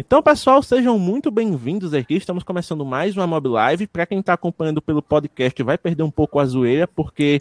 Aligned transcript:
Então, 0.00 0.22
pessoal, 0.22 0.62
sejam 0.62 0.96
muito 0.96 1.28
bem-vindos 1.28 1.92
aqui. 1.92 2.14
Estamos 2.14 2.44
começando 2.44 2.86
mais 2.86 3.16
uma 3.16 3.26
Mob 3.26 3.48
Live. 3.48 3.88
Para 3.88 4.06
quem 4.06 4.20
está 4.20 4.32
acompanhando 4.32 4.80
pelo 4.80 5.02
podcast, 5.02 5.60
vai 5.64 5.76
perder 5.76 6.04
um 6.04 6.10
pouco 6.10 6.38
a 6.38 6.44
zoeira, 6.44 6.86
porque 6.86 7.40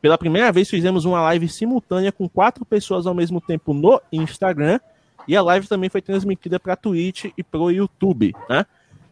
pela 0.00 0.16
primeira 0.16 0.50
vez 0.50 0.70
fizemos 0.70 1.04
uma 1.04 1.20
live 1.20 1.46
simultânea 1.46 2.10
com 2.10 2.26
quatro 2.26 2.64
pessoas 2.64 3.06
ao 3.06 3.12
mesmo 3.12 3.38
tempo 3.38 3.74
no 3.74 4.00
Instagram. 4.10 4.80
E 5.28 5.36
a 5.36 5.42
live 5.42 5.68
também 5.68 5.90
foi 5.90 6.00
transmitida 6.00 6.58
para 6.58 6.74
Twitch 6.74 7.26
e 7.36 7.42
para 7.44 7.60
o 7.60 7.70
YouTube, 7.70 8.34
né? 8.48 8.64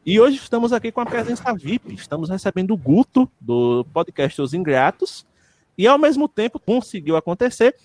E 0.06 0.18
hoje 0.18 0.36
estamos 0.36 0.72
aqui 0.72 0.90
com 0.90 1.02
a 1.02 1.06
presença 1.06 1.52
VIP. 1.52 1.92
Estamos 1.92 2.30
recebendo 2.30 2.72
o 2.72 2.76
Guto, 2.78 3.30
do 3.38 3.84
podcast 3.92 4.40
Os 4.40 4.54
Ingratos. 4.54 5.26
E 5.76 5.86
ao 5.86 5.98
mesmo 5.98 6.26
tempo 6.26 6.58
conseguiu 6.58 7.18
acontecer. 7.18 7.76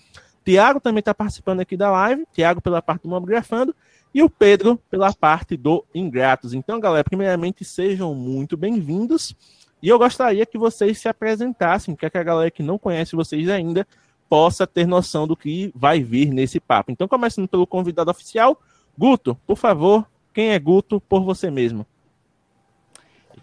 Tiago 0.46 0.80
também 0.80 1.00
está 1.00 1.12
participando 1.12 1.60
aqui 1.60 1.76
da 1.76 1.90
live. 1.90 2.24
Tiago 2.32 2.62
pela 2.62 2.80
parte 2.80 3.02
do 3.02 3.10
Mobgrafando 3.10 3.76
e 4.14 4.22
o 4.22 4.30
Pedro 4.30 4.80
pela 4.88 5.12
parte 5.12 5.56
do 5.56 5.84
Ingratos. 5.92 6.54
Então, 6.54 6.78
galera, 6.78 7.02
primeiramente 7.02 7.64
sejam 7.64 8.14
muito 8.14 8.56
bem-vindos. 8.56 9.34
E 9.82 9.88
eu 9.88 9.98
gostaria 9.98 10.46
que 10.46 10.56
vocês 10.56 10.98
se 10.98 11.08
apresentassem, 11.08 11.96
é 12.00 12.08
que 12.08 12.16
a 12.16 12.22
galera 12.22 12.50
que 12.50 12.62
não 12.62 12.78
conhece 12.78 13.16
vocês 13.16 13.48
ainda 13.48 13.86
possa 14.28 14.66
ter 14.66 14.86
noção 14.86 15.26
do 15.26 15.36
que 15.36 15.72
vai 15.74 16.00
vir 16.00 16.32
nesse 16.32 16.60
papo. 16.60 16.92
Então, 16.92 17.08
começando 17.08 17.48
pelo 17.48 17.66
convidado 17.66 18.10
oficial, 18.10 18.58
Guto, 18.96 19.34
por 19.46 19.56
favor, 19.56 20.08
quem 20.32 20.50
é 20.50 20.58
Guto 20.58 21.00
por 21.00 21.24
você 21.24 21.50
mesmo? 21.50 21.84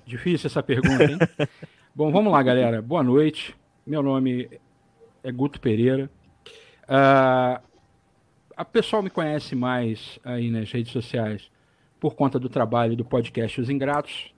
Difícil 0.06 0.48
essa 0.48 0.64
pergunta, 0.64 1.04
hein? 1.04 1.20
Bom, 1.94 2.12
vamos 2.12 2.32
lá, 2.32 2.42
galera. 2.42 2.82
Boa 2.82 3.04
noite. 3.04 3.54
Meu 3.86 4.02
nome 4.02 4.50
é 5.22 5.32
Guto 5.32 5.60
Pereira. 5.60 6.10
Uh, 6.84 7.62
a 8.62 8.66
pessoal 8.66 9.02
me 9.02 9.10
conhece 9.10 9.56
mais 9.56 10.20
aí 10.24 10.52
nas 10.52 10.72
redes 10.72 10.92
sociais 10.92 11.50
por 12.00 12.14
conta 12.14 12.38
do 12.38 12.48
trabalho 12.48 12.96
do 12.96 13.04
podcast 13.04 13.60
Os 13.60 13.72
Ingratos, 13.72 14.32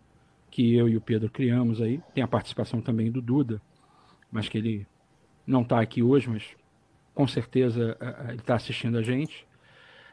que 0.49 0.73
eu 0.73 0.88
e 0.88 0.95
o 0.95 1.02
Pedro 1.02 1.30
criamos 1.30 1.81
aí. 1.81 1.99
Tem 2.13 2.23
a 2.23 2.27
participação 2.27 2.80
também 2.80 3.11
do 3.11 3.21
Duda, 3.21 3.61
mas 4.31 4.47
que 4.47 4.57
ele 4.57 4.88
não 5.45 5.61
está 5.61 5.81
aqui 5.81 6.02
hoje, 6.02 6.30
mas 6.30 6.55
com 7.13 7.27
certeza 7.27 7.97
ele 8.30 8.38
está 8.38 8.55
assistindo 8.55 8.97
a 8.97 9.02
gente. 9.02 9.45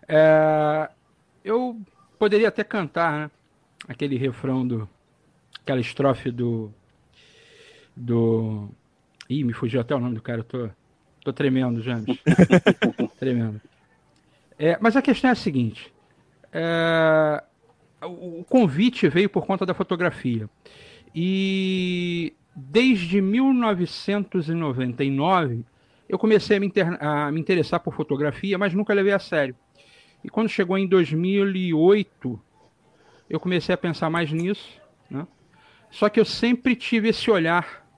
É, 0.09 0.91
eu 1.45 1.81
poderia 2.19 2.49
até 2.49 2.65
cantar 2.65 3.13
né, 3.17 3.31
aquele 3.87 4.19
refrão 4.19 4.67
do. 4.67 4.89
aquela 5.63 5.81
estrofe 5.81 6.33
do. 6.33 6.75
do. 7.97 8.69
Ih, 9.29 9.45
me 9.45 9.53
fugiu 9.53 9.81
até 9.81 9.95
o 9.95 10.01
nome 10.01 10.17
do 10.17 10.23
cara, 10.23 10.41
eu 10.41 10.45
tô, 10.45 10.69
tô 11.23 11.33
tremendo, 11.33 11.81
James. 11.81 12.19
tremendo. 13.21 13.61
É, 14.63 14.77
mas 14.79 14.95
a 14.95 15.01
questão 15.01 15.31
é 15.31 15.33
a 15.33 15.37
seguinte: 15.37 15.91
é, 16.53 17.43
o 18.03 18.45
convite 18.45 19.09
veio 19.09 19.31
por 19.31 19.47
conta 19.47 19.65
da 19.65 19.73
fotografia. 19.73 20.51
E 21.15 22.35
desde 22.55 23.23
1999 23.23 25.65
eu 26.07 26.19
comecei 26.19 26.59
a 26.59 26.61
me, 26.61 26.71
a 27.01 27.33
me, 27.33 27.41
interessar 27.41 27.81
por 27.81 27.95
fotografia, 27.95 28.59
mas 28.59 28.75
nunca 28.75 28.93
levei 28.93 29.15
a 29.15 29.19
sério. 29.19 29.57
E 30.23 30.29
quando 30.29 30.51
chegou 30.51 30.77
em 30.77 30.87
2008, 30.87 32.39
eu 33.31 33.41
comecei 33.41 33.75
a 33.75 33.79
pensar 33.79 34.11
mais 34.11 34.31
nisso. 34.31 34.79
Né? 35.09 35.27
Só 35.91 36.11
que 36.11 36.21
eu 36.21 36.25
sempre 36.25 36.77
tive 36.77 37.09
esse 37.09 37.31
olhar 37.31 37.89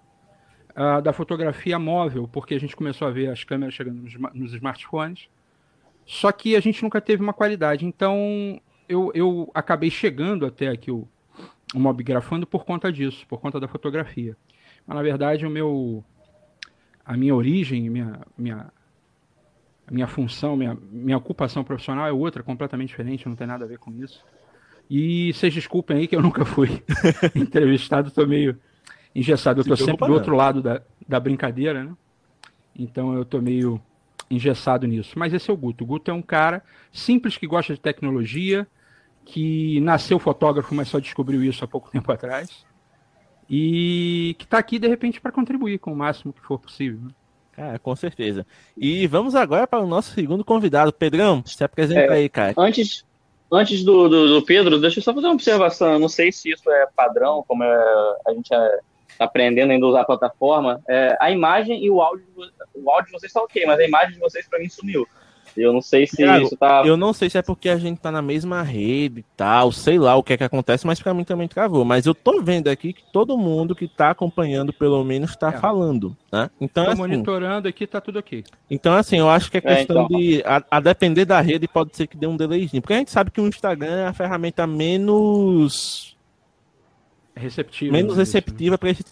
uh, 0.76 1.02
da 1.02 1.12
fotografia 1.12 1.76
móvel, 1.78 2.28
porque 2.28 2.54
a 2.54 2.60
gente 2.60 2.76
começou 2.76 3.08
a 3.08 3.10
ver 3.10 3.30
as 3.30 3.42
câmeras 3.42 3.74
chegando 3.74 4.02
nos, 4.02 4.14
nos 4.32 4.54
smartphones. 4.54 5.28
Só 6.06 6.32
que 6.32 6.56
a 6.56 6.60
gente 6.60 6.82
nunca 6.82 7.00
teve 7.00 7.22
uma 7.22 7.32
qualidade. 7.32 7.86
Então 7.86 8.60
eu, 8.88 9.10
eu 9.14 9.50
acabei 9.54 9.90
chegando 9.90 10.44
até 10.44 10.68
aqui 10.68 10.90
o, 10.90 11.08
o 11.74 11.78
Mob 11.78 12.02
Grafando 12.02 12.46
por 12.46 12.64
conta 12.64 12.92
disso, 12.92 13.26
por 13.26 13.40
conta 13.40 13.58
da 13.58 13.68
fotografia. 13.68 14.36
Mas 14.86 14.96
na 14.96 15.02
verdade 15.02 15.46
o 15.46 15.50
meu 15.50 16.04
a 17.04 17.16
minha 17.16 17.34
origem, 17.34 17.88
minha 17.88 18.20
minha 18.36 18.70
minha 19.90 20.06
função, 20.06 20.56
minha, 20.56 20.76
minha 20.90 21.18
ocupação 21.18 21.62
profissional 21.62 22.06
é 22.06 22.12
outra, 22.12 22.42
completamente 22.42 22.88
diferente, 22.88 23.28
não 23.28 23.36
tem 23.36 23.46
nada 23.46 23.64
a 23.64 23.68
ver 23.68 23.78
com 23.78 23.92
isso. 23.92 24.24
E 24.88 25.32
vocês 25.32 25.52
desculpem 25.52 25.98
aí 25.98 26.08
que 26.08 26.16
eu 26.16 26.22
nunca 26.22 26.44
fui 26.44 26.82
entrevistado, 27.34 28.08
estou 28.08 28.26
meio 28.26 28.58
engessado. 29.14 29.60
Eu 29.60 29.62
estou 29.62 29.76
sempre 29.76 30.06
do 30.06 30.12
outro 30.12 30.34
lado 30.34 30.62
da, 30.62 30.82
da 31.06 31.20
brincadeira, 31.20 31.84
né? 31.84 31.92
Então 32.74 33.14
eu 33.14 33.22
estou 33.22 33.42
meio 33.42 33.80
engessado 34.34 34.86
nisso. 34.86 35.18
Mas 35.18 35.32
esse 35.32 35.50
é 35.50 35.52
o 35.52 35.56
Guto. 35.56 35.84
O 35.84 35.86
Guto 35.86 36.10
é 36.10 36.14
um 36.14 36.22
cara 36.22 36.62
simples 36.92 37.36
que 37.36 37.46
gosta 37.46 37.74
de 37.74 37.80
tecnologia, 37.80 38.66
que 39.24 39.80
nasceu 39.80 40.18
fotógrafo, 40.18 40.74
mas 40.74 40.88
só 40.88 40.98
descobriu 40.98 41.42
isso 41.42 41.64
há 41.64 41.68
pouco 41.68 41.90
tempo 41.92 42.10
atrás. 42.10 42.64
E 43.48 44.34
que 44.38 44.44
está 44.44 44.58
aqui, 44.58 44.78
de 44.78 44.88
repente, 44.88 45.20
para 45.20 45.32
contribuir 45.32 45.78
com 45.78 45.92
o 45.92 45.96
máximo 45.96 46.32
que 46.32 46.40
for 46.40 46.58
possível. 46.58 47.00
Né? 47.00 47.10
Cara, 47.52 47.78
com 47.78 47.94
certeza. 47.94 48.46
E 48.76 49.06
vamos 49.06 49.34
agora 49.34 49.66
para 49.66 49.82
o 49.82 49.86
nosso 49.86 50.14
segundo 50.14 50.44
convidado. 50.44 50.92
Pedrão, 50.92 51.42
se 51.44 51.62
apresenta 51.62 52.00
é, 52.00 52.14
aí, 52.14 52.28
cara. 52.28 52.54
Antes, 52.56 53.04
antes 53.52 53.84
do, 53.84 54.08
do, 54.08 54.28
do, 54.28 54.42
Pedro, 54.46 54.80
deixa 54.80 55.00
eu 55.00 55.02
só 55.02 55.12
fazer 55.12 55.26
uma 55.26 55.34
observação. 55.34 55.92
Eu 55.92 55.98
não 55.98 56.08
sei 56.08 56.32
se 56.32 56.50
isso 56.50 56.70
é 56.70 56.86
padrão, 56.96 57.44
como 57.46 57.62
é, 57.62 58.16
a 58.26 58.32
gente 58.32 58.54
é 58.54 58.80
aprendendo 59.22 59.70
ainda 59.70 59.86
a 59.86 59.88
usar 59.88 60.00
a 60.02 60.04
plataforma, 60.04 60.80
é, 60.88 61.16
a 61.20 61.30
imagem 61.30 61.84
e 61.84 61.90
o 61.90 62.00
áudio, 62.00 62.24
o 62.74 62.90
áudio 62.90 63.06
de 63.06 63.12
vocês 63.12 63.30
está 63.30 63.42
ok, 63.42 63.64
mas 63.66 63.78
a 63.78 63.84
imagem 63.84 64.14
de 64.14 64.20
vocês 64.20 64.48
para 64.48 64.58
mim 64.58 64.68
sumiu. 64.68 65.06
Eu 65.56 65.72
não 65.72 65.82
sei 65.82 66.06
se 66.06 66.16
Thiago, 66.16 66.46
isso 66.46 66.56
tá. 66.56 66.82
Eu 66.84 66.96
não 66.96 67.12
sei 67.12 67.28
se 67.28 67.36
é 67.36 67.42
porque 67.42 67.68
a 67.68 67.76
gente 67.76 68.00
tá 68.00 68.10
na 68.10 68.22
mesma 68.22 68.62
rede 68.62 69.20
e 69.20 69.24
tal, 69.36 69.70
sei 69.70 69.98
lá 69.98 70.16
o 70.16 70.22
que 70.22 70.32
é 70.32 70.36
que 70.36 70.44
acontece, 70.44 70.86
mas 70.86 71.00
para 71.00 71.12
mim 71.12 71.24
também 71.24 71.46
travou. 71.46 71.84
Mas 71.84 72.06
eu 72.06 72.14
tô 72.14 72.40
vendo 72.42 72.68
aqui 72.68 72.92
que 72.92 73.02
todo 73.12 73.36
mundo 73.36 73.74
que 73.74 73.86
tá 73.86 74.10
acompanhando, 74.10 74.72
pelo 74.72 75.02
menos, 75.04 75.36
tá 75.36 75.48
é. 75.48 75.52
falando, 75.52 76.16
né? 76.30 76.48
Então, 76.60 76.84
tô 76.84 76.90
assim, 76.92 77.00
monitorando 77.00 77.68
aqui, 77.68 77.86
tá 77.86 78.00
tudo 78.00 78.18
ok. 78.18 78.44
Então, 78.70 78.94
assim, 78.94 79.18
eu 79.18 79.28
acho 79.28 79.50
que 79.50 79.58
é 79.58 79.60
questão 79.60 80.02
é, 80.02 80.04
então... 80.04 80.18
de. 80.18 80.42
A, 80.44 80.62
a, 80.70 80.80
depender 80.80 81.24
da 81.24 81.40
rede, 81.40 81.68
pode 81.68 81.94
ser 81.96 82.06
que 82.06 82.16
dê 82.16 82.26
um 82.26 82.36
delayzinho. 82.36 82.80
Porque 82.80 82.94
a 82.94 82.98
gente 82.98 83.10
sabe 83.10 83.30
que 83.30 83.40
o 83.40 83.46
Instagram 83.46 83.96
é 83.96 84.06
a 84.06 84.12
ferramenta 84.12 84.66
menos. 84.66 86.16
Receptiva. 87.34 87.92
Menos 87.92 88.16
né, 88.16 88.22
receptiva 88.22 88.76
para 88.76 88.90
esse 88.90 89.04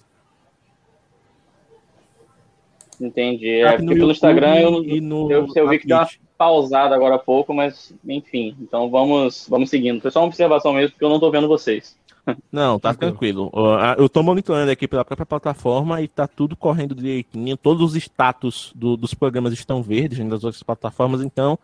Entendi. 3.01 3.61
É, 3.61 3.77
porque 3.77 3.95
pelo 3.95 4.11
Instagram 4.11 4.57
eu, 4.57 5.01
no, 5.01 5.33
eu, 5.33 5.49
eu 5.57 5.69
vi 5.69 5.79
que 5.79 5.87
deu 5.87 5.97
uma 5.97 6.09
pausada 6.37 6.95
agora 6.95 7.15
há 7.15 7.19
pouco, 7.19 7.55
mas 7.55 7.95
enfim. 8.07 8.55
Então 8.61 8.91
vamos, 8.91 9.47
vamos 9.49 9.71
seguindo. 9.71 10.01
Foi 10.01 10.11
só 10.11 10.21
uma 10.21 10.27
observação 10.27 10.75
mesmo, 10.75 10.91
porque 10.91 11.05
eu 11.05 11.09
não 11.09 11.17
estou 11.17 11.31
vendo 11.31 11.49
vocês. 11.49 11.99
Não, 12.53 12.79
tá 12.79 12.93
tranquilo. 12.93 13.51
Eu 13.97 14.05
estou 14.05 14.23
monitorando 14.23 14.71
aqui 14.71 14.87
pela 14.87 15.03
própria 15.03 15.25
plataforma 15.25 16.03
e 16.03 16.07
tá 16.07 16.29
tudo 16.29 16.55
correndo 16.55 16.95
direitinho. 16.95 17.57
Todos 17.57 17.83
os 17.83 17.97
status 17.97 18.73
do, 18.75 18.95
dos 18.95 19.15
programas 19.15 19.55
estão 19.55 19.83
verdes 19.83 20.19
das 20.29 20.45
outras 20.45 20.63
plataformas, 20.63 21.23
então 21.23 21.59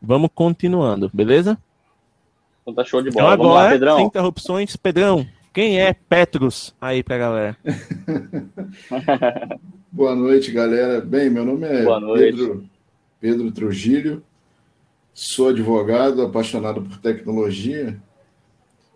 vamos 0.00 0.30
continuando, 0.34 1.10
beleza? 1.12 1.58
Então 2.62 2.72
tá 2.72 2.84
show 2.84 3.02
de 3.02 3.10
bola. 3.10 3.26
Então 3.26 3.32
agora, 3.32 3.48
Vamos 3.48 3.64
lá, 3.64 3.70
Pedrão. 3.70 3.96
sem 3.96 4.06
interrupções, 4.06 4.76
Pedrão, 4.76 5.26
quem 5.58 5.80
é 5.80 5.92
Petrus 5.92 6.72
aí 6.80 7.02
pra 7.02 7.18
galera? 7.18 7.56
Boa 9.90 10.14
noite, 10.14 10.52
galera. 10.52 11.00
Bem, 11.00 11.28
meu 11.28 11.44
nome 11.44 11.66
é 11.66 11.84
Pedro, 12.14 12.64
Pedro 13.20 13.50
Trujillo, 13.50 14.22
sou 15.12 15.48
advogado, 15.48 16.22
apaixonado 16.22 16.82
por 16.82 16.98
tecnologia, 16.98 18.00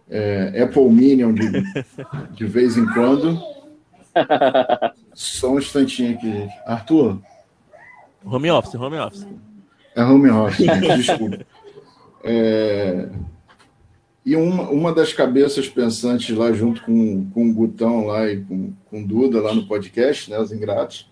é, 0.08 0.62
Apple 0.62 0.88
Minion 0.88 1.34
de, 1.34 1.50
de 2.30 2.46
vez 2.46 2.76
em 2.76 2.86
quando. 2.92 3.42
Só 5.14 5.54
um 5.54 5.58
instantinho 5.58 6.14
aqui. 6.16 6.48
Arthur? 6.64 7.20
Home 8.24 8.52
office, 8.52 8.76
home 8.76 8.98
office. 8.98 9.26
É 9.96 10.04
home 10.04 10.30
office, 10.30 10.64
desculpa. 10.96 11.44
É, 12.22 13.08
e 14.24 14.36
uma, 14.36 14.70
uma 14.70 14.94
das 14.94 15.12
cabeças 15.12 15.68
pensantes 15.68 16.36
lá, 16.36 16.52
junto 16.52 16.82
com, 16.84 17.28
com 17.30 17.50
o 17.50 17.52
Gutão 17.52 18.06
lá 18.06 18.30
e 18.30 18.40
com, 18.40 18.72
com 18.88 19.02
o 19.02 19.06
Duda 19.06 19.40
lá 19.40 19.52
no 19.52 19.66
podcast, 19.66 20.30
né, 20.30 20.38
Os 20.38 20.52
Ingratos. 20.52 21.10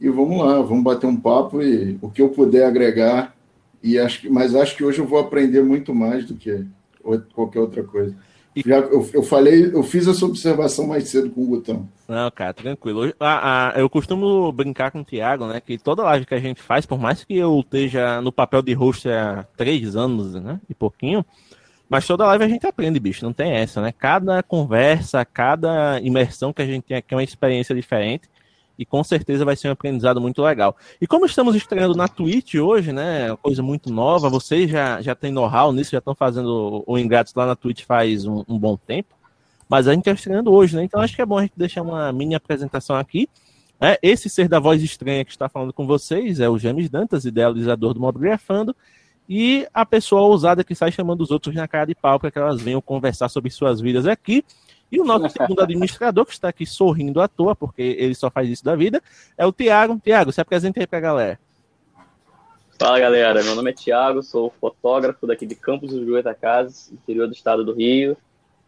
E 0.00 0.08
vamos 0.08 0.44
lá, 0.44 0.60
vamos 0.60 0.82
bater 0.82 1.06
um 1.06 1.16
papo 1.16 1.62
e 1.62 1.96
o 2.02 2.10
que 2.10 2.20
eu 2.20 2.28
puder 2.28 2.66
agregar, 2.66 3.36
e 3.80 3.98
acho 3.98 4.22
que, 4.22 4.28
mas 4.28 4.54
acho 4.54 4.76
que 4.76 4.82
hoje 4.82 4.98
eu 4.98 5.06
vou 5.06 5.18
aprender 5.18 5.62
muito 5.62 5.94
mais 5.94 6.26
do 6.26 6.34
que 6.34 6.66
qualquer 7.32 7.60
outra 7.60 7.84
coisa. 7.84 8.16
Já, 8.54 8.78
eu, 8.78 9.08
eu 9.14 9.22
falei, 9.22 9.70
eu 9.72 9.82
fiz 9.82 10.06
essa 10.06 10.26
observação 10.26 10.86
mais 10.86 11.08
cedo 11.08 11.30
com 11.30 11.42
o 11.42 11.46
Gutão. 11.46 11.88
Não, 12.06 12.30
cara, 12.30 12.52
tranquilo. 12.52 13.14
Ah, 13.18 13.72
ah, 13.74 13.80
eu 13.80 13.88
costumo 13.88 14.52
brincar 14.52 14.90
com 14.90 15.00
o 15.00 15.04
Thiago, 15.04 15.46
né? 15.46 15.58
Que 15.58 15.78
toda 15.78 16.02
live 16.02 16.26
que 16.26 16.34
a 16.34 16.40
gente 16.40 16.60
faz, 16.60 16.84
por 16.84 16.98
mais 16.98 17.24
que 17.24 17.34
eu 17.34 17.60
esteja 17.60 18.20
no 18.20 18.30
papel 18.30 18.60
de 18.60 18.74
host 18.74 19.08
há 19.08 19.46
três 19.56 19.96
anos, 19.96 20.34
né? 20.34 20.60
E 20.68 20.74
pouquinho, 20.74 21.24
mas 21.92 22.06
toda 22.06 22.24
live 22.24 22.42
a 22.42 22.48
gente 22.48 22.66
aprende, 22.66 22.98
bicho. 22.98 23.22
Não 23.22 23.34
tem 23.34 23.52
essa, 23.52 23.82
né? 23.82 23.92
Cada 23.92 24.42
conversa, 24.42 25.22
cada 25.26 26.00
imersão 26.00 26.50
que 26.50 26.62
a 26.62 26.64
gente 26.64 26.84
tem 26.84 26.96
aqui 26.96 27.12
é 27.12 27.16
uma 27.18 27.22
experiência 27.22 27.74
diferente 27.74 28.30
e 28.78 28.86
com 28.86 29.04
certeza 29.04 29.44
vai 29.44 29.54
ser 29.56 29.68
um 29.68 29.72
aprendizado 29.72 30.18
muito 30.18 30.40
legal. 30.40 30.74
E 30.98 31.06
como 31.06 31.26
estamos 31.26 31.54
estreando 31.54 31.94
na 31.94 32.08
Twitch 32.08 32.54
hoje, 32.54 32.94
né, 32.94 33.36
coisa 33.42 33.62
muito 33.62 33.92
nova, 33.92 34.30
vocês 34.30 34.70
já, 34.70 35.02
já 35.02 35.14
têm 35.14 35.30
know-how 35.30 35.70
nisso, 35.70 35.90
já 35.90 35.98
estão 35.98 36.14
fazendo 36.14 36.82
o 36.86 36.98
Ingratos 36.98 37.34
lá 37.34 37.44
na 37.44 37.54
Twitch 37.54 37.84
faz 37.84 38.24
um, 38.24 38.42
um, 38.48 38.58
bom 38.58 38.74
tempo, 38.74 39.14
mas 39.68 39.86
a 39.86 39.92
gente 39.92 40.00
está 40.00 40.12
estreando 40.12 40.50
hoje, 40.50 40.74
né, 40.74 40.84
então 40.84 40.98
acho 40.98 41.14
que 41.14 41.20
é 41.20 41.26
bom 41.26 41.36
a 41.36 41.42
gente 41.42 41.52
deixar 41.58 41.82
uma 41.82 42.10
mini 42.10 42.34
apresentação 42.34 42.96
aqui. 42.96 43.28
É, 43.78 43.98
esse 44.02 44.30
ser 44.30 44.48
da 44.48 44.58
voz 44.58 44.82
estranha 44.82 45.26
que 45.26 45.30
está 45.30 45.46
falando 45.46 45.74
com 45.74 45.86
vocês 45.86 46.40
é 46.40 46.48
o 46.48 46.58
James 46.58 46.88
Dantas, 46.88 47.26
idealizador 47.26 47.92
do 47.92 48.00
Mobgrafando, 48.00 48.74
e 49.34 49.66
a 49.72 49.86
pessoa 49.86 50.20
ousada 50.20 50.62
que 50.62 50.74
sai 50.74 50.92
chamando 50.92 51.22
os 51.22 51.30
outros 51.30 51.54
na 51.54 51.66
cara 51.66 51.86
de 51.86 51.94
pau 51.94 52.20
para 52.20 52.30
que 52.30 52.38
elas 52.38 52.60
venham 52.60 52.82
conversar 52.82 53.30
sobre 53.30 53.50
suas 53.50 53.80
vidas 53.80 54.06
aqui. 54.06 54.44
E 54.90 55.00
o 55.00 55.04
nosso 55.04 55.30
segundo 55.30 55.62
administrador, 55.64 56.26
que 56.26 56.32
está 56.32 56.50
aqui 56.50 56.66
sorrindo 56.66 57.18
à 57.18 57.26
toa, 57.26 57.56
porque 57.56 57.80
ele 57.98 58.14
só 58.14 58.30
faz 58.30 58.50
isso 58.50 58.62
da 58.62 58.76
vida, 58.76 59.02
é 59.38 59.46
o 59.46 59.50
Tiago. 59.50 59.98
Tiago, 60.04 60.30
se 60.32 60.40
apresente 60.42 60.78
aí 60.78 60.86
para 60.86 60.98
a 60.98 61.00
galera. 61.00 61.40
Fala 62.78 63.00
galera, 63.00 63.42
meu 63.42 63.54
nome 63.54 63.70
é 63.70 63.72
Tiago, 63.72 64.22
sou 64.22 64.52
fotógrafo 64.60 65.26
daqui 65.26 65.46
de 65.46 65.54
Campos 65.54 65.92
dos 65.92 66.06
Goitacazes, 66.06 66.92
interior 66.92 67.26
do 67.26 67.32
estado 67.32 67.64
do 67.64 67.72
Rio, 67.72 68.14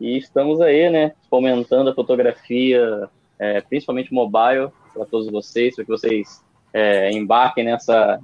e 0.01 0.17
estamos 0.17 0.63
aí, 0.63 0.89
né, 0.89 1.13
fomentando 1.29 1.91
a 1.91 1.95
fotografia, 1.95 3.07
é, 3.39 3.61
principalmente 3.61 4.15
mobile, 4.15 4.71
para 4.95 5.05
todos 5.05 5.31
vocês, 5.31 5.75
para 5.75 5.85
que 5.85 5.91
vocês 5.91 6.43
é, 6.73 7.11
embarquem 7.11 7.65
nessa, 7.65 8.19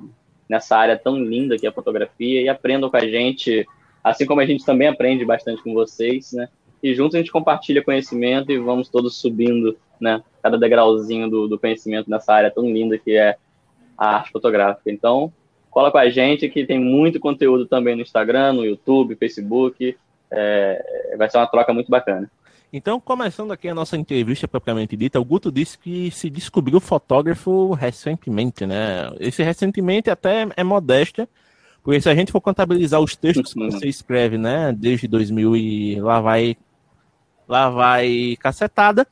nessa 0.50 0.76
área 0.76 0.99
tão 0.99 1.17
linda 1.17 1.56
que 1.56 1.64
é 1.64 1.69
a 1.69 1.73
fotografia 1.73 2.43
e 2.43 2.49
aprendam 2.49 2.91
com 2.91 2.97
a 2.97 3.06
gente, 3.06 3.64
assim 4.02 4.26
como 4.26 4.41
a 4.41 4.44
gente 4.44 4.64
também 4.64 4.88
aprende 4.88 5.25
bastante 5.25 5.62
com 5.62 5.73
vocês, 5.73 6.32
né, 6.32 6.49
e 6.82 6.93
juntos 6.93 7.14
a 7.14 7.19
gente 7.19 7.31
compartilha 7.31 7.85
conhecimento 7.85 8.50
e 8.50 8.58
vamos 8.58 8.88
todos 8.88 9.17
subindo, 9.20 9.79
né, 10.00 10.20
cada 10.43 10.58
degrauzinho 10.58 11.31
do, 11.31 11.47
do 11.47 11.56
conhecimento 11.56 12.11
nessa 12.11 12.35
área 12.35 12.50
tão 12.50 12.64
linda 12.64 12.99
que 12.99 13.12
é 13.12 13.37
a 13.97 14.17
arte 14.17 14.32
fotográfica. 14.32 14.91
Então, 14.91 15.32
cola 15.70 15.93
com 15.93 15.99
a 15.99 16.08
gente 16.08 16.49
que 16.49 16.67
tem 16.67 16.81
muito 16.81 17.20
conteúdo 17.20 17.67
também 17.67 17.94
no 17.94 18.02
Instagram, 18.02 18.55
no 18.55 18.64
YouTube, 18.64 19.14
Facebook. 19.14 19.97
É, 20.32 21.14
vai 21.17 21.31
ser 21.31 21.37
uma 21.37 21.47
troca 21.47 21.73
muito 21.73 21.91
bacana. 21.91 22.29
Então, 22.72 23.00
começando 23.00 23.52
aqui 23.52 23.69
a 23.69 23.75
nossa 23.75 23.96
entrevista 23.96 24.46
propriamente 24.46 24.96
dita, 24.96 25.19
o 25.19 25.25
Guto 25.25 25.50
disse 25.50 25.76
que 25.76 26.11
se 26.12 26.31
descobriu 26.31 26.78
fotógrafo 26.78 27.72
recentemente, 27.72 28.64
né? 28.64 29.11
Esse 29.19 29.43
recentemente 29.43 30.08
até 30.08 30.46
é 30.56 30.62
modéstia, 30.62 31.28
porque 31.82 32.00
se 32.00 32.08
a 32.08 32.14
gente 32.14 32.31
for 32.31 32.40
contabilizar 32.40 33.00
os 33.00 33.17
textos 33.17 33.52
que 33.52 33.70
você 33.70 33.88
escreve, 33.88 34.38
né, 34.38 34.72
desde 34.72 35.08
2000 35.08 35.56
e 35.56 36.00
lá 36.00 36.20
vai 36.20 36.56
lá 37.49 37.69
vai 37.69 38.37
cacetada, 38.38 39.05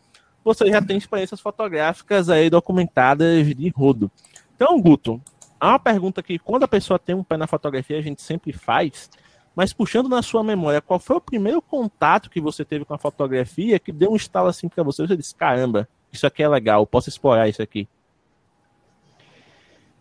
você 0.45 0.71
já 0.71 0.81
tem 0.81 0.97
experiências 0.97 1.41
fotográficas 1.41 2.31
aí 2.31 2.49
documentadas 2.49 3.47
de 3.55 3.69
rodo. 3.71 4.09
Então, 4.55 4.81
Guto, 4.81 5.21
há 5.59 5.71
uma 5.71 5.79
pergunta 5.81 6.23
que 6.23 6.39
quando 6.39 6.63
a 6.63 6.69
pessoa 6.69 6.99
tem 6.99 7.17
um 7.17 7.25
pé 7.25 7.37
na 7.37 7.49
fotografia, 7.49 7.99
a 7.99 8.03
gente 8.03 8.23
sempre 8.23 8.53
faz, 8.53 9.11
mas 9.59 9.73
puxando 9.73 10.09
na 10.09 10.23
sua 10.23 10.45
memória, 10.45 10.81
qual 10.81 11.01
foi 11.01 11.17
o 11.17 11.21
primeiro 11.21 11.61
contato 11.61 12.31
que 12.31 12.41
você 12.41 12.65
teve 12.65 12.85
com 12.85 12.95
a 12.95 12.99
fotografia 12.99 13.77
que 13.81 13.91
deu 13.91 14.13
um 14.13 14.15
estalo 14.15 14.47
assim 14.47 14.69
para 14.69 14.85
você? 14.85 15.05
Você 15.05 15.17
disse, 15.17 15.35
caramba, 15.35 15.89
isso 16.13 16.25
aqui 16.25 16.45
é 16.45 16.49
legal, 16.49 16.87
posso 16.87 17.09
explorar 17.09 17.49
isso 17.49 17.61
aqui. 17.61 17.89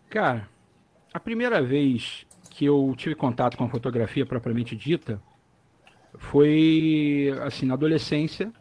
Cara, 0.08 0.48
a 1.12 1.18
primeira 1.18 1.60
vez 1.60 2.24
que 2.50 2.66
eu 2.66 2.94
tive 2.96 3.16
contato 3.16 3.56
com 3.56 3.64
a 3.64 3.68
fotografia 3.68 4.24
propriamente 4.24 4.76
dita 4.76 5.20
foi 6.18 7.36
assim 7.42 7.66
na 7.66 7.74
adolescência, 7.74 8.52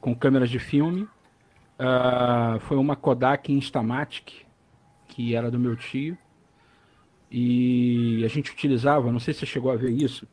com 0.00 0.14
câmeras 0.14 0.48
de 0.48 0.60
filme. 0.60 1.08
Uh, 1.76 2.60
foi 2.60 2.76
uma 2.76 2.94
Kodak 2.94 3.52
Instamatic, 3.52 4.46
que 5.08 5.34
era 5.34 5.50
do 5.50 5.58
meu 5.58 5.74
tio. 5.74 6.16
E 7.30 8.22
a 8.24 8.28
gente 8.28 8.50
utilizava, 8.50 9.12
não 9.12 9.20
sei 9.20 9.34
se 9.34 9.40
você 9.40 9.46
chegou 9.46 9.70
a 9.70 9.76
ver 9.76 9.90
isso, 9.90 10.26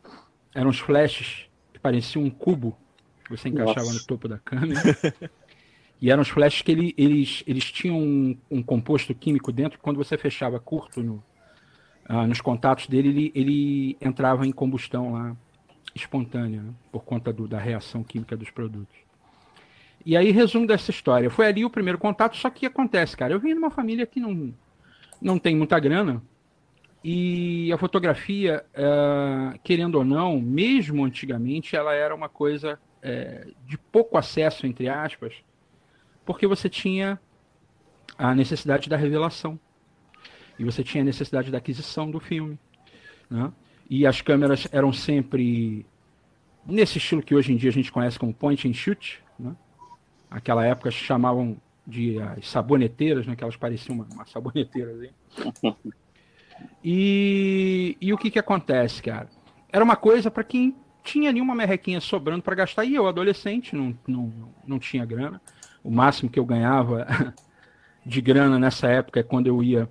eram 0.53 0.69
uns 0.69 0.79
flashes 0.79 1.47
que 1.73 1.79
pareciam 1.79 2.23
um 2.23 2.29
cubo 2.29 2.77
que 3.23 3.31
você 3.31 3.49
encaixava 3.49 3.87
Nossa. 3.87 3.99
no 3.99 4.05
topo 4.05 4.27
da 4.27 4.37
câmera. 4.37 4.81
e 6.01 6.09
eram 6.09 6.21
os 6.21 6.29
flashes 6.29 6.61
que 6.61 6.71
ele, 6.71 6.93
eles, 6.97 7.43
eles 7.45 7.71
tinham 7.71 7.99
um, 7.99 8.37
um, 8.49 8.63
composto 8.63 9.13
químico 9.13 9.51
dentro 9.51 9.77
que 9.77 9.83
quando 9.83 9.97
você 9.97 10.17
fechava 10.17 10.59
curto 10.59 11.03
no, 11.03 11.23
uh, 12.09 12.27
nos 12.27 12.39
contatos 12.39 12.87
dele, 12.87 13.09
ele, 13.09 13.31
ele 13.35 13.97
entrava 13.99 14.47
em 14.47 14.51
combustão 14.51 15.13
lá 15.13 15.35
espontânea, 15.93 16.61
né? 16.61 16.73
por 16.91 17.03
conta 17.03 17.31
do, 17.33 17.47
da 17.47 17.59
reação 17.59 18.03
química 18.03 18.37
dos 18.37 18.49
produtos. 18.49 18.95
E 20.05 20.15
aí, 20.15 20.29
resumo 20.29 20.67
dessa 20.67 20.91
história. 20.91 21.31
Foi 21.31 21.47
ali 21.47 21.65
o 21.65 21.69
primeiro 21.69 21.97
contato, 21.97 22.37
só 22.37 22.49
que 22.49 22.67
acontece, 22.67 23.17
cara. 23.17 23.33
Eu 23.33 23.39
vim 23.39 23.53
de 23.53 23.57
uma 23.57 23.71
família 23.71 24.05
que 24.05 24.19
não, 24.19 24.53
não 25.19 25.39
tem 25.39 25.55
muita 25.55 25.79
grana. 25.79 26.21
E 27.07 27.71
a 27.71 27.77
fotografia, 27.77 28.65
é, 28.73 29.59
querendo 29.63 29.93
ou 29.93 30.03
não, 30.03 30.41
mesmo 30.41 31.05
antigamente, 31.05 31.75
ela 31.75 31.93
era 31.93 32.15
uma 32.15 32.27
coisa 32.27 32.79
é, 32.99 33.47
de 33.63 33.77
pouco 33.77 34.17
acesso, 34.17 34.65
entre 34.65 34.89
aspas, 34.89 35.35
porque 36.25 36.47
você 36.47 36.67
tinha 36.67 37.19
a 38.17 38.33
necessidade 38.33 38.89
da 38.89 38.97
revelação. 38.97 39.59
E 40.57 40.65
você 40.65 40.83
tinha 40.83 41.03
a 41.03 41.05
necessidade 41.05 41.51
da 41.51 41.59
aquisição 41.59 42.09
do 42.09 42.19
filme. 42.19 42.57
Né? 43.29 43.53
e 43.89 44.05
as 44.05 44.21
câmeras 44.21 44.67
eram 44.71 44.91
sempre 44.91 45.85
nesse 46.65 46.97
estilo 46.97 47.21
que 47.21 47.35
hoje 47.35 47.53
em 47.53 47.55
dia 47.55 47.69
a 47.69 47.73
gente 47.73 47.91
conhece 47.91 48.17
como 48.17 48.33
point 48.33 48.67
and 48.67 48.73
shoot, 48.73 49.21
né? 49.37 49.55
Aquela 50.29 50.65
época 50.65 50.89
chamavam 50.89 51.55
de 51.85 52.19
as 52.19 52.47
saboneteiras, 52.47 53.27
né? 53.27 53.35
Que 53.35 53.43
elas 53.43 53.55
pareciam 53.55 53.95
uma, 53.95 54.07
uma 54.11 54.25
saboneteira. 54.25 54.91
Assim. 54.91 55.75
E, 56.83 57.97
e 57.99 58.13
o 58.13 58.17
que 58.17 58.31
que 58.31 58.39
acontece, 58.39 59.01
cara? 59.01 59.27
Era 59.71 59.83
uma 59.83 59.95
coisa 59.95 60.29
para 60.29 60.43
quem 60.43 60.75
tinha 61.03 61.29
ali 61.29 61.41
uma 61.41 61.55
merrequinha 61.55 61.99
sobrando 61.99 62.41
para 62.41 62.55
gastar, 62.55 62.85
e 62.85 62.95
eu, 62.95 63.07
adolescente, 63.07 63.75
não, 63.75 63.97
não, 64.07 64.33
não 64.65 64.79
tinha 64.79 65.05
grana. 65.05 65.41
O 65.83 65.91
máximo 65.91 66.29
que 66.29 66.39
eu 66.39 66.45
ganhava 66.45 67.05
de 68.05 68.21
grana 68.21 68.57
nessa 68.57 68.87
época 68.87 69.19
é 69.19 69.23
quando 69.23 69.47
eu 69.47 69.61
ia 69.61 69.89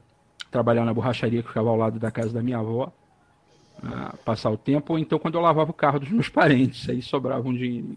trabalhar 0.51 0.85
na 0.85 0.95
borracharia 0.95 1.43
que 1.43 1.49
ficava 1.49 1.69
ao 1.69 1.77
lado 1.77 1.99
da 1.99 2.11
casa 2.11 2.33
da 2.33 2.43
minha 2.43 2.59
avó 2.59 2.93
passar 4.25 4.51
o 4.51 4.57
tempo, 4.57 4.93
ou 4.93 4.99
então 4.99 5.19
quando 5.19 5.35
eu 5.35 5.41
lavava 5.41 5.71
o 5.71 5.75
carro 5.75 5.99
dos 5.99 6.11
meus 6.11 6.29
parentes, 6.31 6.89
aí 6.89 7.03
sobrava 7.03 7.49
um 7.49 7.55
dinheiro. 7.55 7.97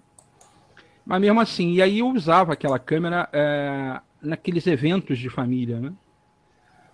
Mas 1.05 1.21
mesmo 1.21 1.39
assim, 1.39 1.73
e 1.73 1.81
aí 1.81 1.99
eu 1.99 2.07
usava 2.07 2.53
aquela 2.53 2.77
câmera 2.77 3.29
é, 3.31 4.01
naqueles 4.21 4.67
eventos 4.67 5.17
de 5.17 5.29
família, 5.29 5.79
né? 5.79 5.93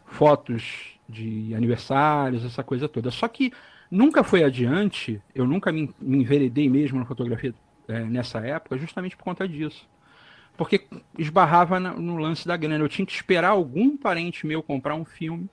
Fotos 0.05 0.92
de 1.13 1.53
aniversários, 1.55 2.43
essa 2.43 2.63
coisa 2.63 2.89
toda. 2.89 3.11
Só 3.11 3.27
que 3.27 3.53
nunca 3.89 4.23
foi 4.23 4.43
adiante, 4.43 5.21
eu 5.33 5.45
nunca 5.45 5.71
me, 5.71 5.93
me 5.99 6.17
enveredei 6.17 6.69
mesmo 6.69 6.99
na 6.99 7.05
fotografia 7.05 7.53
é, 7.87 8.03
nessa 8.03 8.39
época, 8.39 8.77
justamente 8.77 9.15
por 9.15 9.23
conta 9.23 9.47
disso. 9.47 9.87
Porque 10.57 10.87
esbarrava 11.17 11.79
na, 11.79 11.93
no 11.93 12.17
lance 12.17 12.47
da 12.47 12.57
grana. 12.57 12.83
Eu 12.83 12.89
tinha 12.89 13.05
que 13.05 13.13
esperar 13.13 13.49
algum 13.49 13.97
parente 13.97 14.45
meu 14.45 14.61
comprar 14.61 14.95
um 14.95 15.05
filme. 15.05 15.49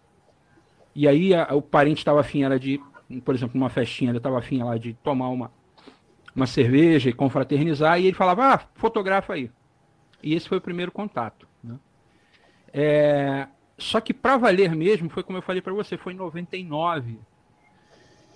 E 0.94 1.08
aí 1.08 1.34
a, 1.34 1.54
o 1.54 1.62
parente 1.62 1.98
estava 1.98 2.20
afim, 2.20 2.42
era 2.42 2.58
de 2.58 2.80
por 3.24 3.34
exemplo, 3.34 3.58
numa 3.58 3.70
festinha, 3.70 4.10
ele 4.10 4.18
estava 4.18 4.38
afim 4.38 4.62
lá 4.62 4.78
de 4.78 4.94
tomar 4.94 5.30
uma, 5.30 5.50
uma 6.36 6.46
cerveja 6.46 7.10
e 7.10 7.12
confraternizar, 7.12 7.98
e 7.98 8.06
ele 8.06 8.14
falava, 8.14 8.54
ah, 8.54 8.60
fotografa 8.74 9.32
aí. 9.32 9.50
E 10.22 10.34
esse 10.34 10.48
foi 10.48 10.58
o 10.58 10.60
primeiro 10.60 10.92
contato. 10.92 11.48
Né? 11.64 11.76
É, 12.72 13.48
só 13.80 14.00
que 14.00 14.12
para 14.12 14.36
valer 14.36 14.74
mesmo, 14.74 15.08
foi 15.08 15.22
como 15.22 15.38
eu 15.38 15.42
falei 15.42 15.62
para 15.62 15.72
você, 15.72 15.96
foi 15.96 16.12
em 16.12 16.16
99 16.16 17.18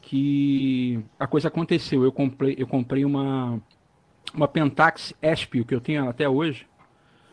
que 0.02 1.02
a 1.18 1.26
coisa 1.26 1.48
aconteceu. 1.48 2.04
Eu 2.04 2.12
comprei, 2.12 2.54
eu 2.58 2.66
comprei 2.66 3.04
uma, 3.04 3.60
uma 4.34 4.46
Pentax 4.46 5.14
Espio, 5.22 5.64
que 5.64 5.74
eu 5.74 5.80
tenho 5.80 6.08
até 6.08 6.28
hoje, 6.28 6.66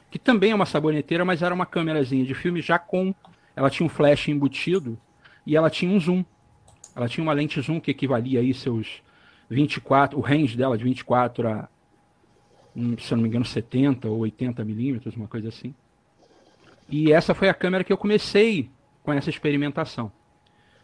que 0.09 0.17
também 0.17 0.51
é 0.51 0.55
uma 0.55 0.65
saboneteira, 0.65 1.25
mas 1.25 1.41
era 1.41 1.53
uma 1.53 1.65
câmerazinha 1.65 2.25
de 2.25 2.33
filme 2.33 2.61
já 2.61 2.79
com. 2.79 3.13
Ela 3.55 3.69
tinha 3.69 3.85
um 3.85 3.89
flash 3.89 4.29
embutido 4.29 4.97
e 5.45 5.55
ela 5.55 5.69
tinha 5.69 5.91
um 5.91 5.99
zoom. 5.99 6.23
Ela 6.95 7.07
tinha 7.07 7.23
uma 7.23 7.33
lente 7.33 7.59
zoom 7.61 7.79
que 7.79 7.91
equivalia 7.91 8.39
aí 8.39 8.53
seus 8.53 9.01
24, 9.49 10.17
o 10.17 10.21
range 10.21 10.57
dela 10.57 10.77
de 10.77 10.83
24 10.83 11.47
a, 11.47 11.69
hum, 12.75 12.95
se 12.97 13.13
eu 13.13 13.17
não 13.17 13.23
me 13.23 13.29
engano, 13.29 13.45
70 13.45 14.09
ou 14.09 14.19
80 14.19 14.63
milímetros, 14.63 15.15
uma 15.15 15.27
coisa 15.27 15.49
assim. 15.49 15.73
E 16.91 17.13
essa 17.13 17.33
foi 17.33 17.47
a 17.47 17.53
câmera 17.53 17.85
que 17.85 17.93
eu 17.93 17.97
comecei 17.97 18.69
com 19.01 19.13
essa 19.13 19.29
experimentação. 19.29 20.11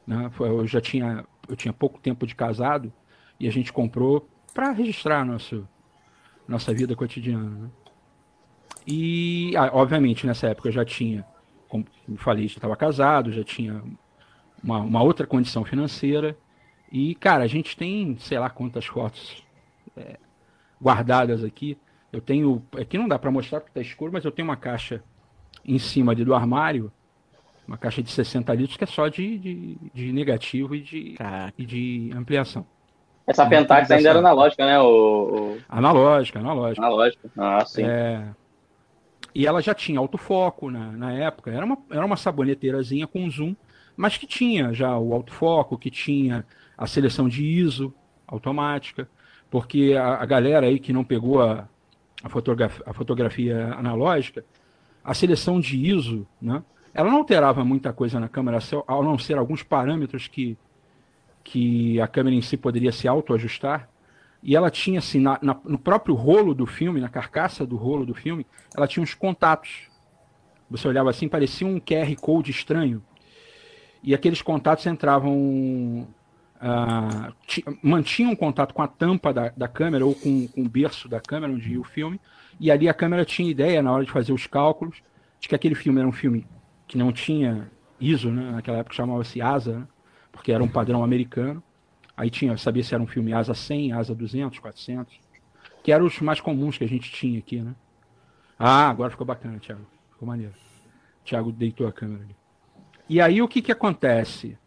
Né? 0.08 0.32
Eu 0.40 0.66
já 0.66 0.80
tinha, 0.80 1.26
eu 1.50 1.56
tinha 1.56 1.74
pouco 1.74 2.00
tempo 2.00 2.26
de 2.26 2.34
casado 2.34 2.94
e 3.38 3.46
a 3.46 3.52
gente 3.52 3.74
comprou 3.74 4.28
para 4.54 4.72
registrar 4.72 5.26
nosso, 5.26 5.68
nossa 6.48 6.74
vida 6.74 6.96
cotidiana. 6.96 7.50
Né? 7.50 7.70
E, 8.88 9.52
ah, 9.58 9.70
obviamente, 9.74 10.26
nessa 10.26 10.48
época 10.48 10.70
eu 10.70 10.72
já 10.72 10.86
tinha, 10.86 11.26
como 11.68 11.86
falei, 12.16 12.48
já 12.48 12.56
estava 12.56 12.78
casado, 12.78 13.34
já 13.34 13.44
tinha 13.44 13.84
uma, 14.64 14.80
uma, 14.80 15.04
outra 15.04 15.28
condição 15.28 15.66
financeira. 15.66 16.38
E, 16.90 17.16
cara, 17.16 17.44
a 17.44 17.48
gente 17.48 17.76
tem, 17.76 18.16
sei 18.18 18.40
lá 18.40 18.50
quantas 18.50 18.86
fotos 18.86 19.46
é, 19.98 20.18
guardadas 20.82 21.44
aqui. 21.44 21.78
Eu 22.14 22.22
tenho. 22.22 22.66
Aqui 22.80 22.98
não 22.98 23.10
dá 23.10 23.20
para 23.20 23.30
mostrar 23.30 23.60
porque 23.60 23.74
tá 23.74 23.82
escuro, 23.82 24.14
mas 24.14 24.24
eu 24.24 24.32
tenho 24.32 24.48
uma 24.48 24.56
caixa 24.56 25.04
em 25.66 25.80
cima 25.80 26.12
ali 26.12 26.24
do 26.24 26.34
armário. 26.34 26.92
Uma 27.68 27.78
caixa 27.78 28.02
de 28.02 28.10
60 28.12 28.54
litros 28.54 28.78
que 28.78 28.84
é 28.84 28.88
só 28.88 29.08
de, 29.10 29.38
de, 29.38 29.78
de 29.94 30.12
negativo 30.14 30.74
e 30.74 30.82
de, 30.82 31.16
e 31.58 31.66
de 31.66 32.12
ampliação. 32.16 32.66
Essa 33.28 33.46
Pentax 33.46 33.92
ainda 33.92 34.10
era 34.10 34.20
analógica, 34.20 34.66
né? 34.66 34.80
O, 34.80 34.86
o... 34.86 35.58
Analógica, 35.68 36.40
analógica. 36.40 36.86
Analógica, 36.86 37.30
ah, 37.38 37.66
sim. 37.66 37.84
É... 37.84 38.30
E 39.36 39.46
ela 39.46 39.62
já 39.62 39.74
tinha 39.74 40.00
autofoco 40.00 40.72
na, 40.72 40.94
na 40.94 41.12
época. 41.12 41.52
Era 41.52 41.66
uma, 41.66 41.78
era 41.92 42.06
uma 42.06 42.16
saboneteirazinha 42.16 43.06
com 43.06 43.30
zoom, 43.30 43.54
mas 43.98 44.18
que 44.18 44.26
tinha 44.26 44.74
já 44.74 44.98
o 44.98 45.14
autofoco, 45.14 45.78
que 45.78 45.92
tinha 45.92 46.46
a 46.78 46.88
seleção 46.88 47.28
de 47.28 47.44
ISO 47.44 47.94
automática, 48.26 49.10
porque 49.50 49.94
a, 50.00 50.22
a 50.22 50.26
galera 50.26 50.68
aí 50.68 50.80
que 50.80 50.94
não 50.94 51.04
pegou 51.04 51.42
a, 51.42 51.68
a, 52.24 52.30
fotografia, 52.30 52.84
a 52.86 52.94
fotografia 52.94 53.74
analógica, 53.74 54.46
a 55.08 55.14
seleção 55.14 55.58
de 55.58 55.78
ISO, 55.78 56.28
né? 56.42 56.62
Ela 56.94 57.10
não 57.10 57.20
alterava 57.20 57.64
muita 57.64 57.94
coisa 57.94 58.20
na 58.20 58.28
câmera, 58.28 58.60
ao 58.86 59.02
não 59.02 59.18
ser 59.18 59.38
alguns 59.38 59.64
parâmetros 59.64 60.28
que 60.28 60.58
que 61.46 62.02
a 62.02 62.08
câmera 62.10 62.36
em 62.36 62.42
si 62.42 62.58
poderia 62.58 62.92
se 62.92 63.08
autoajustar. 63.08 63.88
E 64.44 64.54
ela 64.54 64.70
tinha, 64.70 65.00
assim, 65.00 65.22
na, 65.22 65.40
na, 65.42 65.58
no 65.64 65.80
próprio 65.80 66.14
rolo 66.14 66.54
do 66.54 66.66
filme, 66.66 67.00
na 67.00 67.08
carcaça 67.08 67.66
do 67.66 67.78
rolo 67.78 68.06
do 68.06 68.14
filme, 68.14 68.46
ela 68.76 68.86
tinha 68.86 69.02
uns 69.02 69.14
contatos. 69.14 69.88
Você 70.70 70.86
olhava 70.90 71.10
assim, 71.10 71.30
parecia 71.30 71.66
um 71.66 71.80
QR 71.80 72.14
Code 72.20 72.52
estranho. 72.52 73.02
E 74.04 74.14
aqueles 74.14 74.42
contatos 74.42 74.86
entravam. 74.86 76.06
Uh, 76.58 77.78
mantinham 77.82 78.36
contato 78.36 78.74
com 78.74 78.82
a 78.82 78.88
tampa 78.88 79.32
da, 79.32 79.54
da 79.56 79.68
câmera 79.70 80.06
ou 80.06 80.14
com, 80.14 80.48
com 80.50 80.64
o 80.64 80.70
berço 80.70 81.08
da 81.08 81.22
câmera 81.22 81.54
onde 81.54 81.72
ia 81.72 81.80
o 81.80 81.84
filme. 81.86 82.20
E 82.60 82.72
ali 82.72 82.90
a 82.90 82.94
câmera 82.94 83.24
tinha 83.26 83.50
ideia, 83.50 83.82
na 83.82 83.92
hora 83.92 84.06
de 84.06 84.12
fazer 84.12 84.34
os 84.34 84.48
cálculos, 84.48 85.02
de 85.40 85.48
que 85.48 85.56
aquele 85.56 85.76
filme 85.76 86.00
era 86.00 86.08
um 86.08 86.14
filme 86.14 86.46
que 86.88 86.98
não 86.98 87.12
tinha 87.12 87.70
ISO, 88.00 88.32
né? 88.32 88.52
naquela 88.52 88.78
época 88.78 88.96
chamava-se 88.96 89.42
ASA, 89.42 89.80
né? 89.80 89.88
porque 90.32 90.52
era 90.52 90.64
um 90.64 90.68
padrão 90.68 91.04
americano. 91.04 91.62
Aí 92.16 92.30
tinha, 92.30 92.58
sabia 92.58 92.84
se 92.84 92.94
era 92.94 93.04
um 93.04 93.08
filme 93.08 93.34
asa 93.34 93.54
100, 93.54 93.94
asa 93.94 94.16
200, 94.16 94.58
400, 94.58 95.20
que 95.84 95.92
eram 95.92 96.06
os 96.06 96.20
mais 96.20 96.42
comuns 96.42 96.78
que 96.78 96.84
a 96.84 96.88
gente 96.88 97.12
tinha 97.12 97.38
aqui, 97.38 97.62
né? 97.62 97.76
Ah, 98.58 98.90
agora 98.90 99.12
ficou 99.12 99.26
bacana, 99.26 99.60
Thiago. 99.60 99.86
Ficou 100.12 100.28
maneiro. 100.28 100.54
Thiago 101.24 101.52
deitou 101.52 101.86
a 101.86 101.92
câmera 101.92 102.24
ali. 102.24 102.36
E 103.08 103.22
aí 103.22 103.42
o 103.42 103.48
que 103.48 103.62
que 103.62 103.72
acontece? 103.72 104.58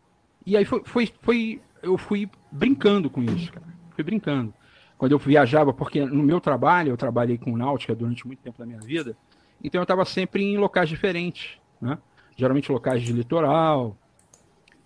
E 0.46 0.56
aí 0.56 0.64
foi, 0.64 0.82
foi, 0.84 1.12
foi 1.20 1.60
eu 1.82 1.98
fui 1.98 2.30
brincando 2.52 3.10
com 3.10 3.22
isso, 3.22 3.52
cara. 3.52 3.66
Fui 3.90 4.04
brincando. 4.04 4.54
Quando 5.00 5.12
eu 5.12 5.18
viajava, 5.18 5.72
porque 5.72 6.04
no 6.04 6.22
meu 6.22 6.42
trabalho, 6.42 6.90
eu 6.90 6.96
trabalhei 6.98 7.38
com 7.38 7.56
náutica 7.56 7.94
durante 7.94 8.26
muito 8.26 8.40
tempo 8.40 8.58
da 8.58 8.66
minha 8.66 8.80
vida, 8.80 9.16
então 9.64 9.80
eu 9.80 9.84
estava 9.84 10.04
sempre 10.04 10.44
em 10.44 10.58
locais 10.58 10.90
diferentes, 10.90 11.58
né? 11.80 11.96
Geralmente 12.36 12.70
locais 12.70 13.00
de 13.00 13.10
litoral, 13.10 13.96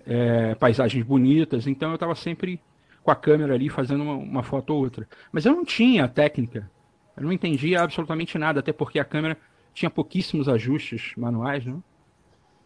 é, 0.06 0.54
paisagens 0.54 1.04
bonitas, 1.04 1.66
então 1.66 1.88
eu 1.88 1.96
estava 1.96 2.14
sempre 2.14 2.60
com 3.02 3.10
a 3.10 3.16
câmera 3.16 3.54
ali 3.54 3.68
fazendo 3.68 4.04
uma, 4.04 4.14
uma, 4.14 4.42
foto 4.44 4.70
ou 4.70 4.84
outra. 4.84 5.08
Mas 5.32 5.46
eu 5.46 5.52
não 5.52 5.64
tinha 5.64 6.06
técnica, 6.06 6.70
eu 7.16 7.24
não 7.24 7.32
entendia 7.32 7.82
absolutamente 7.82 8.38
nada, 8.38 8.60
até 8.60 8.72
porque 8.72 9.00
a 9.00 9.04
câmera 9.04 9.36
tinha 9.72 9.90
pouquíssimos 9.90 10.48
ajustes 10.48 11.12
manuais, 11.16 11.66
né? 11.66 11.76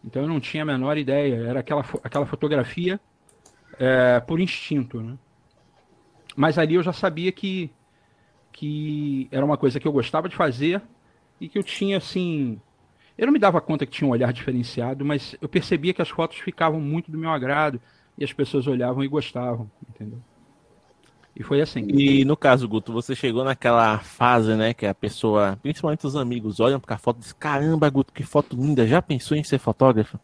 Então 0.05 0.21
eu 0.21 0.28
não 0.28 0.38
tinha 0.38 0.64
a 0.64 0.67
menor 0.67 0.99
ideia, 0.99 1.37
era 1.49 1.61
aquela, 1.61 1.83
aquela 2.05 2.26
fotografia 2.26 3.00
é, 3.78 4.21
por 4.21 4.38
instinto, 4.38 5.00
né? 5.00 5.17
Mas 6.38 6.57
ali 6.57 6.76
eu 6.76 6.85
já 6.85 6.92
sabia 6.92 7.33
que, 7.33 7.68
que 8.52 9.26
era 9.33 9.45
uma 9.45 9.57
coisa 9.57 9.80
que 9.80 9.88
eu 9.88 9.90
gostava 9.90 10.28
de 10.28 10.37
fazer 10.37 10.80
e 11.40 11.49
que 11.49 11.59
eu 11.59 11.64
tinha, 11.64 11.97
assim, 11.97 12.61
eu 13.18 13.26
não 13.26 13.33
me 13.33 13.40
dava 13.40 13.61
conta 13.61 13.85
que 13.85 13.90
tinha 13.90 14.07
um 14.07 14.12
olhar 14.12 14.33
diferenciado, 14.33 15.04
mas 15.04 15.35
eu 15.42 15.49
percebia 15.49 15.92
que 15.92 16.00
as 16.00 16.09
fotos 16.09 16.38
ficavam 16.38 16.80
muito 16.80 17.11
do 17.11 17.18
meu 17.18 17.30
agrado 17.30 17.80
e 18.16 18.23
as 18.23 18.33
pessoas 18.33 18.68
olhavam 18.68 19.02
e 19.02 19.09
gostavam, 19.09 19.68
entendeu? 19.90 20.21
E 21.35 21.42
foi 21.42 21.61
assim. 21.61 21.85
E 21.88 22.25
no 22.25 22.37
caso, 22.37 22.68
Guto, 22.68 22.92
você 22.92 23.16
chegou 23.16 23.42
naquela 23.42 23.99
fase, 23.99 24.54
né, 24.54 24.73
que 24.73 24.87
a 24.87 24.95
pessoa, 24.95 25.59
principalmente 25.61 26.07
os 26.07 26.14
amigos, 26.14 26.61
olham 26.61 26.78
para 26.78 26.95
a 26.95 26.99
foto 26.99 27.16
e 27.16 27.21
dizem: 27.23 27.37
Caramba, 27.37 27.90
Guto, 27.90 28.12
que 28.12 28.23
foto 28.23 28.54
linda, 28.54 28.87
já 28.87 29.02
pensou 29.02 29.37
em 29.37 29.42
ser 29.42 29.59
fotógrafo? 29.59 30.21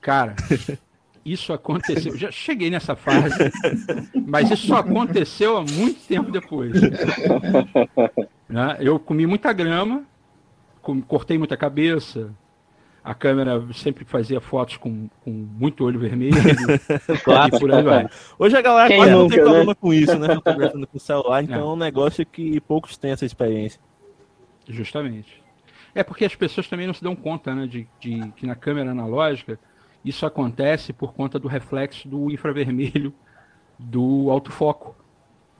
Cara, 0.00 0.34
isso 1.24 1.52
aconteceu. 1.52 2.16
Já 2.16 2.30
cheguei 2.30 2.70
nessa 2.70 2.94
fase, 2.94 3.50
mas 4.26 4.50
isso 4.50 4.66
só 4.66 4.76
aconteceu 4.76 5.56
há 5.56 5.62
muito 5.62 6.06
tempo 6.06 6.30
depois. 6.30 6.72
Né? 8.48 8.76
Eu 8.80 8.98
comi 8.98 9.26
muita 9.26 9.52
grama, 9.52 10.04
cortei 11.08 11.38
muita 11.38 11.56
cabeça. 11.56 12.30
A 13.02 13.14
câmera 13.14 13.62
sempre 13.74 14.04
fazia 14.04 14.40
fotos 14.40 14.78
com, 14.78 15.08
com 15.22 15.30
muito 15.30 15.84
olho 15.84 15.98
vermelho. 15.98 16.36
claro, 17.22 17.54
e 17.54 17.60
por 17.60 17.72
aí 17.72 17.82
vai. 17.82 18.08
Hoje 18.38 18.56
a 18.56 18.62
galera 18.62 18.88
Quem 18.88 18.96
quase 18.96 19.12
não 19.12 19.28
tem 19.28 19.40
problema 19.40 19.72
né? 19.72 19.74
com 19.78 19.92
isso, 19.92 20.18
né? 20.18 20.34
Fotografando 20.34 20.86
com 20.86 20.96
o 20.96 21.00
celular, 21.00 21.42
então 21.42 21.56
é. 21.56 21.60
é 21.60 21.64
um 21.64 21.76
negócio 21.76 22.24
que 22.24 22.60
poucos 22.60 22.96
têm 22.96 23.10
essa 23.10 23.26
experiência. 23.26 23.78
Justamente. 24.66 25.42
É 25.94 26.02
porque 26.02 26.24
as 26.24 26.34
pessoas 26.34 26.66
também 26.66 26.86
não 26.86 26.94
se 26.94 27.02
dão 27.02 27.14
conta, 27.14 27.54
né? 27.54 27.66
De, 27.66 27.86
de 28.00 28.32
que 28.36 28.46
na 28.46 28.54
câmera 28.54 28.90
analógica 28.90 29.58
isso 30.04 30.26
acontece 30.26 30.92
por 30.92 31.14
conta 31.14 31.38
do 31.38 31.48
reflexo 31.48 32.08
do 32.08 32.30
infravermelho 32.30 33.12
do 33.78 34.30
autofoco. 34.30 34.94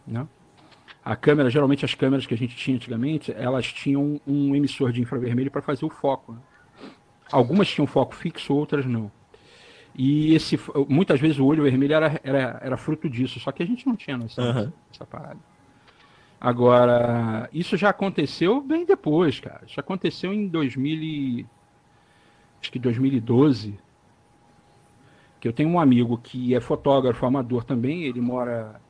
Né? 0.07 0.27
A 1.05 1.17
câmera, 1.17 1.51
geralmente 1.51 1.85
as 1.85 1.95
câmeras 1.95 2.27
que 2.27 2.35
a 2.35 2.37
gente 2.37 2.55
tinha 2.57 2.77
antigamente, 2.77 3.33
elas 3.33 3.73
tinham 3.73 4.21
um 4.27 4.55
emissor 4.55 4.93
de 4.93 5.01
infravermelho 5.01 5.51
para 5.51 5.63
fazer 5.63 5.85
o 5.85 5.91
foco. 5.91 6.33
Né? 6.33 6.39
Algumas 7.33 7.69
tinham 7.69 7.87
foco 7.87 8.15
fixo, 8.15 8.55
outras 8.55 8.85
não. 8.85 9.11
E 9.97 10.35
esse, 10.35 10.59
muitas 10.89 11.21
vezes 11.21 11.39
o 11.39 11.47
olho 11.47 11.63
vermelho 11.63 11.95
era, 11.95 12.21
era, 12.25 12.61
era 12.63 12.77
fruto 12.77 13.09
disso, 13.09 13.39
só 13.39 13.53
que 13.53 13.63
a 13.63 13.67
gente 13.67 13.87
não 13.87 13.95
tinha 13.95 14.17
noção 14.17 14.45
uhum. 14.45 14.73
dessa 14.91 15.07
parada. 15.07 15.39
Agora, 16.41 17.49
isso 17.53 17.77
já 17.77 17.91
aconteceu 17.91 18.61
bem 18.61 18.85
depois, 18.85 19.41
cara. 19.41 19.63
Isso 19.67 19.81
aconteceu 19.81 20.33
em 20.33 20.47
2000 20.49 21.03
e... 21.03 21.47
acho 22.61 22.71
que 22.71 22.79
2012. 22.79 23.79
Que 25.45 25.49
eu 25.49 25.53
tenho 25.53 25.69
um 25.69 25.79
amigo 25.79 26.17
que 26.17 26.55
é 26.55 26.59
fotógrafo 26.59 27.27
amador 27.27 27.65
também, 27.65 28.05
ele 28.05 28.19
mora 28.19 28.81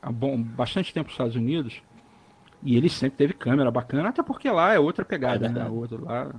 há 0.00 0.12
bom, 0.12 0.40
bastante 0.40 0.94
tempo 0.94 1.06
nos 1.06 1.14
Estados 1.14 1.34
Unidos. 1.34 1.82
E 2.62 2.76
ele 2.76 2.88
sempre 2.88 3.16
teve 3.16 3.32
câmera 3.32 3.68
bacana, 3.68 4.10
até 4.10 4.22
porque 4.22 4.48
lá 4.48 4.72
é 4.72 4.78
outra 4.78 5.04
pegada, 5.04 5.46
é 5.46 5.48
né? 5.48 5.68
Outra, 5.68 6.00
lá 6.00 6.32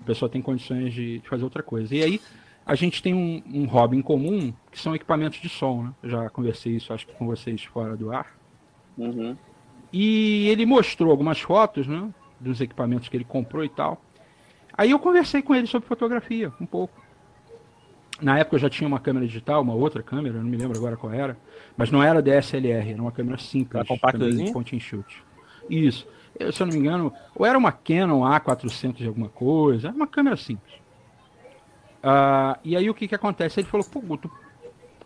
a 0.00 0.04
pessoa 0.04 0.26
tem 0.26 0.40
condições 0.40 0.94
de, 0.94 1.18
de, 1.18 1.28
fazer 1.28 1.44
outra 1.44 1.62
coisa. 1.62 1.94
E 1.94 2.02
aí 2.02 2.20
a 2.64 2.74
gente 2.74 3.02
tem 3.02 3.12
um, 3.12 3.42
um 3.46 3.66
hobby 3.66 3.98
em 3.98 4.00
comum, 4.00 4.54
que 4.72 4.80
são 4.80 4.94
equipamentos 4.94 5.38
de 5.38 5.50
som, 5.50 5.82
né? 5.82 5.94
Eu 6.02 6.08
já 6.08 6.30
conversei 6.30 6.76
isso, 6.76 6.90
acho 6.90 7.06
que 7.06 7.12
com 7.12 7.26
vocês 7.26 7.62
fora 7.62 7.94
do 7.98 8.10
ar. 8.10 8.34
Uhum. 8.96 9.36
E 9.92 10.48
ele 10.48 10.64
mostrou 10.64 11.10
algumas 11.10 11.38
fotos, 11.38 11.86
né? 11.86 12.08
Dos 12.40 12.58
equipamentos 12.62 13.10
que 13.10 13.18
ele 13.18 13.24
comprou 13.24 13.62
e 13.62 13.68
tal. 13.68 14.02
Aí 14.72 14.92
eu 14.92 14.98
conversei 14.98 15.42
com 15.42 15.54
ele 15.54 15.66
sobre 15.66 15.86
fotografia, 15.86 16.50
um 16.58 16.64
pouco. 16.64 17.09
Na 18.20 18.38
época 18.38 18.56
eu 18.56 18.60
já 18.60 18.70
tinha 18.70 18.86
uma 18.86 19.00
câmera 19.00 19.26
digital, 19.26 19.62
uma 19.62 19.74
outra 19.74 20.02
câmera, 20.02 20.38
não 20.38 20.44
me 20.44 20.56
lembro 20.56 20.76
agora 20.76 20.96
qual 20.96 21.12
era. 21.12 21.36
Mas 21.76 21.90
não 21.90 22.02
era 22.02 22.22
DSLR, 22.22 22.92
era 22.92 23.02
uma 23.02 23.12
câmera 23.12 23.38
simples. 23.38 23.86
Compactazinha? 23.86 24.52
Point 24.52 24.76
and 24.76 24.80
shoot. 24.80 25.24
Isso. 25.68 26.06
Eu, 26.38 26.52
se 26.52 26.62
eu 26.62 26.66
não 26.66 26.74
me 26.74 26.80
engano, 26.80 27.12
ou 27.34 27.44
era 27.44 27.56
uma 27.56 27.72
Canon 27.72 28.20
A400 28.20 28.96
de 28.96 29.06
alguma 29.06 29.28
coisa, 29.28 29.88
era 29.88 29.96
uma 29.96 30.06
câmera 30.06 30.36
simples. 30.36 30.74
Uh, 32.02 32.58
e 32.64 32.76
aí 32.76 32.88
o 32.88 32.94
que 32.94 33.06
que 33.06 33.14
acontece? 33.14 33.60
Ele 33.60 33.68
falou, 33.68 33.86
pô, 33.86 34.00
Guto, 34.00 34.30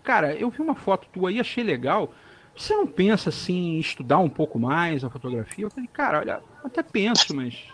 cara, 0.02 0.34
eu 0.34 0.50
vi 0.50 0.60
uma 0.60 0.74
foto 0.74 1.08
tua 1.12 1.30
aí, 1.30 1.40
achei 1.40 1.64
legal. 1.64 2.12
Você 2.56 2.74
não 2.74 2.86
pensa 2.86 3.30
assim 3.30 3.76
em 3.76 3.78
estudar 3.80 4.18
um 4.18 4.28
pouco 4.28 4.58
mais 4.58 5.02
a 5.02 5.10
fotografia? 5.10 5.64
Eu 5.64 5.70
falei, 5.70 5.88
cara, 5.92 6.20
olha, 6.20 6.40
até 6.62 6.82
penso, 6.82 7.34
mas 7.34 7.64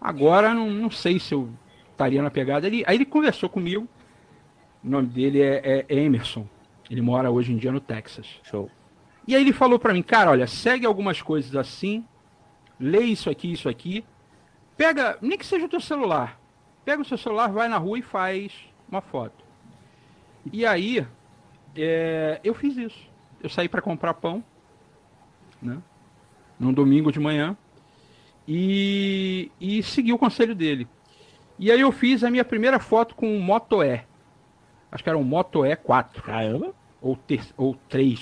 agora 0.00 0.52
não, 0.52 0.68
não 0.68 0.90
sei 0.90 1.20
se 1.20 1.32
eu 1.32 1.48
estaria 1.92 2.20
na 2.20 2.30
pegada. 2.30 2.66
Ele, 2.66 2.82
aí 2.86 2.96
ele 2.96 3.04
conversou 3.04 3.48
comigo. 3.48 3.88
O 4.84 4.88
nome 4.88 5.08
dele 5.08 5.40
é, 5.40 5.86
é 5.88 5.94
Emerson. 5.94 6.46
Ele 6.90 7.00
mora 7.00 7.30
hoje 7.30 7.52
em 7.52 7.56
dia 7.56 7.72
no 7.72 7.80
Texas. 7.80 8.40
Show. 8.42 8.70
E 9.26 9.34
aí 9.34 9.40
ele 9.40 9.52
falou 9.52 9.78
para 9.78 9.94
mim, 9.94 10.02
cara, 10.02 10.30
olha, 10.30 10.46
segue 10.46 10.84
algumas 10.84 11.22
coisas 11.22 11.56
assim, 11.56 12.04
lê 12.78 13.00
isso 13.00 13.30
aqui, 13.30 13.50
isso 13.50 13.68
aqui, 13.68 14.04
pega, 14.76 15.16
nem 15.22 15.38
que 15.38 15.46
seja 15.46 15.64
o 15.64 15.68
teu 15.68 15.80
celular, 15.80 16.38
pega 16.84 17.00
o 17.00 17.04
seu 17.04 17.16
celular, 17.16 17.50
vai 17.50 17.66
na 17.66 17.78
rua 17.78 17.98
e 17.98 18.02
faz 18.02 18.52
uma 18.86 19.00
foto. 19.00 19.42
E 20.52 20.66
aí, 20.66 21.06
é, 21.74 22.38
eu 22.44 22.54
fiz 22.54 22.76
isso. 22.76 23.08
Eu 23.42 23.48
saí 23.48 23.68
para 23.68 23.80
comprar 23.80 24.14
pão, 24.14 24.44
né? 25.60 25.78
Num 26.58 26.72
domingo 26.72 27.10
de 27.10 27.18
manhã. 27.18 27.56
E, 28.46 29.50
e 29.58 29.82
segui 29.82 30.12
o 30.12 30.18
conselho 30.18 30.54
dele. 30.54 30.86
E 31.58 31.70
aí 31.70 31.80
eu 31.80 31.90
fiz 31.90 32.22
a 32.22 32.30
minha 32.30 32.44
primeira 32.44 32.78
foto 32.78 33.14
com 33.14 33.26
um 33.26 33.40
Moto 33.40 33.82
E. 33.82 34.02
Acho 34.94 35.02
que 35.02 35.10
era 35.10 35.18
um 35.18 35.24
Moto 35.24 35.66
E 35.66 35.74
4. 35.74 36.22
Caramba. 36.22 36.72
Ou, 37.02 37.16
ter, 37.16 37.42
ou 37.56 37.76
3. 37.88 38.20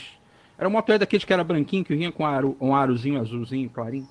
Era 0.57 0.67
um 0.67 0.73
Moto 0.73 0.91
E 0.91 0.97
daqueles 0.97 1.23
que 1.23 1.33
era 1.33 1.45
branquinho, 1.45 1.85
que 1.85 1.95
vinha 1.95 2.11
com 2.11 2.25
aro, 2.25 2.57
um 2.59 2.75
arozinho 2.75 3.21
azulzinho, 3.21 3.69
clarinho. 3.69 4.09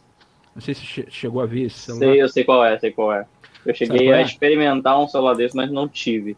Não 0.53 0.61
sei 0.61 0.75
se 0.75 0.85
che 0.85 1.07
chegou 1.09 1.41
a 1.41 1.47
ver 1.47 1.63
esse 1.63 1.79
celular. 1.79 2.05
Sei, 2.05 2.21
eu 2.21 2.29
sei 2.29 2.43
qual 2.43 2.63
é, 2.63 2.77
sei 2.77 2.91
qual 2.91 3.11
é. 3.13 3.25
Eu 3.65 3.73
cheguei 3.73 4.11
a 4.13 4.17
é? 4.17 4.21
experimentar 4.21 4.99
um 4.99 5.07
celular 5.07 5.33
desse, 5.33 5.55
mas 5.55 5.71
não 5.71 5.87
tive. 5.87 6.37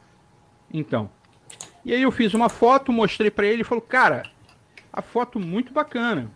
Então. 0.74 1.10
E 1.84 1.94
aí 1.94 2.02
eu 2.02 2.12
fiz 2.12 2.34
uma 2.34 2.48
foto, 2.48 2.94
mostrei 2.94 3.30
para 3.30 3.46
ele 3.46 3.62
e 3.62 3.66
falou, 3.66 3.82
cara, 3.82 4.24
a 4.94 5.02
foto 5.02 5.40
muito 5.42 5.74
bacana. 5.74 6.32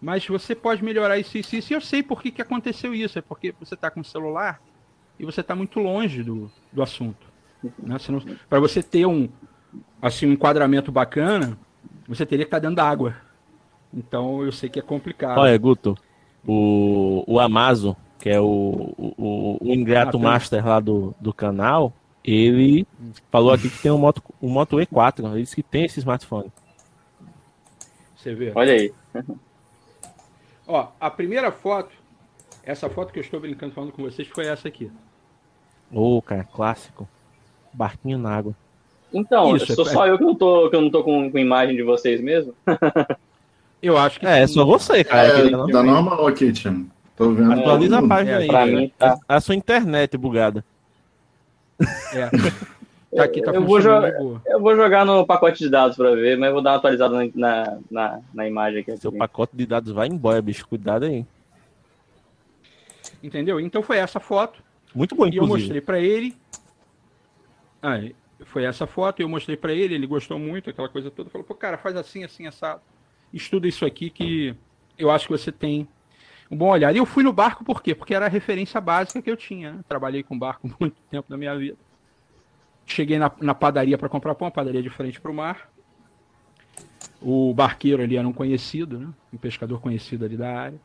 Mas 0.00 0.24
você 0.24 0.54
pode 0.54 0.84
melhorar 0.84 1.18
isso, 1.18 1.36
isso, 1.36 1.56
isso. 1.56 1.72
E 1.72 1.74
eu 1.74 1.80
sei 1.80 2.04
por 2.04 2.22
que, 2.22 2.30
que 2.30 2.42
aconteceu 2.42 2.94
isso. 2.94 3.18
É 3.18 3.22
porque 3.22 3.52
você 3.58 3.74
está 3.74 3.90
com 3.90 4.00
o 4.00 4.04
celular 4.04 4.62
e 5.18 5.24
você 5.24 5.40
está 5.40 5.56
muito 5.56 5.80
longe 5.80 6.22
do, 6.22 6.48
do 6.72 6.82
assunto. 6.82 7.27
Né? 7.62 7.96
Para 8.48 8.60
você 8.60 8.82
ter 8.82 9.06
um, 9.06 9.28
assim, 10.00 10.26
um 10.26 10.32
enquadramento 10.32 10.92
bacana, 10.92 11.58
você 12.06 12.24
teria 12.24 12.44
que 12.44 12.48
estar 12.48 12.58
tá 12.58 12.62
dentro 12.62 12.76
da 12.76 12.88
água. 12.88 13.16
Então 13.92 14.42
eu 14.42 14.52
sei 14.52 14.68
que 14.68 14.78
é 14.78 14.82
complicado. 14.82 15.38
Olha, 15.38 15.56
Guto, 15.58 15.96
o, 16.46 17.24
o 17.26 17.40
Amazon, 17.40 17.94
que 18.18 18.28
é 18.28 18.40
o, 18.40 18.94
o, 18.96 19.58
o 19.60 19.74
ingrato 19.74 20.16
ah, 20.16 20.20
master 20.20 20.66
lá 20.66 20.80
do, 20.80 21.14
do 21.20 21.32
canal, 21.32 21.92
ele 22.24 22.86
falou 23.30 23.52
aqui 23.52 23.70
que 23.70 23.80
tem 23.80 23.90
um 23.90 23.98
Moto, 23.98 24.22
um 24.40 24.48
Moto 24.48 24.76
E4. 24.76 25.32
Ele 25.32 25.42
disse 25.42 25.56
que 25.56 25.62
tem 25.62 25.84
esse 25.84 26.00
smartphone. 26.00 26.52
Você 28.16 28.34
vê. 28.34 28.52
Olha 28.54 28.72
aí. 28.72 28.92
Ó, 30.66 30.88
a 31.00 31.10
primeira 31.10 31.50
foto, 31.50 31.90
essa 32.62 32.90
foto 32.90 33.12
que 33.12 33.18
eu 33.18 33.22
estou 33.22 33.40
brincando 33.40 33.72
falando 33.72 33.92
com 33.92 34.02
vocês 34.02 34.28
foi 34.28 34.46
essa 34.46 34.68
aqui. 34.68 34.92
Ô, 35.90 36.18
oh, 36.18 36.22
cara, 36.22 36.44
clássico. 36.44 37.08
Barquinho 37.72 38.18
na 38.18 38.30
água. 38.34 38.54
Então, 39.12 39.56
Isso, 39.56 39.74
sou 39.74 39.86
é... 39.86 39.90
só 39.90 40.06
eu 40.06 40.18
que 40.18 40.24
não 40.24 40.34
tô, 40.34 40.68
que 40.68 40.76
eu 40.76 40.82
não 40.82 40.90
tô 40.90 41.02
com, 41.02 41.30
com 41.30 41.38
imagem 41.38 41.76
de 41.76 41.82
vocês 41.82 42.20
mesmo? 42.20 42.54
eu 43.82 43.96
acho 43.96 44.20
que. 44.20 44.26
É, 44.26 44.40
é 44.40 44.46
só 44.46 44.64
você, 44.64 45.02
cara. 45.02 45.28
É, 45.28 45.50
tá 45.50 45.82
normal 45.82 46.26
aqui, 46.26 46.52
Tim. 46.52 46.90
Tô 47.16 47.30
vendo. 47.32 47.52
Atualiza 47.52 47.98
a 47.98 48.06
página 48.06 48.42
é, 48.42 48.56
aí. 48.56 48.74
Mim, 48.74 48.92
tá. 48.98 49.18
A 49.28 49.40
sua 49.40 49.54
internet 49.54 50.16
bugada. 50.16 50.64
É. 52.12 52.28
Tá 53.14 53.24
aqui, 53.24 53.40
tá 53.40 53.52
eu, 53.52 53.64
vou 53.64 53.80
jogar, 53.80 54.12
eu 54.12 54.60
vou 54.60 54.76
jogar 54.76 55.06
no 55.06 55.24
pacote 55.24 55.58
de 55.60 55.70
dados 55.70 55.96
para 55.96 56.14
ver, 56.14 56.36
mas 56.36 56.52
vou 56.52 56.60
dar 56.60 56.72
uma 56.72 56.76
atualizada 56.76 57.30
na, 57.34 57.78
na, 57.90 58.20
na 58.34 58.46
imagem 58.46 58.80
aqui. 58.80 58.96
Seu 58.98 59.10
pacote 59.10 59.56
de 59.56 59.64
dados 59.64 59.92
vai 59.92 60.08
embora, 60.08 60.42
bicho. 60.42 60.68
Cuidado 60.68 61.06
aí. 61.06 61.24
Entendeu? 63.22 63.58
Então 63.58 63.82
foi 63.82 63.96
essa 63.96 64.20
foto. 64.20 64.62
Muito 64.94 65.14
bom, 65.14 65.26
inclusive. 65.26 65.44
E 65.44 65.48
eu 65.48 65.58
mostrei 65.58 65.80
para 65.80 65.98
ele. 65.98 66.36
Ah, 67.82 68.00
foi 68.44 68.64
essa 68.64 68.86
foto, 68.86 69.20
eu 69.20 69.28
mostrei 69.28 69.56
para 69.56 69.72
ele, 69.72 69.94
ele 69.94 70.06
gostou 70.06 70.38
muito, 70.38 70.70
aquela 70.70 70.88
coisa 70.88 71.10
toda. 71.10 71.30
Falou, 71.30 71.46
pô, 71.46 71.54
cara, 71.54 71.76
faz 71.76 71.96
assim, 71.96 72.24
assim, 72.24 72.46
assado. 72.46 72.80
Estuda 73.32 73.66
isso 73.68 73.84
aqui 73.84 74.10
que 74.10 74.54
eu 74.96 75.10
acho 75.10 75.26
que 75.26 75.32
você 75.32 75.52
tem 75.52 75.88
um 76.50 76.56
bom 76.56 76.70
olhar. 76.70 76.94
E 76.94 76.98
eu 76.98 77.06
fui 77.06 77.22
no 77.22 77.32
barco 77.32 77.64
por 77.64 77.82
quê? 77.82 77.94
Porque 77.94 78.14
era 78.14 78.26
a 78.26 78.28
referência 78.28 78.80
básica 78.80 79.20
que 79.20 79.30
eu 79.30 79.36
tinha. 79.36 79.72
Né? 79.72 79.80
Trabalhei 79.88 80.22
com 80.22 80.38
barco 80.38 80.68
muito 80.80 80.96
tempo 81.10 81.28
da 81.28 81.36
minha 81.36 81.56
vida. 81.56 81.76
Cheguei 82.86 83.18
na, 83.18 83.30
na 83.40 83.54
padaria 83.54 83.98
para 83.98 84.08
comprar 84.08 84.34
pão, 84.34 84.50
padaria 84.50 84.82
de 84.82 84.88
frente 84.88 85.20
para 85.20 85.30
o 85.30 85.34
mar. 85.34 85.70
O 87.20 87.52
barqueiro 87.52 88.02
ali 88.02 88.16
era 88.16 88.26
um 88.26 88.32
conhecido, 88.32 88.98
né? 88.98 89.08
um 89.32 89.36
pescador 89.36 89.80
conhecido 89.80 90.24
ali 90.24 90.36
da 90.36 90.58
área. 90.58 90.80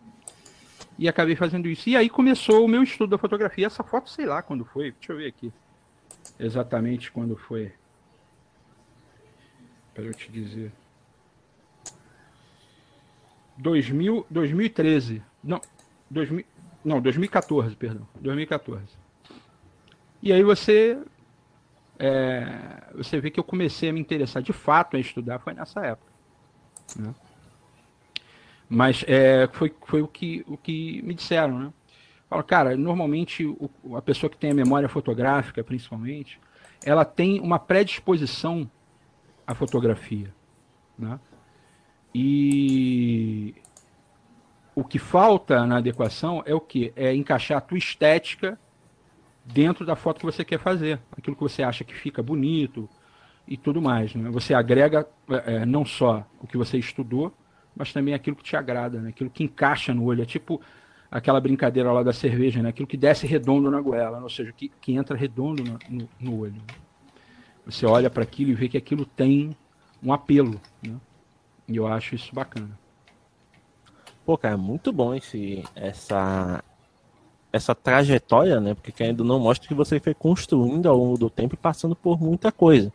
E 0.98 1.08
acabei 1.08 1.36
fazendo 1.36 1.68
isso. 1.68 1.90
E 1.90 1.96
aí 1.96 2.10
começou 2.10 2.66
o 2.66 2.68
meu 2.68 2.84
estudo 2.84 3.12
da 3.12 3.18
fotografia. 3.18 3.68
Essa 3.68 3.84
foto, 3.84 4.10
sei 4.10 4.26
lá 4.26 4.42
quando 4.42 4.66
foi. 4.66 4.92
Deixa 4.92 5.14
eu 5.14 5.18
ver 5.18 5.28
aqui. 5.28 5.52
Exatamente 6.40 7.12
quando 7.12 7.36
foi. 7.36 7.72
Para 9.94 10.04
eu 10.04 10.14
te 10.14 10.32
dizer. 10.32 10.72
2000, 13.58 14.26
2013. 14.30 15.22
Não, 15.44 15.62
2000, 16.10 16.46
não, 16.84 17.02
2014, 17.02 17.76
perdão. 17.76 18.08
2014. 18.20 18.84
E 20.22 20.32
aí 20.32 20.44
você 20.44 20.98
é, 22.00 22.84
você 22.96 23.20
vê 23.20 23.30
que 23.30 23.40
eu 23.40 23.44
comecei 23.44 23.90
a 23.90 23.94
me 23.94 24.00
interessar 24.00 24.42
de 24.42 24.54
fato 24.54 24.98
em 24.98 25.00
estudar 25.00 25.40
foi 25.40 25.54
nessa 25.54 25.86
época. 25.86 26.12
Né? 26.98 27.14
Mas 28.68 29.06
é, 29.08 29.48
foi, 29.52 29.74
foi 29.86 30.02
o, 30.02 30.08
que, 30.08 30.44
o 30.48 30.58
que 30.58 31.02
me 31.04 31.14
disseram, 31.14 31.60
né? 31.60 31.74
Cara, 32.42 32.76
normalmente 32.76 33.46
o, 33.46 33.70
a 33.96 34.02
pessoa 34.02 34.30
que 34.30 34.38
tem 34.38 34.52
a 34.52 34.56
memória 34.56 34.90
fotográfica, 34.90 35.64
principalmente, 35.64 36.40
ela 36.84 37.06
tem 37.06 37.40
uma 37.40 37.60
predisposição 37.60 38.70
à 39.46 39.54
fotografia, 39.54 40.34
né? 40.98 41.20
E 42.16 43.56
o 44.76 44.84
que 44.84 45.00
falta 45.00 45.66
na 45.66 45.78
adequação 45.78 46.44
é 46.46 46.54
o 46.54 46.60
que? 46.60 46.94
É 46.96 47.14
encaixar 47.14 47.58
a 47.58 47.62
tua 47.62 47.78
estética 47.78 48.60
dentro 49.46 49.86
da 49.86 49.96
foto 49.96 50.20
que 50.20 50.26
você 50.26 50.44
quer 50.46 50.60
fazer, 50.60 51.00
aquilo 51.12 51.36
que 51.36 51.42
você 51.42 51.64
acha 51.64 51.84
que 51.84 51.94
fica 51.94 52.24
bonito 52.24 52.90
e 53.48 53.58
tudo 53.58 53.82
mais. 53.82 54.16
Né? 54.16 54.30
Você 54.30 54.54
agrega 54.54 55.08
é, 55.30 55.66
não 55.66 55.86
só 55.86 56.26
o 56.40 56.48
que 56.48 56.58
você 56.58 56.78
estudou, 56.78 57.34
mas 57.76 57.92
também 57.92 58.14
aquilo 58.14 58.36
que 58.36 58.44
te 58.44 58.56
agrada, 58.56 59.00
né? 59.00 59.10
aquilo 59.10 59.30
que 59.30 59.44
encaixa 59.44 59.94
no 59.94 60.06
olho. 60.06 60.22
É 60.22 60.26
tipo 60.26 60.62
aquela 61.14 61.40
brincadeira 61.40 61.92
lá 61.92 62.02
da 62.02 62.12
cerveja, 62.12 62.60
né? 62.64 62.70
aquilo 62.70 62.88
que 62.88 62.98
desce 62.98 63.28
redondo 63.28 63.70
na 63.70 63.80
goela, 63.80 64.20
ou 64.20 64.30
seja, 64.30 64.52
que, 64.52 64.72
que 64.82 64.96
entra 64.96 65.16
redondo 65.16 65.64
no, 65.64 65.78
no, 65.88 66.10
no 66.20 66.40
olho. 66.40 66.60
Você 67.68 67.86
olha 67.86 68.10
para 68.10 68.24
aquilo 68.24 68.50
e 68.50 68.56
vê 68.56 68.68
que 68.68 68.78
aquilo 68.78 69.06
tem 69.06 69.56
um 70.02 70.12
apelo. 70.12 70.60
Né? 70.82 70.96
E 71.68 71.76
eu 71.76 71.86
acho 71.86 72.16
isso 72.16 72.34
bacana. 72.34 72.78
Pô, 74.26 74.36
cara, 74.36 74.58
muito 74.58 74.92
bom 74.92 75.14
esse, 75.14 75.64
essa, 75.76 76.64
essa 77.52 77.76
trajetória, 77.76 78.60
né? 78.60 78.74
Porque 78.74 79.04
ainda 79.04 79.24
não 79.24 79.40
mostra 79.40 79.68
que 79.68 79.74
você 79.74 80.00
foi 80.00 80.16
construindo 80.16 80.90
ao 80.90 80.98
longo 80.98 81.18
do 81.18 81.30
tempo 81.30 81.54
e 81.54 81.58
passando 81.58 81.96
por 81.96 82.20
muita 82.20 82.52
coisa. 82.52 82.92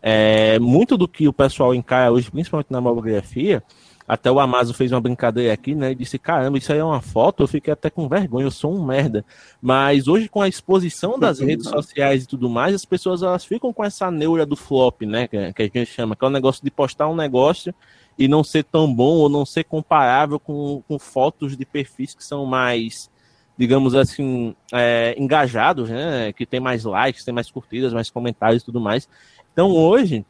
É, 0.00 0.58
muito 0.60 0.96
do 0.96 1.08
que 1.08 1.26
o 1.26 1.32
pessoal 1.32 1.74
encara 1.74 2.12
hoje, 2.12 2.30
principalmente 2.30 2.70
na 2.70 2.80
mamografia, 2.80 3.62
até 4.06 4.30
o 4.30 4.38
Amazo 4.38 4.72
fez 4.72 4.92
uma 4.92 5.00
brincadeira 5.00 5.52
aqui, 5.52 5.74
né? 5.74 5.90
E 5.90 5.94
disse: 5.94 6.18
caramba, 6.18 6.58
isso 6.58 6.72
aí 6.72 6.78
é 6.78 6.84
uma 6.84 7.00
foto, 7.00 7.42
eu 7.42 7.48
fiquei 7.48 7.72
até 7.72 7.90
com 7.90 8.08
vergonha, 8.08 8.46
eu 8.46 8.50
sou 8.50 8.72
um 8.72 8.84
merda. 8.84 9.24
Mas 9.60 10.06
hoje, 10.06 10.28
com 10.28 10.40
a 10.40 10.48
exposição 10.48 11.18
das 11.18 11.40
redes 11.40 11.68
sociais 11.68 12.24
e 12.24 12.26
tudo 12.26 12.48
mais, 12.48 12.74
as 12.74 12.84
pessoas 12.84 13.22
elas 13.22 13.44
ficam 13.44 13.72
com 13.72 13.84
essa 13.84 14.10
neura 14.10 14.46
do 14.46 14.54
flop, 14.54 15.02
né? 15.02 15.26
Que, 15.26 15.52
que 15.52 15.62
a 15.62 15.80
gente 15.80 15.92
chama, 15.92 16.14
que 16.14 16.24
é 16.24 16.28
o 16.28 16.30
negócio 16.30 16.62
de 16.64 16.70
postar 16.70 17.08
um 17.08 17.16
negócio 17.16 17.74
e 18.18 18.28
não 18.28 18.44
ser 18.44 18.64
tão 18.64 18.92
bom 18.92 19.16
ou 19.16 19.28
não 19.28 19.44
ser 19.44 19.64
comparável 19.64 20.38
com, 20.38 20.82
com 20.86 20.98
fotos 20.98 21.56
de 21.56 21.66
perfis 21.66 22.14
que 22.14 22.24
são 22.24 22.46
mais 22.46 23.10
digamos 23.58 23.94
assim, 23.94 24.54
é, 24.70 25.14
engajados, 25.18 25.88
né? 25.88 26.30
Que 26.32 26.44
tem 26.44 26.60
mais 26.60 26.84
likes, 26.84 27.24
tem 27.24 27.32
mais 27.32 27.50
curtidas, 27.50 27.92
mais 27.92 28.10
comentários 28.10 28.62
e 28.62 28.66
tudo 28.66 28.80
mais. 28.80 29.08
Então 29.52 29.70
hoje, 29.70 30.26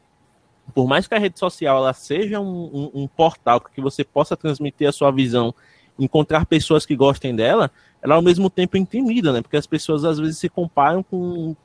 por 0.73 0.87
mais 0.87 1.07
que 1.07 1.15
a 1.15 1.19
rede 1.19 1.39
social 1.39 1.77
ela 1.77 1.93
seja 1.93 2.39
um, 2.39 2.91
um, 2.93 3.03
um 3.03 3.07
portal 3.07 3.59
que 3.59 3.81
você 3.81 4.03
possa 4.03 4.35
transmitir 4.35 4.87
a 4.87 4.91
sua 4.91 5.11
visão, 5.11 5.53
encontrar 5.97 6.45
pessoas 6.45 6.85
que 6.85 6.95
gostem 6.95 7.35
dela, 7.35 7.71
ela 8.01 8.15
ao 8.15 8.21
mesmo 8.21 8.49
tempo 8.49 8.77
intimida, 8.77 9.33
né? 9.33 9.41
Porque 9.41 9.57
as 9.57 9.65
pessoas 9.65 10.03
às 10.03 10.19
vezes 10.19 10.37
se 10.37 10.49
comparam 10.49 11.01
com, 11.01 11.55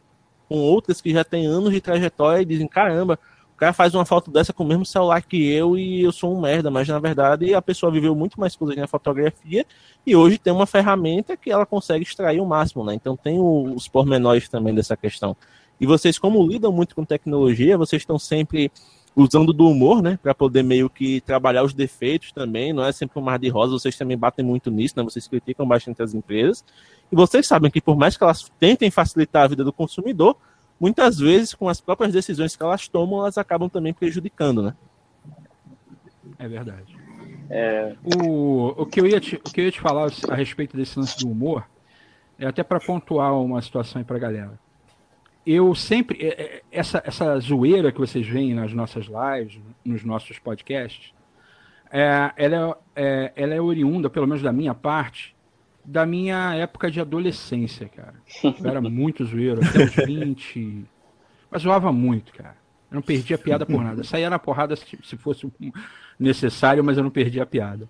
com 0.48 0.56
outras 0.56 1.00
que 1.00 1.12
já 1.12 1.24
têm 1.24 1.46
anos 1.46 1.72
de 1.72 1.80
trajetória 1.80 2.42
e 2.42 2.46
dizem, 2.46 2.66
caramba, 2.66 3.18
cara 3.62 3.72
faz 3.72 3.94
uma 3.94 4.04
foto 4.04 4.28
dessa 4.28 4.52
com 4.52 4.64
o 4.64 4.66
mesmo 4.66 4.84
celular 4.84 5.22
que 5.22 5.48
eu 5.52 5.78
e 5.78 6.02
eu 6.02 6.10
sou 6.10 6.36
um 6.36 6.40
merda, 6.40 6.68
mas 6.68 6.88
na 6.88 6.98
verdade 6.98 7.54
a 7.54 7.62
pessoa 7.62 7.92
viveu 7.92 8.12
muito 8.12 8.40
mais 8.40 8.56
coisas 8.56 8.76
na 8.76 8.88
fotografia 8.88 9.64
e 10.04 10.16
hoje 10.16 10.36
tem 10.36 10.52
uma 10.52 10.66
ferramenta 10.66 11.36
que 11.36 11.48
ela 11.48 11.64
consegue 11.64 12.02
extrair 12.02 12.40
o 12.40 12.46
máximo, 12.46 12.84
né? 12.84 12.94
Então 12.94 13.16
tem 13.16 13.38
os 13.40 13.86
pormenores 13.86 14.48
também 14.48 14.74
dessa 14.74 14.96
questão. 14.96 15.36
E 15.82 15.86
vocês, 15.86 16.16
como 16.16 16.46
lidam 16.46 16.70
muito 16.70 16.94
com 16.94 17.04
tecnologia, 17.04 17.76
vocês 17.76 18.02
estão 18.02 18.16
sempre 18.16 18.70
usando 19.16 19.52
do 19.52 19.66
humor, 19.66 20.00
né, 20.00 20.16
para 20.22 20.32
poder 20.32 20.62
meio 20.62 20.88
que 20.88 21.20
trabalhar 21.22 21.64
os 21.64 21.74
defeitos 21.74 22.30
também, 22.30 22.72
não 22.72 22.84
é 22.84 22.92
sempre 22.92 23.18
um 23.18 23.22
mar 23.22 23.36
de 23.36 23.48
rosa, 23.48 23.72
vocês 23.72 23.96
também 23.96 24.16
batem 24.16 24.44
muito 24.44 24.70
nisso, 24.70 24.94
né, 24.96 25.02
vocês 25.02 25.26
criticam 25.26 25.66
bastante 25.66 26.00
as 26.00 26.14
empresas, 26.14 26.64
e 27.10 27.16
vocês 27.16 27.48
sabem 27.48 27.68
que 27.68 27.80
por 27.80 27.96
mais 27.96 28.16
que 28.16 28.22
elas 28.22 28.48
tentem 28.60 28.92
facilitar 28.92 29.42
a 29.42 29.48
vida 29.48 29.64
do 29.64 29.72
consumidor, 29.72 30.36
muitas 30.78 31.18
vezes, 31.18 31.52
com 31.52 31.68
as 31.68 31.80
próprias 31.80 32.12
decisões 32.12 32.54
que 32.54 32.62
elas 32.62 32.86
tomam, 32.86 33.18
elas 33.18 33.36
acabam 33.36 33.68
também 33.68 33.92
prejudicando, 33.92 34.62
né? 34.62 34.76
É 36.38 36.46
verdade. 36.46 36.96
É... 37.50 37.96
O, 38.04 38.82
o, 38.82 38.86
que 38.86 39.00
eu 39.00 39.06
ia 39.08 39.20
te, 39.20 39.34
o 39.34 39.50
que 39.50 39.60
eu 39.60 39.64
ia 39.64 39.72
te 39.72 39.80
falar 39.80 40.12
a 40.28 40.34
respeito 40.36 40.76
desse 40.76 40.96
lance 40.96 41.18
do 41.18 41.28
humor 41.28 41.66
é 42.38 42.46
até 42.46 42.62
para 42.62 42.78
pontuar 42.78 43.34
uma 43.34 43.60
situação 43.60 43.98
aí 43.98 44.04
para 44.04 44.16
a 44.16 44.20
galera. 44.20 44.62
Eu 45.46 45.74
sempre. 45.74 46.18
É, 46.20 46.28
é, 46.28 46.62
essa, 46.70 47.02
essa 47.04 47.38
zoeira 47.40 47.92
que 47.92 47.98
vocês 47.98 48.26
veem 48.26 48.54
nas 48.54 48.72
nossas 48.72 49.06
lives, 49.06 49.60
nos 49.84 50.04
nossos 50.04 50.38
podcasts, 50.38 51.12
é, 51.90 52.32
ela, 52.36 52.78
é, 52.94 53.32
ela 53.36 53.54
é 53.54 53.60
oriunda, 53.60 54.08
pelo 54.08 54.26
menos 54.26 54.42
da 54.42 54.52
minha 54.52 54.74
parte, 54.74 55.34
da 55.84 56.06
minha 56.06 56.54
época 56.54 56.90
de 56.90 57.00
adolescência, 57.00 57.88
cara. 57.88 58.14
Eu 58.42 58.70
era 58.70 58.80
muito 58.80 59.24
zoeiro, 59.24 59.60
até 59.64 59.84
os 59.84 59.94
20. 60.06 60.84
Mas 61.50 61.62
zoava 61.62 61.92
muito, 61.92 62.32
cara. 62.32 62.56
Eu 62.90 62.96
não 62.96 63.02
perdia 63.02 63.38
piada 63.38 63.66
por 63.66 63.82
nada. 63.82 64.04
Saía 64.04 64.30
na 64.30 64.38
porrada 64.38 64.76
se, 64.76 64.98
se 65.02 65.16
fosse 65.16 65.50
necessário, 66.18 66.84
mas 66.84 66.96
eu 66.96 67.02
não 67.02 67.10
perdia 67.10 67.42
a 67.42 67.46
piada. 67.46 67.88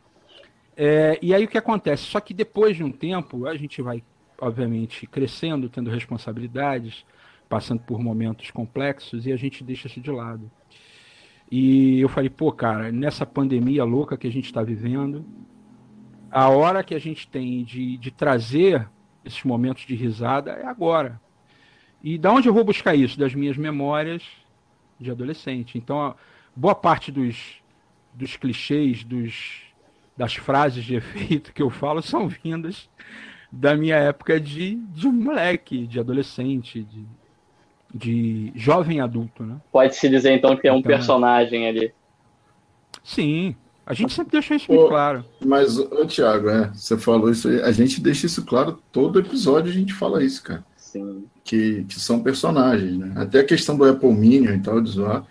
É, 0.76 1.18
e 1.20 1.34
aí 1.34 1.44
o 1.44 1.48
que 1.48 1.58
acontece? 1.58 2.04
Só 2.04 2.20
que 2.20 2.32
depois 2.32 2.76
de 2.76 2.82
um 2.84 2.90
tempo, 2.90 3.46
a 3.46 3.56
gente 3.56 3.82
vai, 3.82 4.02
obviamente, 4.40 5.06
crescendo, 5.06 5.68
tendo 5.68 5.90
responsabilidades, 5.90 7.04
passando 7.52 7.80
por 7.80 8.00
momentos 8.00 8.50
complexos 8.50 9.26
e 9.26 9.30
a 9.30 9.36
gente 9.36 9.62
deixa 9.62 9.86
isso 9.86 10.00
de 10.00 10.10
lado. 10.10 10.50
E 11.50 12.00
eu 12.00 12.08
falei, 12.08 12.30
pô, 12.30 12.50
cara, 12.50 12.90
nessa 12.90 13.26
pandemia 13.26 13.84
louca 13.84 14.16
que 14.16 14.26
a 14.26 14.32
gente 14.32 14.46
está 14.46 14.62
vivendo, 14.62 15.22
a 16.30 16.48
hora 16.48 16.82
que 16.82 16.94
a 16.94 16.98
gente 16.98 17.28
tem 17.28 17.62
de, 17.62 17.98
de 17.98 18.10
trazer 18.10 18.88
esses 19.22 19.44
momentos 19.44 19.84
de 19.84 19.94
risada 19.94 20.52
é 20.52 20.64
agora. 20.64 21.20
E 22.02 22.16
da 22.16 22.32
onde 22.32 22.48
eu 22.48 22.54
vou 22.54 22.64
buscar 22.64 22.94
isso? 22.94 23.18
Das 23.18 23.34
minhas 23.34 23.58
memórias 23.58 24.22
de 24.98 25.10
adolescente. 25.10 25.76
Então, 25.76 26.16
boa 26.56 26.74
parte 26.74 27.12
dos, 27.12 27.62
dos 28.14 28.34
clichês, 28.34 29.04
dos, 29.04 29.62
das 30.16 30.34
frases 30.36 30.86
de 30.86 30.94
efeito 30.96 31.52
que 31.52 31.60
eu 31.60 31.68
falo 31.68 32.00
são 32.00 32.28
vindas 32.28 32.88
da 33.52 33.76
minha 33.76 33.96
época 33.96 34.40
de, 34.40 34.76
de 34.76 35.06
moleque, 35.08 35.86
de 35.86 36.00
adolescente, 36.00 36.82
de, 36.82 37.06
de 37.94 38.52
jovem 38.54 39.00
adulto, 39.00 39.42
né? 39.42 39.56
Pode-se 39.70 40.08
dizer 40.08 40.32
então 40.32 40.56
que 40.56 40.66
é 40.66 40.72
um 40.72 40.78
então, 40.78 40.90
personagem 40.90 41.68
ali. 41.68 41.92
Sim, 43.04 43.54
a 43.84 43.94
gente 43.94 44.12
sempre 44.12 44.32
deixa 44.32 44.54
isso 44.54 44.72
muito 44.72 44.88
claro. 44.88 45.24
Mas, 45.44 45.76
ô, 45.76 46.06
Thiago, 46.06 46.48
é, 46.48 46.70
você 46.72 46.96
falou 46.96 47.30
isso 47.30 47.48
aí, 47.48 47.60
a 47.62 47.72
gente 47.72 48.00
deixa 48.00 48.26
isso 48.26 48.44
claro, 48.44 48.80
todo 48.92 49.18
episódio 49.18 49.70
a 49.70 49.74
gente 49.74 49.92
fala 49.92 50.22
isso, 50.22 50.42
cara. 50.42 50.64
Sim. 50.76 51.24
Que, 51.44 51.84
que 51.84 51.98
são 51.98 52.22
personagens, 52.22 52.96
né? 52.96 53.12
Até 53.16 53.40
a 53.40 53.44
questão 53.44 53.76
do 53.76 53.84
Apple 53.84 54.12
Minion 54.12 54.54
e 54.54 54.60
tal, 54.60 54.80
de 54.80 54.90
zoar, 54.90 55.24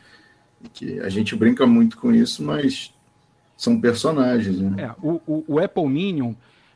que 0.73 0.99
a 0.99 1.09
gente 1.09 1.35
brinca 1.35 1.65
muito 1.65 1.97
com 1.97 2.13
isso, 2.13 2.43
mas 2.43 2.93
são 3.55 3.79
personagens, 3.79 4.59
né? 4.59 4.83
É, 4.83 4.91
o, 5.01 5.21
o, 5.25 5.43
o 5.47 5.59
Apple 5.59 5.87
Minion 5.87 6.33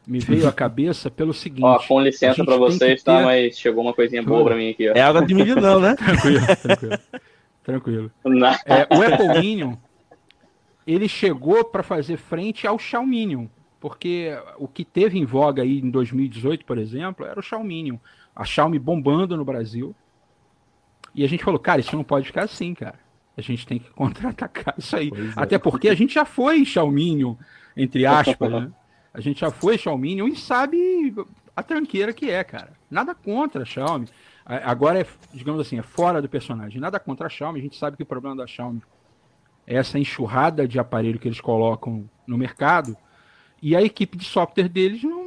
me 0.07 0.19
veio 0.19 0.47
à 0.47 0.53
cabeça 0.53 1.09
pelo 1.09 1.33
seguinte. 1.33 1.63
Ó, 1.63 1.79
com 1.79 2.01
licença 2.01 2.43
para 2.43 2.57
vocês, 2.57 3.03
tá? 3.03 3.13
ter... 3.13 3.19
tá? 3.19 3.25
Mas 3.25 3.57
chegou 3.57 3.83
uma 3.83 3.93
coisinha 3.93 4.21
boa 4.21 4.43
para 4.43 4.55
mim 4.55 4.69
aqui. 4.69 4.89
Ó. 4.89 4.93
É 4.93 5.01
água 5.01 5.25
de 5.25 5.33
milho 5.33 5.59
não, 5.59 5.79
né? 5.79 5.95
tranquilo, 5.97 6.45
tranquilo. 6.61 6.99
tranquilo. 7.63 8.11
É, 8.65 8.95
o 8.95 9.01
Apple 9.01 9.39
Minion, 9.39 9.75
ele 10.85 11.07
chegou 11.07 11.63
para 11.65 11.81
fazer 11.81 12.17
frente 12.17 12.67
ao 12.67 12.77
Xiaomi, 12.77 13.49
porque 13.79 14.37
o 14.57 14.67
que 14.67 14.85
teve 14.85 15.17
em 15.17 15.25
voga 15.25 15.63
aí 15.63 15.79
em 15.79 15.89
2018, 15.89 16.65
por 16.65 16.77
exemplo, 16.77 17.25
era 17.25 17.39
o 17.39 17.43
Xiaomi. 17.43 17.99
A 18.35 18.43
Xiaomi 18.43 18.77
bombando 18.77 19.35
no 19.35 19.45
Brasil. 19.45 19.95
E 21.13 21.23
a 21.23 21.27
gente 21.27 21.43
falou, 21.43 21.59
cara, 21.59 21.79
isso 21.79 21.95
não 21.95 22.03
pode 22.03 22.27
ficar 22.27 22.43
assim, 22.43 22.73
cara. 22.73 22.99
A 23.37 23.41
gente 23.41 23.65
tem 23.65 23.79
que 23.79 23.89
contra-atacar 23.95 24.75
isso 24.77 24.95
aí. 24.95 25.09
Pois 25.09 25.29
é. 25.29 25.33
Até 25.35 25.55
é. 25.55 25.59
porque 25.59 25.89
a 25.89 25.95
gente 25.95 26.13
já 26.13 26.25
foi 26.25 26.63
Xiaomi, 26.65 27.37
entre 27.75 28.05
aspas, 28.05 28.51
né? 28.51 28.71
A 29.15 29.21
gente 29.21 29.39
já 29.39 29.49
foi 29.49 29.77
Xiaomi 29.77 30.19
e 30.27 30.35
sabe 30.35 31.15
a 31.55 31.63
tranqueira 31.63 32.11
que 32.11 32.29
é, 32.29 32.43
cara. 32.43 32.73
Nada 32.91 33.15
contra 33.15 33.61
a 33.61 33.65
Xiaomi. 33.65 34.09
Agora 34.45 34.99
é, 34.99 35.07
digamos 35.33 35.61
assim, 35.61 35.79
é 35.79 35.81
fora 35.81 36.21
do 36.21 36.27
personagem. 36.27 36.81
Nada 36.81 36.99
contra 36.99 37.27
a 37.27 37.29
Xiaomi. 37.29 37.59
A 37.59 37.63
gente 37.63 37.77
sabe 37.77 37.95
que 37.95 38.03
o 38.03 38.05
problema 38.05 38.35
da 38.35 38.45
Xiaomi 38.45 38.81
é 39.65 39.75
essa 39.75 39.97
enxurrada 39.97 40.67
de 40.67 40.77
aparelho 40.77 41.17
que 41.17 41.29
eles 41.29 41.39
colocam 41.39 42.09
no 42.27 42.37
mercado 42.37 42.95
e 43.61 43.73
a 43.73 43.81
equipe 43.81 44.17
de 44.17 44.25
software 44.25 44.67
deles 44.67 45.01
não. 45.01 45.23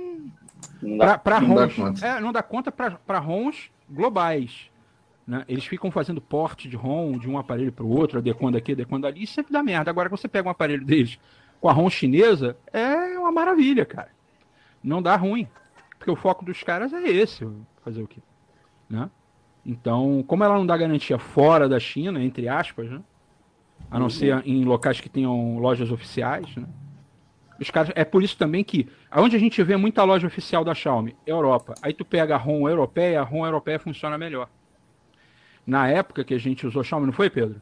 Para 1.25 1.39
ROMs. 1.39 2.03
É, 2.03 2.21
não 2.21 2.31
dá 2.31 2.43
conta 2.43 2.71
para 2.71 3.19
ROMs 3.19 3.71
globais. 3.89 4.71
Né? 5.27 5.45
Eles 5.49 5.65
ficam 5.65 5.91
fazendo 5.91 6.21
porte 6.21 6.69
de 6.69 6.77
ROM 6.77 7.19
de 7.19 7.29
um 7.29 7.39
aparelho 7.39 7.73
para 7.73 7.85
o 7.85 7.89
outro, 7.89 8.19
adequando 8.19 8.59
aqui, 8.59 8.73
adequando 8.73 9.07
ali, 9.07 9.23
e 9.23 9.27
sempre 9.27 9.51
dá 9.51 9.63
merda. 9.63 9.91
Agora, 9.91 10.11
você 10.11 10.29
pega 10.29 10.47
um 10.47 10.51
aparelho 10.51 10.85
deles 10.85 11.19
com 11.61 11.69
a 11.69 11.73
ROM 11.73 11.91
chinesa, 11.91 12.57
é 12.73 13.19
uma 13.19 13.33
maravilha, 13.33 13.85
cara. 13.85 14.11
Não 14.83 15.03
dá 15.03 15.17
ruim. 15.17 15.49
Porque 15.99 16.11
o 16.11 16.17
foco 16.17 16.45
dos 16.45 16.63
caras 16.63 16.93
é 16.93 17.09
esse, 17.09 17.47
fazer 17.85 18.03
o 18.03 18.07
quê? 18.07 18.21
Né? 18.89 19.11
Então, 19.67 20.25
como 20.27 20.45
ela 20.45 20.55
não 20.55 20.67
dá 20.67 20.77
garantia 20.77 21.19
fora 21.19 21.69
da 21.69 21.81
China, 21.81 22.23
entre 22.23 22.49
aspas, 22.49 22.89
né? 22.89 23.03
a 23.91 23.99
não 23.99 24.07
uhum. 24.07 24.11
ser 24.11 24.47
em 24.47 24.65
locais 24.65 25.01
que 25.01 25.09
tenham 25.09 25.59
lojas 25.59 25.91
oficiais, 25.91 26.55
né? 26.57 26.67
Os 27.61 27.71
caras, 27.71 27.91
é 27.97 28.05
por 28.05 28.23
isso 28.23 28.39
também 28.39 28.63
que, 28.63 28.89
aonde 29.11 29.35
a 29.35 29.39
gente 29.39 29.61
vê 29.65 29.77
muita 29.77 30.05
loja 30.05 30.27
oficial 30.29 30.65
da 30.65 30.75
Xiaomi, 30.75 31.17
Europa. 31.27 31.75
Aí 31.83 31.93
tu 31.93 32.05
pega 32.05 32.37
a 32.37 32.39
ROM 32.39 32.69
europeia, 32.69 33.21
a 33.21 33.25
ROM 33.25 33.45
europeia 33.45 33.81
funciona 33.81 34.17
melhor. 34.17 34.49
Na 35.67 35.89
época 35.89 36.23
que 36.23 36.35
a 36.35 36.39
gente 36.39 36.65
usou 36.67 36.85
Xiaomi, 36.85 37.07
não 37.07 37.13
foi, 37.13 37.29
Pedro? 37.29 37.61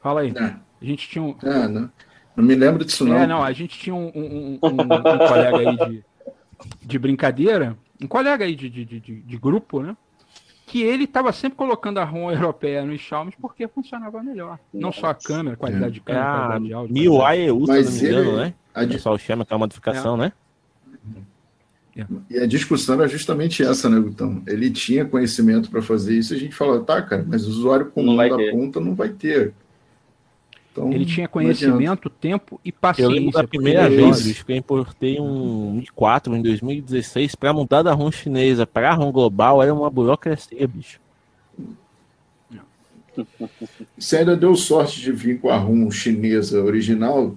Fala 0.00 0.22
aí. 0.22 0.32
Não. 0.32 0.60
A 0.82 0.84
gente 0.84 1.08
tinha 1.08 1.22
um. 1.22 1.36
Ah, 1.42 1.68
não. 1.68 1.90
Não 2.36 2.44
me 2.44 2.54
lembro 2.54 2.84
disso, 2.84 3.04
não. 3.04 3.16
É, 3.16 3.26
não, 3.26 3.42
a 3.42 3.52
gente 3.52 3.78
tinha 3.78 3.94
um, 3.94 4.12
um, 4.14 4.58
um, 4.62 4.68
um 4.68 5.18
colega 5.18 5.56
aí 5.58 5.76
de, 5.76 6.04
de 6.82 6.98
brincadeira, 6.98 7.76
um 8.00 8.06
colega 8.06 8.44
aí 8.44 8.54
de, 8.54 8.68
de, 8.68 8.84
de, 8.84 9.00
de 9.00 9.36
grupo, 9.38 9.82
né? 9.82 9.96
Que 10.66 10.82
ele 10.82 11.04
estava 11.04 11.32
sempre 11.32 11.56
colocando 11.56 11.98
a 11.98 12.04
ROM 12.04 12.30
europeia 12.30 12.84
nos 12.84 13.00
Xiaomi 13.00 13.32
porque 13.40 13.66
funcionava 13.68 14.22
melhor. 14.22 14.58
Não 14.74 14.92
só 14.92 15.06
a 15.06 15.14
câmera, 15.14 15.56
qualidade 15.56 15.94
de 15.94 16.00
câmera, 16.00 16.24
é 16.24 16.36
qualidade 16.36 16.64
de 16.66 16.72
áudio. 16.72 16.94
MIUI 16.94 17.38
EU, 17.46 17.64
Mas 17.66 17.86
se 17.88 18.08
não 18.10 18.10
me 18.10 18.20
engano, 18.20 18.36
né? 18.38 18.54
A 18.74 18.82
o 18.82 18.88
pessoal 18.88 19.18
chama 19.18 19.44
aquela 19.44 19.58
modificação, 19.58 20.16
é. 20.16 20.18
né? 20.18 20.32
É. 21.96 22.06
E 22.28 22.38
a 22.38 22.46
discussão 22.46 22.96
era 22.96 23.08
justamente 23.08 23.62
essa, 23.62 23.88
né, 23.88 23.98
Gutão? 23.98 24.42
Ele 24.46 24.70
tinha 24.70 25.06
conhecimento 25.06 25.70
para 25.70 25.80
fazer 25.80 26.18
isso 26.18 26.34
e 26.34 26.36
a 26.36 26.40
gente 26.40 26.54
falou, 26.54 26.84
tá, 26.84 27.00
cara, 27.00 27.24
mas 27.26 27.46
o 27.46 27.50
usuário 27.50 27.86
comum 27.86 28.16
da 28.16 28.36
ponta 28.50 28.80
não 28.80 28.94
vai 28.94 29.08
ter. 29.08 29.54
Então, 30.76 30.92
ele 30.92 31.06
tinha 31.06 31.26
conhecimento, 31.26 32.10
tempo 32.10 32.60
e 32.62 32.70
paciência. 32.70 33.10
Eu 33.10 33.14
lembro 33.14 33.32
da 33.32 33.48
primeira 33.48 33.88
vez 33.88 34.42
que 34.42 34.52
eu 34.52 34.56
importei 34.56 35.18
um 35.18 35.72
Mi 35.72 35.86
4 35.86 36.36
em 36.36 36.42
2016 36.42 37.34
para 37.34 37.52
montar 37.52 37.82
da 37.82 37.94
ROM 37.94 38.12
chinesa 38.12 38.66
para 38.66 38.90
a 38.90 38.94
ROM 38.94 39.10
global, 39.10 39.62
era 39.62 39.72
uma 39.72 39.88
burocracia, 39.88 40.68
bicho. 40.68 41.00
Você 43.96 44.18
ainda 44.18 44.36
deu 44.36 44.54
sorte 44.54 45.00
de 45.00 45.10
vir 45.10 45.40
com 45.40 45.48
a 45.48 45.56
ROM 45.56 45.90
chinesa 45.90 46.62
original, 46.62 47.34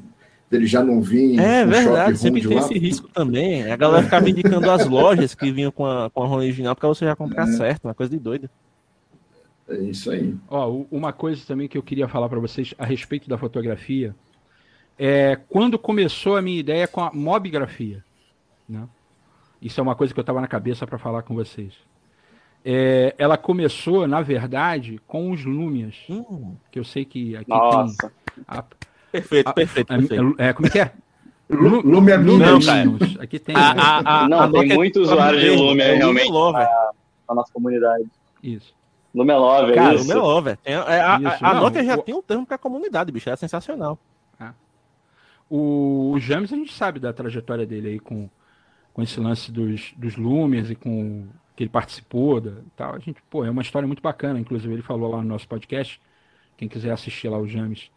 dele 0.52 0.66
já 0.66 0.84
não 0.84 1.02
vir. 1.02 1.40
É 1.40 1.66
verdade, 1.66 2.18
sempre 2.18 2.42
tem 2.46 2.58
lá. 2.58 2.62
esse 2.62 2.78
risco 2.78 3.08
também. 3.08 3.72
A 3.72 3.78
galera 3.78 4.04
ficava 4.04 4.30
indicando 4.30 4.70
as 4.70 4.84
lojas 4.90 5.34
que 5.34 5.50
vinham 5.50 5.72
com 5.72 5.86
a, 5.86 6.10
com 6.10 6.24
a 6.24 6.28
ROM 6.28 6.40
original 6.40 6.76
para 6.76 6.90
você 6.90 7.06
já 7.06 7.16
comprar 7.16 7.48
é. 7.48 7.54
certo, 7.54 7.86
uma 7.86 7.94
coisa 7.94 8.12
de 8.12 8.20
doida. 8.20 8.52
É 9.70 9.78
isso 9.78 10.10
aí. 10.12 10.36
Ó, 10.50 10.84
uma 10.92 11.14
coisa 11.14 11.46
também 11.46 11.68
que 11.68 11.78
eu 11.78 11.84
queria 11.84 12.08
falar 12.08 12.28
para 12.28 12.40
vocês 12.40 12.74
a 12.78 12.86
respeito 12.86 13.30
da 13.30 13.38
fotografia 13.38 14.16
é 14.98 15.38
quando 15.48 15.78
começou 15.78 16.36
a 16.36 16.42
minha 16.42 16.60
ideia 16.60 16.88
com 16.88 17.02
a 17.02 17.12
mobigrafia, 17.14 18.04
né? 18.68 18.88
Isso 19.62 19.80
é 19.80 19.84
uma 19.84 19.96
coisa 19.96 20.14
que 20.14 20.20
eu 20.20 20.24
estava 20.24 20.42
na 20.42 20.48
cabeça 20.48 20.88
para 20.88 20.98
falar 20.98 21.22
com 21.22 21.36
vocês. 21.36 21.74
É, 22.64 23.14
ela 23.18 23.38
começou, 23.38 24.08
na 24.08 24.22
verdade, 24.22 25.00
com 25.08 25.32
os 25.32 25.46
Lumias, 25.46 25.96
hum. 26.10 26.56
que 26.72 26.80
eu 26.80 26.84
sei 26.84 27.06
que 27.06 27.36
aqui 27.36 27.50
Nossa. 27.50 27.96
tem. 27.98 28.44
A, 28.48 28.64
perfeito, 29.12 29.48
a, 29.48 29.54
perfeito, 29.54 29.88
perfeito. 29.88 30.36
É, 30.38 30.54
como 30.54 30.68
é 30.68 30.72
que 30.72 30.80
é? 30.80 30.92
Lumia 31.50 32.18
Lumia 32.18 32.48
Aqui 33.20 33.40
tem. 33.40 33.56
A, 33.56 33.72
a, 33.72 34.24
a, 34.24 34.30
não, 34.30 34.52
tem 34.52 34.74
muito 34.74 35.02
usuário 35.02 35.40
de 35.40 35.50
Lumia 35.50 35.96
realmente 35.96 36.32
na 36.32 37.36
nossa 37.36 37.52
comunidade. 37.52 38.06
Isso. 38.44 38.79
Lumelove, 39.14 39.72
é 39.72 39.76
Cara, 39.76 39.96
isso? 39.96 40.08
Lumelove. 40.08 40.58
É, 40.64 40.74
é, 40.74 41.02
a, 41.02 41.20
isso, 41.20 41.46
a, 41.46 41.50
a 41.50 41.54
Nokia 41.56 41.84
já 41.84 41.96
o... 41.96 42.02
tem 42.02 42.16
um 42.16 42.22
termo 42.22 42.46
para 42.46 42.56
a 42.56 42.60
comunidade, 42.60 43.12
bicho. 43.12 43.30
É 43.30 43.36
sensacional. 43.36 43.98
É. 44.40 44.50
O, 45.50 46.12
o 46.14 46.20
James, 46.20 46.54
a 46.54 46.56
gente 46.56 46.74
sabe 46.74 47.00
da 47.00 47.12
trajetória 47.12 47.66
dele 47.66 47.90
aí 47.90 48.00
com, 48.00 48.30
com 48.94 49.02
esse 49.02 49.20
lance 49.20 49.52
dos, 49.52 49.94
dos 49.98 50.16
Lumias 50.16 50.70
e 50.70 50.76
com 50.76 51.28
que 51.56 51.64
ele 51.64 51.70
participou 51.70 52.40
da, 52.40 52.52
tal. 52.76 52.96
A 52.96 53.00
gente, 53.00 53.22
pô, 53.30 53.44
é 53.44 53.50
uma 53.50 53.62
história 53.62 53.86
muito 53.86 54.02
bacana. 54.02 54.40
Inclusive, 54.40 54.74
ele 54.74 54.82
falou 54.82 55.12
lá 55.12 55.18
no 55.18 55.28
nosso 55.28 55.48
podcast. 55.48 56.00
Quem 56.56 56.70
quiser 56.70 56.92
assistir 56.92 57.28
lá 57.28 57.38
o 57.38 57.48
James 57.48 57.90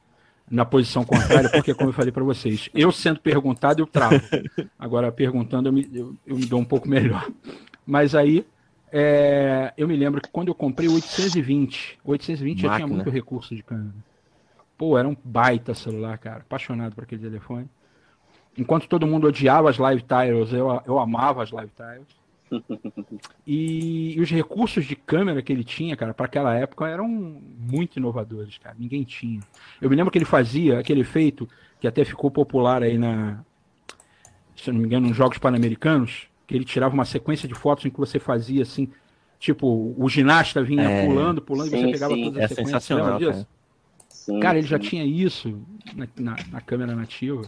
na 0.50 0.64
posição 0.64 1.04
contrária, 1.04 1.48
porque, 1.48 1.72
como 1.72 1.90
eu 1.90 1.94
falei 1.94 2.12
para 2.12 2.24
vocês, 2.24 2.68
eu 2.74 2.90
sendo 2.90 3.20
perguntado, 3.20 3.80
eu 3.80 3.86
travo. 3.86 4.20
Agora, 4.78 5.12
perguntando, 5.12 5.68
eu 5.68 5.72
me, 5.72 5.88
eu, 5.92 6.16
eu 6.26 6.36
me 6.36 6.44
dou 6.44 6.60
um 6.60 6.64
pouco 6.64 6.88
melhor. 6.88 7.30
Mas 7.86 8.14
aí, 8.14 8.44
é, 8.92 9.72
eu 9.76 9.88
me 9.88 9.96
lembro 9.96 10.20
que 10.20 10.28
quando 10.30 10.48
eu 10.48 10.54
comprei 10.54 10.88
o 10.88 10.94
820, 10.94 11.98
o 12.04 12.10
820 12.10 12.56
Máquina. 12.56 12.70
já 12.70 12.76
tinha 12.76 12.86
muito 12.86 13.10
recurso 13.10 13.56
de 13.56 13.62
câmera. 13.62 13.94
Pô, 14.76 14.98
era 14.98 15.08
um 15.08 15.16
baita 15.24 15.74
celular, 15.74 16.18
cara. 16.18 16.40
Apaixonado 16.40 16.94
por 16.94 17.04
aquele 17.04 17.22
telefone. 17.22 17.68
Enquanto 18.56 18.86
todo 18.86 19.06
mundo 19.06 19.26
odiava 19.26 19.70
as 19.70 19.78
live 19.78 20.02
tiles, 20.02 20.52
eu, 20.52 20.82
eu 20.86 20.98
amava 20.98 21.42
as 21.42 21.50
live 21.50 21.72
tiles. 21.74 22.22
E, 23.46 24.14
e, 24.14 24.20
os 24.20 24.30
recursos 24.30 24.84
de 24.84 24.94
câmera 24.94 25.42
que 25.42 25.52
ele 25.52 25.64
tinha, 25.64 25.96
cara, 25.96 26.12
para 26.12 26.26
aquela 26.26 26.54
época 26.54 26.86
eram 26.86 27.08
muito 27.08 27.96
inovadores, 27.96 28.58
cara. 28.58 28.76
Ninguém 28.78 29.02
tinha. 29.04 29.40
Eu 29.80 29.88
me 29.88 29.96
lembro 29.96 30.12
que 30.12 30.18
ele 30.18 30.24
fazia 30.24 30.78
aquele 30.78 31.00
efeito 31.00 31.48
que 31.80 31.88
até 31.88 32.04
ficou 32.04 32.30
popular 32.30 32.82
aí 32.82 32.98
na, 32.98 33.42
se 34.54 34.70
não 34.70 34.78
me 34.78 34.86
engano, 34.86 35.08
nos 35.08 35.16
Jogos 35.16 35.38
Pan-Americanos, 35.38 36.28
ele 36.56 36.64
tirava 36.64 36.94
uma 36.94 37.04
sequência 37.04 37.48
de 37.48 37.54
fotos 37.54 37.84
em 37.84 37.90
que 37.90 37.98
você 37.98 38.18
fazia 38.18 38.62
assim, 38.62 38.90
tipo, 39.38 39.94
o 39.96 40.08
ginasta 40.08 40.62
vinha 40.62 40.82
é, 40.82 41.06
pulando, 41.06 41.42
pulando, 41.42 41.70
sim, 41.70 41.78
e 41.78 41.82
você 41.82 41.92
pegava 41.92 42.14
sim, 42.14 42.24
toda 42.24 42.40
a 42.40 42.42
é 42.42 42.48
sequência. 42.48 42.72
Sensacional, 42.72 43.20
cara. 43.20 43.48
Sim, 44.08 44.40
cara, 44.40 44.58
ele 44.58 44.66
já 44.66 44.78
tinha 44.78 45.04
isso 45.04 45.60
na, 45.94 46.06
na, 46.16 46.36
na, 46.50 46.60
câmera 46.60 46.94
nativa. 46.94 47.42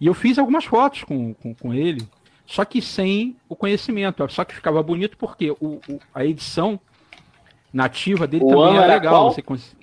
E 0.00 0.06
eu 0.06 0.14
fiz 0.14 0.38
algumas 0.38 0.64
fotos 0.64 1.04
com, 1.04 1.32
com, 1.34 1.54
com, 1.54 1.72
ele, 1.72 2.02
só 2.44 2.64
que 2.64 2.82
sem 2.82 3.36
o 3.48 3.54
conhecimento. 3.54 4.26
Só 4.30 4.44
que 4.44 4.54
ficava 4.54 4.82
bonito 4.82 5.16
porque 5.16 5.50
o, 5.50 5.80
o 5.88 6.00
a 6.12 6.24
edição 6.24 6.80
nativa 7.72 8.26
dele 8.26 8.44
o 8.44 8.48
também 8.48 8.76
era 8.76 8.94
legal. 8.94 9.14
Qual? 9.14 9.32
Você 9.32 9.42
cons... 9.42 9.76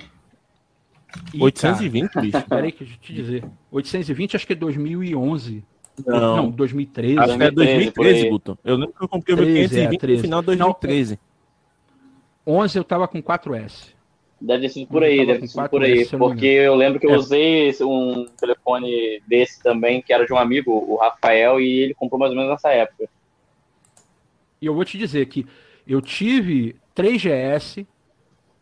Ih, 1.33 1.41
820, 1.41 2.09
cara, 2.09 2.25
bicho. 2.25 2.49
Peraí 2.49 2.71
que 2.71 2.83
eu 2.83 2.87
te 2.87 3.13
dizer. 3.13 3.45
820 3.71 4.35
acho 4.35 4.47
que 4.47 4.53
é 4.53 4.55
2011. 4.55 5.63
Não, 6.05 6.37
não 6.37 6.49
2013. 6.51 7.19
Acho 7.19 7.37
que 7.37 7.43
é 7.43 7.51
2013, 7.51 8.29
Guto. 8.29 8.59
Eu 8.63 8.75
lembro 8.75 8.93
que 8.93 9.03
eu 9.03 9.07
comprei 9.07 9.35
o 9.35 9.37
meu 9.37 9.47
520 9.47 10.03
é, 10.03 10.07
no 10.07 10.19
final 10.19 10.41
de 10.41 10.45
2013. 10.47 11.19
Não, 12.45 12.53
11 12.55 12.77
eu 12.77 12.83
tava 12.83 13.07
com 13.07 13.21
4S. 13.21 13.95
Deve 14.39 14.63
ter 14.63 14.69
sido 14.69 14.87
por 14.87 15.03
aí, 15.03 15.25
deve 15.25 15.39
ter 15.39 15.47
sido 15.47 15.69
por 15.69 15.83
aí. 15.83 16.05
Porque 16.05 16.45
eu 16.45 16.75
lembro 16.75 16.99
que 16.99 17.07
eu 17.07 17.13
é. 17.13 17.17
usei 17.17 17.75
um 17.81 18.25
telefone 18.37 19.21
desse 19.27 19.61
também, 19.63 20.01
que 20.01 20.13
era 20.13 20.25
de 20.25 20.33
um 20.33 20.37
amigo, 20.37 20.71
o 20.71 20.97
Rafael, 20.97 21.59
e 21.59 21.79
ele 21.79 21.93
comprou 21.93 22.19
mais 22.19 22.31
ou 22.31 22.37
menos 22.37 22.51
nessa 22.51 22.69
época. 22.69 23.09
E 24.61 24.65
eu 24.65 24.75
vou 24.75 24.83
te 24.83 24.97
dizer 24.97 25.25
que 25.27 25.47
eu 25.87 26.01
tive 26.01 26.75
3GS, 26.95 27.85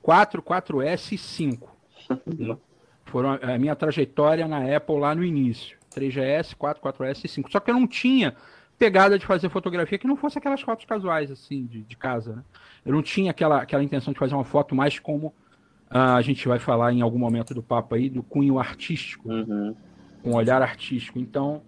4, 0.01 0.41
4S 0.41 1.11
e 1.13 1.17
5. 1.17 1.75
Foram 3.05 3.37
a 3.41 3.57
minha 3.57 3.75
trajetória 3.75 4.47
na 4.47 4.75
Apple 4.75 4.99
lá 4.99 5.13
no 5.13 5.23
início. 5.23 5.77
3GS, 5.93 6.55
4, 6.55 6.81
4S 6.81 7.25
e 7.25 7.27
5. 7.27 7.51
Só 7.51 7.59
que 7.59 7.69
eu 7.71 7.75
não 7.75 7.87
tinha 7.87 8.35
pegada 8.77 9.17
de 9.17 9.25
fazer 9.25 9.49
fotografia 9.49 9.97
que 9.97 10.07
não 10.07 10.17
fosse 10.17 10.37
aquelas 10.37 10.61
fotos 10.61 10.85
casuais, 10.85 11.31
assim, 11.31 11.65
de, 11.65 11.81
de 11.81 11.95
casa, 11.95 12.35
né? 12.35 12.43
Eu 12.85 12.93
não 12.93 13.01
tinha 13.01 13.31
aquela, 13.31 13.61
aquela 13.61 13.83
intenção 13.83 14.13
de 14.13 14.19
fazer 14.19 14.35
uma 14.35 14.43
foto 14.43 14.75
mais 14.75 14.99
como 14.99 15.27
uh, 15.27 16.15
a 16.17 16.21
gente 16.21 16.47
vai 16.47 16.59
falar 16.59 16.91
em 16.91 17.01
algum 17.01 17.19
momento 17.19 17.53
do 17.53 17.63
papo 17.63 17.95
aí, 17.95 18.09
do 18.09 18.23
cunho 18.23 18.59
artístico, 18.59 19.29
uhum. 19.29 19.75
com 20.21 20.31
um 20.31 20.35
olhar 20.35 20.61
artístico. 20.61 21.19
Então, 21.19 21.61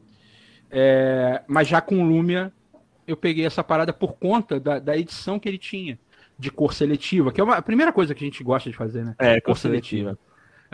é, 0.70 1.42
mas 1.48 1.68
já 1.68 1.80
com 1.80 2.04
o 2.04 2.06
Lumia, 2.06 2.52
eu 3.08 3.16
peguei 3.16 3.46
essa 3.46 3.64
parada 3.64 3.94
por 3.94 4.14
conta 4.14 4.60
da, 4.60 4.80
da 4.80 4.98
edição 4.98 5.40
que 5.40 5.48
ele 5.48 5.58
tinha, 5.58 5.98
de 6.38 6.52
cor 6.52 6.74
seletiva, 6.74 7.32
que 7.32 7.40
é 7.40 7.44
uma, 7.44 7.56
a 7.56 7.62
primeira 7.62 7.94
coisa 7.94 8.14
que 8.14 8.24
a 8.24 8.28
gente 8.28 8.44
gosta 8.44 8.70
de 8.70 8.76
fazer, 8.76 9.06
né? 9.06 9.16
É, 9.20 9.36
cor, 9.36 9.54
cor 9.54 9.58
seletiva. 9.58 10.10
seletiva. 10.10 10.25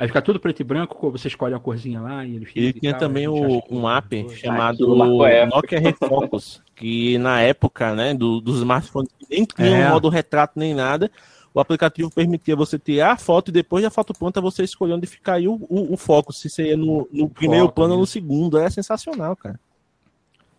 Aí 0.02 0.08
fica 0.08 0.20
tudo 0.20 0.40
preto 0.40 0.60
e 0.60 0.64
branco, 0.64 1.12
você 1.12 1.28
escolhe 1.28 1.54
uma 1.54 1.60
corzinha 1.60 2.02
lá 2.02 2.26
e 2.26 2.36
ele 2.36 2.46
fica. 2.48 2.60
Ele 2.60 2.74
tinha 2.74 2.98
também 2.98 3.28
o, 3.28 3.62
um 3.70 3.88
app 3.88 4.30
chamado 4.36 5.00
ah, 5.00 5.46
Nokia 5.46 5.80
Refocus, 5.80 6.60
que 6.76 7.20
na 7.20 7.40
época, 7.42 7.94
né, 7.94 8.12
do, 8.12 8.42
dos 8.42 8.58
smartphones 8.58 9.12
nem 9.30 9.46
tinha 9.46 9.78
é. 9.78 9.88
um 9.88 9.92
modo 9.92 10.10
retrato 10.10 10.58
nem 10.58 10.74
nada. 10.74 11.12
O 11.54 11.60
aplicativo 11.60 12.10
permitia 12.10 12.56
você 12.56 12.80
tirar 12.80 13.12
a 13.12 13.18
foto 13.18 13.50
e 13.50 13.52
depois 13.52 13.84
da 13.84 13.92
foto 13.92 14.12
pronta 14.12 14.42
você 14.42 14.64
escolher 14.64 14.94
onde 14.94 15.06
ficaria 15.06 15.52
o, 15.52 15.68
o, 15.70 15.94
o 15.94 15.98
foco, 15.98 16.34
se 16.34 16.50
seria 16.50 16.76
no, 16.76 17.08
no 17.12 17.30
primeiro 17.30 17.66
foco, 17.66 17.76
plano 17.76 17.94
ou 17.94 18.00
no 18.00 18.08
segundo. 18.08 18.58
É 18.58 18.68
sensacional, 18.72 19.36
cara. 19.36 19.60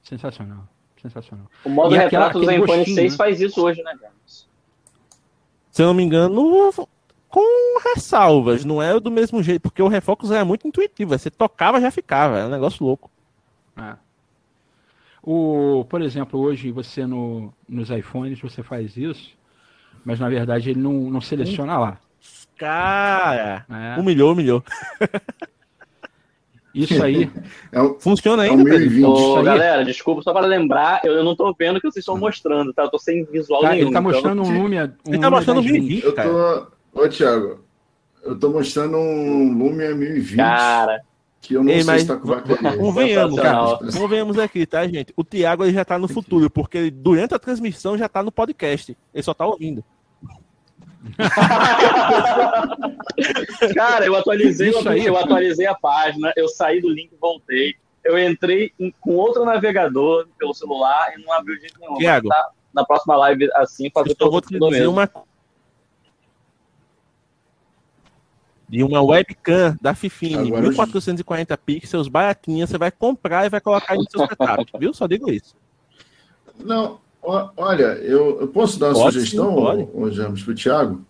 Sensacional. 0.05 0.69
Sensacional. 1.03 1.47
O 1.65 1.69
modo 1.69 1.97
e 1.97 1.99
retrato 1.99 2.39
do 2.39 2.49
iPhone 2.49 2.85
6 2.85 2.97
né? 2.97 3.17
faz 3.17 3.41
isso 3.41 3.61
hoje, 3.61 3.83
né? 3.83 3.93
Se 5.73 5.83
eu 5.83 5.87
não 5.87 5.95
me 5.95 6.05
engano, 6.05 6.33
com 7.33 7.81
ressalvas, 7.81 8.63
não 8.63 8.83
é 8.83 9.01
do 9.01 9.11
mesmo 9.11 9.43
jeito, 9.43 9.63
porque 9.63 9.83
o 9.83 9.89
Refocus 9.89 10.31
é 10.31 10.45
muito 10.45 10.69
intuitivo, 10.69 11.17
você 11.17 11.31
tocava 11.31 11.81
já 11.81 11.91
ficava, 11.91 12.39
é 12.39 12.45
um 12.45 12.51
negócio 12.51 12.85
louco. 12.85 13.11
É. 13.75 13.95
O, 15.23 15.87
por 15.89 16.03
exemplo, 16.03 16.39
hoje 16.39 16.71
você 16.71 17.07
no, 17.07 17.51
nos 17.67 17.89
iPhones 17.89 18.39
você 18.39 18.63
faz 18.63 18.99
isso, 18.99 19.31
mas 20.05 20.21
na 20.21 20.29
verdade 20.29 20.69
ele 20.69 20.81
não, 20.81 21.11
não 21.11 21.23
seleciona 21.23 21.79
lá. 21.79 21.99
Cara, 22.59 23.65
é. 23.71 23.99
humilhou, 23.99 24.33
humilhou. 24.33 24.63
Isso 26.75 27.03
aí. 27.03 27.31
É 27.71 27.81
o, 27.81 27.99
Funciona 28.01 28.45
ainda, 28.45 28.71
é 28.71 29.07
Ô, 29.07 29.37
aí... 29.37 29.45
Galera, 29.45 29.85
desculpa, 29.85 30.23
só 30.23 30.33
para 30.33 30.47
lembrar, 30.47 31.01
eu, 31.05 31.13
eu 31.13 31.25
não 31.25 31.37
tô 31.37 31.53
vendo 31.53 31.77
o 31.77 31.81
que 31.81 31.87
vocês 31.91 32.03
estão 32.03 32.17
mostrando, 32.17 32.73
tá? 32.73 32.85
Eu 32.85 32.91
tô 32.91 32.99
sem 32.99 33.25
visual 33.25 33.61
tá, 33.61 33.71
nenhum. 33.71 33.87
Ele 33.87 33.93
tá 33.93 34.01
mostrando 34.01 34.43
então... 34.43 34.55
um 34.55 34.63
Lumia. 34.63 34.97
Um 35.07 35.13
ele 35.13 35.21
tá 35.21 35.31
mostrando 35.31 35.63
1020, 35.63 36.05
eu 36.05 36.15
tô, 36.15 36.67
Ô, 36.93 37.09
Thiago, 37.09 37.65
eu 38.23 38.39
tô 38.39 38.51
mostrando 38.51 38.97
um 38.97 39.57
Lumia 39.57 39.95
1020. 39.95 40.37
Cara. 40.37 41.03
Que 41.41 41.55
eu 41.55 41.65
não 41.65 41.73
Ei, 41.73 41.83
sei 41.83 42.01
se 42.01 42.07
tá 42.07 42.17
com 42.17 42.29
bateria. 42.29 42.77
Convenhamos, 42.77 43.41
cara. 43.41 43.79
Convenhamos 43.93 44.39
aqui, 44.39 44.65
tá, 44.65 44.87
gente? 44.87 45.13
O 45.17 45.25
Thiago 45.25 45.65
ele 45.65 45.73
já 45.73 45.85
tá 45.85 45.99
no 45.99 46.07
futuro, 46.07 46.49
porque 46.49 46.79
ele, 46.79 46.91
durante 46.93 47.35
a 47.35 47.39
transmissão 47.39 47.99
já 47.99 48.09
tá 48.09 48.23
no 48.23 48.31
podcast. 48.31 48.97
Ele 49.13 49.23
só 49.23 49.35
tá 49.35 49.45
ouvindo. 49.45 49.83
cara, 53.75 54.07
eu 54.07 54.15
atualizei, 54.15 54.73
eu, 54.73 54.89
aí, 54.89 55.05
eu 55.05 55.17
atualizei 55.17 55.67
a 55.67 55.75
página, 55.75 56.33
eu 56.37 56.49
saí 56.49 56.81
do 56.81 56.89
link 56.89 57.11
e 57.13 57.17
voltei. 57.21 57.75
Eu 58.05 58.17
entrei 58.17 58.73
em, 58.79 58.95
com 59.01 59.17
outro 59.17 59.45
navegador 59.45 60.29
pelo 60.39 60.55
celular 60.55 61.13
e 61.17 61.25
não 61.25 61.33
abriu 61.33 61.57
de 61.57 61.63
jeito 61.63 61.81
nenhum. 61.81 61.97
Thiago, 61.97 62.29
tá, 62.29 62.51
na 62.73 62.85
próxima 62.85 63.17
live 63.17 63.51
assim, 63.57 63.91
fazer 63.93 64.15
eu 64.19 64.31
vou 64.31 64.41
te 64.41 64.57
dizer 64.57 64.87
uma 64.87 65.11
de 68.73 68.83
uma 68.83 69.03
webcam 69.03 69.77
da 69.83 69.95
Fifine, 69.95 70.49
Agora 70.49 70.63
1440 70.63 71.59
pixels, 71.59 72.09
baratinha, 72.09 72.67
você 72.67 72.79
vai 72.79 72.91
comprar 72.91 73.45
e 73.45 73.51
vai 73.51 73.61
colocar 73.61 73.95
no 73.95 74.11
seu 74.11 74.27
setup, 74.27 74.65
viu? 74.81 74.95
Só 74.95 75.07
digo 75.07 75.31
isso. 75.31 75.55
Não, 76.59 76.99
olha, 77.23 77.99
eu, 77.99 78.41
eu 78.41 78.49
posso 78.49 78.81
dar 78.81 78.87
uma 78.87 78.95
pode, 78.95 79.21
sugestão, 79.21 80.11
James, 80.11 80.43
para 80.43 80.53
o 80.53 80.55
Thiago? 80.55 81.05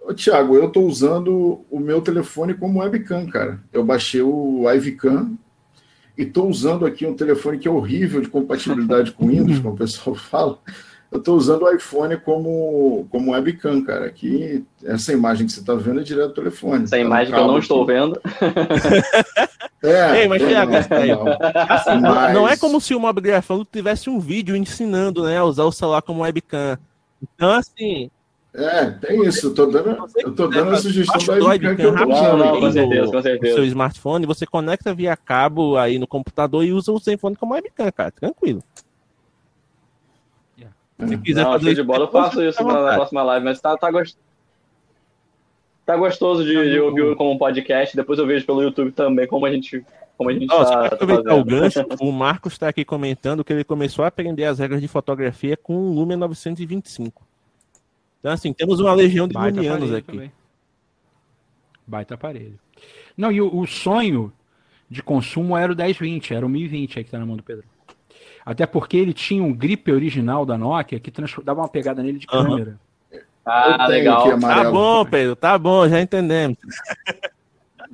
Ô, 0.00 0.12
Thiago, 0.12 0.56
eu 0.56 0.66
estou 0.66 0.84
usando 0.84 1.64
o 1.70 1.78
meu 1.78 2.02
telefone 2.02 2.54
como 2.54 2.80
webcam, 2.80 3.28
cara. 3.28 3.60
Eu 3.72 3.84
baixei 3.84 4.22
o 4.22 4.68
iVcam 4.68 5.38
e 6.16 6.22
estou 6.22 6.48
usando 6.48 6.84
aqui 6.84 7.06
um 7.06 7.14
telefone 7.14 7.58
que 7.58 7.68
é 7.68 7.70
horrível 7.70 8.20
de 8.20 8.28
compatibilidade 8.28 9.12
com 9.12 9.28
Windows, 9.28 9.60
como 9.62 9.74
o 9.74 9.78
pessoal 9.78 10.16
fala 10.16 10.58
eu 11.10 11.18
estou 11.18 11.36
usando 11.36 11.62
o 11.62 11.70
iPhone 11.70 12.18
como, 12.18 13.06
como 13.10 13.32
webcam, 13.32 13.82
cara. 13.82 14.06
Aqui, 14.06 14.64
essa 14.84 15.12
imagem 15.12 15.46
que 15.46 15.52
você 15.52 15.60
está 15.60 15.74
vendo 15.74 16.00
é 16.00 16.02
direto 16.02 16.28
do 16.28 16.34
telefone. 16.34 16.84
Essa 16.84 16.96
tá 16.96 16.98
imagem 16.98 17.32
que 17.32 17.40
eu 17.40 17.46
não 17.46 17.54
aqui. 17.54 17.60
estou 17.60 17.86
vendo. 17.86 18.20
é, 19.82 20.20
Ei, 20.20 20.28
mas, 20.28 20.42
é, 20.42 20.66
não, 20.66 21.26
assim, 21.68 22.00
mas... 22.02 22.34
não 22.34 22.48
é 22.48 22.56
como 22.58 22.78
se 22.78 22.94
o 22.94 23.00
Mobigrafando 23.00 23.66
tivesse 23.70 24.10
um 24.10 24.20
vídeo 24.20 24.54
ensinando 24.54 25.24
né, 25.24 25.38
a 25.38 25.44
usar 25.44 25.64
o 25.64 25.72
celular 25.72 26.02
como 26.02 26.22
webcam. 26.22 26.78
Então, 27.22 27.52
assim. 27.52 28.10
É, 28.52 28.90
tem 28.90 29.24
isso. 29.26 29.46
Eu 29.46 29.54
tô 29.54 29.66
dando, 29.66 29.96
eu 30.16 30.34
tô 30.34 30.46
dando 30.46 30.72
a 30.72 30.76
sugestão 30.76 31.38
da 31.38 31.46
webcam 31.46 31.76
que 31.76 31.82
eu 31.82 31.96
tô 31.96 32.12
usando. 32.12 32.60
com 32.60 32.72
certeza, 32.72 33.12
com 33.12 33.22
certeza. 33.22 33.52
O 33.52 33.56
seu 33.56 33.64
smartphone, 33.64 34.26
você 34.26 34.46
conecta 34.46 34.92
via 34.92 35.16
cabo 35.16 35.78
aí 35.78 35.98
no 35.98 36.06
computador 36.06 36.62
e 36.64 36.72
usa 36.72 36.92
o 36.92 36.98
Zenfone 36.98 37.34
como 37.34 37.54
webcam, 37.54 37.90
cara. 37.92 38.10
Tranquilo. 38.10 38.62
Se 41.06 41.18
quiser 41.18 41.44
não, 41.44 41.52
fazer 41.52 41.74
de 41.74 41.82
bola, 41.82 42.04
eu 42.04 42.10
faço 42.10 42.42
isso 42.42 42.62
na, 42.64 42.82
na, 42.82 42.94
próxima 42.94 43.22
live, 43.22 43.44
mas 43.44 43.60
tá, 43.60 43.76
tá, 43.76 43.90
gost... 43.90 44.16
tá 45.86 45.96
gostoso 45.96 46.44
de, 46.44 46.70
de, 46.70 46.80
ouvir 46.80 47.14
como 47.14 47.30
um 47.30 47.38
podcast. 47.38 47.94
Depois 47.94 48.18
eu 48.18 48.26
vejo 48.26 48.44
pelo 48.44 48.62
YouTube 48.62 48.90
também 48.90 49.26
como 49.26 49.46
a 49.46 49.52
gente. 49.52 49.84
Como 50.16 50.30
a 50.30 50.32
gente 50.32 50.52
oh, 50.52 50.64
tá, 50.64 50.86
aproveitar 50.86 51.34
o 51.36 51.44
gancho, 51.44 51.86
o 52.00 52.10
Marcos 52.10 52.54
está 52.54 52.68
aqui 52.68 52.84
comentando 52.84 53.44
que 53.44 53.52
ele 53.52 53.62
começou 53.62 54.04
a 54.04 54.08
aprender 54.08 54.46
as 54.46 54.58
regras 54.58 54.80
de 54.80 54.88
fotografia 54.88 55.56
com 55.56 55.74
o 55.74 55.94
Lumia 55.94 56.16
925. 56.16 57.24
Então, 58.18 58.32
assim, 58.32 58.52
temos 58.52 58.80
uma 58.80 58.92
legião 58.94 59.28
de 59.28 59.34
Baita 59.34 59.56
lumianos 59.56 59.94
aqui. 59.94 60.10
Também. 60.10 60.32
Baita 61.86 62.14
aparelho. 62.14 62.58
Não, 63.16 63.30
e 63.30 63.40
o, 63.40 63.60
o, 63.60 63.64
sonho 63.64 64.32
de 64.90 65.04
consumo 65.04 65.56
era 65.56 65.72
o 65.72 65.76
1020, 65.76 66.34
era 66.34 66.44
o 66.44 66.48
1020 66.48 66.98
aí 66.98 67.04
que 67.04 67.10
tá 67.12 67.18
na 67.18 67.26
mão 67.26 67.36
do 67.36 67.42
Pedro. 67.44 67.64
Até 68.48 68.64
porque 68.64 68.96
ele 68.96 69.12
tinha 69.12 69.44
um 69.44 69.52
grip 69.52 69.92
original 69.92 70.46
da 70.46 70.56
Nokia 70.56 70.98
que 70.98 71.12
dava 71.44 71.60
uma 71.60 71.68
pegada 71.68 72.02
nele 72.02 72.18
de 72.18 72.26
uhum. 72.32 72.44
câmera. 72.44 72.80
Ah, 73.44 73.86
legal. 73.86 74.40
Tá 74.40 74.70
bom, 74.70 75.04
Pedro, 75.04 75.36
tá 75.36 75.58
bom, 75.58 75.86
já 75.86 76.00
entendemos. 76.00 76.56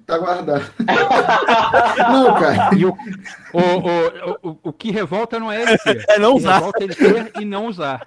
Tá 0.06 0.18
guardado. 0.18 0.70
não, 2.12 2.34
cara. 2.34 2.74
E 2.76 2.84
o, 2.84 2.90
o, 3.54 4.48
o, 4.50 4.58
o, 4.64 4.72
que 4.72 4.90
revolta 4.90 5.38
não 5.40 5.50
é 5.50 5.62
ele 5.62 5.78
ter. 5.78 6.04
É 6.10 6.18
não 6.18 6.34
usar. 6.34 6.56
revolta 6.56 6.84
ele 6.84 6.94
ter 6.94 7.32
e 7.40 7.44
não 7.46 7.66
usar. 7.68 8.06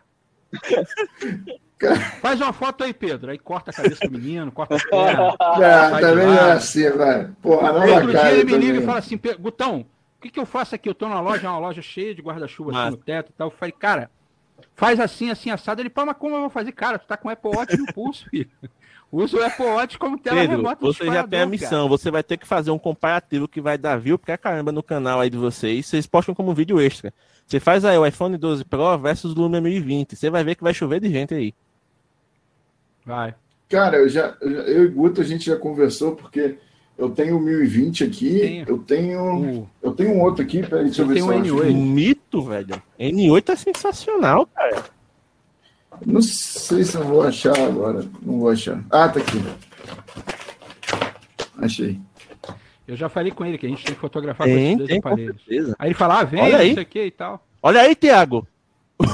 Faz 2.21 2.39
uma 2.39 2.53
foto 2.53 2.83
aí, 2.83 2.93
Pedro. 2.93 3.31
Aí 3.31 3.39
corta 3.39 3.71
a 3.71 3.73
cabeça 3.73 4.05
do 4.05 4.11
menino, 4.11 4.51
corta 4.51 4.75
a 4.75 4.79
perna. 4.79 5.35
Não, 5.39 5.99
também 5.99 6.27
não 6.27 6.33
é 6.35 6.51
assim, 6.51 6.87
velho. 6.91 7.35
Porra, 7.41 7.73
não 7.73 7.93
Outro 7.95 8.11
dia 8.11 8.31
ele 8.31 8.43
me 8.43 8.57
liga 8.59 8.79
e 8.79 8.85
fala 8.85 8.99
assim, 8.99 9.19
Gutão, 9.39 9.83
o 10.17 10.21
que, 10.21 10.31
que 10.31 10.39
eu 10.39 10.45
faço 10.45 10.73
aqui? 10.73 10.89
Eu 10.89 10.95
tô 10.95 11.07
na 11.07 11.19
loja, 11.19 11.49
uma 11.49 11.59
loja 11.59 11.81
cheia 11.81 12.15
de 12.15 12.21
guarda-chuva 12.21 12.71
assim 12.71 12.91
no 12.91 12.97
teto 12.97 13.29
e 13.29 13.33
tal. 13.33 13.47
Eu 13.47 13.51
falei, 13.51 13.71
cara, 13.71 14.09
faz 14.75 14.99
assim, 14.99 15.29
assim, 15.29 15.51
assado. 15.51 15.81
Ele, 15.81 15.89
pá, 15.89 16.05
mas 16.05 16.17
como 16.17 16.35
eu 16.35 16.41
vou 16.41 16.49
fazer? 16.49 16.71
Cara, 16.71 16.97
tu 16.97 17.05
tá 17.05 17.15
com 17.15 17.27
o 17.27 17.31
Apple 17.31 17.51
Watch 17.55 17.77
no 17.77 17.85
pulso, 17.93 18.27
filho. 18.29 18.49
Usa 19.11 19.37
o 19.37 19.43
Apple 19.43 19.65
Watch 19.65 19.97
como 19.97 20.17
tela 20.17 20.41
Pedro, 20.41 20.57
remota. 20.57 20.85
Você 20.85 21.05
já 21.05 21.25
tem 21.25 21.41
a 21.41 21.45
missão, 21.45 21.85
cara. 21.85 21.87
você 21.87 22.11
vai 22.11 22.23
ter 22.23 22.35
que 22.37 22.47
fazer 22.47 22.71
um 22.71 22.79
comparativo 22.79 23.47
que 23.47 23.61
vai 23.61 23.77
dar 23.77 23.97
view 23.97 24.17
pra 24.17 24.37
caramba 24.37 24.71
no 24.71 24.83
canal 24.83 25.21
aí 25.21 25.29
de 25.29 25.37
vocês. 25.37 25.85
Vocês 25.85 26.07
postam 26.07 26.35
como 26.35 26.53
vídeo 26.53 26.81
extra. 26.81 27.13
Você 27.45 27.59
faz 27.59 27.85
aí 27.85 27.97
o 27.97 28.05
iPhone 28.05 28.35
12 28.37 28.65
Pro 28.65 28.97
versus 28.97 29.33
o 29.33 29.39
Lumia 29.39 29.61
1020. 29.61 30.15
Você 30.15 30.29
vai 30.29 30.43
ver 30.43 30.55
que 30.55 30.63
vai 30.63 30.73
chover 30.73 30.99
de 30.99 31.09
gente 31.09 31.33
aí. 31.33 31.53
Vai. 33.05 33.33
Cara, 33.69 33.97
eu 33.97 34.09
já 34.09 34.35
eu 34.41 34.85
e 34.85 34.87
Guto 34.89 35.21
a 35.21 35.23
gente 35.23 35.45
já 35.45 35.55
conversou 35.55 36.15
porque 36.15 36.57
eu 36.97 37.09
tenho 37.11 37.37
o 37.37 37.39
1020 37.39 38.03
aqui, 38.03 38.39
Tenho. 38.39 38.65
eu 38.67 38.77
tenho 38.79 39.59
uh. 39.59 39.69
eu 39.83 39.91
tenho 39.91 40.11
um 40.11 40.21
outro 40.21 40.43
aqui, 40.43 40.63
peraí, 40.63 40.85
deixa 40.85 41.03
eu 41.03 41.07
ver 41.07 41.17
se 41.17 41.23
um 41.23 41.27
N8. 41.27 41.71
Um 41.71 41.85
mito, 41.85 42.41
velho. 42.41 42.81
N8 42.99 43.49
é 43.49 43.55
sensacional, 43.55 44.47
cara. 44.47 44.85
Não 46.05 46.21
sei 46.21 46.83
se 46.83 46.95
eu 46.95 47.03
vou 47.03 47.21
achar 47.21 47.57
agora. 47.59 48.03
Não 48.21 48.39
vou 48.39 48.49
achar. 48.49 48.83
Ah, 48.89 49.09
tá 49.09 49.19
aqui. 49.19 49.43
Achei. 51.57 51.99
Eu 52.87 52.95
já 52.95 53.09
falei 53.09 53.31
com 53.31 53.45
ele 53.45 53.57
que 53.57 53.65
a 53.65 53.69
gente 53.69 53.83
tem 53.83 53.95
que 53.95 54.01
fotografar 54.01 54.47
tem, 54.47 54.77
com 54.77 54.83
esses 54.83 54.87
dois 54.87 54.99
aparelhos. 54.99 55.75
Aí 55.77 55.87
ele 55.89 55.95
fala, 55.95 56.19
ah, 56.19 56.23
vem, 56.23 56.41
Olha 56.41 56.57
aí. 56.57 56.71
isso 56.71 56.79
aqui 56.79 57.01
e 57.01 57.11
tal. 57.11 57.45
Olha 57.61 57.81
aí, 57.81 57.95
Tiago. 57.95 58.47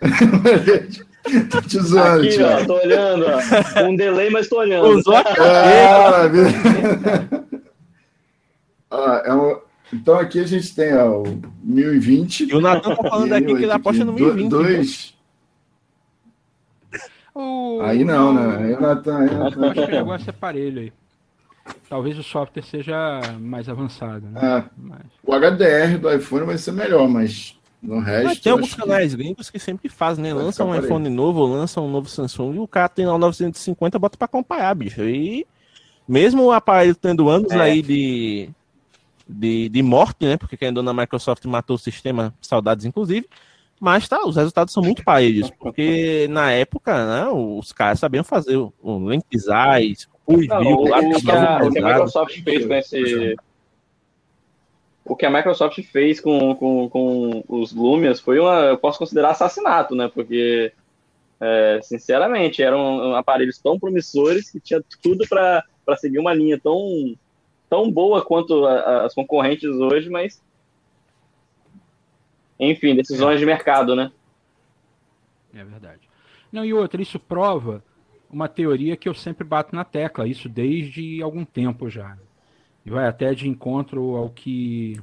tô 1.50 1.60
te 1.62 1.78
zoando, 1.80 2.22
Aqui, 2.22 2.36
Thiago. 2.36 2.62
ó, 2.62 2.66
tô 2.66 2.74
olhando, 2.84 3.26
ó. 3.26 3.82
Um 3.88 3.96
delay, 3.96 4.30
mas 4.30 4.48
tô 4.48 4.58
olhando. 4.58 4.88
Usou 4.88 5.16
a 5.16 5.20
ah, 5.20 6.30
ah, 8.90 9.22
é 9.26 9.34
um, 9.34 9.58
então 9.92 10.18
aqui 10.18 10.40
a 10.40 10.46
gente 10.46 10.74
tem 10.74 10.96
ó, 10.96 11.22
o 11.22 11.42
1020. 11.62 12.50
E 12.50 12.54
o 12.54 12.60
Natan 12.60 12.94
tá 12.94 13.08
falando 13.08 13.32
aqui 13.32 13.46
que 13.46 13.62
ele 13.62 13.72
aposta 13.72 14.04
no 14.04 14.12
1020. 14.12 14.48
Dois. 14.48 15.14
O... 17.34 17.80
Aí 17.82 18.04
não, 18.04 18.34
né? 18.34 18.64
Aí 18.64 18.74
o 18.74 18.80
Natan. 18.80 19.46
Acho 19.46 19.72
que 19.72 19.80
o 19.80 19.88
negócio 19.88 20.28
é 20.28 20.30
aparelho 20.30 20.80
aí. 20.80 20.92
Talvez 21.88 22.18
o 22.18 22.22
software 22.22 22.62
seja 22.62 23.20
mais 23.38 23.68
avançado. 23.68 24.26
Né? 24.26 24.40
É, 24.42 24.64
mas... 24.76 25.02
O 25.22 25.34
HDR 25.34 25.98
do 25.98 26.12
iPhone 26.12 26.46
vai 26.46 26.56
ser 26.56 26.72
melhor, 26.72 27.08
mas 27.08 27.57
no 27.82 28.00
resto. 28.00 28.24
Mas 28.24 28.40
tem 28.40 28.52
alguns 28.52 28.74
canais 28.74 29.12
que... 29.12 29.22
gringos 29.22 29.50
que 29.50 29.58
sempre 29.58 29.88
fazem, 29.88 30.22
né? 30.22 30.34
Lançam 30.34 30.68
um 30.68 30.74
iPhone 30.74 31.08
novo, 31.08 31.46
lançam 31.46 31.86
um 31.86 31.90
novo 31.90 32.08
Samsung 32.08 32.54
e 32.54 32.58
o 32.58 32.68
cara 32.68 32.88
tem 32.88 33.06
lá 33.06 33.14
o 33.14 33.18
950 33.18 33.98
bota 33.98 34.16
para 34.16 34.26
acompanhar, 34.26 34.74
bicho. 34.74 35.02
E 35.02 35.46
mesmo 36.06 36.44
o 36.44 36.52
aparelho 36.52 36.94
tendo 36.94 37.28
anos 37.28 37.52
é. 37.52 37.60
aí 37.60 37.82
de, 37.82 38.50
de, 39.28 39.68
de 39.68 39.82
morte, 39.82 40.24
né? 40.24 40.36
Porque 40.36 40.56
quem 40.56 40.68
andou 40.68 40.82
na 40.82 40.92
Microsoft 40.92 41.44
matou 41.44 41.76
o 41.76 41.78
sistema, 41.78 42.34
saudades 42.40 42.84
inclusive. 42.84 43.28
Mas 43.80 44.08
tá, 44.08 44.26
os 44.26 44.34
resultados 44.34 44.74
são 44.74 44.82
muito 44.82 45.04
para 45.04 45.22
eles, 45.22 45.50
porque 45.50 46.26
na 46.30 46.50
época, 46.50 47.06
né, 47.06 47.28
os 47.28 47.72
caras 47.72 48.00
sabiam 48.00 48.24
fazer 48.24 48.56
o, 48.56 48.72
o 48.82 48.98
lentizais, 49.04 50.08
o 50.26 50.34
review, 50.34 50.78
o, 50.78 50.82
o, 50.82 51.20
que 51.22 51.30
a, 51.30 51.58
o 51.62 51.70
que 51.70 51.78
a 51.78 51.86
Microsoft 51.86 52.42
fez 52.42 52.66
com 52.66 52.74
esse 52.74 53.36
o 55.08 55.16
que 55.16 55.26
a 55.26 55.30
Microsoft 55.30 55.82
fez 55.82 56.20
com, 56.20 56.54
com, 56.54 56.88
com 56.88 57.44
os 57.48 57.72
Lumias 57.72 58.20
foi 58.20 58.38
uma, 58.38 58.60
eu 58.66 58.78
posso 58.78 58.98
considerar 58.98 59.30
assassinato, 59.30 59.94
né? 59.94 60.10
Porque, 60.12 60.72
é, 61.40 61.80
sinceramente, 61.82 62.62
eram 62.62 63.14
aparelhos 63.14 63.58
tão 63.58 63.78
promissores 63.78 64.50
que 64.50 64.60
tinha 64.60 64.82
tudo 65.02 65.26
para 65.28 65.64
seguir 65.96 66.18
uma 66.18 66.34
linha 66.34 66.60
tão, 66.60 67.16
tão 67.68 67.90
boa 67.90 68.24
quanto 68.24 68.66
a, 68.66 69.06
as 69.06 69.14
concorrentes 69.14 69.70
hoje, 69.70 70.10
mas 70.10 70.42
enfim, 72.58 72.94
decisões 72.94 73.38
de 73.38 73.46
mercado, 73.46 73.94
né? 73.94 74.10
É 75.54 75.64
verdade. 75.64 76.08
Não, 76.50 76.64
e 76.64 76.74
outra, 76.74 77.00
isso 77.00 77.18
prova 77.18 77.82
uma 78.30 78.48
teoria 78.48 78.96
que 78.96 79.08
eu 79.08 79.14
sempre 79.14 79.44
bato 79.44 79.74
na 79.74 79.84
tecla, 79.84 80.26
isso 80.26 80.48
desde 80.48 81.22
algum 81.22 81.44
tempo 81.44 81.88
já. 81.88 82.18
E 82.88 82.90
vai 82.90 83.06
até 83.06 83.34
de 83.34 83.46
encontro 83.46 84.16
ao 84.16 84.30
que 84.30 84.98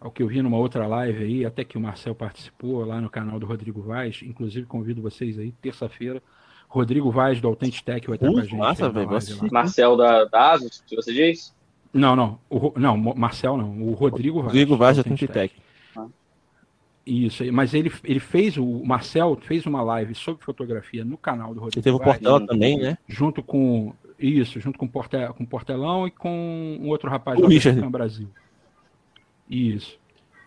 ao 0.00 0.10
que 0.10 0.22
eu 0.22 0.28
vi 0.28 0.40
numa 0.40 0.56
outra 0.56 0.86
live 0.86 1.22
aí, 1.22 1.44
até 1.44 1.62
que 1.62 1.76
o 1.76 1.80
Marcel 1.80 2.14
participou 2.14 2.86
lá 2.86 3.02
no 3.02 3.10
canal 3.10 3.38
do 3.38 3.44
Rodrigo 3.44 3.82
Vaz, 3.82 4.20
inclusive 4.22 4.64
convido 4.64 5.02
vocês 5.02 5.38
aí, 5.38 5.52
terça-feira, 5.60 6.22
Rodrigo 6.66 7.10
Vaz 7.10 7.38
do 7.38 7.48
Authentic 7.48 7.84
Tech 7.84 8.06
vai 8.06 8.16
estar 8.16 8.30
uh, 8.30 8.32
com 8.32 8.38
a 8.38 8.44
gente. 8.44 8.56
Massa, 8.56 8.88
velho, 8.88 9.10
Marcel 9.52 9.96
da, 9.96 10.24
da 10.24 10.52
Asus, 10.52 10.82
se 10.86 10.96
você 10.96 11.12
diz? 11.12 11.54
Não, 11.92 12.16
não, 12.16 12.38
o, 12.48 12.72
não, 12.76 12.96
Marcel 12.96 13.58
não, 13.58 13.82
o 13.82 13.92
Rodrigo 13.92 14.38
Vaz. 14.38 14.46
Rodrigo 14.46 14.76
Vaz 14.76 14.96
do 14.96 15.00
Authentic 15.00 15.30
Tech. 15.30 15.54
Tech. 15.54 15.68
Isso, 17.04 17.44
mas 17.52 17.74
ele, 17.74 17.92
ele 18.04 18.20
fez, 18.20 18.56
o 18.56 18.82
Marcel 18.84 19.36
fez 19.42 19.66
uma 19.66 19.82
live 19.82 20.14
sobre 20.14 20.42
fotografia 20.42 21.04
no 21.04 21.18
canal 21.18 21.52
do 21.52 21.60
Rodrigo. 21.60 21.78
Ele 21.78 21.82
teve 21.82 21.96
o 21.96 22.00
Portela 22.00 22.46
também, 22.46 22.78
né? 22.78 22.96
Junto 23.06 23.42
com, 23.42 23.92
isso, 24.18 24.58
junto 24.60 24.78
com 24.78 24.86
o 24.86 24.88
Portel, 24.88 25.32
com 25.34 25.44
Portelão 25.46 26.06
e 26.06 26.10
com 26.10 26.78
um 26.80 26.88
outro 26.88 27.08
rapaz 27.08 27.38
do 27.40 27.46
Richard. 27.46 27.80
Brasil. 27.88 28.28
Isso. 29.48 29.98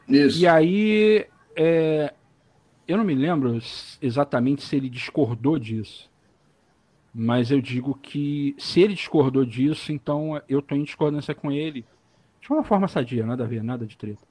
Isso. 0.07 0.41
E 0.41 0.47
aí, 0.47 1.25
é, 1.55 2.13
eu 2.87 2.97
não 2.97 3.03
me 3.03 3.15
lembro 3.15 3.57
exatamente 4.01 4.63
se 4.63 4.75
ele 4.75 4.89
discordou 4.89 5.57
disso. 5.57 6.09
Mas 7.13 7.51
eu 7.51 7.61
digo 7.61 7.93
que 7.95 8.55
se 8.57 8.79
ele 8.81 8.93
discordou 8.93 9.45
disso, 9.45 9.91
então 9.91 10.41
eu 10.47 10.59
estou 10.59 10.77
em 10.77 10.83
discordância 10.83 11.35
com 11.35 11.51
ele. 11.51 11.85
De 12.39 12.49
uma 12.49 12.63
forma 12.63 12.87
sadia, 12.87 13.25
nada 13.25 13.43
a 13.43 13.47
ver, 13.47 13.63
nada 13.63 13.85
de 13.85 13.97
treta. 13.97 14.21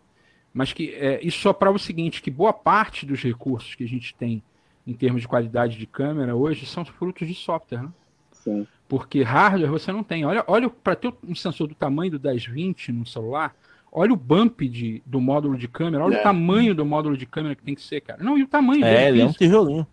Mas 0.52 0.72
que 0.72 0.94
é, 0.94 1.20
isso 1.22 1.38
só 1.38 1.52
prova 1.52 1.76
o 1.76 1.80
seguinte, 1.80 2.22
que 2.22 2.30
boa 2.30 2.52
parte 2.52 3.06
dos 3.06 3.22
recursos 3.22 3.74
que 3.74 3.84
a 3.84 3.88
gente 3.88 4.14
tem 4.14 4.42
em 4.86 4.94
termos 4.94 5.22
de 5.22 5.28
qualidade 5.28 5.78
de 5.78 5.86
câmera 5.86 6.34
hoje 6.34 6.66
são 6.66 6.84
frutos 6.84 7.28
de 7.28 7.34
software, 7.34 7.82
né? 7.82 7.92
Sim. 8.32 8.66
Porque 8.90 9.22
hardware 9.22 9.70
você 9.70 9.92
não 9.92 10.02
tem. 10.02 10.24
Olha, 10.24 10.42
olha 10.48 10.68
para 10.68 10.96
ter 10.96 11.14
um 11.22 11.32
sensor 11.32 11.68
do 11.68 11.76
tamanho 11.76 12.10
do 12.10 12.18
1020 12.18 12.90
no 12.90 13.06
celular, 13.06 13.54
olha 13.92 14.12
o 14.12 14.16
bump 14.16 14.68
de, 14.68 15.00
do 15.06 15.20
módulo 15.20 15.56
de 15.56 15.68
câmera, 15.68 16.04
olha 16.04 16.16
é. 16.16 16.20
o 16.20 16.22
tamanho 16.24 16.74
do 16.74 16.84
módulo 16.84 17.16
de 17.16 17.24
câmera 17.24 17.54
que 17.54 17.62
tem 17.62 17.76
que 17.76 17.82
ser, 17.82 18.00
cara. 18.00 18.20
Não, 18.20 18.36
e 18.36 18.42
o 18.42 18.48
tamanho 18.48 18.84
é, 18.84 19.04
dele. 19.04 19.20
É, 19.20 19.22
é 19.22 19.26
um 19.26 19.32
tijolinho. 19.32 19.86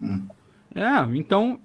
Hum. 0.00 0.28
É, 0.72 1.16
então 1.16 1.58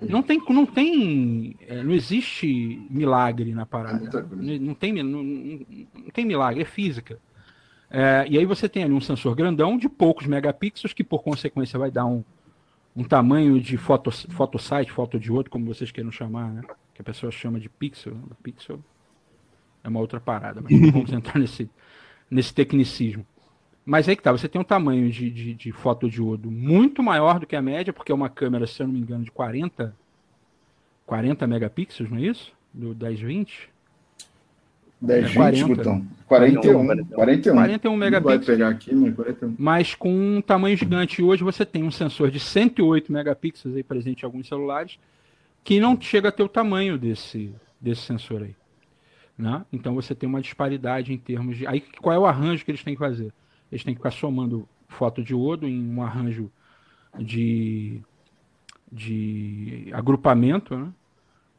não 0.00 0.24
tem, 0.24 0.42
não 0.48 0.66
tem, 0.66 1.54
é, 1.68 1.84
não 1.84 1.92
existe 1.92 2.84
milagre 2.90 3.54
na 3.54 3.64
parada. 3.64 4.26
Não, 4.32 4.58
não 4.58 4.74
tem, 4.74 4.92
não, 5.04 5.22
não, 5.22 6.10
tem 6.12 6.24
milagre, 6.24 6.62
é 6.62 6.64
física. 6.66 7.16
É, 7.88 8.26
e 8.28 8.36
aí 8.36 8.44
você 8.44 8.68
tem 8.68 8.82
ali 8.82 8.92
um 8.92 9.00
sensor 9.00 9.36
grandão 9.36 9.78
de 9.78 9.88
poucos 9.88 10.26
megapixels, 10.26 10.92
que 10.92 11.04
por 11.04 11.22
consequência 11.22 11.78
vai 11.78 11.92
dar 11.92 12.06
um, 12.06 12.24
um 12.94 13.04
tamanho 13.04 13.60
de 13.60 13.76
foto, 13.76 14.10
foto 14.30 14.58
site, 14.58 14.92
foto 14.92 15.18
de 15.18 15.32
outro, 15.32 15.50
como 15.50 15.66
vocês 15.66 15.90
queiram 15.90 16.10
chamar, 16.10 16.50
né? 16.50 16.62
Que 16.94 17.00
a 17.00 17.04
pessoa 17.04 17.32
chama 17.32 17.58
de 17.58 17.68
pixel. 17.68 18.16
Pixel 18.42 18.80
é 19.82 19.88
uma 19.88 20.00
outra 20.00 20.20
parada, 20.20 20.60
mas 20.60 20.78
não 20.78 20.92
vamos 20.92 21.12
entrar 21.12 21.38
nesse, 21.38 21.70
nesse 22.30 22.52
tecnicismo. 22.52 23.26
Mas 23.84 24.08
aí 24.08 24.14
que 24.14 24.22
tá, 24.22 24.30
você 24.30 24.48
tem 24.48 24.60
um 24.60 24.64
tamanho 24.64 25.10
de, 25.10 25.28
de, 25.30 25.54
de 25.54 25.72
fotodiodo 25.72 26.50
muito 26.50 27.02
maior 27.02 27.40
do 27.40 27.46
que 27.46 27.56
a 27.56 27.62
média, 27.62 27.92
porque 27.92 28.12
é 28.12 28.14
uma 28.14 28.28
câmera, 28.28 28.66
se 28.66 28.80
eu 28.80 28.86
não 28.86 28.94
me 28.94 29.00
engano, 29.00 29.24
de 29.24 29.30
40, 29.32 29.96
40 31.04 31.46
megapixels, 31.46 32.10
não 32.10 32.18
é 32.18 32.22
isso? 32.22 32.52
Do 32.72 32.94
1020. 32.94 33.71
10, 35.02 35.30
é 35.30 35.34
40, 35.34 35.66
20, 35.66 35.76
Botão. 35.76 36.06
41, 36.28 37.04
41. 37.08 37.54
41 37.54 37.96
megapixels. 37.96 38.46
Vai 38.46 38.56
pegar 38.56 38.68
aqui, 38.68 38.94
mas 38.94 39.14
41. 39.14 39.54
Mas 39.58 39.94
com 39.94 40.36
um 40.36 40.40
tamanho 40.40 40.76
gigante. 40.76 41.20
E 41.20 41.24
hoje 41.24 41.42
você 41.42 41.66
tem 41.66 41.82
um 41.82 41.90
sensor 41.90 42.30
de 42.30 42.38
108 42.38 43.12
megapixels 43.12 43.74
aí 43.76 43.82
presente 43.82 44.22
em 44.22 44.24
alguns 44.24 44.48
celulares, 44.48 44.98
que 45.64 45.80
não 45.80 46.00
chega 46.00 46.28
a 46.28 46.32
ter 46.32 46.42
o 46.42 46.48
tamanho 46.48 46.96
desse, 46.96 47.52
desse 47.80 48.02
sensor 48.02 48.42
aí. 48.42 48.54
Né? 49.36 49.64
Então 49.72 49.94
você 49.94 50.14
tem 50.14 50.28
uma 50.28 50.40
disparidade 50.40 51.12
em 51.12 51.18
termos 51.18 51.58
de. 51.58 51.66
Aí 51.66 51.80
qual 52.00 52.14
é 52.14 52.18
o 52.18 52.24
arranjo 52.24 52.64
que 52.64 52.70
eles 52.70 52.84
têm 52.84 52.94
que 52.94 53.00
fazer? 53.00 53.32
Eles 53.70 53.82
têm 53.84 53.94
que 53.94 53.98
ficar 53.98 54.12
somando 54.12 54.68
fotodiodo 54.88 55.66
em 55.66 55.94
um 55.94 56.02
arranjo 56.02 56.50
de, 57.18 58.00
de 58.90 59.88
agrupamento, 59.92 60.76
né? 60.76 60.88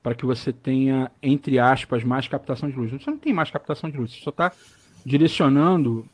Para 0.03 0.13
que 0.13 0.25
você 0.25 0.51
tenha, 0.51 1.09
entre 1.21 1.57
aspas, 1.57 2.03
mais 2.03 2.27
captação 2.27 2.69
de 2.69 2.75
luz. 2.75 2.91
Você 2.91 3.09
não 3.09 3.17
tem 3.17 3.33
mais 3.33 3.49
captação 3.49 3.89
de 3.89 3.97
luz, 3.97 4.11
você 4.11 4.19
só 4.21 4.29
está 4.29 4.51
direcionando 5.05 6.05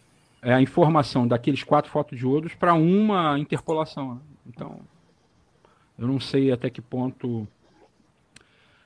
é, 0.41 0.53
a 0.53 0.61
informação 0.61 1.27
daqueles 1.27 1.63
quatro 1.63 1.91
fotodiodos 1.91 2.53
para 2.53 2.75
uma 2.75 3.37
interpolação. 3.39 4.15
Né? 4.15 4.21
Então, 4.47 4.79
eu 5.97 6.07
não 6.07 6.19
sei 6.19 6.51
até 6.51 6.69
que 6.69 6.81
ponto 6.81 7.47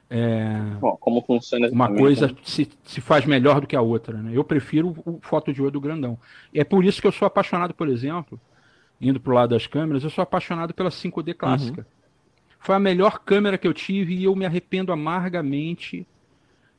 é, 0.10 0.78
Bom, 0.80 0.96
como 1.00 1.22
funciona 1.22 1.68
uma 1.70 1.94
coisa 1.94 2.28
né? 2.28 2.36
se, 2.44 2.70
se 2.84 3.02
faz 3.02 3.26
melhor 3.26 3.60
do 3.60 3.68
que 3.68 3.76
a 3.76 3.82
outra. 3.82 4.18
Né? 4.18 4.32
Eu 4.34 4.44
prefiro 4.44 4.96
o 5.06 5.20
fotodiodo 5.22 5.82
grandão. 5.82 6.18
E 6.54 6.60
é 6.60 6.64
por 6.64 6.86
isso 6.86 7.02
que 7.02 7.08
eu 7.08 7.12
sou 7.12 7.26
apaixonado, 7.26 7.74
por 7.74 7.90
exemplo, 7.90 8.40
indo 9.02 9.20
para 9.20 9.32
o 9.32 9.36
lado 9.36 9.50
das 9.50 9.68
câmeras, 9.68 10.04
eu 10.04 10.10
sou 10.10 10.22
apaixonado 10.22 10.74
pela 10.74 10.90
5D 10.90 11.34
clássica. 11.34 11.82
Uhum. 11.82 11.93
Foi 12.64 12.76
a 12.76 12.80
melhor 12.80 13.20
câmera 13.20 13.58
que 13.58 13.68
eu 13.68 13.74
tive 13.74 14.16
e 14.16 14.24
eu 14.24 14.36
me 14.36 14.46
arrependo 14.46 14.94
amargamente 14.94 16.08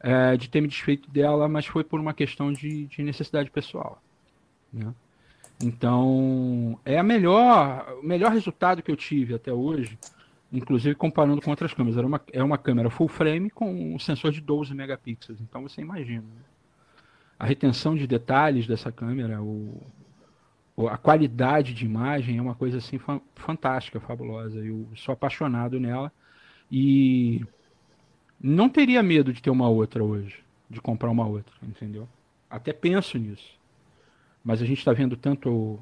é, 0.01 0.37
de 0.37 0.49
ter 0.49 0.61
me 0.61 0.68
desfeito 0.68 1.11
dela, 1.11 1.47
mas 1.47 1.66
foi 1.66 1.85
por 1.85 2.01
uma 2.01 2.14
questão 2.14 2.53
de, 2.53 2.87
de 2.87 3.03
necessidade 3.03 3.51
pessoal. 3.51 4.03
Né? 4.72 4.95
Então, 5.62 6.78
é 6.85 6.99
a 6.99 7.03
melhor, 7.03 7.99
o 8.03 8.07
melhor 8.07 8.32
resultado 8.32 8.82
que 8.82 8.91
eu 8.91 8.97
tive 8.97 9.35
até 9.35 9.53
hoje, 9.53 9.99
inclusive 10.51 10.95
comparando 10.95 11.41
com 11.43 11.51
outras 11.51 11.74
câmeras. 11.74 11.99
Era 11.99 12.07
uma, 12.07 12.20
é 12.32 12.43
uma 12.43 12.59
câmera 12.59 12.89
full 12.89 13.09
frame 13.09 13.51
com 13.51 13.95
um 13.95 13.99
sensor 13.99 14.32
de 14.32 14.41
12 14.41 14.74
megapixels. 14.74 15.41
Então, 15.41 15.62
você 15.62 15.82
imagina. 15.82 16.22
Né? 16.22 16.43
A 17.39 17.45
retenção 17.47 17.95
de 17.95 18.07
detalhes 18.07 18.66
dessa 18.66 18.91
câmera, 18.91 19.43
o, 19.43 19.82
a 20.77 20.97
qualidade 20.97 21.72
de 21.72 21.85
imagem 21.85 22.39
é 22.39 22.43
uma 22.43 22.55
coisa 22.55 22.79
assim 22.79 22.99
fantástica, 23.35 24.01
fabulosa. 24.01 24.59
Eu 24.59 24.89
sou 24.97 25.12
apaixonado 25.12 25.79
nela 25.79 26.11
e 26.70 27.45
não 28.41 28.68
teria 28.68 29.03
medo 29.03 29.33
de 29.33 29.41
ter 29.41 29.51
uma 29.51 29.68
outra 29.68 30.03
hoje, 30.03 30.37
de 30.68 30.81
comprar 30.81 31.11
uma 31.11 31.27
outra, 31.27 31.55
entendeu? 31.62 32.09
Até 32.51 32.72
penso 32.72 33.18
nisso. 33.18 33.59
Mas 34.45 34.61
a 34.61 34.66
gente 34.66 34.79
está 34.79 34.93
vendo 34.93 35.16
tanto 35.16 35.79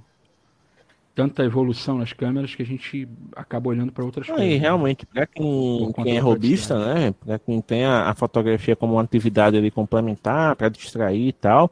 tanta 1.15 1.45
evolução 1.45 1.99
nas 1.99 2.13
câmeras 2.13 2.55
que 2.55 2.63
a 2.63 2.67
gente 2.67 3.07
acaba 3.37 3.69
olhando 3.69 3.93
para 3.93 4.05
outras 4.05 4.27
coisas. 4.27 4.45
E 4.45 4.51
né? 4.51 4.57
realmente, 4.57 5.05
para 5.05 5.27
quem, 5.27 5.93
quem 6.03 6.17
é 6.17 6.19
robista, 6.19 6.95
né? 6.95 7.15
Para 7.25 7.39
quem 7.39 7.61
tem 7.61 7.85
a, 7.85 8.09
a, 8.09 8.15
fotografia 8.15 8.75
como 8.75 8.95
uma 8.95 9.03
atividade 9.03 9.57
ali 9.57 9.71
complementar, 9.71 10.57
para 10.57 10.71
distrair 10.71 11.29
e 11.29 11.33
tal, 11.33 11.71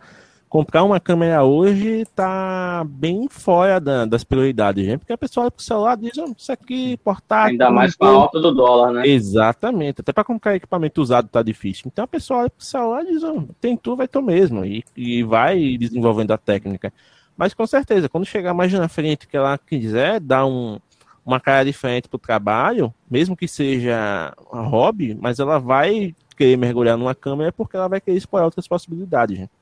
comprar 0.51 0.83
uma 0.83 0.99
câmera 0.99 1.45
hoje 1.45 2.05
tá 2.07 2.85
bem 2.85 3.29
fora 3.31 3.81
da, 3.81 4.05
das 4.05 4.25
prioridades, 4.25 4.85
gente, 4.85 4.99
porque 4.99 5.13
a 5.13 5.19
pessoa 5.19 5.45
olha 5.45 5.51
pro 5.53 5.63
celular 5.63 5.97
e 5.97 6.11
diz, 6.11 6.19
oh, 6.19 6.35
isso 6.37 6.51
aqui 6.51 6.97
portátil. 6.97 7.53
Ainda 7.53 7.71
mais 7.71 7.95
com 7.95 8.05
a 8.05 8.09
alta 8.09 8.41
do 8.41 8.53
dólar, 8.53 8.93
né? 8.93 9.07
Exatamente, 9.07 10.01
até 10.01 10.13
para 10.13 10.25
comprar 10.25 10.57
equipamento 10.57 11.01
usado 11.01 11.29
tá 11.29 11.41
difícil. 11.41 11.85
Então 11.87 12.05
a 12.05 12.09
pessoa 12.09 12.41
olha 12.41 12.51
pro 12.51 12.65
celular 12.65 13.05
e 13.05 13.13
diz, 13.13 13.23
oh, 13.23 13.45
tem 13.61 13.77
tu, 13.77 13.95
vai 13.95 14.09
tu 14.09 14.21
mesmo, 14.21 14.65
e, 14.65 14.85
e 14.97 15.23
vai 15.23 15.79
desenvolvendo 15.79 16.33
a 16.33 16.39
técnica. 16.39 16.93
Mas 17.37 17.55
com 17.55 17.65
certeza, 17.65 18.09
quando 18.09 18.27
chegar 18.27 18.53
mais 18.53 18.73
na 18.73 18.89
frente 18.89 19.29
que 19.29 19.37
ela 19.37 19.57
quiser 19.57 20.19
dar 20.19 20.45
um, 20.47 20.81
uma 21.25 21.39
cara 21.39 21.65
diferente 21.65 22.09
pro 22.09 22.19
trabalho, 22.19 22.93
mesmo 23.09 23.37
que 23.37 23.47
seja 23.47 24.35
um 24.53 24.63
hobby, 24.63 25.17
mas 25.19 25.39
ela 25.39 25.61
vai 25.61 26.13
querer 26.37 26.57
mergulhar 26.57 26.99
numa 26.99 27.15
câmera 27.15 27.53
porque 27.53 27.77
ela 27.77 27.89
vai 27.89 28.01
querer 28.01 28.17
explorar 28.17 28.47
outras 28.47 28.67
possibilidades, 28.67 29.39
gente. 29.39 29.60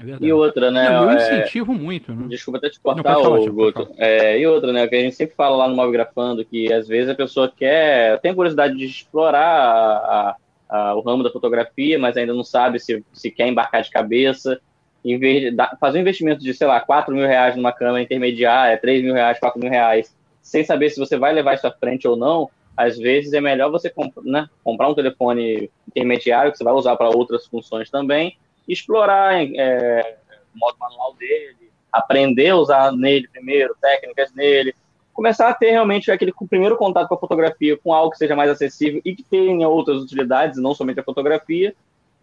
É 0.00 0.16
e 0.24 0.32
outra, 0.32 0.70
né? 0.70 0.86
eu 0.96 1.10
é... 1.10 1.16
incentivo 1.16 1.74
muito, 1.74 2.14
né? 2.14 2.26
Desculpa 2.28 2.58
até 2.58 2.70
te 2.70 2.80
cortar, 2.80 3.18
o 3.18 3.52
Guto. 3.52 3.88
É, 3.98 4.38
e 4.38 4.46
outra, 4.46 4.72
né? 4.72 4.86
Que 4.86 4.96
a 4.96 5.00
gente 5.00 5.14
sempre 5.14 5.34
fala 5.34 5.56
lá 5.56 5.68
no 5.68 5.76
Mobgrafando 5.76 6.44
que 6.44 6.72
às 6.72 6.88
vezes 6.88 7.10
a 7.10 7.14
pessoa 7.14 7.52
quer, 7.54 8.18
tem 8.20 8.34
curiosidade 8.34 8.76
de 8.76 8.86
explorar 8.86 9.44
a, 9.44 10.36
a, 10.68 10.94
o 10.94 11.00
ramo 11.00 11.22
da 11.22 11.30
fotografia, 11.30 11.98
mas 11.98 12.16
ainda 12.16 12.32
não 12.32 12.44
sabe 12.44 12.78
se, 12.80 13.04
se 13.12 13.30
quer 13.30 13.48
embarcar 13.48 13.82
de 13.82 13.90
cabeça. 13.90 14.58
Em 15.04 15.18
vez 15.18 15.54
de 15.54 15.56
fazer 15.78 15.98
um 15.98 16.02
investimento 16.02 16.42
de, 16.42 16.54
sei 16.54 16.66
lá, 16.66 16.80
4 16.80 17.14
mil 17.14 17.26
reais 17.26 17.56
numa 17.56 17.72
câmera 17.72 18.02
intermediária, 18.02 18.78
3 18.78 19.02
mil 19.02 19.14
reais, 19.14 19.38
4 19.38 19.60
mil 19.60 19.70
reais, 19.70 20.16
sem 20.40 20.64
saber 20.64 20.90
se 20.90 20.98
você 20.98 21.18
vai 21.18 21.32
levar 21.32 21.54
isso 21.54 21.66
à 21.66 21.70
frente 21.70 22.08
ou 22.08 22.16
não, 22.16 22.48
às 22.76 22.98
vezes 22.98 23.32
é 23.34 23.40
melhor 23.40 23.70
você 23.70 23.90
comp 23.90 24.14
né, 24.24 24.48
comprar 24.64 24.88
um 24.88 24.94
telefone 24.94 25.70
intermediário 25.88 26.52
que 26.52 26.56
você 26.56 26.64
vai 26.64 26.72
usar 26.72 26.96
para 26.96 27.10
outras 27.10 27.46
funções 27.46 27.90
também 27.90 28.36
explorar 28.72 29.34
é, 29.42 30.18
o 30.54 30.58
modo 30.58 30.76
manual 30.78 31.14
dele, 31.14 31.70
aprender 31.92 32.50
a 32.50 32.56
usar 32.56 32.92
nele 32.92 33.28
primeiro, 33.28 33.76
técnicas 33.80 34.32
nele, 34.34 34.74
começar 35.12 35.48
a 35.48 35.54
ter 35.54 35.70
realmente 35.70 36.10
aquele 36.10 36.32
primeiro 36.48 36.76
contato 36.76 37.08
com 37.08 37.14
a 37.14 37.18
fotografia, 37.18 37.76
com 37.76 37.92
algo 37.92 38.10
que 38.10 38.18
seja 38.18 38.36
mais 38.36 38.50
acessível 38.50 39.02
e 39.04 39.14
que 39.14 39.22
tenha 39.22 39.68
outras 39.68 40.02
utilidades, 40.02 40.60
não 40.60 40.74
somente 40.74 41.00
a 41.00 41.04
fotografia. 41.04 41.74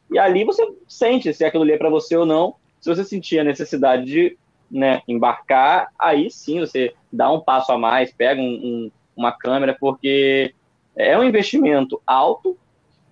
E 0.09 0.17
ali 0.17 0.43
você 0.43 0.65
sente 0.87 1.33
se 1.33 1.43
aquilo 1.43 1.63
ali 1.63 1.73
é 1.73 1.77
para 1.77 1.89
você 1.89 2.15
ou 2.15 2.25
não. 2.25 2.55
Se 2.79 2.89
você 2.89 3.03
sentir 3.03 3.39
a 3.39 3.43
necessidade 3.43 4.05
de 4.05 4.37
né, 4.71 5.01
embarcar, 5.07 5.89
aí 5.99 6.29
sim 6.31 6.59
você 6.59 6.93
dá 7.11 7.31
um 7.31 7.39
passo 7.39 7.71
a 7.71 7.77
mais, 7.77 8.11
pega 8.11 8.41
um, 8.41 8.45
um, 8.45 8.91
uma 9.15 9.31
câmera, 9.31 9.75
porque 9.79 10.53
é 10.95 11.17
um 11.17 11.23
investimento 11.23 12.01
alto, 12.05 12.57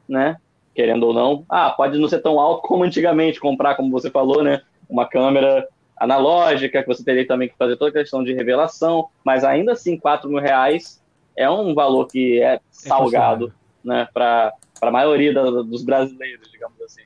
né? 0.08 0.38
Querendo 0.76 1.04
ou 1.04 1.14
não. 1.14 1.46
Ah, 1.50 1.72
pode 1.72 1.98
não 1.98 2.08
ser 2.08 2.22
tão 2.22 2.40
alto 2.40 2.68
como 2.68 2.84
antigamente, 2.84 3.40
comprar, 3.40 3.76
como 3.76 3.90
você 3.90 4.12
falou, 4.12 4.44
né? 4.44 4.62
Uma 4.88 5.08
câmera 5.08 5.68
analógica, 5.98 6.82
que 6.82 6.88
você 6.88 7.04
teria 7.04 7.26
também 7.26 7.48
que 7.48 7.56
fazer 7.58 7.78
toda 7.78 7.90
a 7.90 7.94
questão 7.94 8.24
de 8.24 8.34
revelação, 8.34 9.08
mas 9.24 9.46
ainda 9.46 9.72
assim, 9.72 9.98
4 9.98 10.30
mil 10.30 10.40
reais 10.40 11.02
é 11.36 11.50
um 11.50 11.74
valor 11.74 12.08
que 12.08 12.42
é, 12.42 12.56
é 12.56 12.60
salgado, 12.70 13.54
é 13.84 13.88
né? 13.88 14.08
Para 14.14 14.54
a 14.82 14.92
maioria 14.92 15.34
da, 15.34 15.50
dos 15.50 15.84
brasileiros, 15.84 16.52
digamos 16.52 16.80
assim. 16.82 17.04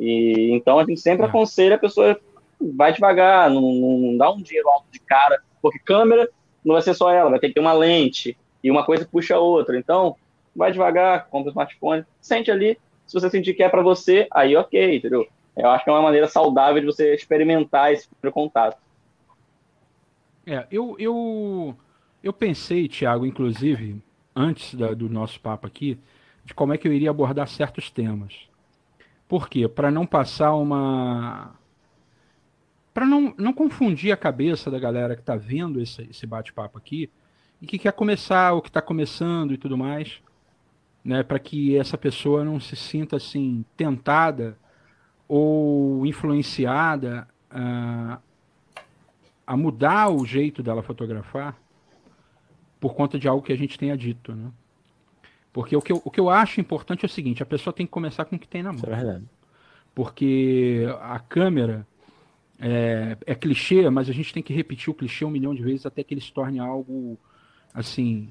E 0.00 0.50
então 0.52 0.78
a 0.78 0.84
gente 0.84 1.00
sempre 1.00 1.26
é. 1.26 1.28
aconselha 1.28 1.76
a 1.76 1.78
pessoa 1.78 2.18
vai 2.60 2.92
devagar, 2.92 3.50
não, 3.50 3.60
não 3.60 4.16
dá 4.16 4.30
um 4.30 4.40
dinheiro 4.40 4.68
alto 4.70 4.86
de 4.90 4.98
cara, 4.98 5.42
porque 5.60 5.78
câmera 5.78 6.28
não 6.64 6.72
vai 6.72 6.82
ser 6.82 6.94
só 6.94 7.12
ela, 7.12 7.30
vai 7.30 7.38
ter 7.38 7.48
que 7.48 7.54
ter 7.54 7.60
uma 7.60 7.72
lente 7.74 8.36
e 8.64 8.70
uma 8.70 8.84
coisa 8.84 9.06
puxa 9.10 9.36
a 9.36 9.38
outra. 9.38 9.78
Então, 9.78 10.16
vai 10.54 10.72
devagar, 10.72 11.28
compra 11.28 11.48
o 11.48 11.50
smartphone, 11.50 12.04
sente 12.20 12.50
ali, 12.50 12.78
se 13.06 13.14
você 13.14 13.30
sentir 13.30 13.54
que 13.54 13.62
é 13.62 13.68
para 13.68 13.82
você, 13.82 14.26
aí 14.32 14.56
ok, 14.56 14.96
entendeu? 14.96 15.26
Eu 15.56 15.70
acho 15.70 15.84
que 15.84 15.90
é 15.90 15.92
uma 15.92 16.02
maneira 16.02 16.28
saudável 16.28 16.80
de 16.80 16.86
você 16.86 17.14
experimentar 17.14 17.92
esse 17.92 18.08
primeiro 18.08 18.34
contato. 18.34 18.78
É, 20.44 20.66
eu, 20.70 20.96
eu, 20.98 21.74
eu 22.22 22.32
pensei, 22.32 22.88
Thiago, 22.88 23.24
inclusive, 23.24 24.02
antes 24.34 24.74
da, 24.74 24.92
do 24.92 25.08
nosso 25.08 25.40
papo 25.40 25.66
aqui, 25.66 25.98
de 26.44 26.52
como 26.52 26.74
é 26.74 26.78
que 26.78 26.86
eu 26.86 26.92
iria 26.92 27.10
abordar 27.10 27.48
certos 27.48 27.90
temas. 27.90 28.48
Por 29.26 29.48
quê? 29.48 29.66
Para 29.66 29.90
não 29.90 30.06
passar 30.06 30.54
uma. 30.54 31.54
Para 32.92 33.06
não, 33.06 33.34
não 33.36 33.52
confundir 33.52 34.12
a 34.12 34.16
cabeça 34.16 34.70
da 34.70 34.78
galera 34.78 35.14
que 35.14 35.22
está 35.22 35.36
vendo 35.36 35.80
esse, 35.80 36.02
esse 36.02 36.26
bate-papo 36.26 36.78
aqui 36.78 37.10
e 37.60 37.66
que 37.66 37.78
quer 37.78 37.92
começar, 37.92 38.52
ou 38.52 38.62
que 38.62 38.68
está 38.68 38.80
começando 38.80 39.52
e 39.52 39.58
tudo 39.58 39.76
mais 39.76 40.22
né, 41.06 41.22
para 41.22 41.38
que 41.38 41.78
essa 41.78 41.96
pessoa 41.96 42.44
não 42.44 42.58
se 42.58 42.74
sinta 42.74 43.14
assim 43.14 43.64
tentada 43.76 44.58
ou 45.28 46.04
influenciada 46.04 47.28
a, 47.48 48.18
a 49.46 49.56
mudar 49.56 50.08
o 50.08 50.26
jeito 50.26 50.64
dela 50.64 50.82
fotografar 50.82 51.56
por 52.80 52.94
conta 52.94 53.20
de 53.20 53.28
algo 53.28 53.40
que 53.40 53.52
a 53.52 53.56
gente 53.56 53.78
tenha 53.78 53.96
dito, 53.96 54.34
né? 54.34 54.50
Porque 55.52 55.76
o 55.76 55.80
que, 55.80 55.92
eu, 55.92 56.02
o 56.04 56.10
que 56.10 56.18
eu 56.18 56.28
acho 56.28 56.60
importante 56.60 57.04
é 57.04 57.06
o 57.06 57.10
seguinte, 57.10 57.40
a 57.40 57.46
pessoa 57.46 57.72
tem 57.72 57.86
que 57.86 57.92
começar 57.92 58.24
com 58.24 58.34
o 58.34 58.38
que 58.38 58.48
tem 58.48 58.64
na 58.64 58.72
mão. 58.72 58.76
Isso 58.76 58.90
é 58.90 58.96
verdade. 58.96 59.24
Porque 59.94 60.86
a 61.00 61.20
câmera 61.20 61.86
é, 62.58 63.16
é 63.24 63.34
clichê, 63.34 63.88
mas 63.90 64.10
a 64.10 64.12
gente 64.12 64.34
tem 64.34 64.42
que 64.42 64.52
repetir 64.52 64.90
o 64.90 64.94
clichê 64.94 65.24
um 65.24 65.30
milhão 65.30 65.54
de 65.54 65.62
vezes 65.62 65.86
até 65.86 66.02
que 66.02 66.12
ele 66.12 66.20
se 66.20 66.32
torne 66.32 66.58
algo, 66.58 67.16
assim, 67.72 68.30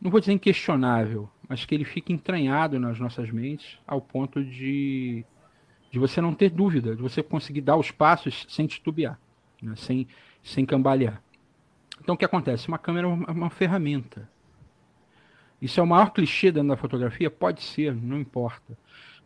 não 0.00 0.10
vou 0.10 0.20
dizer 0.20 0.32
inquestionável, 0.32 1.30
mas 1.48 1.64
que 1.64 1.74
ele 1.74 1.84
fique 1.84 2.12
entranhado 2.12 2.78
nas 2.78 2.98
nossas 2.98 3.30
mentes 3.30 3.78
ao 3.86 4.00
ponto 4.00 4.42
de, 4.42 5.24
de 5.90 5.98
você 5.98 6.20
não 6.20 6.34
ter 6.34 6.50
dúvida, 6.50 6.94
de 6.94 7.02
você 7.02 7.22
conseguir 7.22 7.60
dar 7.60 7.76
os 7.76 7.90
passos 7.90 8.46
sem 8.48 8.66
titubear, 8.66 9.18
né? 9.62 9.74
sem, 9.76 10.06
sem 10.42 10.64
cambalear. 10.64 11.22
Então 12.00 12.14
o 12.14 12.18
que 12.18 12.24
acontece? 12.24 12.68
Uma 12.68 12.78
câmera 12.78 13.06
é 13.06 13.10
uma, 13.10 13.30
uma 13.30 13.50
ferramenta. 13.50 14.28
Isso 15.60 15.80
é 15.80 15.82
o 15.82 15.86
maior 15.86 16.10
clichê 16.12 16.50
dentro 16.52 16.68
da 16.68 16.76
fotografia? 16.76 17.30
Pode 17.30 17.62
ser, 17.62 17.94
não 17.94 18.18
importa. 18.18 18.76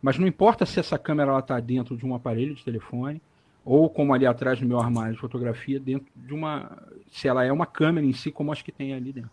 Mas 0.01 0.17
não 0.17 0.27
importa 0.27 0.65
se 0.65 0.79
essa 0.79 0.97
câmera 0.97 1.37
está 1.37 1.59
dentro 1.59 1.97
de 1.97 2.05
um 2.05 2.15
aparelho 2.15 2.55
de 2.55 2.63
telefone, 2.63 3.21
ou 3.65 3.89
como 3.89 4.13
ali 4.13 4.25
atrás 4.25 4.61
no 4.61 4.67
meu 4.67 4.79
armário 4.79 5.13
de 5.13 5.19
fotografia, 5.19 5.79
dentro 5.79 6.07
de 6.15 6.33
uma. 6.33 6.81
Se 7.11 7.27
ela 7.27 7.43
é 7.43 7.51
uma 7.51 7.65
câmera 7.65 8.05
em 8.05 8.13
si, 8.13 8.31
como 8.31 8.51
as 8.51 8.61
que 8.61 8.71
tem 8.71 8.93
ali 8.93 9.11
dentro. 9.11 9.31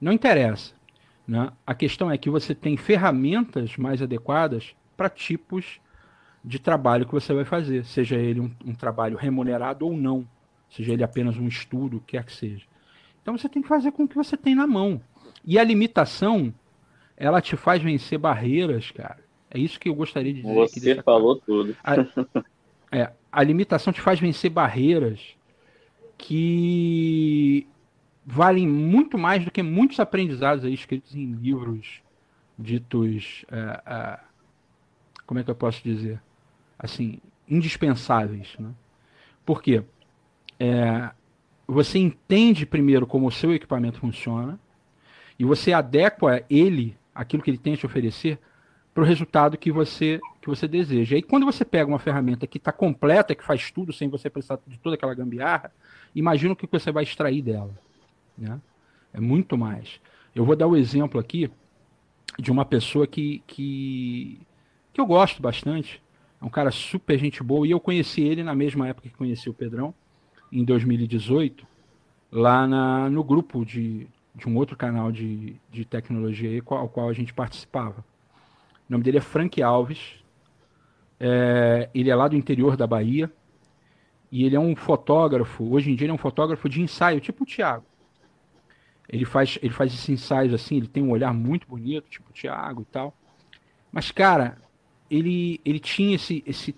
Não 0.00 0.12
interessa. 0.12 0.74
Né? 1.30 1.48
A 1.64 1.76
questão 1.76 2.10
é 2.10 2.18
que 2.18 2.28
você 2.28 2.56
tem 2.56 2.76
ferramentas 2.76 3.76
mais 3.76 4.02
adequadas 4.02 4.74
para 4.96 5.08
tipos 5.08 5.78
de 6.44 6.58
trabalho 6.58 7.06
que 7.06 7.12
você 7.12 7.32
vai 7.32 7.44
fazer, 7.44 7.84
seja 7.84 8.16
ele 8.16 8.40
um, 8.40 8.50
um, 8.66 8.74
trabalho 8.74 9.16
remunerado 9.16 9.86
ou 9.86 9.96
não, 9.96 10.26
seja 10.68 10.92
ele 10.92 11.04
apenas 11.04 11.36
um 11.36 11.46
estudo, 11.46 11.98
o 11.98 12.00
que 12.00 12.16
quer 12.16 12.24
que 12.24 12.32
seja. 12.32 12.66
Então 13.22 13.38
você 13.38 13.48
tem 13.48 13.62
que 13.62 13.68
fazer 13.68 13.92
com 13.92 14.02
o 14.02 14.08
que 14.08 14.16
você 14.16 14.36
tem 14.36 14.56
na 14.56 14.66
mão. 14.66 15.00
E 15.44 15.56
a 15.56 15.62
limitação, 15.62 16.52
ela 17.16 17.40
te 17.40 17.54
faz 17.54 17.80
vencer 17.80 18.18
barreiras, 18.18 18.90
cara. 18.90 19.20
É 19.48 19.56
isso 19.56 19.78
que 19.78 19.88
eu 19.88 19.94
gostaria 19.94 20.34
de 20.34 20.42
dizer. 20.42 20.96
Você 20.96 21.02
falou 21.04 21.36
tudo. 21.36 21.76
A, 21.84 21.94
é, 22.90 23.12
a 23.30 23.42
limitação 23.44 23.92
te 23.92 24.00
faz 24.00 24.18
vencer 24.18 24.50
barreiras 24.50 25.36
que 26.18 27.68
valem 28.24 28.66
muito 28.66 29.18
mais 29.18 29.44
do 29.44 29.50
que 29.50 29.62
muitos 29.62 29.98
aprendizados 30.00 30.64
aí 30.64 30.74
escritos 30.74 31.14
em 31.14 31.32
livros 31.32 32.00
ditos, 32.58 33.44
é, 33.50 33.82
é, 33.86 34.18
como 35.26 35.40
é 35.40 35.44
que 35.44 35.50
eu 35.50 35.54
posso 35.54 35.82
dizer, 35.82 36.20
assim, 36.78 37.20
indispensáveis, 37.48 38.56
né? 38.58 38.70
É, 40.58 41.10
você 41.66 41.98
entende 41.98 42.66
primeiro 42.66 43.06
como 43.06 43.26
o 43.26 43.32
seu 43.32 43.52
equipamento 43.52 43.98
funciona 43.98 44.60
e 45.38 45.44
você 45.44 45.72
adequa 45.72 46.44
ele, 46.48 46.96
aquilo 47.14 47.42
que 47.42 47.50
ele 47.50 47.58
tem 47.58 47.74
a 47.74 47.76
te 47.76 47.86
oferecer, 47.86 48.38
para 48.92 49.02
o 49.02 49.06
resultado 49.06 49.56
que 49.56 49.72
você 49.72 50.20
que 50.40 50.48
você 50.48 50.66
deseja. 50.66 51.16
E 51.16 51.22
quando 51.22 51.44
você 51.44 51.64
pega 51.64 51.88
uma 51.88 51.98
ferramenta 51.98 52.46
que 52.46 52.58
está 52.58 52.72
completa, 52.72 53.34
que 53.34 53.44
faz 53.44 53.70
tudo 53.70 53.92
sem 53.92 54.08
você 54.08 54.30
precisar 54.30 54.58
de 54.66 54.78
toda 54.78 54.94
aquela 54.94 55.14
gambiarra, 55.14 55.72
imagina 56.14 56.52
o 56.52 56.56
que 56.56 56.66
você 56.66 56.90
vai 56.90 57.04
extrair 57.04 57.42
dela. 57.42 57.74
Né? 58.36 58.60
É 59.12 59.20
muito 59.20 59.56
mais. 59.56 60.00
Eu 60.34 60.44
vou 60.44 60.56
dar 60.56 60.66
o 60.66 60.72
um 60.72 60.76
exemplo 60.76 61.20
aqui 61.20 61.50
de 62.38 62.50
uma 62.50 62.64
pessoa 62.64 63.06
que, 63.06 63.42
que, 63.46 64.40
que 64.92 65.00
eu 65.00 65.06
gosto 65.06 65.42
bastante. 65.42 66.02
É 66.40 66.44
um 66.44 66.48
cara 66.48 66.70
super 66.70 67.18
gente 67.18 67.42
boa. 67.42 67.66
E 67.66 67.70
eu 67.70 67.80
conheci 67.80 68.22
ele 68.22 68.42
na 68.42 68.54
mesma 68.54 68.88
época 68.88 69.08
que 69.08 69.16
conheci 69.16 69.50
o 69.50 69.54
Pedrão, 69.54 69.94
em 70.52 70.64
2018, 70.64 71.66
lá 72.32 72.66
na, 72.66 73.10
no 73.10 73.22
grupo 73.22 73.64
de, 73.64 74.06
de 74.34 74.48
um 74.48 74.56
outro 74.56 74.76
canal 74.76 75.12
de, 75.12 75.56
de 75.70 75.84
tecnologia 75.84 76.62
ao 76.66 76.88
qual 76.88 77.08
a 77.08 77.12
gente 77.12 77.34
participava. 77.34 78.04
O 78.88 78.92
nome 78.92 79.04
dele 79.04 79.18
é 79.18 79.20
Frank 79.20 79.62
Alves. 79.62 80.16
É, 81.18 81.90
ele 81.94 82.10
é 82.10 82.14
lá 82.14 82.26
do 82.26 82.36
interior 82.36 82.76
da 82.76 82.86
Bahia. 82.86 83.30
E 84.32 84.44
ele 84.44 84.56
é 84.56 84.60
um 84.60 84.74
fotógrafo. 84.74 85.64
Hoje 85.72 85.90
em 85.90 85.94
dia 85.94 86.06
ele 86.06 86.12
é 86.12 86.14
um 86.14 86.18
fotógrafo 86.18 86.68
de 86.68 86.80
ensaio, 86.80 87.20
tipo 87.20 87.42
o 87.42 87.46
Thiago. 87.46 87.84
Ele 89.12 89.24
faz, 89.24 89.58
ele 89.60 89.72
faz 89.72 89.92
esses 89.92 90.08
ensaios 90.08 90.54
assim, 90.54 90.76
ele 90.76 90.86
tem 90.86 91.02
um 91.02 91.10
olhar 91.10 91.34
muito 91.34 91.66
bonito, 91.66 92.08
tipo 92.08 92.32
Thiago 92.32 92.82
e 92.82 92.92
tal. 92.92 93.14
Mas, 93.90 94.12
cara, 94.12 94.56
ele, 95.10 95.60
ele 95.64 95.80
tinha 95.80 96.14
esse, 96.14 96.44
esse 96.46 96.74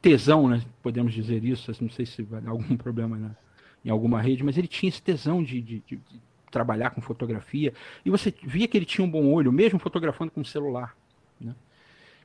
tesão, 0.00 0.48
né? 0.48 0.60
Podemos 0.82 1.14
dizer 1.14 1.44
isso. 1.44 1.72
Não 1.80 1.90
sei 1.90 2.04
se 2.04 2.22
vai 2.22 2.40
dar 2.40 2.50
algum 2.50 2.74
problema 2.76 3.36
em 3.84 3.90
alguma 3.90 4.20
rede, 4.20 4.42
mas 4.42 4.58
ele 4.58 4.66
tinha 4.66 4.88
esse 4.88 5.00
tesão 5.00 5.42
de, 5.42 5.60
de, 5.60 5.80
de, 5.80 5.96
de 5.96 6.20
trabalhar 6.50 6.90
com 6.90 7.00
fotografia. 7.00 7.72
E 8.04 8.10
você 8.10 8.34
via 8.42 8.66
que 8.66 8.76
ele 8.76 8.84
tinha 8.84 9.04
um 9.04 9.10
bom 9.10 9.32
olho, 9.32 9.52
mesmo 9.52 9.78
fotografando 9.78 10.32
com 10.32 10.44
celular. 10.44 10.96
Né? 11.40 11.54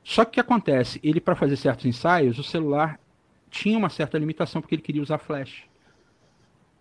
Só 0.02 0.24
que 0.24 0.30
o 0.30 0.34
que 0.34 0.40
acontece? 0.40 0.98
Ele, 1.02 1.20
para 1.20 1.36
fazer 1.36 1.56
certos 1.56 1.86
ensaios, 1.86 2.38
o 2.38 2.42
celular 2.42 2.98
tinha 3.50 3.78
uma 3.78 3.88
certa 3.88 4.18
limitação, 4.18 4.60
porque 4.60 4.74
ele 4.74 4.82
queria 4.82 5.02
usar 5.02 5.18
flash. 5.18 5.64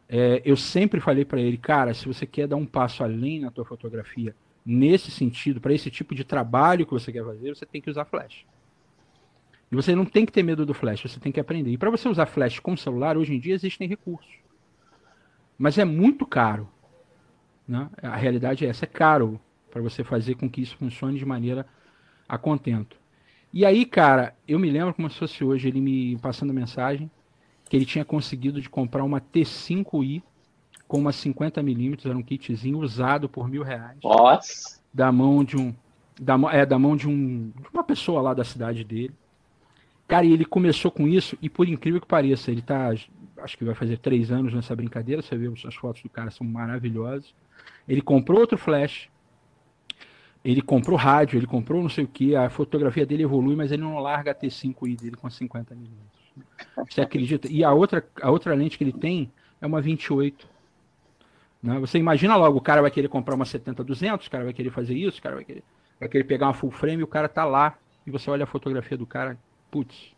É, 0.09 0.41
eu 0.45 0.55
sempre 0.55 1.01
falei 1.01 1.25
para 1.25 1.41
ele, 1.41 1.57
cara, 1.57 1.93
se 1.93 2.07
você 2.07 2.25
quer 2.25 2.47
dar 2.47 2.55
um 2.55 2.65
passo 2.65 3.03
além 3.03 3.41
na 3.41 3.51
tua 3.51 3.65
fotografia, 3.65 4.35
nesse 4.65 5.11
sentido, 5.11 5.59
para 5.59 5.73
esse 5.73 5.91
tipo 5.91 6.15
de 6.15 6.23
trabalho 6.23 6.85
que 6.85 6.93
você 6.93 7.11
quer 7.11 7.23
fazer, 7.23 7.55
você 7.55 7.65
tem 7.65 7.81
que 7.81 7.89
usar 7.89 8.05
flash. 8.05 8.45
E 9.69 9.75
você 9.75 9.93
não 9.93 10.05
tem 10.05 10.25
que 10.25 10.31
ter 10.31 10.43
medo 10.43 10.65
do 10.65 10.73
flash, 10.73 11.01
você 11.01 11.19
tem 11.19 11.31
que 11.31 11.39
aprender. 11.39 11.71
E 11.71 11.77
para 11.77 11.89
você 11.89 12.07
usar 12.07 12.25
flash 12.25 12.59
com 12.59 12.77
celular, 12.77 13.17
hoje 13.17 13.33
em 13.33 13.39
dia 13.39 13.53
existem 13.53 13.87
recursos. 13.87 14.33
Mas 15.57 15.77
é 15.77 15.83
muito 15.83 16.25
caro. 16.25 16.69
Né? 17.67 17.89
A 18.01 18.15
realidade 18.15 18.65
é 18.65 18.69
essa, 18.69 18.85
é 18.85 18.87
caro 18.87 19.39
para 19.69 19.81
você 19.81 20.03
fazer 20.03 20.35
com 20.35 20.49
que 20.49 20.61
isso 20.61 20.77
funcione 20.77 21.19
de 21.19 21.25
maneira 21.25 21.67
a 22.27 22.37
contento. 22.37 22.97
E 23.53 23.65
aí, 23.65 23.85
cara, 23.85 24.35
eu 24.47 24.57
me 24.57 24.69
lembro 24.69 24.93
como 24.93 25.09
se 25.09 25.19
fosse 25.19 25.43
hoje, 25.43 25.67
ele 25.67 25.81
me 25.81 26.17
passando 26.19 26.53
mensagem 26.53 27.09
que 27.69 27.75
ele 27.75 27.85
tinha 27.85 28.05
conseguido 28.05 28.61
de 28.61 28.69
comprar 28.69 29.03
uma 29.03 29.19
T5i 29.19 30.21
com 30.87 30.99
uma 30.99 31.11
50mm, 31.11 32.05
era 32.05 32.17
um 32.17 32.23
kitzinho 32.23 32.79
usado 32.79 33.27
por 33.27 33.49
mil 33.49 33.63
reais. 33.63 33.97
Nossa! 34.03 34.79
Da 34.93 35.11
mão 35.11 35.43
de 35.43 35.57
um. 35.57 35.75
Da, 36.19 36.35
é, 36.51 36.65
da 36.65 36.79
mão 36.79 36.95
de, 36.95 37.07
um, 37.07 37.49
de 37.49 37.69
uma 37.71 37.83
pessoa 37.83 38.21
lá 38.21 38.33
da 38.33 38.43
cidade 38.43 38.83
dele. 38.83 39.13
Cara, 40.07 40.25
e 40.25 40.31
ele 40.31 40.45
começou 40.45 40.89
com 40.89 41.07
isso, 41.07 41.37
e 41.41 41.49
por 41.49 41.67
incrível 41.67 41.99
que 41.99 42.07
pareça, 42.07 42.49
ele 42.49 42.61
tá. 42.61 42.89
Acho 43.39 43.57
que 43.57 43.65
vai 43.65 43.75
fazer 43.75 43.97
três 43.97 44.31
anos 44.31 44.53
nessa 44.53 44.75
brincadeira. 44.75 45.21
Você 45.21 45.37
vê 45.37 45.51
as 45.67 45.75
fotos 45.75 46.01
do 46.01 46.09
cara, 46.09 46.31
são 46.31 46.47
maravilhosas. 46.47 47.33
Ele 47.87 48.01
comprou 48.01 48.39
outro 48.39 48.57
flash, 48.57 49.09
ele 50.43 50.61
comprou 50.61 50.97
rádio, 50.97 51.37
ele 51.37 51.45
comprou 51.45 51.81
não 51.81 51.89
sei 51.89 52.05
o 52.05 52.07
que, 52.07 52.35
a 52.35 52.49
fotografia 52.49 53.05
dele 53.05 53.23
evolui, 53.23 53.55
mas 53.55 53.71
ele 53.71 53.81
não 53.81 53.99
larga 53.99 54.31
a 54.31 54.35
T5i 54.35 54.99
dele 54.99 55.15
com 55.17 55.29
50 55.29 55.75
milímetros. 55.75 56.16
Você 56.89 57.01
acredita? 57.01 57.47
E 57.51 57.63
a 57.63 57.73
outra, 57.73 58.07
a 58.21 58.29
outra 58.29 58.53
lente 58.53 58.77
que 58.77 58.83
ele 58.83 58.93
tem 58.93 59.31
é 59.61 59.67
uma 59.67 59.81
28. 59.81 60.47
Né? 61.61 61.79
Você 61.79 61.97
imagina 61.97 62.35
logo, 62.35 62.57
o 62.57 62.61
cara 62.61 62.81
vai 62.81 62.91
querer 62.91 63.07
comprar 63.07 63.35
uma 63.35 63.45
70-200, 63.45 64.27
o 64.27 64.31
cara 64.31 64.43
vai 64.43 64.53
querer 64.53 64.69
fazer 64.69 64.95
isso, 64.95 65.19
o 65.19 65.21
cara 65.21 65.35
vai 65.35 65.45
querer, 65.45 65.63
vai 65.99 66.09
querer 66.09 66.23
pegar 66.23 66.47
uma 66.47 66.53
full 66.53 66.71
frame, 66.71 67.03
o 67.03 67.07
cara 67.07 67.27
tá 67.27 67.43
lá, 67.43 67.77
e 68.05 68.11
você 68.11 68.29
olha 68.29 68.43
a 68.43 68.47
fotografia 68.47 68.97
do 68.97 69.05
cara, 69.05 69.37
putz. 69.71 70.15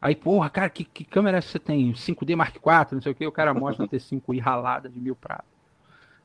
Aí, 0.00 0.16
porra, 0.16 0.50
cara, 0.50 0.68
que, 0.68 0.84
que 0.84 1.04
câmera 1.04 1.40
você 1.40 1.58
tem? 1.58 1.92
5D 1.92 2.34
Mark 2.34 2.56
IV, 2.56 2.94
não 2.94 3.00
sei 3.00 3.12
o 3.12 3.14
que, 3.14 3.26
o 3.26 3.32
cara 3.32 3.54
mostra 3.54 3.84
uma 3.84 3.88
T5i 3.88 4.40
ralada 4.40 4.88
de 4.88 5.00
mil 5.00 5.14
pratos 5.14 5.52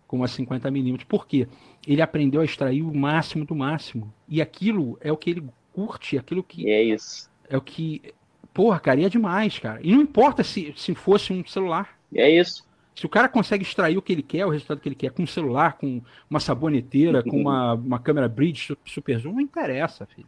com 0.08 0.16
uma 0.16 0.28
50 0.28 0.72
milímetros. 0.72 1.08
Por 1.08 1.28
quê? 1.28 1.48
Ele 1.86 2.02
aprendeu 2.02 2.42
a 2.42 2.46
extrair 2.46 2.82
o 2.82 2.96
máximo 2.96 3.46
do 3.46 3.54
máximo. 3.54 4.12
E 4.28 4.42
aquilo 4.42 4.98
é 5.02 5.12
o 5.12 5.18
que 5.18 5.30
ele 5.30 5.50
curte, 5.74 6.18
aquilo 6.18 6.42
que. 6.42 6.70
É 6.72 6.82
isso. 6.82 7.30
É 7.50 7.58
o 7.58 7.62
que. 7.62 8.14
Porra, 8.58 8.80
cara, 8.80 9.00
e 9.00 9.06
é 9.06 9.10
demais, 9.10 9.60
cara. 9.60 9.80
E 9.84 9.92
não 9.92 10.02
importa 10.02 10.44
se, 10.44 10.74
se 10.76 10.96
fosse 10.96 11.32
um 11.32 11.46
celular. 11.46 11.96
É 12.14 12.28
isso. 12.28 12.66
Se 12.96 13.06
o 13.06 13.10
cara 13.10 13.30
consegue 13.30 13.64
extrair 13.64 13.96
o 13.96 14.02
que 14.02 14.12
ele 14.12 14.24
quer, 14.24 14.46
o 14.48 14.50
resultado 14.50 14.80
que 14.80 14.90
ele 14.90 14.96
quer, 14.96 15.12
com 15.12 15.22
um 15.22 15.28
celular, 15.28 15.78
com 15.78 16.02
uma 16.28 16.40
saboneteira, 16.40 17.22
com 17.22 17.40
uma, 17.40 17.76
uma 17.78 18.00
câmera 18.00 18.28
bridge 18.28 18.76
super 18.84 19.20
zoom, 19.20 19.34
não 19.34 19.42
interessa, 19.42 20.08
filho. 20.08 20.28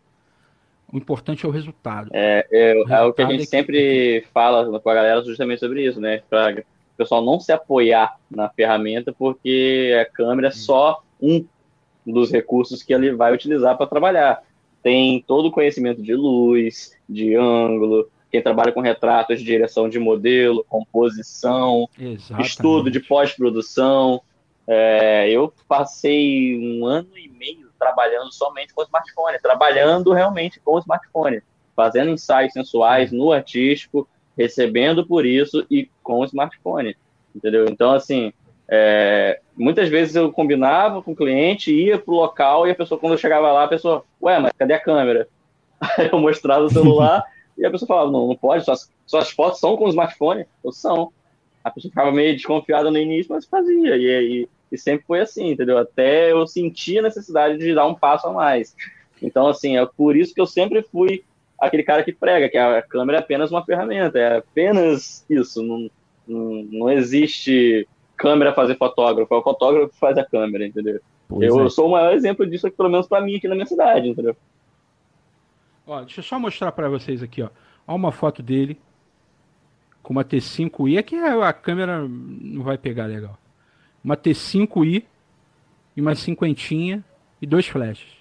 O 0.93 0.97
importante 0.97 1.43
é 1.43 1.49
o 1.49 1.51
resultado. 1.51 2.11
É, 2.13 2.45
é, 2.51 2.73
o, 2.73 2.77
resultado 2.77 3.03
é 3.03 3.07
o 3.07 3.13
que 3.13 3.21
a 3.23 3.29
gente 3.29 3.43
é 3.43 3.45
sempre 3.45 4.21
que... 4.21 4.27
fala 4.31 4.79
com 4.79 4.89
a 4.89 4.93
galera 4.93 5.23
justamente 5.23 5.59
sobre 5.59 5.83
isso, 5.83 5.99
né? 5.99 6.21
Pra 6.29 6.53
pessoal 6.99 7.23
não 7.23 7.39
se 7.39 7.53
apoiar 7.53 8.17
na 8.29 8.49
ferramenta, 8.49 9.13
porque 9.17 9.97
a 9.99 10.05
câmera 10.05 10.49
é 10.49 10.51
só 10.51 11.01
um 11.21 11.45
dos 12.05 12.29
recursos 12.29 12.83
que 12.83 12.93
ele 12.93 13.13
vai 13.15 13.33
utilizar 13.33 13.77
para 13.77 13.87
trabalhar. 13.87 14.43
Tem 14.83 15.23
todo 15.25 15.47
o 15.47 15.51
conhecimento 15.51 16.01
de 16.01 16.13
luz, 16.13 16.93
de 17.07 17.35
ângulo, 17.35 18.09
quem 18.31 18.41
trabalha 18.41 18.71
com 18.71 18.81
retratos 18.81 19.39
de 19.39 19.45
direção 19.45 19.89
de 19.89 19.97
modelo, 19.97 20.65
composição, 20.69 21.89
Exatamente. 21.99 22.47
estudo 22.47 22.91
de 22.91 22.99
pós-produção. 22.99 24.21
É, 24.67 25.29
eu 25.29 25.51
passei 25.67 26.57
um 26.59 26.85
ano 26.85 27.17
e 27.17 27.27
meio 27.27 27.69
trabalhando 27.79 28.31
somente 28.31 28.73
com 28.73 28.83
smartphone, 28.83 29.39
trabalhando 29.39 30.13
realmente 30.13 30.59
com 30.59 30.75
o 30.75 30.79
smartphone, 30.79 31.41
fazendo 31.75 32.11
ensaios 32.11 32.53
sensuais 32.53 33.11
no 33.11 33.31
artístico, 33.31 34.07
recebendo 34.37 35.05
por 35.05 35.25
isso 35.25 35.65
e 35.71 35.89
com 36.03 36.23
smartphone, 36.25 36.95
entendeu? 37.35 37.65
Então, 37.67 37.91
assim, 37.91 38.31
é, 38.69 39.39
muitas 39.57 39.89
vezes 39.89 40.15
eu 40.15 40.31
combinava 40.31 41.01
com 41.01 41.13
o 41.13 41.15
cliente, 41.15 41.73
ia 41.73 41.97
pro 41.97 42.13
local 42.13 42.67
e 42.67 42.71
a 42.71 42.75
pessoa, 42.75 42.99
quando 42.99 43.13
eu 43.13 43.17
chegava 43.17 43.51
lá, 43.51 43.63
a 43.63 43.67
pessoa, 43.67 44.05
ué, 44.21 44.37
mas 44.37 44.51
cadê 44.55 44.73
a 44.73 44.79
câmera? 44.79 45.27
Aí 45.97 46.09
eu 46.11 46.19
mostrava 46.19 46.65
o 46.65 46.69
celular 46.69 47.23
e 47.59 47.65
a 47.65 47.71
pessoa 47.71 47.87
falava, 47.87 48.11
não, 48.11 48.27
não 48.27 48.35
pode, 48.35 48.63
suas, 48.63 48.89
suas 49.05 49.29
fotos 49.31 49.59
são 49.59 49.75
com 49.75 49.85
o 49.85 49.89
smartphone? 49.89 50.45
Eu, 50.63 50.71
são. 50.71 51.11
A 51.63 51.69
pessoa 51.69 51.89
ficava 51.89 52.11
meio 52.11 52.33
desconfiada 52.33 52.89
no 52.89 52.97
início, 52.97 53.33
mas 53.33 53.45
fazia, 53.45 53.97
e, 53.97 54.05
e, 54.41 54.49
e 54.71 54.77
sempre 54.77 55.05
foi 55.05 55.19
assim, 55.19 55.51
entendeu? 55.51 55.77
Até 55.77 56.31
eu 56.31 56.47
sentia 56.47 57.01
a 57.01 57.03
necessidade 57.03 57.57
de 57.57 57.75
dar 57.75 57.85
um 57.85 57.93
passo 57.93 58.27
a 58.27 58.33
mais. 58.33 58.75
Então, 59.21 59.47
assim, 59.47 59.77
é 59.77 59.85
por 59.85 60.15
isso 60.15 60.33
que 60.33 60.39
eu 60.39 60.47
sempre 60.47 60.81
fui 60.81 61.23
aquele 61.59 61.83
cara 61.83 62.03
que 62.03 62.13
prega, 62.13 62.47
que 62.47 62.57
a 62.57 62.81
câmera 62.81 63.17
é 63.17 63.21
apenas 63.21 63.51
uma 63.51 63.65
ferramenta, 63.65 64.17
é 64.17 64.37
apenas 64.37 65.25
isso. 65.29 65.61
Não, 65.61 65.89
não, 66.25 66.63
não 66.71 66.89
existe 66.89 67.85
câmera 68.15 68.53
fazer 68.53 68.77
fotógrafo, 68.77 69.33
é 69.33 69.37
o 69.37 69.43
fotógrafo 69.43 69.89
que 69.89 69.99
faz 69.99 70.17
a 70.17 70.25
câmera, 70.25 70.65
entendeu? 70.65 71.01
eu 71.39 71.65
é. 71.65 71.69
sou 71.69 71.87
o 71.87 71.91
maior 71.91 72.13
exemplo 72.13 72.45
disso, 72.45 72.67
aqui, 72.67 72.75
pelo 72.75 72.89
menos 72.89 73.07
para 73.07 73.21
mim 73.21 73.35
aqui 73.35 73.47
na 73.47 73.55
minha 73.55 73.67
cidade, 73.67 74.09
entendeu? 74.09 74.35
Ó, 75.89 76.01
deixa 76.01 76.19
eu 76.19 76.23
só 76.23 76.39
mostrar 76.39 76.71
para 76.71 76.87
vocês 76.87 77.23
aqui, 77.23 77.41
ó. 77.41 77.49
Olha 77.87 77.95
uma 77.95 78.11
foto 78.11 78.43
dele 78.43 78.79
com 80.03 80.13
uma 80.13 80.23
T5i. 80.23 80.99
Aqui 80.99 81.15
a 81.15 81.51
câmera 81.51 82.07
não 82.07 82.61
vai 82.61 82.77
pegar 82.77 83.07
legal. 83.07 83.35
Uma 84.03 84.15
T5i 84.15 85.03
e 85.97 86.01
uma 86.01 86.13
cinquentinha 86.13 87.03
e 87.41 87.47
dois 87.47 87.67
flashes. 87.67 88.19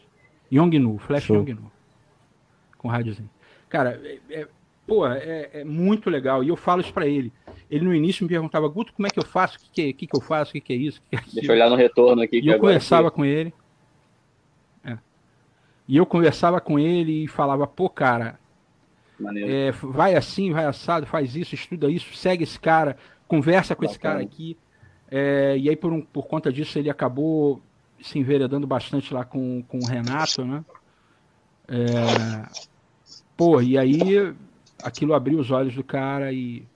Yongnu, 0.51 0.97
flash 0.97 1.25
Show. 1.25 1.37
Yongnu 1.37 1.71
com 2.79 2.89
rádiozinho. 2.89 3.29
Cara, 3.69 4.01
é, 4.03 4.19
é, 4.31 4.49
pô, 4.87 5.07
é, 5.07 5.51
é, 5.53 5.65
muito 5.65 6.09
legal. 6.09 6.43
E 6.43 6.49
eu 6.49 6.57
falo 6.57 6.81
isso 6.81 6.95
para 6.95 7.07
ele. 7.07 7.31
Ele 7.71 7.85
no 7.85 7.95
início 7.95 8.25
me 8.25 8.31
perguntava, 8.31 8.67
Guto, 8.69 8.95
como 8.95 9.07
é 9.07 9.11
que 9.11 9.19
eu 9.19 9.27
faço? 9.27 9.59
O 9.59 9.61
que, 9.61 9.69
que, 9.71 9.93
que, 9.93 10.07
que 10.07 10.17
eu 10.17 10.23
faço? 10.23 10.53
O 10.53 10.55
que, 10.55 10.61
que 10.61 10.73
é 10.73 10.77
isso? 10.77 11.03
Que 11.11 11.17
é 11.17 11.21
Deixa 11.35 11.53
eu 11.53 11.55
olhar 11.55 11.69
no 11.69 11.77
retorno 11.77 12.23
aqui. 12.23 12.41
E 12.41 12.49
eu 12.49 12.59
conversava 12.59 13.09
aqui. 13.09 13.17
com 13.17 13.25
ele. 13.27 13.53
E 15.89 15.97
eu 15.97 16.05
conversava 16.05 16.61
com 16.61 16.79
ele 16.79 17.25
e 17.25 17.29
falava, 17.29 17.67
pô, 17.67 17.89
cara, 17.89 18.39
é, 19.37 19.73
vai 19.73 20.15
assim, 20.15 20.53
vai 20.53 20.67
assado, 20.67 21.07
faz 21.07 21.35
isso, 21.35 21.55
estuda 21.55 21.91
isso, 21.91 22.15
segue 22.15 22.45
esse 22.45 22.61
cara, 22.61 22.97
conversa 23.27 23.75
com 23.75 23.83
Bacana. 23.83 23.91
esse 23.91 23.99
cara 23.99 24.21
aqui. 24.21 24.57
É, 25.11 25.57
e 25.57 25.71
aí, 25.71 25.75
por, 25.75 25.91
um, 25.91 26.03
por 26.03 26.27
conta 26.27 26.53
disso, 26.53 26.79
ele 26.79 26.91
acabou 26.91 27.63
se 28.01 28.19
enveredando 28.19 28.67
bastante 28.67 29.15
lá 29.15 29.25
com, 29.25 29.63
com 29.63 29.79
o 29.79 29.87
Renato, 29.87 30.45
né? 30.45 30.63
É, 31.67 32.47
pô, 33.37 33.61
e 33.61 33.79
aí 33.79 34.35
aquilo 34.83 35.15
abriu 35.15 35.39
os 35.39 35.51
olhos 35.51 35.75
do 35.75 35.83
cara 35.83 36.33
e, 36.33 36.67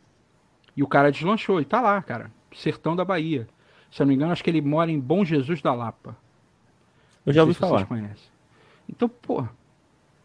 e 0.77 0.83
o 0.83 0.87
cara 0.87 1.13
deslanchou. 1.13 1.61
E 1.61 1.65
tá 1.65 1.81
lá, 1.81 2.01
cara. 2.03 2.31
Sertão 2.55 2.97
da 2.97 3.05
Bahia. 3.05 3.47
Se 3.91 4.01
eu 4.01 4.07
não 4.07 4.09
me 4.09 4.15
engano, 4.15 4.33
acho 4.33 4.43
que 4.43 4.51
ele 4.51 4.63
mora 4.63 4.91
em 4.91 4.99
Bom 4.99 5.25
Jesus 5.25 5.61
da 5.61 5.75
Lapa. 5.75 6.17
Eu 7.27 7.33
já 7.33 7.43
ouvi 7.43 7.55
falar. 7.55 7.85
Conhecem. 7.85 8.32
Então, 8.93 9.09
pô, 9.09 9.47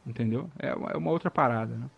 Entendeu? 0.08 0.50
É 0.58 0.74
uma, 0.74 0.92
é 0.92 0.98
uma 0.98 1.12
outra 1.12 1.30
parada, 1.30 1.76
né? 1.76 1.90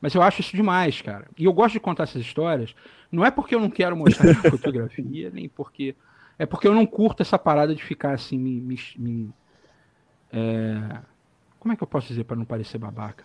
Mas 0.00 0.14
eu 0.14 0.22
acho 0.22 0.40
isso 0.40 0.54
demais, 0.54 1.02
cara. 1.02 1.26
E 1.36 1.44
eu 1.44 1.52
gosto 1.52 1.72
de 1.72 1.80
contar 1.80 2.04
essas 2.04 2.22
histórias. 2.22 2.72
Não 3.10 3.24
é 3.24 3.30
porque 3.32 3.54
eu 3.54 3.60
não 3.60 3.68
quero 3.68 3.96
mostrar 3.96 4.32
fotografia, 4.48 5.28
nem 5.30 5.48
porque. 5.48 5.96
É 6.38 6.46
porque 6.46 6.68
eu 6.68 6.74
não 6.74 6.86
curto 6.86 7.22
essa 7.22 7.38
parada 7.38 7.74
de 7.74 7.82
ficar 7.82 8.14
assim, 8.14 8.38
me. 8.38 8.60
me, 8.60 8.78
me 8.96 9.34
é... 10.32 11.00
Como 11.58 11.72
é 11.72 11.76
que 11.76 11.82
eu 11.82 11.88
posso 11.88 12.06
dizer 12.06 12.22
para 12.24 12.36
não 12.36 12.44
parecer 12.44 12.78
babaca? 12.78 13.24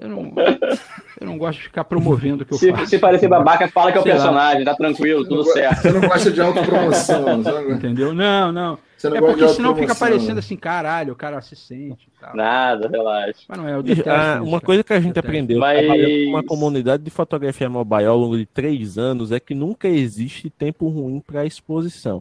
Eu 0.00 0.08
não, 0.08 0.32
eu 1.20 1.26
não 1.26 1.38
gosto 1.38 1.58
de 1.58 1.64
ficar 1.64 1.84
promovendo 1.84 2.42
o 2.42 2.46
que 2.46 2.52
eu 2.52 2.58
se, 2.58 2.72
faço. 2.72 2.86
Se 2.86 2.98
parecer 2.98 3.28
babaca, 3.28 3.68
fala 3.68 3.92
que 3.92 3.98
é 3.98 4.00
o 4.00 4.04
personagem, 4.04 4.64
tá 4.64 4.74
tranquilo, 4.74 5.24
tudo 5.24 5.44
certo. 5.44 5.82
Você 5.82 5.92
não 5.92 6.00
gosta 6.00 6.30
de 6.32 6.40
autopromoção, 6.40 7.42
Entendeu? 7.70 8.12
Não, 8.12 8.50
não. 8.50 8.78
não 9.04 9.16
é 9.16 9.20
porque 9.20 9.48
senão 9.48 9.76
fica 9.76 9.94
parecendo 9.94 10.40
assim, 10.40 10.56
caralho, 10.56 11.12
o 11.12 11.16
cara 11.16 11.40
se 11.40 11.54
sente. 11.54 12.08
Nada, 12.34 12.88
relaxa. 12.88 13.42
Mas 13.48 13.58
não 13.58 13.68
é, 13.68 13.74
eu 13.74 13.84
ah, 14.06 14.40
Uma 14.42 14.60
coisa 14.60 14.82
que 14.82 14.92
a 14.92 15.00
gente 15.00 15.18
aprendeu 15.18 15.60
Mas... 15.60 15.86
com 15.86 16.30
uma 16.30 16.42
comunidade 16.42 17.02
de 17.04 17.10
fotografia 17.10 17.68
mobile 17.68 18.06
ao 18.06 18.18
longo 18.18 18.36
de 18.36 18.46
três 18.46 18.98
anos 18.98 19.30
é 19.30 19.38
que 19.38 19.54
nunca 19.54 19.86
existe 19.86 20.50
tempo 20.50 20.88
ruim 20.88 21.20
para 21.20 21.46
exposição. 21.46 22.20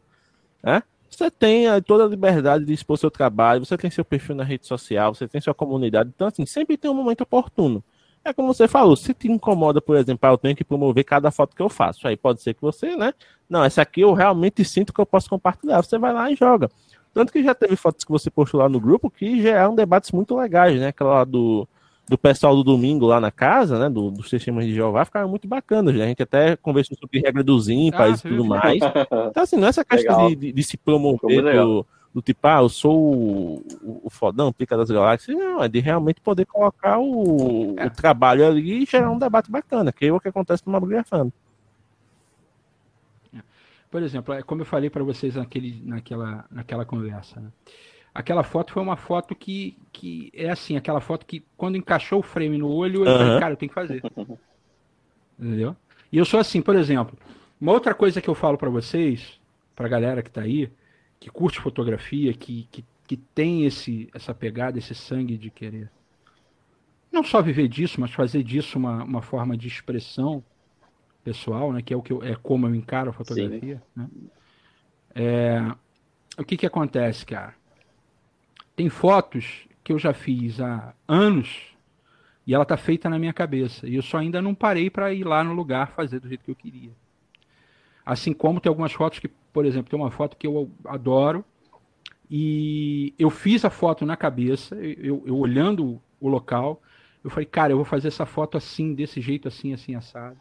Né? 0.61 0.84
Você 1.16 1.30
tem 1.30 1.66
toda 1.84 2.05
a 2.05 2.07
liberdade 2.07 2.66
de 2.66 2.74
expor 2.74 2.97
seu 2.97 3.11
trabalho, 3.11 3.64
você 3.64 3.78
tem 3.78 3.91
seu 3.91 4.03
perfil 4.03 4.36
na 4.36 4.43
rede 4.43 4.66
social, 4.66 5.14
você 5.14 5.28
tem 5.28 5.39
sua 5.39 5.53
comunidade. 5.53 6.11
Então, 6.14 6.28
assim, 6.28 6.45
sempre 6.45 6.76
tem 6.76 6.89
um 6.89 6.93
momento 6.95 7.22
oportuno. 7.22 7.84
É 8.26 8.34
como 8.34 8.53
você 8.53 8.68
falou, 8.68 8.95
se 8.95 9.14
te 9.14 9.30
incomoda, 9.30 9.82
por 9.82 9.97
exemplo, 9.97 10.28
ah, 10.28 10.32
eu 10.32 10.38
tenho 10.38 10.55
que 10.55 10.64
promover 10.64 11.03
cada 11.03 11.30
foto 11.30 11.55
que 11.55 11.61
eu 11.61 11.70
faço. 11.70 12.07
Aí 12.07 12.16
pode 12.16 12.41
ser 12.41 12.53
que 12.53 12.61
você, 12.61 12.95
né? 12.95 13.14
Não, 13.49 13.64
essa 13.64 13.82
aqui 13.82 14.01
eu 14.01 14.14
realmente 14.14 14.64
sinto 14.64 14.93
que 14.93 14.99
eu 14.99 15.05
posso 15.05 15.30
compartilhar. 15.30 15.82
Você 15.84 15.97
vai 15.97 16.14
lá 16.14 16.32
e 16.32 16.36
joga. 16.36 16.70
Tanto 17.14 17.32
que 17.32 17.43
já 17.43 17.53
teve 17.53 17.76
fotos 17.76 18.03
que 18.03 18.11
você 18.11 18.32
postou 18.32 18.61
lá 18.61 18.70
no 18.70 18.80
grupo 18.80 19.11
que 19.11 19.41
geraram 19.41 19.76
debates 19.76 20.11
muito 20.11 20.36
legais, 20.36 20.80
né? 20.80 20.88
Aquela 20.88 21.26
do 21.26 21.68
do 22.08 22.18
pessoal 22.18 22.56
do 22.56 22.64
domingo 22.64 23.06
lá 23.06 23.20
na 23.20 23.32
casa, 23.32 23.80
né, 23.80 23.89
do, 23.89 24.12
dos 24.12 24.30
testemunhos 24.30 24.70
de 24.70 24.76
Jeová, 24.76 25.06
ficaram 25.06 25.30
muito 25.30 25.47
bacanas. 25.47 25.95
Né? 25.95 26.04
A 26.04 26.08
gente 26.08 26.24
até 26.24 26.56
conversou 26.58 26.97
sobre 26.97 27.20
regra 27.20 27.43
dos 27.43 27.70
ímpares 27.70 28.24
ah, 28.24 28.28
e 28.28 28.32
tudo 28.32 28.45
mais. 28.45 28.82
Então, 29.30 29.43
assim, 29.43 29.56
não 29.56 29.68
é 29.68 29.70
essa 29.70 29.86
questão 29.86 30.28
de, 30.28 30.36
de, 30.36 30.51
de, 30.51 30.64
se 30.64 30.76
promover 30.76 31.43
do, 31.43 31.86
do, 32.14 32.22
tipo, 32.22 32.45
ah, 32.45 32.62
eu 32.62 32.70
sou 32.70 32.93
o, 32.93 34.01
o, 34.04 34.10
fodão, 34.10 34.51
pica 34.51 34.76
das 34.76 34.91
galáxias. 34.91 35.38
Não, 35.38 35.64
é 35.64 35.70
de 35.70 35.80
realmente 35.80 36.20
poder 36.20 36.45
colocar 36.45 36.99
o, 36.99 37.76
é. 37.78 37.86
o 37.86 37.89
trabalho 37.89 38.45
ali 38.45 38.84
e 38.84 38.86
gerar 38.86 39.10
um 39.10 39.18
debate 39.18 39.49
bacana, 39.49 39.91
que 39.93 40.06
é 40.06 40.12
o 40.12 40.20
que 40.20 40.28
acontece 40.28 40.64
no 40.66 40.74
Mabrigafando. 40.74 41.32
É. 43.34 43.39
Por 43.89 44.04
exemplo, 44.04 44.34
é 44.34 44.43
como 44.43 44.62
eu 44.62 44.66
falei 44.66 44.89
para 44.89 45.04
vocês 45.04 45.36
naquele, 45.36 45.82
naquela, 45.86 46.45
naquela 46.51 46.84
conversa, 46.84 47.39
né? 47.39 47.47
Aquela 48.14 48.43
foto 48.43 48.74
foi 48.74 48.84
uma 48.84 48.95
foto 48.95 49.36
que, 49.36 49.78
que 49.91 50.32
é 50.34 50.49
assim, 50.49 50.78
aquela 50.78 51.01
foto 51.01 51.26
que 51.26 51.43
quando 51.57 51.78
encaixou 51.78 52.20
o 52.20 52.24
frame 52.24 52.57
no 52.57 52.70
olho, 52.70 53.05
eu 53.05 53.11
uhum. 53.11 53.18
falei, 53.18 53.39
cara, 53.39 53.53
eu 53.53 53.57
tenho 53.57 53.70
que 53.70 53.76
fazer. 53.76 54.03
Entendeu? 55.39 55.76
E 56.11 56.18
eu 56.18 56.26
sou 56.26 56.39
assim, 56.39 56.61
por 56.61 56.76
exemplo, 56.76 57.18
uma 57.59 57.72
outra 57.72 57.93
coisa 57.93 58.22
que 58.22 58.30
eu 58.30 58.36
falo 58.36 58.57
para 58.57 58.70
vocês, 58.70 59.39
pra 59.76 59.88
galera 59.88 60.22
que 60.22 60.30
tá 60.30 60.41
aí, 60.41 60.72
que 61.20 61.30
curte 61.30 61.59
fotografia, 61.59 62.34
que, 62.34 62.68
que, 62.72 62.86
que 63.07 63.18
tem 63.18 63.66
esse, 63.66 64.07
essa 64.14 64.34
pegada, 64.34 64.78
esse 64.78 64.93
sangue 64.93 65.38
de 65.38 65.49
querer 65.49 65.89
não 67.14 67.24
só 67.24 67.43
viver 67.43 67.68
disso, 67.68 68.01
mas 68.01 68.11
fazer 68.11 68.41
disso 68.41 68.80
uma, 68.80 69.03
uma 69.03 69.22
forma 69.22 69.55
de 69.55 69.68
expressão 69.68 70.43
pessoal, 71.24 71.72
né, 71.72 71.82
que 71.82 71.93
é 71.93 71.95
o 71.95 72.01
que 72.01 72.11
eu, 72.11 72.24
é 72.24 72.36
como 72.36 72.68
eu 72.68 72.74
encaro 72.74 73.11
a 73.11 73.14
fotografia, 73.14 73.82
né? 73.95 74.09
É, 75.16 75.61
o 76.39 76.43
que 76.43 76.57
que 76.57 76.66
acontece, 76.66 77.24
cara? 77.24 77.53
Tem 78.76 78.89
fotos 78.89 79.67
que 79.84 79.91
eu 79.91 79.99
já 79.99 80.13
fiz 80.13 80.59
há 80.59 80.93
anos 81.07 81.74
e 82.45 82.53
ela 82.53 82.65
tá 82.65 82.78
feita 82.78 83.09
na 83.09 83.19
minha 83.19 83.34
cabeça. 83.34 83.88
E 83.88 83.95
eu 83.95 84.01
só 84.01 84.17
ainda 84.17 84.41
não 84.41 84.55
parei 84.55 84.89
para 84.89 85.13
ir 85.13 85.24
lá 85.24 85.43
no 85.43 85.53
lugar 85.53 85.91
fazer 85.91 86.19
do 86.19 86.28
jeito 86.28 86.43
que 86.43 86.51
eu 86.51 86.55
queria. 86.55 86.91
Assim 88.05 88.34
como 88.34 88.59
tem 88.59 88.69
algumas 88.69 88.91
fotos 88.91 89.19
que, 89.19 89.28
por 89.28 89.65
exemplo, 89.65 89.89
tem 89.89 89.99
uma 89.99 90.11
foto 90.11 90.36
que 90.36 90.45
eu 90.47 90.69
adoro 90.86 91.45
e 92.30 93.13
eu 93.17 93.30
fiz 93.30 93.63
a 93.63 93.69
foto 93.69 94.05
na 94.05 94.17
cabeça, 94.17 94.76
eu, 94.76 95.24
eu 95.26 95.38
olhando 95.38 96.01
o 96.19 96.28
local, 96.28 96.82
eu 97.24 97.30
falei, 97.30 97.45
cara, 97.45 97.71
eu 97.71 97.78
vou 97.78 97.86
fazer 97.86 98.09
essa 98.09 98.26
foto 98.26 98.57
assim, 98.57 98.93
desse 98.93 99.21
jeito, 99.21 99.47
assim, 99.47 99.74
assim, 99.74 99.95
assado. 99.95 100.38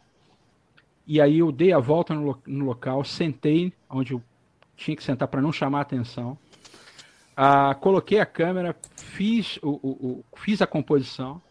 E 1.05 1.21
aí 1.21 1.39
eu 1.39 1.51
dei 1.51 1.71
a 1.71 1.79
volta 1.79 2.13
no, 2.13 2.37
no 2.45 2.65
local, 2.65 3.03
sentei 3.03 3.71
onde 3.89 4.13
eu 4.13 4.21
tinha 4.75 4.95
que 4.95 5.03
sentar 5.03 5.27
para 5.27 5.41
não 5.41 5.51
chamar 5.51 5.81
atenção. 5.81 6.37
Ah, 7.35 7.75
coloquei 7.75 8.19
a 8.19 8.25
câmera, 8.25 8.75
fiz, 8.95 9.57
o, 9.63 9.71
o, 9.81 9.89
o, 9.89 10.25
fiz 10.37 10.61
a 10.61 10.67
composição, 10.67 11.41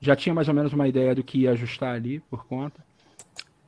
já 0.00 0.16
tinha 0.16 0.34
mais 0.34 0.48
ou 0.48 0.54
menos 0.54 0.72
uma 0.72 0.88
ideia 0.88 1.14
do 1.14 1.22
que 1.22 1.40
ia 1.40 1.50
ajustar 1.52 1.94
ali 1.94 2.20
por 2.20 2.46
conta. 2.46 2.82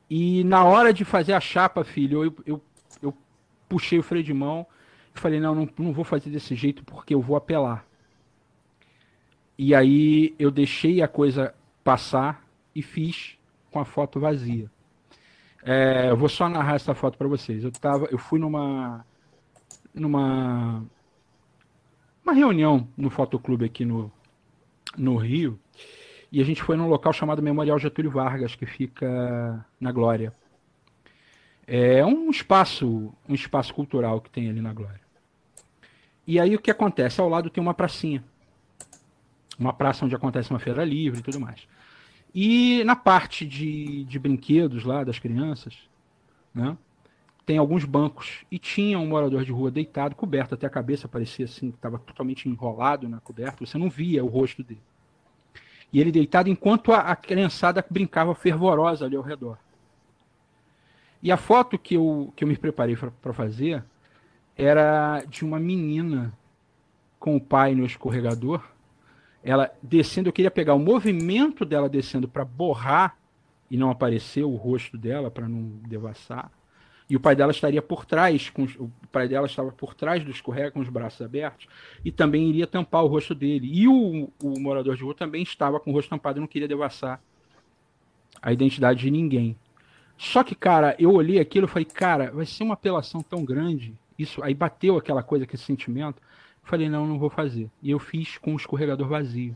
E 0.09 0.43
na 0.43 0.63
hora 0.63 0.93
de 0.93 1.05
fazer 1.05 1.33
a 1.33 1.39
chapa, 1.39 1.83
filho, 1.83 2.25
eu, 2.25 2.35
eu, 2.45 2.61
eu 3.01 3.17
puxei 3.69 3.99
o 3.99 4.03
freio 4.03 4.23
de 4.23 4.33
mão 4.33 4.65
e 5.15 5.19
falei: 5.19 5.39
não, 5.39 5.53
não, 5.53 5.69
não 5.77 5.93
vou 5.93 6.03
fazer 6.03 6.29
desse 6.29 6.55
jeito 6.55 6.83
porque 6.83 7.13
eu 7.13 7.21
vou 7.21 7.35
apelar. 7.35 7.85
E 9.57 9.75
aí 9.75 10.33
eu 10.39 10.49
deixei 10.49 11.01
a 11.01 11.07
coisa 11.07 11.53
passar 11.83 12.43
e 12.75 12.81
fiz 12.81 13.37
com 13.69 13.79
a 13.79 13.85
foto 13.85 14.19
vazia. 14.19 14.69
É, 15.63 16.09
eu 16.09 16.17
vou 16.17 16.27
só 16.27 16.49
narrar 16.49 16.75
essa 16.75 16.95
foto 16.95 17.17
para 17.17 17.27
vocês. 17.27 17.63
Eu 17.63 17.71
tava, 17.71 18.07
eu 18.11 18.17
fui 18.17 18.39
numa 18.39 19.05
numa 19.93 20.83
uma 22.23 22.33
reunião 22.33 22.87
no 22.95 23.09
fotoclube 23.09 23.65
aqui 23.65 23.85
no, 23.85 24.11
no 24.97 25.15
Rio 25.15 25.59
e 26.31 26.39
a 26.39 26.45
gente 26.45 26.63
foi 26.63 26.77
num 26.77 26.87
local 26.87 27.11
chamado 27.11 27.41
Memorial 27.41 27.77
Getúlio 27.77 28.09
Vargas, 28.09 28.55
que 28.55 28.65
fica 28.65 29.65
na 29.79 29.91
Glória. 29.91 30.33
É 31.67 32.05
um 32.05 32.29
espaço, 32.29 33.13
um 33.27 33.33
espaço 33.33 33.73
cultural 33.73 34.21
que 34.21 34.29
tem 34.29 34.49
ali 34.49 34.61
na 34.61 34.73
Glória. 34.73 35.01
E 36.25 36.39
aí 36.39 36.55
o 36.55 36.59
que 36.59 36.71
acontece? 36.71 37.19
Ao 37.19 37.27
lado 37.27 37.49
tem 37.49 37.61
uma 37.61 37.73
pracinha. 37.73 38.23
Uma 39.59 39.73
praça 39.73 40.05
onde 40.05 40.15
acontece 40.15 40.49
uma 40.49 40.59
feira 40.59 40.85
livre 40.85 41.19
e 41.19 41.23
tudo 41.23 41.39
mais. 41.39 41.67
E 42.33 42.81
na 42.85 42.95
parte 42.95 43.45
de, 43.45 44.05
de 44.05 44.17
brinquedos 44.17 44.85
lá 44.85 45.03
das 45.03 45.19
crianças, 45.19 45.77
né? 46.53 46.77
Tem 47.51 47.57
alguns 47.57 47.83
bancos 47.83 48.45
e 48.49 48.57
tinha 48.57 48.97
um 48.97 49.05
morador 49.05 49.43
de 49.43 49.51
rua 49.51 49.69
deitado, 49.69 50.15
coberto 50.15 50.55
até 50.55 50.65
a 50.65 50.69
cabeça, 50.69 51.05
parecia 51.05 51.43
assim, 51.43 51.67
estava 51.67 51.99
totalmente 51.99 52.47
enrolado 52.47 53.09
na 53.09 53.19
coberta, 53.19 53.65
você 53.65 53.77
não 53.77 53.89
via 53.89 54.23
o 54.23 54.29
rosto 54.29 54.63
dele. 54.63 54.79
E 55.91 55.99
ele 55.99 56.13
deitado 56.13 56.47
enquanto 56.47 56.93
a, 56.93 56.99
a 56.99 57.13
criançada 57.13 57.85
brincava 57.89 58.33
fervorosa 58.33 59.03
ali 59.03 59.17
ao 59.17 59.21
redor. 59.21 59.57
E 61.21 61.29
a 61.29 61.35
foto 61.35 61.77
que 61.77 61.95
eu, 61.95 62.31
que 62.37 62.45
eu 62.45 62.47
me 62.47 62.55
preparei 62.55 62.95
para 62.95 63.33
fazer 63.33 63.83
era 64.55 65.21
de 65.27 65.43
uma 65.43 65.59
menina 65.59 66.31
com 67.19 67.35
o 67.35 67.41
pai 67.41 67.75
no 67.75 67.85
escorregador, 67.85 68.63
ela 69.43 69.69
descendo, 69.83 70.29
eu 70.29 70.33
queria 70.33 70.49
pegar 70.49 70.73
o 70.73 70.79
movimento 70.79 71.65
dela 71.65 71.89
descendo 71.89 72.29
para 72.29 72.45
borrar 72.45 73.17
e 73.69 73.75
não 73.75 73.89
aparecer 73.89 74.43
o 74.43 74.55
rosto 74.55 74.97
dela 74.97 75.29
para 75.29 75.49
não 75.49 75.81
devassar 75.85 76.49
e 77.11 77.15
o 77.17 77.19
pai 77.19 77.35
dela 77.35 77.51
estaria 77.51 77.81
por 77.81 78.05
trás, 78.05 78.49
com, 78.49 78.63
o 78.63 78.89
pai 79.11 79.27
dela 79.27 79.45
estava 79.45 79.69
por 79.69 79.93
trás 79.93 80.23
do 80.23 80.31
escorrega 80.31 80.71
com 80.71 80.79
os 80.79 80.87
braços 80.87 81.21
abertos 81.21 81.67
e 82.05 82.09
também 82.09 82.47
iria 82.47 82.65
tampar 82.65 83.03
o 83.03 83.07
rosto 83.07 83.35
dele. 83.35 83.69
E 83.69 83.85
o, 83.85 84.31
o 84.41 84.57
morador 84.57 84.95
de 84.95 85.03
rua 85.03 85.13
também 85.13 85.43
estava 85.43 85.77
com 85.77 85.91
o 85.91 85.93
rosto 85.93 86.09
tampado 86.09 86.39
e 86.39 86.39
não 86.39 86.47
queria 86.47 86.69
devassar 86.69 87.21
a 88.41 88.53
identidade 88.53 89.01
de 89.01 89.11
ninguém. 89.11 89.57
Só 90.17 90.41
que, 90.41 90.55
cara, 90.55 90.95
eu 90.97 91.11
olhei 91.11 91.37
aquilo 91.37 91.65
e 91.65 91.69
falei, 91.69 91.83
cara, 91.83 92.31
vai 92.31 92.45
ser 92.45 92.63
uma 92.63 92.75
apelação 92.75 93.21
tão 93.21 93.43
grande. 93.43 93.93
Isso 94.17 94.41
aí 94.41 94.53
bateu 94.53 94.95
aquela 94.95 95.21
coisa, 95.21 95.43
aquele 95.43 95.61
sentimento. 95.61 96.21
falei, 96.63 96.87
não, 96.87 97.05
não 97.05 97.19
vou 97.19 97.29
fazer. 97.29 97.69
E 97.83 97.91
eu 97.91 97.99
fiz 97.99 98.37
com 98.37 98.53
o 98.53 98.55
escorregador 98.55 99.09
vazio. 99.09 99.53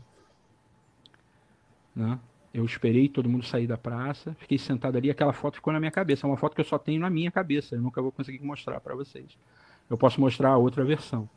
Né? 1.94 2.18
Eu 2.56 2.64
esperei 2.64 3.06
todo 3.06 3.28
mundo 3.28 3.44
sair 3.44 3.66
da 3.66 3.76
praça, 3.76 4.34
fiquei 4.40 4.56
sentado 4.56 4.96
ali, 4.96 5.10
aquela 5.10 5.34
foto 5.34 5.56
ficou 5.56 5.74
na 5.74 5.78
minha 5.78 5.90
cabeça. 5.90 6.26
É 6.26 6.30
uma 6.30 6.38
foto 6.38 6.54
que 6.54 6.60
eu 6.62 6.64
só 6.64 6.78
tenho 6.78 6.98
na 6.98 7.10
minha 7.10 7.30
cabeça, 7.30 7.74
eu 7.74 7.82
nunca 7.82 8.00
vou 8.00 8.10
conseguir 8.10 8.42
mostrar 8.42 8.80
para 8.80 8.94
vocês. 8.94 9.36
Eu 9.90 9.98
posso 9.98 10.18
mostrar 10.18 10.48
a 10.48 10.56
outra 10.56 10.82
versão. 10.82 11.28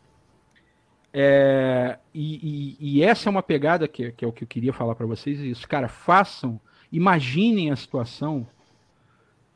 É, 1.12 2.00
e, 2.14 2.78
e, 2.80 3.00
e, 3.00 3.04
essa 3.04 3.28
é 3.28 3.32
uma 3.32 3.44
pegada 3.44 3.86
que, 3.86 4.14
que, 4.14 4.24
é 4.24 4.28
o 4.28 4.32
que 4.32 4.46
eu 4.46 4.48
queria 4.48 4.72
falar 4.72 4.96
para 4.96 5.06
vocês. 5.06 5.42
Isso, 5.42 5.68
cara, 5.68 5.90
façam, 5.90 6.58
imaginem 6.90 7.70
a 7.70 7.76
situação, 7.76 8.48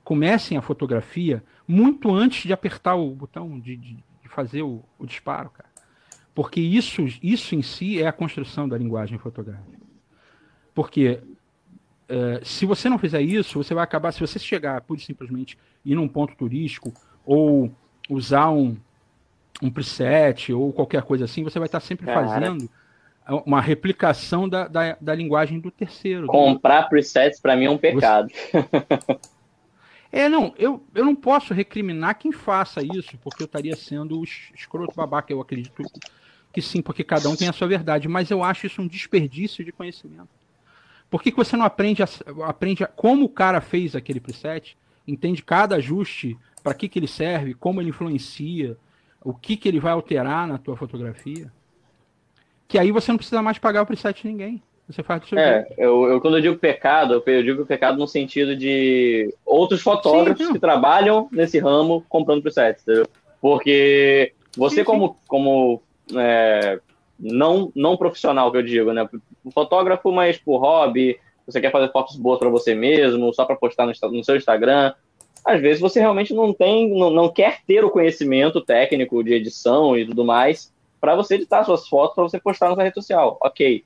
comecem 0.04 0.58
a 0.58 0.62
fotografia 0.62 1.42
muito 1.66 2.14
antes 2.14 2.44
de 2.44 2.52
apertar 2.52 2.96
o 2.96 3.10
botão 3.12 3.58
de, 3.58 3.78
de, 3.78 3.96
de 3.96 4.30
fazer 4.30 4.64
o, 4.64 4.84
o 5.00 5.06
disparo, 5.06 5.50
cara. 5.50 5.70
Porque 6.36 6.60
isso, 6.60 7.06
isso 7.22 7.56
em 7.56 7.62
si 7.62 8.02
é 8.02 8.08
a 8.08 8.12
construção 8.12 8.68
da 8.68 8.78
linguagem 8.78 9.18
fotográfica. 9.18 9.78
Porque 10.74 11.22
é, 12.08 12.42
se 12.44 12.66
você 12.66 12.90
não 12.90 12.98
fizer 12.98 13.22
isso, 13.22 13.64
você 13.64 13.74
vai 13.74 13.84
acabar, 13.84 14.12
se 14.12 14.20
você 14.20 14.38
chegar, 14.40 14.82
pura 14.82 15.00
e 15.00 15.04
simplesmente, 15.04 15.58
ir 15.86 15.96
num 15.96 16.08
ponto 16.08 16.36
turístico 16.36 16.94
ou 17.26 17.72
usar 18.10 18.50
um, 18.50 18.78
um 19.62 19.70
preset 19.70 20.54
ou 20.54 20.74
qualquer 20.74 21.04
coisa 21.04 21.26
assim, 21.26 21.44
você 21.44 21.60
vai 21.60 21.68
estar 21.68 21.80
sempre 21.80 22.06
Cara. 22.06 22.28
fazendo 22.28 22.70
uma 23.46 23.62
replicação 23.62 24.50
da, 24.50 24.68
da, 24.68 24.98
da 25.00 25.16
linguagem 25.16 25.60
do 25.60 25.72
terceiro. 25.72 26.28
Comprar 26.28 26.90
presets 26.90 27.40
para 27.40 27.56
mim 27.56 27.66
é 27.66 27.70
um 27.70 27.78
pecado. 27.78 28.30
Você... 28.30 29.20
É, 30.14 30.30
não, 30.30 30.54
eu, 30.60 30.86
eu 30.94 31.04
não 31.04 31.16
posso 31.16 31.56
recriminar 31.56 32.20
quem 32.20 32.32
faça 32.32 32.84
isso, 32.84 33.18
porque 33.18 33.42
eu 33.42 33.48
estaria 33.48 33.76
sendo 33.76 34.20
o 34.20 34.24
escroto 34.24 34.94
babaca, 34.96 35.34
eu 35.34 35.42
acredito 35.42 35.84
que 36.54 36.62
sim, 36.62 36.84
porque 36.84 37.04
cada 37.04 37.28
um 37.28 37.36
tem 37.36 37.50
a 37.50 37.52
sua 37.52 37.68
verdade, 37.68 38.08
mas 38.08 38.30
eu 38.30 38.44
acho 38.44 38.68
isso 38.68 38.80
um 38.80 38.88
desperdício 38.88 39.66
de 39.66 39.72
conhecimento. 39.72 40.30
Por 41.14 41.22
que, 41.22 41.30
que 41.30 41.38
você 41.38 41.56
não 41.56 41.64
aprende, 41.64 42.02
a, 42.02 42.08
aprende 42.48 42.84
a, 42.84 42.88
como 42.88 43.26
o 43.26 43.30
cara 43.30 43.62
fez 43.62 43.96
aquele 43.96 44.20
preset, 44.20 44.76
entende 45.08 45.44
cada 45.44 45.76
ajuste, 45.76 46.36
para 46.64 46.74
que, 46.74 46.90
que 46.90 46.98
ele 46.98 47.06
serve, 47.06 47.54
como 47.54 47.80
ele 47.80 47.92
influencia, 47.92 48.76
o 49.24 49.32
que, 49.32 49.56
que 49.56 49.70
ele 49.70 49.80
vai 49.80 49.92
alterar 49.94 50.48
na 50.48 50.58
tua 50.58 50.76
fotografia? 50.76 51.54
Que 52.68 52.80
aí 52.80 52.90
você 52.90 53.12
não 53.12 53.20
precisa 53.20 53.44
mais 53.44 53.60
pagar 53.60 53.84
o 53.84 53.86
preset 53.86 54.24
de 54.24 54.28
ninguém. 54.28 54.64
Você 54.90 55.04
faz 55.04 55.22
do 55.22 55.28
seu 55.28 55.38
É, 55.38 55.68
eu, 55.78 56.06
eu, 56.06 56.20
quando 56.20 56.38
eu 56.38 56.42
digo 56.42 56.58
pecado, 56.58 57.22
eu 57.28 57.44
digo 57.44 57.64
pecado 57.64 57.96
no 58.00 58.08
sentido 58.08 58.56
de 58.56 59.32
outros 59.46 59.84
fotógrafos 59.84 60.48
sim, 60.48 60.54
que 60.54 60.60
trabalham 60.60 61.30
nesse 61.32 61.60
ramo 61.60 62.04
comprando 62.10 62.42
presets, 62.42 62.82
entendeu? 62.82 63.06
Porque 63.40 64.34
você, 64.58 64.78
sim, 64.78 64.84
como, 64.84 65.10
sim. 65.10 65.16
como 65.28 65.80
é, 66.16 66.80
não, 67.20 67.72
não 67.76 67.98
profissional, 67.98 68.52
que 68.52 68.58
eu 68.58 68.64
digo, 68.64 68.92
né? 68.92 69.08
Um 69.46 69.52
fotógrafo, 69.52 70.12
mas 70.12 70.38
por 70.38 70.58
hobby, 70.58 71.20
você 71.46 71.60
quer 71.60 71.72
fazer 71.72 71.92
fotos 71.92 72.16
boas 72.16 72.40
para 72.40 72.50
você 72.50 72.74
mesmo, 72.74 73.34
só 73.34 73.46
para 73.46 73.56
postar 73.56 73.86
no, 73.86 74.12
no, 74.12 74.24
seu 74.24 74.36
Instagram. 74.36 74.94
Às 75.46 75.62
vezes 75.62 75.82
você 75.82 76.00
realmente 76.00 76.34
não 76.34 76.54
tem, 76.54 76.90
não, 76.98 77.10
não 77.10 77.30
quer 77.30 77.60
ter 77.68 77.84
o 77.84 77.90
conhecimento 77.90 78.62
técnico 78.62 79.24
de 79.24 79.34
edição 79.34 79.98
e 79.98 80.06
tudo 80.06 80.24
mais 80.24 80.72
para 81.02 81.16
você 81.16 81.36
editar 81.36 81.66
suas 81.66 81.88
fotos 81.88 82.16
para 82.16 82.24
você 82.24 82.40
postar 82.40 82.70
na 82.70 82.76
sua 82.76 82.84
rede 82.84 82.96
social. 82.96 83.38
Ok 83.42 83.84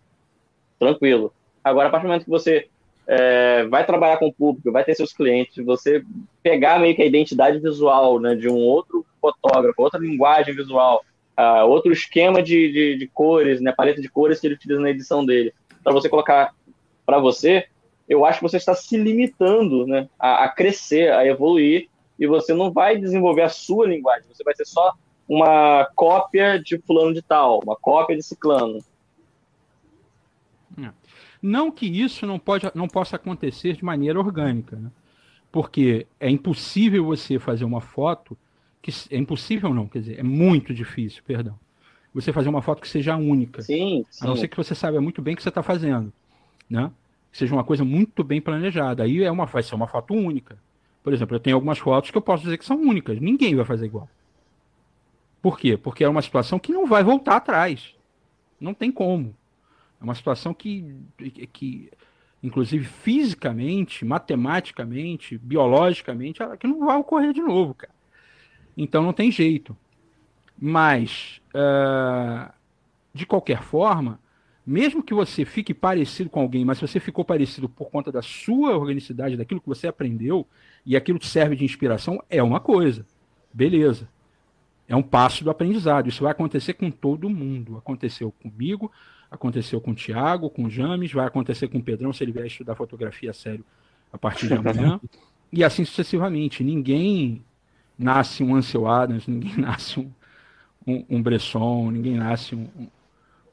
tranquilo. 0.79 1.33
Agora, 1.63 1.87
a 1.87 1.91
partir 1.91 2.05
do 2.05 2.09
momento 2.09 2.23
que 2.23 2.29
você 2.29 2.67
é, 3.07 3.65
vai 3.65 3.85
trabalhar 3.85 4.17
com 4.17 4.27
o 4.27 4.33
público, 4.33 4.71
vai 4.71 4.83
ter 4.83 4.95
seus 4.95 5.13
clientes, 5.13 5.63
você 5.65 6.03
pegar 6.41 6.79
meio 6.79 6.95
que 6.95 7.01
a 7.01 7.05
identidade 7.05 7.59
visual 7.59 8.19
né, 8.19 8.35
de 8.35 8.47
um 8.47 8.57
outro 8.57 9.05
fotógrafo, 9.19 9.81
outra 9.81 9.99
linguagem 9.99 10.55
visual, 10.55 11.03
uh, 11.38 11.65
outro 11.67 11.91
esquema 11.91 12.41
de, 12.41 12.71
de, 12.71 12.97
de, 12.97 13.07
cores, 13.07 13.61
né, 13.61 13.71
paleta 13.71 14.01
de 14.01 14.09
cores 14.09 14.39
que 14.39 14.47
ele 14.47 14.55
utiliza 14.55 14.81
na 14.81 14.89
edição 14.89 15.25
dele, 15.25 15.53
para 15.83 15.93
você 15.93 16.09
colocar 16.09 16.53
para 17.05 17.19
você, 17.19 17.67
eu 18.07 18.25
acho 18.25 18.39
que 18.39 18.47
você 18.47 18.57
está 18.57 18.73
se 18.73 18.97
limitando 18.97 19.85
né, 19.85 20.09
a, 20.19 20.45
a 20.45 20.49
crescer, 20.49 21.11
a 21.11 21.25
evoluir, 21.25 21.89
e 22.19 22.25
você 22.25 22.53
não 22.53 22.71
vai 22.71 22.97
desenvolver 22.97 23.43
a 23.43 23.49
sua 23.49 23.88
linguagem, 23.88 24.27
você 24.33 24.43
vai 24.43 24.55
ser 24.55 24.65
só 24.65 24.93
uma 25.27 25.88
cópia 25.95 26.59
de 26.59 26.77
fulano 26.79 27.13
de 27.13 27.21
tal, 27.21 27.61
uma 27.63 27.75
cópia 27.75 28.15
de 28.15 28.23
ciclano. 28.23 28.79
Não 31.41 31.71
que 31.71 31.85
isso 31.85 32.25
não, 32.25 32.39
pode, 32.39 32.69
não 32.73 32.88
possa 32.88 33.15
acontecer 33.15 33.73
de 33.73 33.85
maneira 33.85 34.19
orgânica, 34.19 34.75
né? 34.75 34.89
porque 35.51 36.07
é 36.19 36.29
impossível 36.29 37.05
você 37.05 37.39
fazer 37.39 37.63
uma 37.63 37.81
foto 37.81 38.38
que 38.88 39.13
é 39.13 39.17
impossível 39.17 39.73
não, 39.73 39.88
quer 39.88 39.99
dizer, 39.99 40.19
é 40.19 40.23
muito 40.23 40.73
difícil, 40.73 41.21
perdão. 41.25 41.59
Você 42.13 42.31
fazer 42.31 42.49
uma 42.49 42.61
foto 42.61 42.81
que 42.81 42.88
seja 42.88 43.15
única. 43.15 43.61
Sim, 43.61 44.05
sim. 44.09 44.25
A 44.25 44.27
não 44.27 44.35
ser 44.35 44.47
que 44.47 44.57
você 44.57 44.73
saiba 44.73 44.99
muito 45.01 45.21
bem 45.21 45.33
o 45.33 45.38
que 45.38 45.43
você 45.43 45.49
está 45.49 45.61
fazendo, 45.61 46.11
né? 46.69 46.89
Que 47.31 47.38
seja 47.38 47.53
uma 47.53 47.63
coisa 47.63 47.83
muito 47.83 48.23
bem 48.23 48.41
planejada. 48.41 49.03
Aí 49.03 49.23
é 49.23 49.29
uma, 49.29 49.45
vai 49.45 49.61
ser 49.61 49.75
uma 49.75 49.88
foto 49.88 50.13
única. 50.13 50.57
Por 51.03 51.13
exemplo, 51.13 51.35
eu 51.35 51.39
tenho 51.39 51.55
algumas 51.55 51.77
fotos 51.77 52.09
que 52.09 52.17
eu 52.17 52.21
posso 52.21 52.43
dizer 52.43 52.57
que 52.57 52.65
são 52.65 52.77
únicas. 52.81 53.19
Ninguém 53.19 53.55
vai 53.55 53.65
fazer 53.65 53.85
igual. 53.85 54.09
Por 55.41 55.59
quê? 55.59 55.77
Porque 55.77 56.03
é 56.03 56.09
uma 56.09 56.21
situação 56.21 56.57
que 56.57 56.71
não 56.71 56.88
vai 56.88 57.03
voltar 57.03 57.35
atrás. 57.35 57.93
Não 58.59 58.73
tem 58.73 58.91
como. 58.91 59.35
É 60.01 60.03
uma 60.03 60.15
situação 60.15 60.53
que, 60.53 60.95
que 61.53 61.91
inclusive 62.41 62.85
fisicamente, 62.85 64.05
matematicamente, 64.05 65.38
biologicamente, 65.38 66.41
ela, 66.41 66.57
que 66.57 66.67
não 66.67 66.85
vai 66.85 66.97
ocorrer 66.97 67.33
de 67.33 67.41
novo, 67.41 67.73
cara. 67.73 67.93
Então 68.78 69.03
não 69.03 69.11
tem 69.11 69.32
jeito. 69.32 69.75
Mas, 70.59 71.41
uh, 71.49 72.51
de 73.13 73.25
qualquer 73.25 73.63
forma, 73.63 74.19
mesmo 74.65 75.03
que 75.03 75.13
você 75.13 75.43
fique 75.43 75.73
parecido 75.73 76.30
com 76.30 76.41
alguém, 76.41 76.63
mas 76.63 76.78
se 76.78 76.88
você 76.88 76.99
ficou 76.99 77.25
parecido 77.25 77.67
por 77.67 77.89
conta 77.89 78.11
da 78.11 78.21
sua 78.21 78.78
organicidade, 78.78 79.36
daquilo 79.36 79.61
que 79.61 79.67
você 79.67 79.88
aprendeu, 79.88 80.47
e 80.86 80.95
aquilo 80.95 81.19
te 81.19 81.28
serve 81.28 81.55
de 81.55 81.65
inspiração, 81.65 82.23
é 82.30 82.41
uma 82.41 82.59
coisa. 82.59 83.05
Beleza. 83.53 84.07
É 84.88 84.95
um 84.95 85.03
passo 85.03 85.43
do 85.43 85.49
aprendizado. 85.49 86.07
Isso 86.07 86.23
vai 86.23 86.32
acontecer 86.32 86.73
com 86.73 86.89
todo 86.89 87.30
mundo. 87.30 87.78
Aconteceu 87.78 88.32
comigo, 88.32 88.91
Aconteceu 89.30 89.82
com 89.82 89.91
o 89.91 89.95
Thiago, 89.95 90.49
com 90.49 90.63
o 90.63 90.69
James, 90.69 91.11
vai 91.11 91.28
acontecer 91.28 91.67
com 91.67 91.80
o 91.80 91.84
Pedrão 91.84 92.13
se 92.13 92.23
ele 92.23 92.32
vier 92.32 92.47
estudar 92.47 92.75
fotografia 92.75 93.32
a 93.32 93.34
sério 93.34 93.63
a 94.11 94.17
partir 94.17 94.47
de 94.47 94.53
amanhã. 94.55 94.99
e 95.51 95.63
assim 95.63 95.84
sucessivamente. 95.84 96.63
Ninguém 96.63 97.43
nasce 97.97 98.43
um 98.43 98.55
Ansel 98.55 98.87
Adams, 98.87 99.27
ninguém 99.27 99.55
nasce 99.57 99.99
um, 99.99 100.11
um, 100.85 101.05
um 101.09 101.21
Bresson, 101.21 101.91
ninguém 101.91 102.15
nasce 102.15 102.55
um, 102.55 102.67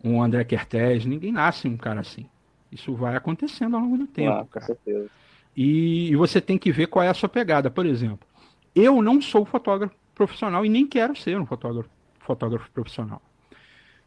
um 0.02 0.22
André 0.22 0.44
Kertész, 0.44 1.06
ninguém 1.06 1.32
nasce 1.32 1.68
um 1.68 1.76
cara 1.76 2.00
assim. 2.00 2.26
Isso 2.70 2.94
vai 2.94 3.16
acontecendo 3.16 3.76
ao 3.76 3.82
longo 3.82 3.98
do 3.98 4.06
tempo. 4.06 4.32
Ah, 4.32 4.46
com 4.50 4.60
certeza. 4.60 5.10
E, 5.56 6.10
e, 6.10 6.16
você 6.16 6.40
tem 6.40 6.58
que 6.58 6.72
ver 6.72 6.88
qual 6.88 7.04
é 7.04 7.08
a 7.08 7.14
sua 7.14 7.28
pegada. 7.28 7.70
Por 7.70 7.86
exemplo, 7.86 8.26
eu 8.74 9.00
não 9.00 9.22
sou 9.22 9.44
fotógrafo 9.44 9.94
profissional 10.14 10.66
e 10.66 10.68
nem 10.68 10.86
quero 10.86 11.14
ser 11.14 11.38
um 11.38 11.46
fotógrafo, 11.46 11.88
fotógrafo 12.18 12.70
profissional. 12.72 13.22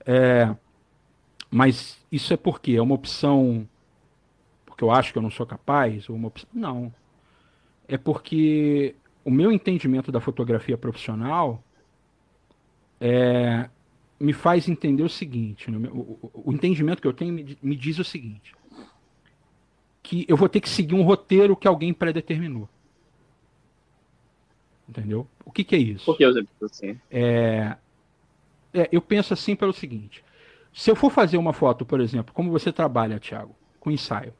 É, 0.05 0.53
mas 1.49 1.97
isso 2.11 2.33
é 2.33 2.37
porque 2.37 2.73
é 2.73 2.81
uma 2.81 2.95
opção 2.95 3.67
porque 4.77 4.83
eu 4.83 4.91
acho 4.91 5.11
que 5.11 5.17
eu 5.17 5.23
não 5.23 5.31
sou 5.31 5.43
capaz 5.43 6.07
ou 6.07 6.15
uma 6.15 6.27
opção 6.27 6.47
não. 6.53 6.93
É 7.87 7.97
porque 7.97 8.95
o 9.27 9.29
meu 9.29 9.51
entendimento 9.51 10.09
da 10.09 10.21
fotografia 10.21 10.77
profissional 10.77 11.61
é, 12.97 13.69
me 14.17 14.31
faz 14.31 14.69
entender 14.69 15.03
o 15.03 15.09
seguinte, 15.09 15.69
né? 15.69 15.89
o, 15.91 15.97
o, 15.97 16.31
o, 16.45 16.53
entendimento 16.53 17.01
que 17.01 17.07
eu 17.09 17.11
tenho 17.11 17.33
me, 17.33 17.57
me 17.61 17.75
diz 17.75 17.99
o 17.99 18.05
seguinte, 18.05 18.55
que 20.01 20.25
eu 20.29 20.37
vou 20.37 20.47
ter 20.47 20.61
que 20.61 20.69
seguir 20.69 20.95
um 20.95 21.01
roteiro 21.01 21.57
que 21.57 21.67
alguém 21.67 21.93
predeterminou. 21.93 22.69
Entendeu? 24.87 25.27
O 25.43 25.51
que, 25.51 25.65
que 25.65 25.75
é 25.75 25.79
isso? 25.79 26.05
Por 26.05 26.15
que 26.15 26.23
eu 26.23 26.31
assim? 26.61 26.97
É, 27.11 27.75
é, 28.73 28.87
eu 28.93 29.01
penso 29.01 29.33
assim 29.33 29.57
pelo 29.57 29.73
seguinte: 29.73 30.23
se 30.73 30.89
eu 30.89 30.95
for 30.95 31.11
fazer 31.11 31.35
uma 31.35 31.51
foto, 31.51 31.85
por 31.85 31.99
exemplo, 31.99 32.33
como 32.33 32.49
você 32.49 32.71
trabalha, 32.71 33.19
Thiago, 33.19 33.53
com 33.77 33.91
ensaio, 33.91 34.33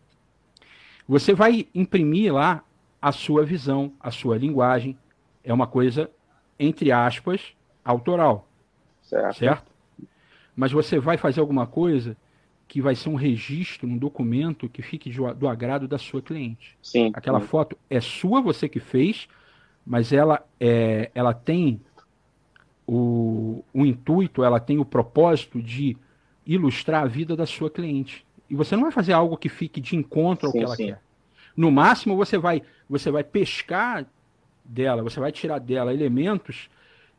você 1.06 1.34
vai 1.34 1.68
imprimir 1.76 2.34
lá 2.34 2.64
a 3.08 3.12
sua 3.12 3.46
visão, 3.46 3.94
a 4.00 4.12
sua 4.12 4.38
linguagem. 4.38 4.98
É 5.44 5.54
uma 5.54 5.68
coisa, 5.68 6.10
entre 6.60 6.92
aspas, 6.92 7.54
autoral. 7.84 8.48
Certo. 9.02 9.38
certo? 9.38 9.72
Mas 10.56 10.72
você 10.72 11.00
vai 11.00 11.18
fazer 11.18 11.40
alguma 11.40 11.66
coisa 11.66 12.18
que 12.68 12.82
vai 12.82 12.96
ser 12.96 13.10
um 13.10 13.16
registro, 13.16 13.88
um 13.88 13.98
documento 13.98 14.68
que 14.68 14.82
fique 14.82 15.10
do 15.38 15.48
agrado 15.48 15.88
da 15.88 15.98
sua 15.98 16.22
cliente. 16.22 16.78
Sim. 16.82 17.12
Aquela 17.14 17.40
sim. 17.40 17.48
foto 17.48 17.78
é 17.90 18.02
sua, 18.02 18.42
você 18.42 18.68
que 18.68 18.80
fez, 18.80 19.28
mas 19.86 20.12
ela, 20.12 20.46
é, 20.60 21.10
ela 21.16 21.34
tem 21.34 21.80
o, 22.86 23.64
o 23.74 23.86
intuito, 23.86 24.44
ela 24.44 24.60
tem 24.60 24.80
o 24.80 24.86
propósito 24.86 25.62
de 25.62 25.96
ilustrar 26.46 27.04
a 27.04 27.08
vida 27.08 27.36
da 27.36 27.46
sua 27.46 27.70
cliente. 27.70 28.26
E 28.50 28.56
você 28.56 28.76
não 28.76 28.84
vai 28.84 28.92
fazer 28.92 29.14
algo 29.14 29.38
que 29.38 29.48
fique 29.48 29.80
de 29.80 29.96
encontro 29.96 30.48
ao 30.48 30.52
sim, 30.52 30.60
que 30.60 30.66
ela 30.66 30.76
sim. 30.76 30.86
quer. 30.88 31.02
No 31.58 31.72
máximo, 31.72 32.16
você 32.16 32.38
vai, 32.38 32.62
você 32.88 33.10
vai 33.10 33.24
pescar 33.24 34.06
dela, 34.64 35.02
você 35.02 35.20
vai 35.20 35.32
tirar 35.32 35.60
dela 35.60 35.92
elementos 35.92 36.70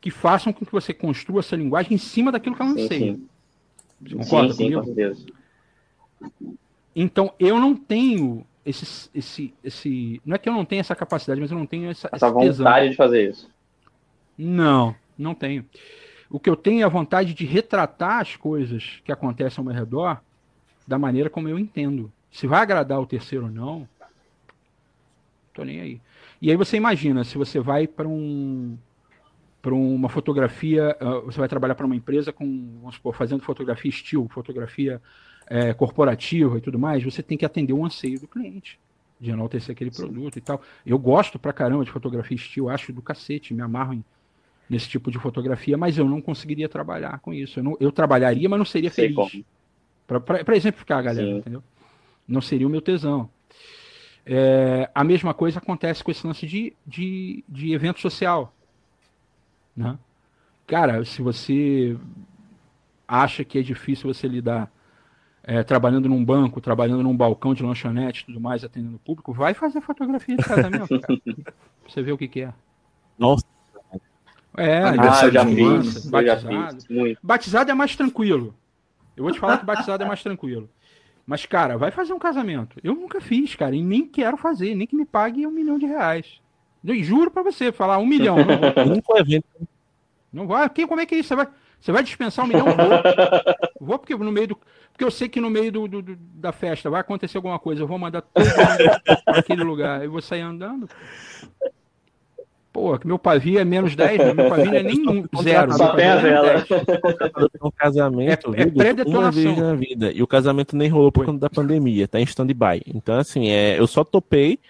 que 0.01 0.11
façam 0.11 0.53
com 0.53 0.64
que 0.64 0.70
você 0.70 0.95
construa 0.95 1.41
essa 1.41 1.57
linguagem 1.57 1.95
em 1.95 1.99
cima 1.99 2.30
daquilo 2.30 2.55
que 2.55 2.62
ela 2.62 2.70
não 2.70 2.86
sei. 2.86 3.20
Você 4.01 4.14
concorda 4.14 4.55
sim, 4.55 4.70
comigo? 4.70 4.84
Sim, 4.84 5.20
com 6.20 6.57
Então, 6.95 7.34
eu 7.39 7.59
não 7.59 7.74
tenho 7.74 8.47
esse, 8.64 9.11
esse, 9.14 9.55
esse. 9.64 10.22
Não 10.24 10.36
é 10.36 10.39
que 10.39 10.49
eu 10.49 10.53
não 10.53 10.64
tenho 10.64 10.80
essa 10.80 10.95
capacidade, 10.95 11.41
mas 11.41 11.51
eu 11.51 11.59
não 11.59 11.66
tenho 11.66 11.91
essa. 11.91 12.09
Essa 12.12 12.30
vontade 12.30 12.91
de 12.91 12.97
fazer 12.97 13.30
isso. 13.30 13.51
Não, 14.36 14.95
não 15.16 15.34
tenho. 15.34 15.64
O 16.30 16.39
que 16.39 16.49
eu 16.49 16.55
tenho 16.55 16.82
é 16.82 16.84
a 16.84 16.89
vontade 16.89 17.34
de 17.34 17.45
retratar 17.45 18.20
as 18.20 18.36
coisas 18.36 19.01
que 19.05 19.11
acontecem 19.11 19.61
ao 19.61 19.64
meu 19.64 19.74
redor 19.74 20.20
da 20.86 20.99
maneira 20.99 21.28
como 21.28 21.49
eu 21.49 21.59
entendo. 21.59 22.12
Se 22.30 22.47
vai 22.47 22.61
agradar 22.61 23.01
o 23.01 23.07
terceiro 23.07 23.47
ou 23.47 23.51
não, 23.51 23.89
tô 25.59 25.65
nem 25.65 25.81
aí. 25.81 26.01
E 26.41 26.51
aí 26.51 26.57
você 26.57 26.77
imagina, 26.77 27.25
se 27.25 27.37
você 27.37 27.59
vai 27.59 27.87
para 27.87 28.07
um 28.07 28.79
para 29.61 29.75
uma 29.75 30.09
fotografia, 30.09 30.97
uh, 31.03 31.23
você 31.23 31.39
vai 31.39 31.49
trabalhar 31.49 31.75
para 31.75 31.85
uma 31.85 31.97
empresa 31.97 32.33
com, 32.33 32.79
vamos 32.79 32.95
supor, 32.95 33.13
fazendo 33.15 33.43
fotografia 33.43 33.89
estilo, 33.89 34.29
fotografia 34.29 35.03
é, 35.49 35.75
corporativa 35.75 36.57
e 36.57 36.61
tudo 36.61 36.79
mais, 36.79 37.03
você 37.03 37.25
tem 37.25 37.37
que 37.37 37.45
atender 37.45 37.73
o 37.73 37.85
anseio 37.85 38.21
do 38.21 38.29
cliente 38.29 38.79
de 39.21 39.31
enaltecer 39.31 39.73
aquele 39.73 39.91
Sim. 39.91 40.03
produto 40.03 40.37
e 40.37 40.41
tal. 40.41 40.63
Eu 40.87 40.97
gosto 40.97 41.41
pra 41.41 41.53
caramba 41.53 41.85
de 41.85 41.91
fotografia 41.91 42.37
estilo, 42.37 42.69
acho 42.69 42.93
do 42.93 43.03
cacete, 43.03 43.53
me 43.53 43.61
amarro 43.61 43.95
em 43.95 44.05
nesse 44.71 44.89
tipo 44.89 45.11
de 45.11 45.19
fotografia, 45.19 45.79
mas 45.79 45.97
eu 45.97 46.07
não 46.07 46.21
conseguiria 46.21 46.69
trabalhar 46.69 47.19
com 47.21 47.33
isso. 47.33 47.59
Eu, 47.59 47.65
não, 47.65 47.77
eu 47.81 47.91
trabalharia, 47.91 48.49
mas 48.49 48.59
não 48.59 48.67
seria 48.67 48.91
Sei 48.91 49.13
feliz. 49.13 49.45
Para 50.07 50.57
exemplificar, 50.57 51.03
galera, 51.03 51.27
Sim. 51.27 51.39
entendeu? 51.39 51.63
Não 52.27 52.41
seria 52.43 52.67
o 52.67 52.71
meu 52.71 52.83
tesão. 52.83 53.31
É, 54.31 54.91
a 54.95 55.03
mesma 55.03 55.33
coisa 55.33 55.59
acontece 55.59 56.05
com 56.05 56.11
esse 56.11 56.26
lance 56.26 56.47
de, 56.47 56.74
de, 56.87 57.43
de 57.49 57.72
evento 57.72 57.99
social. 57.99 58.53
Né? 59.74 59.99
Cara, 60.66 61.03
se 61.07 61.22
você 61.22 61.97
acha 63.07 63.43
que 63.43 63.59
é 63.59 63.62
difícil 63.62 64.12
você 64.12 64.29
lidar 64.29 64.70
é, 65.43 65.62
trabalhando 65.62 66.11
num 66.11 66.22
banco, 66.22 66.61
trabalhando 66.61 67.03
num 67.03 67.16
balcão 67.16 67.55
de 67.55 67.62
lanchonete 67.62 68.26
tudo 68.26 68.39
mais, 68.39 68.62
atendendo 68.62 68.97
o 68.97 68.99
público, 68.99 69.33
vai 69.33 69.55
fazer 69.55 69.81
fotografia 69.81 70.37
de 70.37 70.45
casamento, 70.45 71.01
cara. 71.01 71.20
pra 71.24 71.55
você 71.89 72.03
ver 72.03 72.12
o 72.12 72.18
que, 72.18 72.29
que 72.29 72.43
é. 72.43 72.53
Nossa. 73.18 73.47
É, 74.59 74.83
ah, 74.83 74.95
eu 75.24 75.33
já 75.33 75.47
fiz, 75.47 76.07
batizado. 76.07 76.53
Já 76.53 76.70
fiz, 76.81 77.16
batizado 77.22 77.70
é 77.70 77.74
mais 77.74 77.97
tranquilo. 77.97 78.55
Eu 79.16 79.24
vou 79.24 79.33
te 79.33 79.41
falar 79.41 79.57
que 79.57 79.64
batizado 79.64 80.03
é 80.03 80.07
mais 80.07 80.22
tranquilo. 80.22 80.68
Mas, 81.29 81.45
cara, 81.45 81.76
vai 81.76 81.91
fazer 81.91 82.14
um 82.14 82.18
casamento. 82.18 82.81
Eu 82.83 82.95
nunca 82.95 83.20
fiz, 83.20 83.55
cara, 83.55 83.76
e 83.76 83.83
nem 83.83 84.09
quero 84.09 84.39
fazer, 84.39 84.74
nem 84.74 84.87
que 84.87 84.97
me 84.97 85.05
pague 85.05 85.47
um 85.47 85.51
milhão 85.51 85.79
de 85.79 85.85
reais. 85.85 86.41
Eu 86.83 86.95
juro 87.03 87.31
pra 87.31 87.43
você, 87.43 87.70
falar 87.70 87.99
um 87.99 88.07
milhão. 88.07 88.37
Não, 88.41 89.18
evento. 89.18 89.45
Não 90.33 90.47
vai. 90.47 90.70
Quem, 90.70 90.87
como 90.87 91.03
é 91.03 91.05
que 91.05 91.14
é 91.14 91.18
isso? 91.18 91.29
Você 91.29 91.37
vai, 91.37 91.49
você 91.79 91.93
vai 91.93 92.03
dispensar 92.03 92.47
um 92.47 92.49
milhão? 92.49 92.64
Vou. 92.64 93.87
vou 93.89 93.99
porque 93.99 94.16
no 94.16 94.33
meio 94.33 94.49
do. 94.49 94.59
Porque 94.91 95.05
eu 95.05 95.11
sei 95.11 95.29
que 95.29 95.39
no 95.39 95.51
meio 95.51 95.70
do, 95.70 95.87
do, 95.87 96.01
do 96.01 96.16
da 96.16 96.51
festa 96.51 96.89
vai 96.89 97.03
acontecer 97.03 97.37
alguma 97.37 97.59
coisa. 97.59 97.83
Eu 97.83 97.87
vou 97.87 97.99
mandar 97.99 98.22
todo 98.22 98.43
mundo 98.47 99.22
para 99.26 99.39
aquele 99.39 99.64
lugar. 99.64 100.03
Eu 100.03 100.11
vou 100.11 100.22
sair 100.22 100.41
andando. 100.41 100.89
Pô, 102.79 102.97
que 102.97 103.09
meu 103.09 103.18
pavio 103.18 103.59
é 103.59 103.64
menos 103.64 103.97
10, 103.97 104.18
né? 104.18 104.35
meu 104.35 104.49
pavio 104.49 104.66
não 104.66 104.74
é 104.74 104.83
nem 104.85 105.09
um, 105.09 105.24
zero. 105.43 105.72
Só 105.72 105.97
tem 105.97 106.07
a 106.07 106.14
é 106.14 107.66
um 107.66 107.72
casamento 107.72 108.55
é, 108.55 108.62
é 108.62 108.95
vez 109.33 109.59
na 109.59 109.74
vida. 109.74 110.12
E 110.12 110.22
o 110.22 110.29
casamento 110.29 110.76
nem 110.76 110.89
rolou 110.89 111.11
por 111.11 111.26
conta 111.26 111.41
da 111.41 111.51
pandemia, 111.51 112.07
tá 112.07 112.20
em 112.20 112.22
stand-by. 112.22 112.83
Então, 112.87 113.18
assim, 113.18 113.49
é, 113.49 113.81
eu 113.81 113.87
só 113.89 114.05
topei 114.05 114.61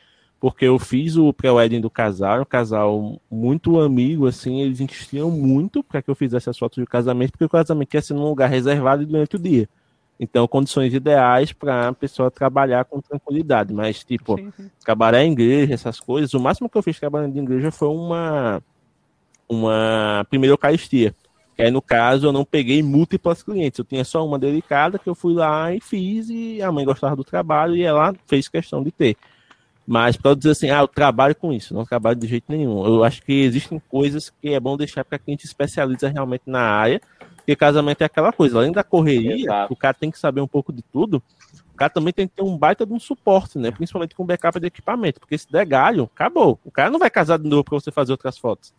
porque 0.41 0.65
eu 0.65 0.79
fiz 0.79 1.17
o 1.17 1.35
pré-wedding 1.35 1.83
do 1.83 1.91
casal, 1.91 2.41
um 2.41 2.47
casal 2.47 3.21
muito 3.31 3.79
amigo, 3.79 4.27
assim, 4.27 4.63
eles 4.63 4.81
insistiam 4.81 5.31
muito 5.31 5.83
para 5.83 6.01
que 6.01 6.09
eu 6.09 6.15
fizesse 6.15 6.49
as 6.49 6.57
fotos 6.57 6.79
do 6.79 6.87
casamento, 6.87 7.33
porque 7.33 7.45
o 7.45 7.49
casamento 7.49 7.93
ia 7.93 8.01
ser 8.01 8.15
num 8.15 8.29
lugar 8.29 8.49
reservado 8.49 9.05
durante 9.05 9.37
o 9.37 9.39
dia. 9.39 9.69
Então, 10.21 10.49
condições 10.49 10.93
ideais 10.93 11.53
para 11.53 11.89
a 11.89 11.93
pessoa 11.93 12.31
trabalhar 12.31 12.85
com 12.85 13.01
tranquilidade. 13.01 13.73
Mas, 13.73 14.03
tipo, 14.03 14.37
sim, 14.37 14.53
sim. 14.57 14.71
trabalhar 14.85 15.25
em 15.25 15.33
igreja, 15.33 15.75
essas 15.75 16.01
coisas, 16.01 16.35
o 16.35 16.41
máximo 16.41 16.69
que 16.69 16.77
eu 16.77 16.83
fiz 16.83 16.99
trabalhando 16.99 17.37
em 17.37 17.43
igreja 17.43 17.71
foi 17.71 17.89
uma, 17.89 18.61
uma 19.49 20.27
primeira 20.29 20.53
Eucaristia. 20.53 21.15
Que 21.55 21.63
aí, 21.63 21.71
no 21.71 21.81
caso, 21.81 22.27
eu 22.27 22.33
não 22.33 22.45
peguei 22.45 22.83
múltiplas 22.83 23.43
clientes. 23.43 23.79
Eu 23.79 23.85
tinha 23.85 24.05
só 24.05 24.27
uma 24.27 24.39
delicada 24.39 24.99
que 24.99 25.09
eu 25.09 25.15
fui 25.15 25.35
lá 25.35 25.73
e 25.73 25.81
fiz, 25.81 26.29
e 26.31 26.61
a 26.61 26.73
mãe 26.73 26.85
gostava 26.85 27.15
do 27.15 27.25
trabalho 27.25 27.77
e 27.77 27.83
ela 27.83 28.13
fez 28.27 28.49
questão 28.49 28.83
de 28.83 28.91
ter. 28.91 29.17
Mas 29.87 30.17
para 30.17 30.35
dizer 30.35 30.51
assim, 30.51 30.71
ah, 30.71 30.81
eu 30.81 30.89
trabalho 30.89 31.35
com 31.35 31.51
isso, 31.51 31.73
não 31.73 31.85
trabalho 31.85 32.17
de 32.17 32.27
jeito 32.27 32.45
nenhum. 32.49 32.85
Eu 32.85 33.03
acho 33.03 33.23
que 33.23 33.33
existem 33.33 33.81
coisas 33.89 34.31
que 34.31 34.53
é 34.53 34.61
bom 34.61 34.77
deixar 34.77 35.03
para 35.05 35.19
quem 35.19 35.39
se 35.39 35.47
especializa 35.47 36.09
realmente 36.09 36.43
na 36.47 36.61
área 36.61 37.01
porque 37.49 37.57
casamento 37.57 38.03
é 38.03 38.05
aquela 38.05 38.31
coisa, 38.31 38.59
além 38.59 38.71
da 38.71 38.85
correria, 38.85 39.37
Exato. 39.37 39.73
o 39.73 39.77
cara 39.77 39.95
tem 39.95 40.11
que 40.11 40.19
saber 40.19 40.43
um 40.43 40.47
pouco 40.47 40.71
de 40.71 40.83
tudo. 40.83 41.23
O 41.73 41.77
cara 41.79 41.89
também 41.89 42.13
tem 42.13 42.29
que 42.29 42.35
ter 42.35 42.43
um 42.43 42.59
baita 42.59 42.85
de 42.85 42.93
um 42.93 43.01
suporte, 43.01 43.57
né? 43.57 43.71
Principalmente 43.71 44.15
com 44.15 44.27
backup 44.27 44.61
de 44.61 44.67
equipamento. 44.67 45.19
Porque 45.19 45.39
se 45.39 45.51
der 45.51 45.65
galho, 45.65 46.11
acabou. 46.15 46.61
O 46.63 46.71
cara 46.71 46.91
não 46.91 46.99
vai 46.99 47.09
casar 47.09 47.39
de 47.39 47.49
novo 47.49 47.65
para 47.65 47.81
você 47.81 47.91
fazer 47.91 48.13
outras 48.13 48.37
fotos. 48.37 48.75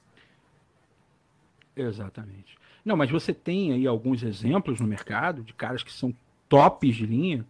Exatamente. 1.76 2.60
Não, 2.86 2.96
mas 2.96 3.10
você 3.10 3.34
tem 3.34 3.74
aí 3.74 3.88
alguns 3.88 4.22
exemplos 4.22 4.80
no 4.80 4.86
mercado 4.86 5.42
de 5.42 5.52
caras 5.52 5.82
que 5.82 5.92
são 5.92 6.14
tops 6.48 6.96
de 6.96 7.08
linha, 7.08 7.44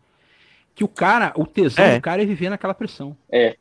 que 0.73 0.85
o 0.85 0.87
cara, 0.87 1.33
o 1.35 1.45
tesão 1.45 1.83
é. 1.83 1.95
do 1.97 2.01
cara 2.01 2.23
é 2.23 2.25
viver 2.25 2.49
naquela 2.49 2.73
pressão. 2.73 3.17
É. 3.29 3.57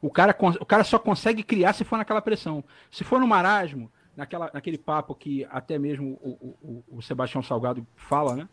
O 0.00 0.10
cara, 0.10 0.36
o 0.58 0.66
cara 0.66 0.82
só 0.82 0.98
consegue 0.98 1.44
criar 1.44 1.74
se 1.74 1.84
for 1.84 1.96
naquela 1.96 2.20
pressão. 2.20 2.64
Se 2.90 3.04
for 3.04 3.20
no 3.20 3.28
marasmo, 3.28 3.88
naquela, 4.16 4.50
naquele 4.52 4.78
papo 4.78 5.14
que 5.14 5.46
até 5.50 5.78
mesmo 5.78 6.18
o, 6.22 6.54
o, 6.62 6.84
o 6.98 7.02
Sebastião 7.02 7.42
Salgado 7.42 7.86
fala, 7.96 8.36
né? 8.36 8.48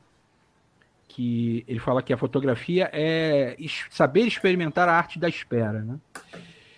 Que 1.07 1.63
ele 1.67 1.79
fala 1.79 2.03
que 2.03 2.13
a 2.13 2.17
fotografia 2.17 2.89
é 2.93 3.57
saber 3.89 4.21
experimentar 4.21 4.87
a 4.87 4.93
arte 4.93 5.19
da 5.19 5.27
espera, 5.27 5.81
né? 5.81 5.99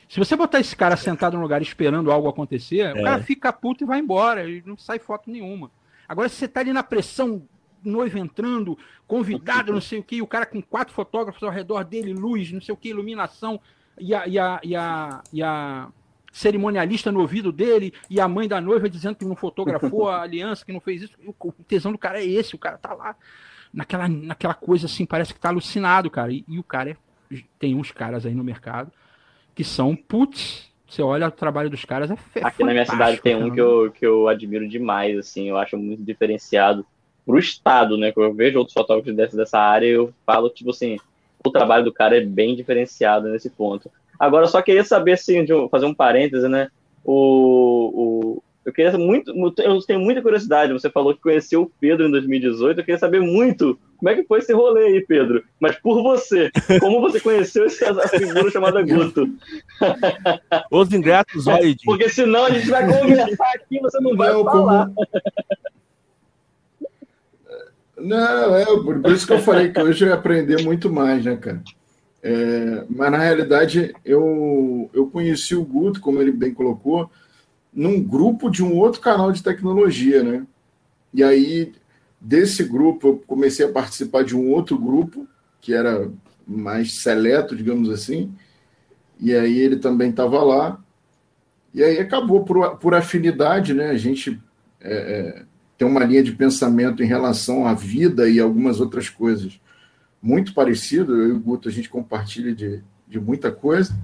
Se 0.10 0.20
você 0.20 0.36
botar 0.36 0.60
esse 0.60 0.76
cara 0.76 0.98
sentado 0.98 1.38
num 1.38 1.42
lugar 1.42 1.62
esperando 1.62 2.12
algo 2.12 2.28
acontecer, 2.28 2.80
é. 2.80 2.92
o 2.92 3.04
cara 3.04 3.24
fica 3.24 3.54
puto 3.54 3.84
e 3.84 3.88
vai 3.88 4.00
embora, 4.00 4.50
e 4.50 4.62
não 4.66 4.78
sai 4.78 5.00
foto 5.00 5.32
nenhuma. 5.32 5.72
Agora, 6.08 6.28
se 6.28 6.36
você 6.36 6.48
tá 6.50 6.60
ali 6.60 6.74
na 6.74 6.84
pressão, 6.84 7.42
noivo 7.82 8.18
entrando, 8.18 8.78
convidado, 9.08 9.72
não 9.72 9.80
sei 9.80 10.00
o 10.00 10.04
que, 10.04 10.22
o 10.22 10.28
cara 10.28 10.46
com 10.46 10.62
quatro 10.62 10.94
fotógrafos 10.94 11.42
ao 11.44 11.50
redor 11.50 11.86
dele, 11.86 12.14
luz, 12.14 12.52
não 12.52 12.60
sei 12.60 12.74
o 12.74 12.78
que, 12.78 12.90
iluminação, 12.90 13.60
e 13.98 14.14
a, 14.14 14.28
e 14.28 14.38
a, 14.38 14.60
e 14.64 14.76
a, 14.76 15.24
e 15.32 15.44
a 15.44 15.88
cerimonialista 16.32 17.12
no 17.12 17.20
ouvido 17.20 17.52
dele 17.52 17.94
e 18.10 18.20
a 18.20 18.28
mãe 18.28 18.48
da 18.48 18.62
noiva 18.62 18.90
dizendo 18.90 19.16
que 19.16 19.26
não 19.26 19.36
fotografou 19.36 20.10
a 20.10 20.22
aliança, 20.22 20.66
que 20.66 20.72
não 20.72 20.80
fez 20.80 21.04
isso. 21.04 21.14
O 21.40 21.52
tesão 21.68 21.92
do 21.92 21.98
cara 21.98 22.20
é 22.20 22.26
esse, 22.26 22.56
o 22.56 22.60
cara 22.60 22.78
tá 22.78 22.94
lá 22.94 23.16
naquela, 23.74 24.08
naquela 24.08 24.54
coisa 24.54 24.86
assim, 24.86 25.06
parece 25.06 25.34
que 25.34 25.40
tá 25.40 25.50
alucinado, 25.50 26.10
cara. 26.10 26.32
E, 26.32 26.44
e 26.48 26.60
o 26.60 26.64
cara 26.64 26.92
é, 26.92 26.96
tem 27.60 27.76
uns 27.76 27.92
caras 27.92 28.26
aí 28.26 28.34
no 28.34 28.44
mercado 28.44 28.92
que 29.54 29.64
são 29.64 29.96
putz. 29.96 30.70
Você 30.88 31.02
olha 31.02 31.28
o 31.28 31.32
trabalho 31.32 31.70
dos 31.70 31.86
caras, 31.86 32.12
é 32.12 32.18
fe 32.18 32.42
Aqui 32.44 32.64
na 32.66 32.72
minha 32.72 32.86
cidade 32.86 33.22
tem 33.22 33.36
um 33.36 33.50
que 33.50 33.62
eu, 33.62 33.92
que 33.92 34.06
eu 34.06 34.28
admiro 34.28 34.68
demais, 34.68 35.18
assim, 35.18 35.48
eu 35.48 35.56
acho 35.56 35.78
muito 35.78 36.04
diferenciado 36.04 36.86
pro 37.26 37.40
estado, 37.40 37.98
né? 37.98 38.12
Quando 38.12 38.28
eu 38.28 38.34
vejo 38.34 38.60
outros 38.60 38.74
fotógrafos 38.74 39.16
dessa, 39.16 39.38
dessa 39.38 39.58
área, 39.58 39.86
eu 39.86 40.14
falo, 40.26 40.50
tipo 40.50 40.72
assim, 40.72 40.98
o 41.46 41.50
trabalho 41.50 41.86
do 41.86 41.94
cara 41.94 42.18
é 42.18 42.22
bem 42.22 42.58
diferenciado 42.58 43.30
nesse 43.30 43.50
ponto. 43.50 43.90
Agora, 44.22 44.46
só 44.46 44.62
queria 44.62 44.84
saber, 44.84 45.14
assim, 45.14 45.44
de 45.44 45.52
fazer 45.72 45.88
um 45.88 45.96
parêntese, 45.96 46.48
né? 46.48 46.68
O, 47.04 48.36
o, 48.36 48.44
eu 48.64 48.72
queria 48.72 48.96
muito, 48.96 49.34
eu 49.58 49.82
tenho 49.82 50.00
muita 50.00 50.22
curiosidade. 50.22 50.72
Você 50.74 50.92
falou 50.92 51.16
que 51.16 51.22
conheceu 51.22 51.64
o 51.64 51.72
Pedro 51.80 52.06
em 52.06 52.12
2018. 52.12 52.80
Eu 52.80 52.86
queria 52.86 53.00
saber 53.00 53.20
muito 53.20 53.80
como 53.98 54.10
é 54.12 54.16
que 54.16 54.24
foi 54.24 54.38
esse 54.38 54.54
rolê 54.54 54.86
aí, 54.86 55.02
Pedro. 55.02 55.44
Mas 55.60 55.76
por 55.78 56.04
você, 56.04 56.52
como 56.80 57.02
você 57.02 57.20
conheceu 57.20 57.66
essa 57.66 58.08
figura 58.10 58.52
chamada 58.52 58.84
Guto? 58.84 59.28
Os 60.70 60.94
ingratos, 60.94 61.48
olha. 61.48 61.76
Porque 61.84 62.08
senão 62.08 62.46
a 62.46 62.52
gente 62.52 62.70
vai 62.70 62.86
conversar 62.86 63.52
aqui, 63.56 63.80
você 63.80 64.00
não 64.00 64.16
vai 64.16 64.32
não, 64.32 64.44
falar. 64.44 64.86
Como... 64.86 65.08
Não, 67.98 68.56
é 68.56 68.66
por 68.66 69.12
isso 69.12 69.26
que 69.26 69.34
eu 69.34 69.40
falei 69.40 69.72
que 69.72 69.82
hoje 69.82 70.06
eu 70.06 70.10
ia 70.10 70.14
aprender 70.14 70.62
muito 70.62 70.92
mais, 70.92 71.26
né, 71.26 71.36
cara? 71.38 71.64
É, 72.24 72.86
mas 72.88 73.12
na 73.12 73.18
realidade 73.18 73.96
eu, 74.06 74.90
eu 74.94 75.08
conheci 75.08 75.56
o 75.56 75.66
Guto, 75.66 76.00
como 76.00 76.22
ele 76.22 76.32
bem 76.32 76.54
colocou, 76.54 77.10
num 77.74 78.02
grupo 78.02 78.50
de 78.50 78.64
um 78.64 78.76
outro 78.78 79.02
canal 79.02 79.32
de 79.32 79.42
tecnologia, 79.42 80.22
né? 80.24 80.46
E 81.14 81.24
aí, 81.24 81.74
desse 82.20 82.64
grupo, 82.64 83.08
eu 83.08 83.24
comecei 83.26 83.66
a 83.66 83.72
participar 83.72 84.24
de 84.24 84.36
um 84.36 84.50
outro 84.52 84.78
grupo, 84.78 85.28
que 85.60 85.74
era 85.74 86.12
mais 86.46 87.02
seleto, 87.02 87.56
digamos 87.56 87.90
assim, 87.90 88.34
e 89.20 89.34
aí 89.34 89.58
ele 89.60 89.78
também 89.78 90.10
estava 90.10 90.44
lá. 90.44 90.80
E 91.74 91.84
aí 91.84 92.00
acabou 92.00 92.44
por, 92.44 92.78
por 92.78 92.94
afinidade, 92.94 93.74
né? 93.74 93.90
A 93.90 93.98
gente 93.98 94.40
é, 94.80 94.94
é, 94.94 95.44
tem 95.78 95.88
uma 95.88 96.04
linha 96.04 96.24
de 96.24 96.34
pensamento 96.34 97.02
em 97.02 97.08
relação 97.08 97.66
à 97.66 97.74
vida 97.74 98.30
e 98.30 98.40
algumas 98.40 98.80
outras 98.80 99.10
coisas 99.10 99.60
muito 100.22 100.54
parecido, 100.54 101.20
eu 101.20 101.30
e 101.30 101.32
o 101.32 101.40
Guto 101.40 101.68
a 101.68 101.72
gente 101.72 101.90
compartilha 101.90 102.54
de, 102.54 102.82
de 103.08 103.20
muita 103.20 103.52
coisa. 103.52 103.96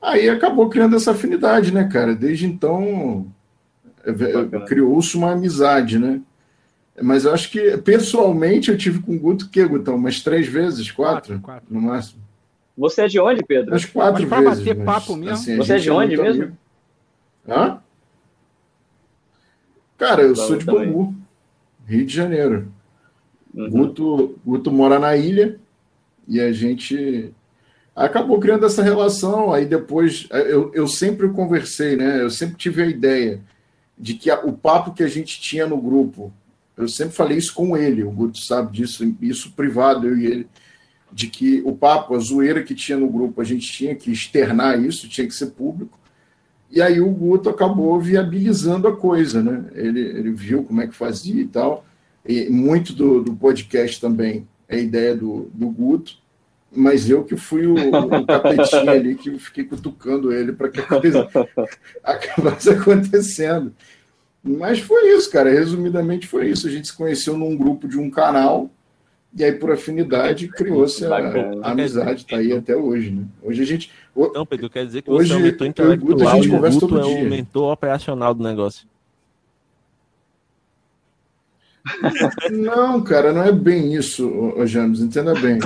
Aí 0.00 0.28
acabou 0.28 0.68
criando 0.68 0.94
essa 0.94 1.10
afinidade, 1.10 1.72
né, 1.72 1.84
cara? 1.84 2.14
Desde 2.14 2.46
então 2.46 3.26
é, 4.04 4.10
é, 4.10 4.60
criou-se 4.66 5.16
uma 5.16 5.32
amizade, 5.32 5.98
né? 5.98 6.20
Mas 7.00 7.24
eu 7.24 7.32
acho 7.32 7.50
que 7.50 7.76
pessoalmente 7.78 8.70
eu 8.70 8.78
tive 8.78 9.00
com 9.00 9.14
o 9.14 9.18
Guto 9.18 9.48
que, 9.48 9.64
Gutão, 9.64 9.96
umas 9.96 10.20
três 10.20 10.46
vezes, 10.46 10.90
quatro, 10.90 11.34
quatro, 11.34 11.40
quatro. 11.40 11.66
no 11.70 11.80
máximo. 11.80 12.22
Você 12.76 13.02
é 13.02 13.08
de 13.08 13.20
onde, 13.20 13.44
Pedro? 13.44 13.72
Umas 13.72 13.84
quatro 13.84 14.28
mas 14.28 14.44
vezes. 14.44 14.58
bater 14.64 14.76
mas, 14.76 14.84
papo 14.84 15.16
mesmo. 15.16 15.34
Assim, 15.34 15.56
Você 15.56 15.74
é 15.74 15.78
de 15.78 15.90
onde 15.90 16.14
é 16.14 16.22
mesmo? 16.22 16.42
Amigo. 16.42 16.58
Hã? 17.48 17.80
Cara, 19.96 20.22
eu 20.22 20.36
sou 20.36 20.56
de 20.56 20.64
Bangu, 20.64 21.14
Rio 21.84 22.06
de 22.06 22.14
Janeiro. 22.14 22.72
Uhum. 23.58 23.68
Guto, 23.68 24.38
Guto 24.46 24.70
mora 24.70 25.00
na 25.00 25.16
ilha 25.16 25.58
e 26.28 26.40
a 26.40 26.52
gente 26.52 27.32
acabou 27.94 28.38
criando 28.38 28.64
essa 28.64 28.84
relação. 28.84 29.52
Aí 29.52 29.66
depois 29.66 30.28
eu, 30.30 30.72
eu 30.72 30.86
sempre 30.86 31.28
conversei, 31.30 31.96
né? 31.96 32.22
Eu 32.22 32.30
sempre 32.30 32.56
tive 32.56 32.82
a 32.82 32.86
ideia 32.86 33.40
de 33.98 34.14
que 34.14 34.30
a, 34.30 34.38
o 34.44 34.52
papo 34.52 34.94
que 34.94 35.02
a 35.02 35.08
gente 35.08 35.40
tinha 35.40 35.66
no 35.66 35.76
grupo, 35.76 36.32
eu 36.76 36.86
sempre 36.86 37.14
falei 37.16 37.36
isso 37.36 37.52
com 37.52 37.76
ele, 37.76 38.04
o 38.04 38.10
Guto 38.12 38.38
sabe 38.38 38.70
disso, 38.70 39.16
isso 39.20 39.50
privado, 39.50 40.06
eu 40.06 40.16
e 40.16 40.26
ele, 40.26 40.48
de 41.10 41.26
que 41.26 41.60
o 41.64 41.74
papo, 41.74 42.14
a 42.14 42.18
zoeira 42.20 42.62
que 42.62 42.76
tinha 42.76 42.96
no 42.96 43.10
grupo, 43.10 43.40
a 43.40 43.44
gente 43.44 43.66
tinha 43.66 43.92
que 43.96 44.12
externar 44.12 44.80
isso, 44.80 45.08
tinha 45.08 45.26
que 45.26 45.34
ser 45.34 45.46
público. 45.46 45.98
E 46.70 46.80
aí 46.80 47.00
o 47.00 47.10
Guto 47.10 47.48
acabou 47.48 47.98
viabilizando 47.98 48.86
a 48.86 48.94
coisa, 48.94 49.42
né? 49.42 49.64
Ele, 49.74 50.00
ele 50.00 50.30
viu 50.30 50.62
como 50.62 50.80
é 50.80 50.86
que 50.86 50.94
fazia 50.94 51.42
e 51.42 51.46
tal 51.46 51.87
E 52.28 52.50
muito 52.50 52.92
do, 52.92 53.22
do 53.22 53.34
podcast 53.34 53.98
também 54.00 54.46
é 54.68 54.78
ideia 54.78 55.16
do, 55.16 55.50
do 55.54 55.68
Guto, 55.70 56.18
mas 56.70 57.08
eu 57.08 57.24
que 57.24 57.36
fui 57.36 57.66
o, 57.66 57.74
o 57.74 58.26
capetinho 58.26 58.90
ali 58.90 59.14
que 59.14 59.38
fiquei 59.38 59.64
cutucando 59.64 60.30
ele 60.30 60.52
para 60.52 60.68
que 60.68 60.80
a 60.80 60.84
coisa 60.84 61.26
acabasse 62.04 62.68
acontecendo. 62.68 63.74
Mas 64.44 64.78
foi 64.78 65.16
isso, 65.16 65.30
cara. 65.30 65.50
Resumidamente 65.50 66.26
foi 66.26 66.50
isso. 66.50 66.68
A 66.68 66.70
gente 66.70 66.88
se 66.88 66.96
conheceu 66.96 67.36
num 67.36 67.56
grupo 67.56 67.88
de 67.88 67.98
um 67.98 68.10
canal 68.10 68.70
e 69.34 69.44
aí, 69.44 69.52
por 69.52 69.70
afinidade, 69.70 70.48
criou-se 70.48 71.04
a, 71.04 71.16
a, 71.16 71.70
amizade, 71.70 72.22
está 72.22 72.38
aí 72.38 72.52
até 72.52 72.74
hoje, 72.74 73.10
né? 73.10 73.24
Hoje 73.42 73.62
a 73.62 73.66
gente. 73.66 73.90
Então, 74.16 74.44
Pedro, 74.46 74.70
quer 74.70 74.86
dizer 74.86 75.02
que 75.02 75.10
hoje, 75.10 75.28
você 75.28 75.34
é 75.34 75.36
o 75.36 75.40
mentor 75.40 75.66
intelectual 75.66 76.12
Guto, 76.12 76.28
a 76.28 76.34
gente 76.34 76.48
conversa 76.48 76.80
todo 76.80 76.98
é 76.98 77.02
dia. 77.02 77.24
o 77.24 77.30
mentor 77.30 77.72
operacional 77.72 78.34
do 78.34 78.42
negócio. 78.42 78.86
Não, 82.50 83.02
cara, 83.02 83.32
não 83.32 83.42
é 83.42 83.52
bem 83.52 83.94
isso, 83.94 84.54
James, 84.66 85.00
entenda 85.00 85.34
bem. 85.34 85.58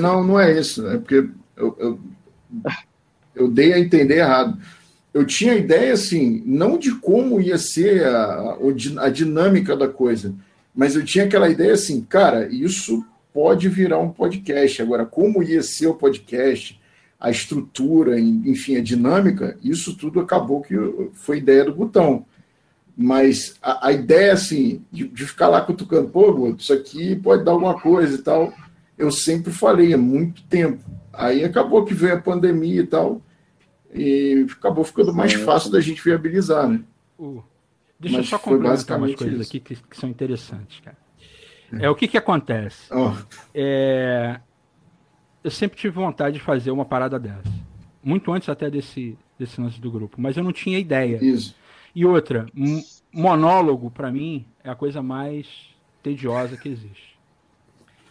Não, 0.00 0.24
não 0.24 0.38
é 0.38 0.58
isso. 0.58 0.86
É 0.88 0.98
porque 0.98 1.28
eu, 1.56 1.76
eu, 1.78 2.00
eu 3.34 3.48
dei 3.48 3.72
a 3.72 3.78
entender 3.78 4.18
errado. 4.18 4.58
Eu 5.12 5.24
tinha 5.24 5.54
ideia, 5.54 5.92
assim, 5.92 6.42
não 6.46 6.78
de 6.78 6.94
como 6.94 7.40
ia 7.40 7.58
ser 7.58 8.06
a, 8.06 8.56
a 9.00 9.10
dinâmica 9.10 9.76
da 9.76 9.88
coisa, 9.88 10.34
mas 10.74 10.94
eu 10.94 11.04
tinha 11.04 11.24
aquela 11.24 11.48
ideia 11.48 11.72
assim, 11.72 12.00
cara, 12.00 12.46
isso 12.46 13.04
pode 13.32 13.68
virar 13.68 13.98
um 13.98 14.10
podcast. 14.10 14.80
Agora, 14.80 15.04
como 15.04 15.42
ia 15.42 15.62
ser 15.62 15.88
o 15.88 15.94
podcast, 15.94 16.80
a 17.18 17.30
estrutura, 17.30 18.18
enfim, 18.18 18.76
a 18.76 18.82
dinâmica, 18.82 19.56
isso 19.62 19.96
tudo 19.96 20.20
acabou 20.20 20.62
que 20.62 20.74
foi 21.12 21.38
ideia 21.38 21.64
do 21.64 21.74
botão. 21.74 22.24
Mas 23.02 23.56
a, 23.62 23.88
a 23.88 23.92
ideia, 23.92 24.34
assim, 24.34 24.84
de, 24.92 25.08
de, 25.08 25.24
ficar 25.24 25.48
lá 25.48 25.62
cutucando, 25.62 26.10
pô, 26.10 26.30
Guto, 26.34 26.60
isso 26.60 26.74
aqui 26.74 27.16
pode 27.16 27.42
dar 27.42 27.52
alguma 27.52 27.80
coisa 27.80 28.14
e 28.14 28.18
tal, 28.18 28.52
eu 28.98 29.10
sempre 29.10 29.50
falei 29.50 29.94
há 29.94 29.96
muito 29.96 30.42
tempo. 30.42 30.84
Aí 31.10 31.42
acabou 31.42 31.82
que 31.82 31.94
veio 31.94 32.16
a 32.16 32.20
pandemia 32.20 32.82
e 32.82 32.86
tal, 32.86 33.22
e 33.94 34.46
acabou 34.52 34.84
ficando 34.84 35.14
mais 35.14 35.32
fácil 35.32 35.70
da 35.70 35.80
gente 35.80 36.04
viabilizar, 36.04 36.68
né? 36.68 36.82
Uh, 37.18 37.42
deixa 37.98 38.18
Mas 38.18 38.26
eu 38.26 38.30
só 38.30 38.38
complementar 38.38 38.98
umas 38.98 39.14
coisas 39.14 39.40
isso. 39.40 39.48
aqui 39.48 39.60
que, 39.60 39.76
que, 39.76 39.96
são 39.96 40.10
interessantes, 40.10 40.80
cara. 40.80 40.98
É, 41.72 41.86
é 41.86 41.90
o 41.90 41.94
que 41.94 42.06
que 42.06 42.18
acontece? 42.18 42.92
Oh. 42.92 43.12
É, 43.54 44.38
eu 45.42 45.50
sempre 45.50 45.78
tive 45.78 45.94
vontade 45.94 46.34
de 46.34 46.44
fazer 46.44 46.70
uma 46.70 46.84
parada 46.84 47.18
dessa. 47.18 47.50
Muito 48.04 48.30
antes 48.30 48.50
até 48.50 48.68
desse, 48.68 49.16
desse 49.38 49.58
lance 49.58 49.80
do 49.80 49.90
grupo, 49.90 50.20
mas 50.20 50.36
eu 50.36 50.44
não 50.44 50.52
tinha 50.52 50.78
ideia. 50.78 51.18
Isso. 51.24 51.58
E 51.94 52.06
outra, 52.06 52.46
monólogo, 53.12 53.90
para 53.90 54.10
mim, 54.10 54.46
é 54.62 54.70
a 54.70 54.74
coisa 54.74 55.02
mais 55.02 55.74
tediosa 56.02 56.56
que 56.56 56.68
existe. 56.68 57.18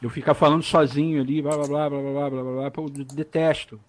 Eu 0.02 0.10
ficar 0.10 0.34
falando 0.34 0.64
sozinho 0.64 1.22
ali, 1.22 1.42
blá 1.42 1.56
blá 1.56 1.68
blá 1.68 1.90
blá 1.90 2.00
blá 2.00 2.30
blá 2.30 2.30
blá, 2.30 2.70
blá 2.70 2.72
eu 2.78 2.90
detesto. 2.90 3.80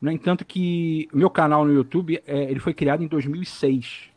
No 0.00 0.10
entanto 0.10 0.44
que 0.44 1.08
meu 1.12 1.30
canal 1.30 1.64
no 1.64 1.72
YouTube, 1.72 2.20
é, 2.26 2.50
ele 2.50 2.60
foi 2.60 2.74
criado 2.74 3.02
em 3.02 3.06
2006. 3.06 4.10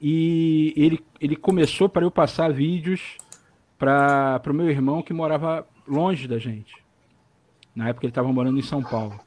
E 0.00 0.72
ele, 0.76 1.04
ele 1.20 1.36
começou 1.36 1.88
para 1.88 2.04
eu 2.04 2.10
passar 2.10 2.52
vídeos 2.52 3.18
para 3.78 4.40
o 4.46 4.54
meu 4.54 4.70
irmão 4.70 5.02
que 5.02 5.12
morava 5.12 5.66
longe 5.86 6.26
da 6.26 6.38
gente. 6.38 6.74
Na 7.74 7.88
época 7.88 8.06
ele 8.06 8.10
estava 8.10 8.32
morando 8.32 8.58
em 8.58 8.62
São 8.62 8.82
Paulo. 8.82 9.18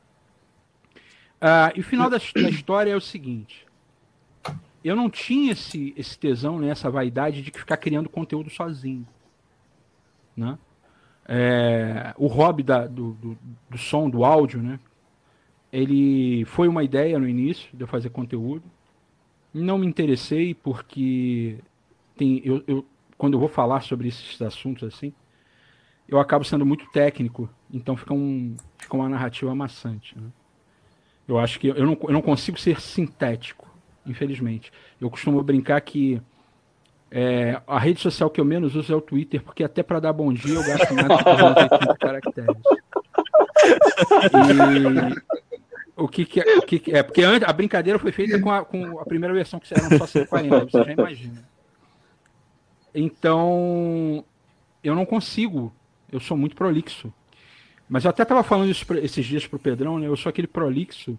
Ah, 1.40 1.72
e 1.76 1.82
o 1.82 1.84
final 1.84 2.10
da, 2.10 2.18
da 2.18 2.50
história 2.50 2.92
é 2.92 2.96
o 2.96 3.02
seguinte 3.02 3.65
eu 4.86 4.96
não 4.96 5.10
tinha 5.10 5.54
esse, 5.54 5.96
esse 5.98 6.18
tesão, 6.18 6.60
né, 6.60 6.70
essa 6.70 6.92
vaidade 6.92 7.42
de 7.42 7.50
ficar 7.50 7.76
criando 7.78 8.08
conteúdo 8.08 8.52
sozinho. 8.52 9.06
Né? 10.38 10.60
É, 11.28 12.14
o 12.18 12.28
hobby 12.28 12.62
da, 12.62 12.86
do, 12.86 13.14
do, 13.14 13.38
do, 13.68 13.78
som, 13.80 14.08
do 14.08 14.24
áudio, 14.24 14.62
né? 14.62 14.80
Ele 15.74 16.46
foi 16.46 16.68
uma 16.68 16.84
ideia 16.84 17.18
no 17.18 17.28
início 17.28 17.76
de 17.76 17.84
eu 17.84 17.88
fazer 17.88 18.10
conteúdo. 18.10 18.64
Não 19.52 19.80
me 19.80 19.88
interessei 19.88 20.54
porque 20.54 21.58
tem, 22.16 22.42
eu, 22.46 22.64
eu, 22.68 22.86
quando 23.18 23.34
eu 23.34 23.40
vou 23.40 23.50
falar 23.50 23.82
sobre 23.82 24.10
esses 24.10 24.40
assuntos 24.40 24.84
assim, 24.84 25.12
eu 26.08 26.20
acabo 26.20 26.46
sendo 26.46 26.64
muito 26.66 26.86
técnico, 26.92 27.50
então 27.74 27.98
fica, 27.98 28.14
um, 28.14 28.56
fica 28.78 28.96
uma 28.96 29.10
narrativa 29.10 29.56
maçante. 29.56 30.16
Né? 30.16 30.30
Eu 31.28 31.40
acho 31.40 31.60
que 31.60 31.70
eu 31.70 31.86
não, 31.88 31.98
eu 32.04 32.14
não 32.14 32.22
consigo 32.22 32.60
ser 32.60 32.80
sintético 32.80 33.75
infelizmente. 34.06 34.72
Eu 35.00 35.10
costumo 35.10 35.42
brincar 35.44 35.80
que 35.82 36.22
é, 37.12 37.62
a 37.68 37.80
rede 37.80 38.02
social 38.02 38.30
que 38.30 38.42
eu 38.42 38.46
menos 38.46 38.76
uso 38.76 38.92
é 38.92 38.96
o 38.96 39.02
Twitter, 39.02 39.42
porque 39.42 39.64
até 39.64 39.82
para 39.84 40.00
dar 40.00 40.14
bom 40.14 40.34
dia 40.34 40.56
eu 40.56 40.64
gasto 40.64 40.94
nada 40.94 41.68
de 41.94 41.98
caracteres. 41.98 42.58
E 44.34 46.02
o 46.02 46.08
que, 46.08 46.26
que, 46.26 46.42
é, 46.42 46.58
o 46.58 46.62
que, 46.62 46.80
que 46.80 46.92
é? 46.92 47.02
Porque 47.02 47.24
a 47.24 47.54
brincadeira 47.54 47.98
foi 47.98 48.12
feita 48.12 48.40
com 48.40 48.52
a, 48.52 48.66
com 48.66 49.00
a 49.00 49.06
primeira 49.06 49.34
versão 49.34 49.60
que 49.60 49.74
eram 49.74 49.98
só 49.98 50.06
140, 50.06 50.66
você 50.66 50.84
já 50.84 50.92
imagina. 50.92 51.50
Então, 52.94 54.24
eu 54.84 54.96
não 54.96 55.06
consigo. 55.06 55.74
Eu 56.12 56.20
sou 56.20 56.36
muito 56.36 56.56
prolixo. 56.56 57.14
Mas 57.88 58.04
eu 58.04 58.10
até 58.10 58.24
estava 58.24 58.44
falando 58.44 58.70
isso 58.70 58.86
esses 58.96 59.26
dias 59.26 59.48
pro 59.48 59.60
Pedrão, 59.60 60.00
né? 60.00 60.08
Eu 60.08 60.16
sou 60.16 60.30
aquele 60.30 60.48
prolixo 60.48 61.18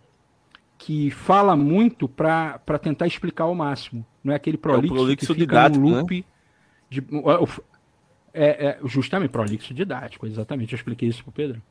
que 0.78 1.10
fala 1.10 1.56
muito 1.56 2.08
para 2.08 2.78
tentar 2.80 3.06
explicar 3.06 3.44
ao 3.44 3.54
máximo. 3.54 4.04
Não 4.22 4.32
é 4.32 4.36
aquele 4.36 4.56
prolixo, 4.56 4.94
é 4.94 4.96
prolixo 4.96 5.26
que 5.26 5.26
fica 5.26 5.38
didático, 5.38 5.80
no 5.80 5.96
loop. 5.96 6.16
Né? 6.16 6.24
De, 6.88 7.04
é, 8.32 8.66
é, 8.66 8.78
justamente, 8.84 9.30
prolixo 9.30 9.72
didático, 9.72 10.26
exatamente. 10.26 10.72
Eu 10.72 10.76
expliquei 10.76 11.08
isso 11.08 11.22
pro 11.22 11.32
Pedro. 11.32 11.62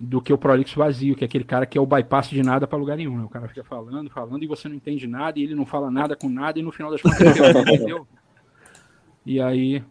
Do 0.00 0.22
que 0.22 0.32
o 0.32 0.38
prolixo 0.38 0.78
vazio, 0.78 1.16
que 1.16 1.24
é 1.24 1.26
aquele 1.26 1.42
cara 1.42 1.66
que 1.66 1.76
é 1.76 1.80
o 1.80 1.86
bypass 1.86 2.30
de 2.30 2.40
nada 2.40 2.68
para 2.68 2.78
lugar 2.78 2.96
nenhum. 2.96 3.18
Né? 3.18 3.24
O 3.24 3.28
cara 3.28 3.48
fica 3.48 3.64
falando, 3.64 4.08
falando, 4.08 4.42
e 4.44 4.46
você 4.46 4.68
não 4.68 4.76
entende 4.76 5.08
nada, 5.08 5.38
e 5.38 5.42
ele 5.42 5.56
não 5.56 5.66
fala 5.66 5.90
nada 5.90 6.14
com 6.14 6.28
nada, 6.28 6.58
e 6.58 6.62
no 6.62 6.70
final 6.70 6.92
das 6.92 7.02
contas 7.02 7.20
ele 7.20 7.58
entendeu. 7.58 8.06
E 9.26 9.40
aí. 9.40 9.82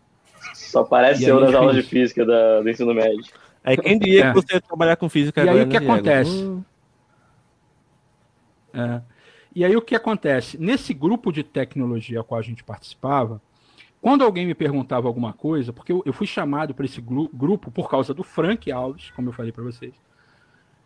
Só 0.54 0.80
apareceu 0.80 1.42
nas 1.42 1.54
aulas 1.54 1.76
de 1.76 1.84
física 1.84 2.26
da, 2.26 2.62
do 2.62 2.70
ensino 2.70 2.94
médio. 2.94 3.26
Aí 3.64 3.76
quem 3.76 4.00
diria 4.00 4.28
é. 4.28 4.30
que 4.30 4.36
você 4.36 4.54
ia 4.54 4.62
trabalhar 4.62 4.96
com 4.96 5.10
física 5.10 5.44
E 5.44 5.50
aí 5.50 5.62
o 5.62 5.68
que 5.68 5.78
né, 5.78 5.86
acontece? 5.86 6.32
Hum. 6.32 6.64
É. 8.78 9.02
E 9.56 9.66
aí 9.66 9.76
o 9.76 9.82
que 9.82 9.96
acontece? 9.96 10.58
Nesse 10.58 10.94
grupo 10.94 11.32
de 11.32 11.44
tecnologia 11.44 12.20
ao 12.20 12.24
qual 12.24 12.40
a 12.40 12.44
gente 12.44 12.64
participava, 12.64 13.42
quando 14.00 14.24
alguém 14.24 14.46
me 14.46 14.54
perguntava 14.54 15.08
alguma 15.08 15.34
coisa, 15.34 15.74
porque 15.74 15.92
eu, 15.92 16.04
eu 16.06 16.14
fui 16.14 16.28
chamado 16.28 16.76
para 16.76 16.86
esse 16.86 17.02
grupo 17.02 17.72
por 17.72 17.90
causa 17.90 18.14
do 18.14 18.24
Frank 18.24 18.72
Alves, 18.72 19.10
como 19.12 19.30
eu 19.30 19.34
falei 19.34 19.52
para 19.52 19.64
vocês. 19.64 19.94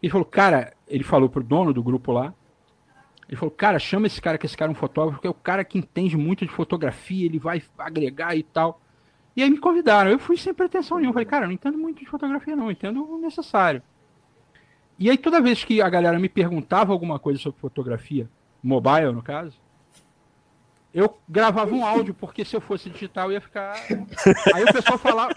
Ele 0.02 0.12
falou, 0.12 0.26
cara, 0.26 0.74
ele 0.88 1.04
falou 1.04 1.30
pro 1.30 1.44
dono 1.44 1.74
do 1.74 1.84
grupo 1.84 2.14
lá, 2.14 2.34
ele 3.28 3.38
falou, 3.38 3.52
cara, 3.52 3.78
chama 3.78 4.08
esse 4.08 4.22
cara, 4.22 4.38
que 4.38 4.46
esse 4.46 4.58
cara 4.58 4.72
é 4.72 4.74
um 4.74 4.76
fotógrafo, 4.76 5.18
porque 5.18 5.28
é 5.28 5.30
o 5.30 5.34
cara 5.34 5.64
que 5.64 5.78
entende 5.78 6.18
muito 6.18 6.46
de 6.46 6.52
fotografia, 6.52 7.26
ele 7.26 7.40
vai 7.40 7.62
agregar 7.78 8.36
e 8.36 8.44
tal. 8.44 8.82
E 9.36 9.44
aí 9.44 9.50
me 9.50 9.58
convidaram, 9.58 10.12
eu 10.12 10.20
fui 10.20 10.38
sem 10.38 10.54
pretensão 10.54 10.98
nenhuma. 10.98 11.14
Falei, 11.14 11.26
cara, 11.26 11.46
não 11.46 11.54
entendo 11.54 11.78
muito 11.78 12.00
de 12.00 12.06
fotografia, 12.06 12.56
não, 12.56 12.72
entendo 12.72 13.04
o 13.04 13.18
necessário. 13.20 13.82
E 15.02 15.10
aí, 15.10 15.18
toda 15.18 15.42
vez 15.42 15.64
que 15.64 15.82
a 15.82 15.90
galera 15.90 16.20
me 16.20 16.30
perguntava 16.30 16.94
alguma 16.94 17.18
coisa 17.18 17.40
sobre 17.40 17.60
fotografia, 17.60 18.30
mobile 18.62 19.12
no 19.12 19.24
caso, 19.24 19.60
eu 20.94 21.18
gravava 21.28 21.74
um 21.74 21.84
áudio, 21.84 22.14
porque 22.14 22.46
se 22.46 22.56
eu 22.56 22.62
fosse 22.62 22.88
digital 22.88 23.30
eu 23.30 23.32
ia 23.32 23.42
ficar. 23.42 23.74
Aí 24.54 24.64
o 24.64 24.72
pessoal 24.72 25.00
falava. 25.00 25.34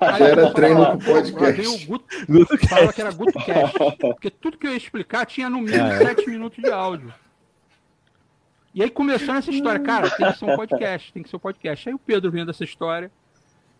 Aí 0.00 0.22
era 0.22 0.52
treino 0.52 0.86
com 0.92 0.98
podcast. 0.98 1.66
O 1.66 1.86
Guto, 1.86 2.26
Guto 2.28 2.68
falava 2.68 2.92
que 2.92 3.00
era 3.00 3.10
GutoCast. 3.10 3.78
Porque 3.98 4.30
tudo 4.30 4.56
que 4.56 4.68
eu 4.68 4.70
ia 4.70 4.76
explicar 4.76 5.26
tinha 5.26 5.50
no 5.50 5.58
mínimo 5.60 5.88
é. 5.88 5.98
7 5.98 6.30
minutos 6.30 6.62
de 6.62 6.70
áudio. 6.70 7.12
E 8.72 8.80
aí 8.80 8.90
começou 8.90 9.34
essa 9.34 9.50
história, 9.50 9.80
cara, 9.80 10.08
tem 10.08 10.30
que 10.30 10.38
ser 10.38 10.44
um 10.44 10.54
podcast, 10.54 11.12
tem 11.12 11.22
que 11.24 11.28
ser 11.28 11.34
um 11.34 11.40
podcast. 11.40 11.88
Aí 11.88 11.94
o 11.96 11.98
Pedro 11.98 12.30
vendo 12.30 12.52
essa 12.52 12.62
história. 12.62 13.10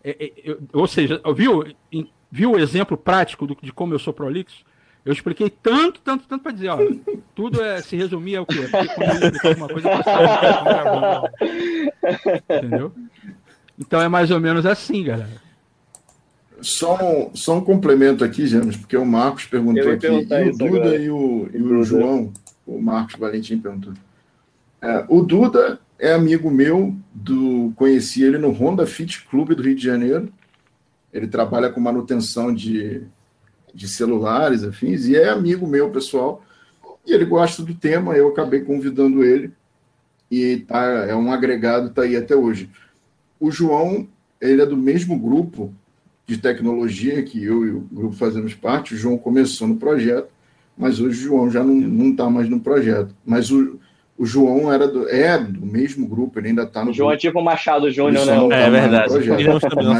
É, 0.03 0.11
é, 0.11 0.57
ou 0.73 0.89
seja, 0.89 1.23
viu, 1.37 1.63
viu 2.29 2.51
o 2.51 2.59
exemplo 2.59 2.97
prático 2.97 3.47
do, 3.47 3.57
de 3.63 3.73
como 3.73 3.95
eu 3.95 3.99
sou 4.01 4.13
prolixo? 4.13 4.65
Eu 5.05 5.13
expliquei 5.13 5.49
tanto, 5.49 6.01
tanto, 6.01 6.25
tanto 6.29 6.43
para 6.43 6.53
dizer, 6.53 6.69
ó, 6.69 6.79
tudo 7.35 7.63
é, 7.63 7.81
se 7.81 7.97
resumir 7.97 8.35
é 8.35 8.41
o 8.41 8.47
quê? 8.47 8.69
Porque 8.71 8.89
quando 8.95 9.11
eu 9.11 9.15
explico 9.15 9.49
alguma 9.49 9.69
coisa, 9.69 9.89
eu 12.49 12.59
Entendeu? 12.59 12.93
Então 13.79 14.01
é 14.01 14.09
mais 14.09 14.31
ou 14.31 14.39
menos 14.39 14.67
assim, 14.67 15.03
galera. 15.05 15.41
Só 16.61 16.99
um, 17.03 17.35
só 17.35 17.57
um 17.57 17.63
complemento 17.63 18.23
aqui, 18.23 18.47
James, 18.47 18.77
porque 18.77 18.97
o 18.97 19.07
Marcos 19.07 19.47
perguntou 19.47 19.91
aqui, 19.91 20.07
e 20.07 20.51
o 20.51 20.57
Duda 20.57 20.97
e 20.97 21.11
o, 21.11 21.49
e 21.55 21.63
o 21.63 21.83
João, 21.83 22.31
o 22.67 22.81
Marcos 22.81 23.17
Valentim 23.19 23.59
perguntou. 23.59 23.95
É, 24.83 25.05
o 25.09 25.23
Duda 25.23 25.81
é 25.99 26.13
amigo 26.13 26.51
meu, 26.51 26.95
do 27.15 27.73
conheci 27.77 28.23
ele 28.23 28.37
no 28.37 28.51
Honda 28.51 28.87
Fit 28.87 29.25
Clube 29.27 29.55
do 29.55 29.63
Rio 29.63 29.75
de 29.75 29.85
Janeiro. 29.85 30.31
Ele 31.13 31.27
trabalha 31.27 31.71
com 31.71 31.81
manutenção 31.81 32.55
de 32.55 33.03
de 33.75 33.89
celulares, 33.89 34.65
afins, 34.65 35.07
e 35.07 35.17
é 35.17 35.29
amigo 35.29 35.67
meu, 35.67 35.91
pessoal, 35.91 36.45
e 37.07 37.13
ele 37.13 37.25
gosta 37.25 37.63
do 37.63 37.75
tema, 37.75 38.15
eu 38.15 38.29
acabei 38.29 38.61
convidando 38.61 39.25
ele, 39.25 39.53
e 40.31 40.59
tá, 40.59 40.85
é 41.09 41.15
um 41.15 41.33
agregado, 41.33 41.89
está 41.89 42.03
aí 42.03 42.17
até 42.17 42.37
hoje. 42.37 42.71
O 43.39 43.51
João 43.51 44.07
ele 44.41 44.63
é 44.63 44.67
do 44.67 44.77
mesmo 44.77 45.19
grupo 45.19 45.73
de 46.27 46.39
tecnologia 46.39 47.23
que 47.23 47.43
eu 47.45 47.67
e 47.67 47.71
o 47.71 47.81
grupo 47.93 48.15
fazemos 48.15 48.55
parte. 48.55 48.95
O 48.95 48.97
João 48.97 49.19
começou 49.19 49.69
no 49.69 49.77
projeto, 49.77 50.29
mas 50.77 51.01
hoje 51.01 51.21
o 51.21 51.23
João 51.29 51.51
já 51.51 51.63
não 51.63 52.11
está 52.11 52.31
mais 52.31 52.49
no 52.49 52.61
projeto. 52.61 53.15
Mas 53.27 53.51
o, 53.51 53.79
o 54.17 54.25
João 54.25 54.73
era 54.73 54.89
do, 54.89 55.09
é 55.09 55.37
do 55.39 55.67
mesmo 55.67 56.07
grupo, 56.07 56.39
ele 56.39 56.49
ainda 56.49 56.63
está 56.63 56.85
no. 56.85 56.91
O 56.91 56.95
João 56.95 57.09
grupo. 57.09 57.19
é 57.19 57.29
tipo 57.29 57.41
o 57.41 57.45
Machado 57.45 57.91
Júnior, 57.91 58.25
né? 58.25 58.49
Tá 58.49 58.57
é 58.57 58.71
verdade. 58.71 59.13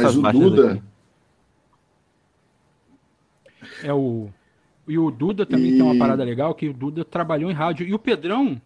Mas 0.01 0.15
o 0.15 0.31
Duda. 0.31 0.81
É 3.83 3.93
o. 3.93 4.29
E 4.87 4.97
o 4.97 5.11
Duda 5.11 5.45
também 5.45 5.71
e... 5.71 5.73
tem 5.73 5.81
uma 5.81 5.97
parada 5.97 6.23
legal, 6.23 6.53
que 6.53 6.69
o 6.69 6.73
Duda 6.73 7.05
trabalhou 7.05 7.49
em 7.49 7.53
rádio. 7.53 7.85
E 7.87 7.93
o 7.93 7.99
Pedrão, 7.99 8.59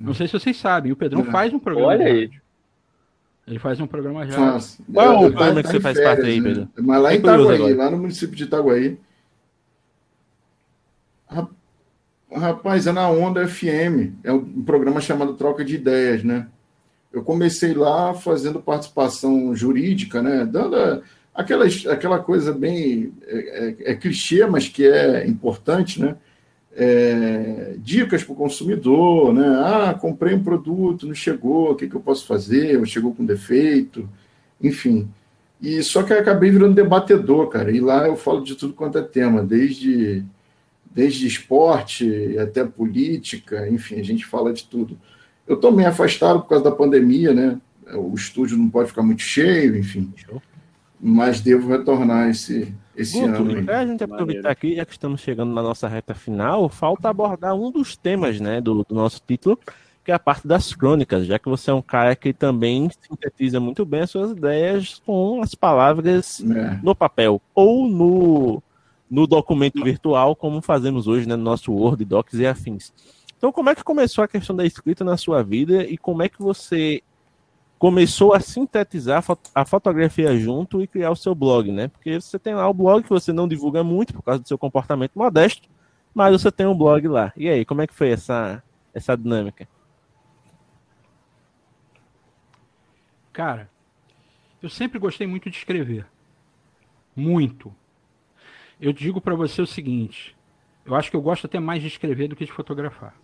não 0.00 0.12
sei 0.12 0.26
se 0.26 0.32
vocês 0.32 0.56
sabem, 0.56 0.92
o 0.92 0.96
Pedrão 0.96 1.22
é. 1.22 1.24
faz 1.24 1.52
um 1.52 1.58
programa 1.58 1.92
Olha 1.92 2.06
aí. 2.06 2.30
Ele 3.46 3.58
faz 3.58 3.80
um 3.80 3.86
programa 3.86 4.26
já. 4.26 4.36
Faz. 4.36 4.80
Qual 4.92 5.06
é 5.06 5.10
o 5.10 5.32
programa 5.32 5.62
que 5.62 5.68
você 5.68 5.80
faz 5.80 5.96
férias, 5.96 6.16
parte 6.16 6.30
aí, 6.30 6.42
Pedro? 6.42 6.62
Né? 6.62 6.68
Mas 6.78 7.02
lá 7.02 7.14
em 7.14 7.18
Itaguaí, 7.18 7.74
lá 7.74 7.90
no 7.90 7.98
município 7.98 8.36
de 8.36 8.44
Itaguaí. 8.44 8.98
Rapaz, 12.32 12.86
é 12.86 12.92
na 12.92 13.08
Onda 13.08 13.46
FM. 13.48 14.14
É 14.22 14.32
um 14.32 14.62
programa 14.62 15.00
chamado 15.00 15.34
Troca 15.34 15.64
de 15.64 15.74
Ideias, 15.74 16.22
né? 16.22 16.46
Eu 17.12 17.24
comecei 17.24 17.74
lá 17.74 18.14
fazendo 18.14 18.60
participação 18.60 19.54
jurídica, 19.54 20.22
né? 20.22 20.46
Dando 20.46 21.02
aquela, 21.34 21.66
aquela 21.88 22.18
coisa 22.18 22.52
bem. 22.52 23.12
É, 23.26 23.76
é, 23.86 23.92
é 23.92 23.94
clichê, 23.94 24.46
mas 24.46 24.68
que 24.68 24.86
é 24.86 25.26
importante, 25.26 26.00
né? 26.00 26.16
é, 26.72 27.74
dicas 27.78 28.22
para 28.22 28.32
o 28.32 28.36
consumidor, 28.36 29.32
né? 29.32 29.46
Ah, 29.64 29.94
comprei 29.94 30.34
um 30.34 30.42
produto, 30.42 31.06
não 31.06 31.14
chegou, 31.14 31.72
o 31.72 31.74
que, 31.74 31.88
que 31.88 31.94
eu 31.94 32.00
posso 32.00 32.26
fazer? 32.26 32.78
Ou 32.78 32.86
chegou 32.86 33.14
com 33.14 33.24
defeito, 33.24 34.08
enfim. 34.60 35.08
E 35.60 35.82
só 35.82 36.02
que 36.02 36.12
eu 36.12 36.18
acabei 36.18 36.50
virando 36.50 36.74
debatedor, 36.74 37.48
cara. 37.48 37.70
E 37.70 37.80
lá 37.80 38.06
eu 38.06 38.16
falo 38.16 38.42
de 38.42 38.54
tudo 38.54 38.72
quanto 38.72 38.98
é 38.98 39.02
tema, 39.02 39.42
desde 39.42 40.24
desde 40.92 41.24
esporte 41.24 42.36
até 42.36 42.64
política, 42.64 43.68
enfim, 43.68 44.00
a 44.00 44.02
gente 44.02 44.26
fala 44.26 44.52
de 44.52 44.64
tudo. 44.64 44.98
Eu 45.46 45.54
estou 45.54 45.70
meio 45.70 45.88
afastado 45.88 46.40
por 46.40 46.48
causa 46.48 46.64
da 46.64 46.72
pandemia, 46.72 47.32
né? 47.32 47.60
O 47.94 48.14
estúdio 48.14 48.56
não 48.56 48.68
pode 48.68 48.88
ficar 48.88 49.02
muito 49.02 49.22
cheio, 49.22 49.76
enfim. 49.76 50.12
Mas 51.02 51.40
devo 51.40 51.68
retornar 51.68 52.28
esse, 52.28 52.74
esse 52.94 53.18
Guto, 53.18 53.42
ano. 53.42 53.64
Para 53.64 53.80
a 53.80 53.86
gente 53.86 54.04
aproveitar 54.04 54.50
aqui, 54.50 54.76
já 54.76 54.84
que 54.84 54.92
estamos 54.92 55.22
chegando 55.22 55.52
na 55.54 55.62
nossa 55.62 55.88
reta 55.88 56.14
final, 56.14 56.68
falta 56.68 57.08
abordar 57.08 57.54
um 57.54 57.70
dos 57.70 57.96
temas 57.96 58.38
né, 58.38 58.60
do, 58.60 58.84
do 58.86 58.94
nosso 58.94 59.22
título, 59.26 59.58
que 60.04 60.12
é 60.12 60.14
a 60.14 60.18
parte 60.18 60.46
das 60.46 60.74
crônicas, 60.74 61.26
já 61.26 61.38
que 61.38 61.48
você 61.48 61.70
é 61.70 61.74
um 61.74 61.80
cara 61.80 62.14
que 62.14 62.34
também 62.34 62.90
sintetiza 63.00 63.58
muito 63.58 63.84
bem 63.86 64.00
as 64.00 64.10
suas 64.10 64.32
ideias 64.32 65.00
com 65.06 65.40
as 65.42 65.54
palavras 65.54 66.42
é. 66.42 66.78
no 66.82 66.94
papel 66.94 67.40
ou 67.54 67.88
no, 67.88 68.62
no 69.10 69.26
documento 69.26 69.82
virtual, 69.82 70.36
como 70.36 70.60
fazemos 70.60 71.06
hoje 71.06 71.26
né, 71.26 71.34
no 71.34 71.44
nosso 71.44 71.72
Word, 71.72 72.04
Docs 72.04 72.34
e 72.34 72.46
afins. 72.46 72.92
Então, 73.38 73.50
como 73.50 73.70
é 73.70 73.74
que 73.74 73.82
começou 73.82 74.22
a 74.22 74.28
questão 74.28 74.54
da 74.54 74.66
escrita 74.66 75.02
na 75.02 75.16
sua 75.16 75.42
vida 75.42 75.82
e 75.84 75.96
como 75.96 76.22
é 76.22 76.28
que 76.28 76.42
você 76.42 77.02
começou 77.80 78.34
a 78.34 78.40
sintetizar 78.40 79.24
a 79.54 79.64
fotografia 79.64 80.36
junto 80.36 80.82
e 80.82 80.86
criar 80.86 81.10
o 81.12 81.16
seu 81.16 81.34
blog, 81.34 81.72
né? 81.72 81.88
Porque 81.88 82.20
você 82.20 82.38
tem 82.38 82.54
lá 82.54 82.68
o 82.68 82.74
blog 82.74 83.02
que 83.02 83.08
você 83.08 83.32
não 83.32 83.48
divulga 83.48 83.82
muito 83.82 84.12
por 84.12 84.22
causa 84.22 84.42
do 84.42 84.46
seu 84.46 84.58
comportamento 84.58 85.18
modesto, 85.18 85.66
mas 86.14 86.30
você 86.30 86.52
tem 86.52 86.66
um 86.66 86.76
blog 86.76 87.08
lá. 87.08 87.32
E 87.34 87.48
aí, 87.48 87.64
como 87.64 87.80
é 87.80 87.86
que 87.86 87.94
foi 87.94 88.10
essa, 88.10 88.62
essa 88.92 89.16
dinâmica? 89.16 89.66
Cara, 93.32 93.70
eu 94.62 94.68
sempre 94.68 94.98
gostei 94.98 95.26
muito 95.26 95.48
de 95.48 95.56
escrever. 95.56 96.06
Muito. 97.16 97.74
Eu 98.78 98.92
digo 98.92 99.22
para 99.22 99.34
você 99.34 99.62
o 99.62 99.66
seguinte, 99.66 100.36
eu 100.84 100.94
acho 100.94 101.10
que 101.10 101.16
eu 101.16 101.22
gosto 101.22 101.46
até 101.46 101.58
mais 101.58 101.80
de 101.80 101.88
escrever 101.88 102.28
do 102.28 102.36
que 102.36 102.44
de 102.44 102.52
fotografar. 102.52 103.14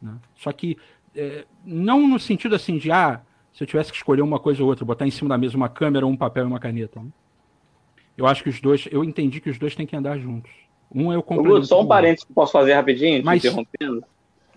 Né? 0.00 0.16
Só 0.36 0.50
que 0.52 0.78
é, 1.14 1.46
não 1.62 2.06
no 2.06 2.18
sentido 2.18 2.54
assim 2.54 2.78
de, 2.78 2.90
ah, 2.90 3.22
se 3.56 3.62
eu 3.62 3.66
tivesse 3.66 3.90
que 3.90 3.96
escolher 3.96 4.20
uma 4.20 4.38
coisa 4.38 4.62
ou 4.62 4.68
outra, 4.68 4.84
botar 4.84 5.06
em 5.06 5.10
cima 5.10 5.30
da 5.30 5.38
mesa 5.38 5.56
uma 5.56 5.70
câmera, 5.70 6.06
um 6.06 6.14
papel 6.14 6.44
e 6.44 6.46
uma 6.46 6.60
caneta. 6.60 7.00
Né? 7.00 7.08
Eu 8.14 8.26
acho 8.26 8.42
que 8.42 8.50
os 8.50 8.60
dois, 8.60 8.86
eu 8.92 9.02
entendi 9.02 9.40
que 9.40 9.48
os 9.48 9.58
dois 9.58 9.74
têm 9.74 9.86
que 9.86 9.96
andar 9.96 10.18
juntos. 10.18 10.52
Um 10.94 11.10
é 11.10 11.16
o 11.16 11.22
complemento. 11.22 11.64
Só 11.64 11.80
um 11.80 11.86
parênteses 11.86 12.24
que 12.24 12.34
posso 12.34 12.52
fazer 12.52 12.74
rapidinho, 12.74 13.24
Mas... 13.24 13.42
interrompendo. 13.42 14.04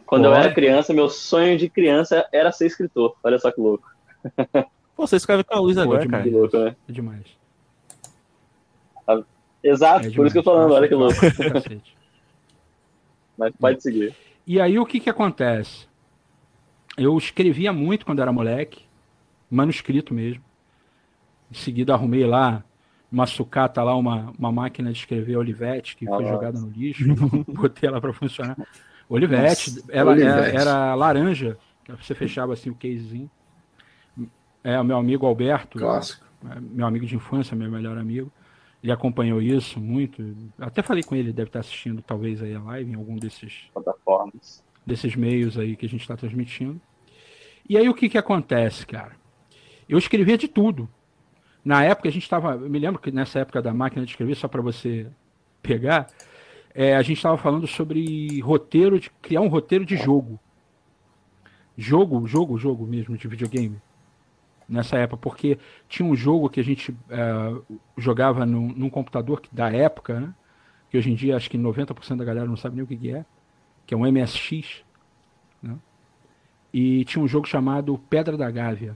Quando 0.06 0.24
Pode. 0.24 0.36
eu 0.36 0.42
era 0.42 0.54
criança, 0.54 0.94
meu 0.94 1.08
sonho 1.08 1.58
de 1.58 1.70
criança 1.70 2.28
era 2.34 2.52
ser 2.52 2.66
escritor. 2.66 3.16
Olha 3.24 3.40
só 3.40 3.50
que 3.52 3.62
louco. 3.62 3.90
Pô, 4.98 5.08
você 5.08 5.16
escreve 5.16 5.46
com 5.46 5.56
a 5.56 5.60
luz 5.62 5.78
agora, 5.78 6.04
é 6.04 6.08
cara. 6.08 6.24
Que 6.24 6.30
louco, 6.30 6.58
né? 6.58 6.76
É 6.90 6.92
demais. 6.92 7.24
Exato, 9.64 10.08
é 10.08 10.10
demais. 10.10 10.16
por 10.16 10.26
isso 10.26 10.34
que 10.34 10.40
eu 10.40 10.44
tô 10.44 10.52
falando, 10.52 10.74
olha 10.74 10.88
que 10.90 10.96
louco. 10.96 11.16
Mas 13.38 13.54
pode 13.58 13.82
seguir. 13.82 14.14
E 14.46 14.60
aí 14.60 14.78
o 14.78 14.86
que 14.86 15.00
que 15.00 15.10
acontece? 15.10 15.88
Eu 16.98 17.18
escrevia 17.18 17.72
muito 17.72 18.06
quando 18.06 18.22
era 18.22 18.34
moleque, 18.34 18.89
manuscrito 19.50 20.14
mesmo. 20.14 20.44
Em 21.52 21.56
seguida 21.56 21.94
arrumei 21.94 22.26
lá 22.26 22.64
uma 23.12 23.26
sucata 23.26 23.82
lá, 23.82 23.96
uma, 23.96 24.32
uma 24.38 24.52
máquina 24.52 24.92
de 24.92 25.00
escrever 25.00 25.36
Olivetti, 25.38 25.96
que 25.96 26.08
ah, 26.08 26.16
foi 26.16 26.26
jogada 26.26 26.60
no 26.60 26.70
lixo, 26.70 27.04
botei 27.50 27.90
ela 27.90 28.00
para 28.00 28.14
funcionar. 28.14 28.56
Olivetti, 29.10 29.72
nossa, 29.72 29.92
ela 29.92 30.12
Olivetti. 30.12 30.56
Era, 30.56 30.62
era, 30.62 30.96
laranja, 30.96 31.58
que 31.84 31.92
você 31.92 32.14
fechava 32.14 32.54
assim 32.54 32.70
o 32.70 32.76
casezinho. 32.76 33.30
É, 34.64 34.80
o 34.80 34.84
meu 34.84 34.98
amigo 34.98 35.26
Alberto, 35.26 35.80
Clássico. 35.80 36.26
É, 36.50 36.60
meu 36.60 36.86
amigo 36.86 37.06
de 37.06 37.16
infância, 37.16 37.56
meu 37.56 37.70
melhor 37.72 37.98
amigo, 37.98 38.32
ele 38.84 38.92
acompanhou 38.92 39.42
isso 39.42 39.80
muito. 39.80 40.24
Até 40.60 40.84
falei 40.84 41.04
com 41.04 41.16
ele, 41.16 41.34
deve 41.34 41.50
estar 41.50 41.60
assistindo 41.60 42.02
talvez 42.02 42.42
aí 42.42 42.54
a 42.54 42.62
live 42.62 42.92
em 42.92 42.96
algum 42.96 43.16
desses 43.16 43.70
plataformas, 43.74 44.64
desses 44.86 45.16
meios 45.16 45.58
aí 45.58 45.76
que 45.76 45.86
a 45.86 45.90
gente 45.90 46.02
está 46.02 46.16
transmitindo. 46.16 46.80
E 47.68 47.78
aí 47.78 47.90
o 47.90 47.94
que 47.94 48.08
que 48.08 48.18
acontece, 48.18 48.86
cara? 48.86 49.14
Eu 49.90 49.98
escrevia 49.98 50.38
de 50.38 50.48
tudo. 50.48 50.88
Na 51.66 51.84
época 51.84 52.08
a 52.08 52.12
gente 52.12 52.22
estava, 52.22 52.56
me 52.56 52.78
lembro 52.78 53.02
que 53.02 53.12
nessa 53.12 53.40
época 53.40 53.60
da 53.60 53.74
máquina 53.74 54.06
de 54.06 54.12
escrever, 54.12 54.36
só 54.36 54.48
para 54.48 54.62
você 54.62 55.08
pegar, 55.64 56.08
é, 56.76 56.96
a 56.96 57.02
gente 57.02 57.18
estava 57.18 57.38
falando 57.38 57.66
sobre 57.66 58.40
roteiro, 58.42 59.00
de 59.00 59.10
criar 59.22 59.42
um 59.42 59.48
roteiro 59.48 59.84
de 59.84 59.98
jogo. 59.98 60.40
Jogo, 61.76 62.28
jogo, 62.28 62.58
jogo 62.58 62.86
mesmo, 62.86 63.18
de 63.18 63.28
videogame. 63.28 63.82
Nessa 64.68 64.98
época, 64.98 65.18
porque 65.18 65.58
tinha 65.88 66.08
um 66.08 66.16
jogo 66.16 66.50
que 66.50 66.60
a 66.60 66.64
gente 66.64 66.96
é, 67.10 67.78
jogava 67.98 68.46
num, 68.46 68.68
num, 68.68 68.90
computador 68.90 69.42
da 69.52 69.72
época, 69.72 70.20
né? 70.20 70.36
que 70.92 70.98
hoje 70.98 71.12
em 71.12 71.16
dia 71.16 71.36
acho 71.36 71.50
que 71.50 71.58
90% 71.58 72.18
da 72.18 72.26
galera 72.26 72.46
não 72.46 72.56
sabe 72.56 72.76
nem 72.76 72.84
o 72.84 72.88
que, 72.88 72.96
que 72.96 73.12
é, 73.12 73.26
que 73.88 73.96
é 73.96 73.98
um 73.98 74.10
MSX. 74.12 74.84
Né? 75.64 75.76
E 76.72 77.04
tinha 77.06 77.24
um 77.24 77.28
jogo 77.28 77.48
chamado 77.48 77.98
Pedra 78.10 78.38
da 78.38 78.52
Gávea, 78.52 78.96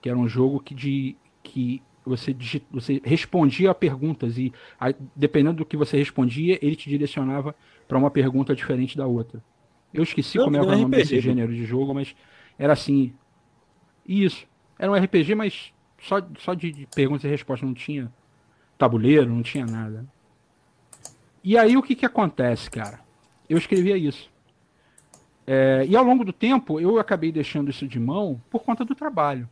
que 0.00 0.08
era 0.08 0.18
um 0.18 0.28
jogo 0.28 0.60
que, 0.60 0.74
de, 0.74 1.16
que 1.42 1.82
você, 2.04 2.34
você 2.70 3.00
respondia 3.04 3.70
a 3.70 3.74
perguntas 3.74 4.38
e 4.38 4.52
a, 4.78 4.92
dependendo 5.14 5.58
do 5.58 5.64
que 5.64 5.76
você 5.76 5.96
respondia, 5.96 6.58
ele 6.62 6.76
te 6.76 6.88
direcionava 6.88 7.54
para 7.86 7.98
uma 7.98 8.10
pergunta 8.10 8.54
diferente 8.54 8.96
da 8.96 9.06
outra. 9.06 9.42
Eu 9.92 10.02
esqueci 10.02 10.38
como 10.38 10.56
é 10.56 10.60
o 10.60 10.66
nome 10.66 10.96
desse 10.96 11.20
gênero 11.20 11.52
de 11.52 11.64
jogo, 11.64 11.92
mas 11.92 12.14
era 12.58 12.72
assim. 12.72 13.12
Isso. 14.06 14.46
Era 14.78 14.90
um 14.90 14.94
RPG, 14.94 15.34
mas 15.34 15.72
só, 16.00 16.22
só 16.38 16.54
de, 16.54 16.72
de 16.72 16.86
perguntas 16.86 17.24
e 17.24 17.28
respostas. 17.28 17.68
Não 17.68 17.74
tinha 17.74 18.12
tabuleiro, 18.78 19.28
não 19.28 19.42
tinha 19.42 19.66
nada. 19.66 20.06
E 21.42 21.58
aí 21.58 21.76
o 21.76 21.82
que, 21.82 21.94
que 21.94 22.06
acontece, 22.06 22.70
cara? 22.70 23.00
Eu 23.48 23.58
escrevia 23.58 23.96
isso. 23.96 24.30
É, 25.46 25.84
e 25.88 25.96
ao 25.96 26.04
longo 26.04 26.24
do 26.24 26.32
tempo 26.32 26.78
eu 26.78 26.98
acabei 26.98 27.32
deixando 27.32 27.70
isso 27.70 27.88
de 27.88 27.98
mão 27.98 28.40
por 28.48 28.62
conta 28.62 28.84
do 28.84 28.94
trabalho. 28.94 29.48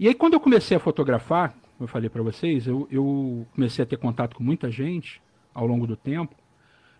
E 0.00 0.08
aí 0.08 0.14
quando 0.14 0.32
eu 0.32 0.40
comecei 0.40 0.74
a 0.74 0.80
fotografar, 0.80 1.50
como 1.50 1.82
eu 1.82 1.86
falei 1.86 2.08
para 2.08 2.22
vocês, 2.22 2.66
eu, 2.66 2.88
eu, 2.90 3.46
comecei 3.54 3.82
a 3.82 3.86
ter 3.86 3.98
contato 3.98 4.34
com 4.34 4.42
muita 4.42 4.70
gente 4.70 5.20
ao 5.52 5.66
longo 5.66 5.86
do 5.86 5.94
tempo. 5.94 6.34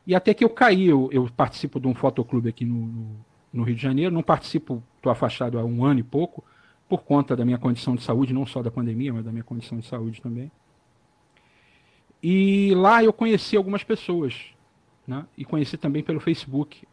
E 0.06 0.14
até 0.14 0.34
que 0.34 0.44
eu 0.44 0.50
caí, 0.50 0.86
eu, 0.86 1.08
eu 1.10 1.26
participo 1.34 1.80
de 1.80 1.88
um 1.88 1.94
fotoclube 1.94 2.50
aqui 2.50 2.66
no, 2.66 2.74
no, 2.74 3.16
no, 3.54 3.62
Rio 3.62 3.74
de 3.74 3.80
Janeiro. 3.80 4.14
Não 4.14 4.22
participo, 4.22 4.82
estou 4.96 5.10
afastado 5.10 5.58
há 5.58 5.64
um 5.64 5.82
ano 5.82 6.00
e 6.00 6.02
pouco, 6.02 6.44
por 6.90 7.02
conta 7.02 7.34
da 7.34 7.42
minha 7.42 7.56
condição 7.56 7.96
de 7.96 8.02
saúde, 8.02 8.34
não 8.34 8.44
só 8.44 8.62
da 8.62 8.70
pandemia, 8.70 9.14
mas 9.14 9.24
da 9.24 9.32
minha 9.32 9.44
condição 9.44 9.78
de 9.78 9.86
saúde 9.86 10.20
também. 10.20 10.52
E 12.22 12.74
lá 12.74 13.02
eu 13.02 13.14
conheci 13.14 13.56
algumas 13.56 13.82
pessoas, 13.82 14.34
né? 15.06 15.24
e 15.38 15.44
conheci 15.46 15.78
também 15.78 16.02
pelo 16.02 16.20
Facebook 16.20 16.86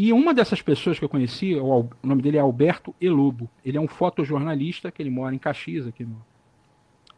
e 0.00 0.12
uma 0.12 0.32
dessas 0.32 0.62
pessoas 0.62 0.96
que 0.96 1.04
eu 1.04 1.08
conheci, 1.08 1.56
o, 1.56 1.90
nome 2.04 2.22
dele 2.22 2.36
é 2.36 2.40
Alberto 2.40 2.94
Elobo. 3.00 3.50
Ele 3.64 3.78
é 3.78 3.80
um 3.80 3.88
fotojornalista, 3.88 4.92
que 4.92 5.02
ele 5.02 5.10
mora 5.10 5.34
em 5.34 5.40
Caxias, 5.40 5.88
aqui 5.88 6.04
no, 6.04 6.24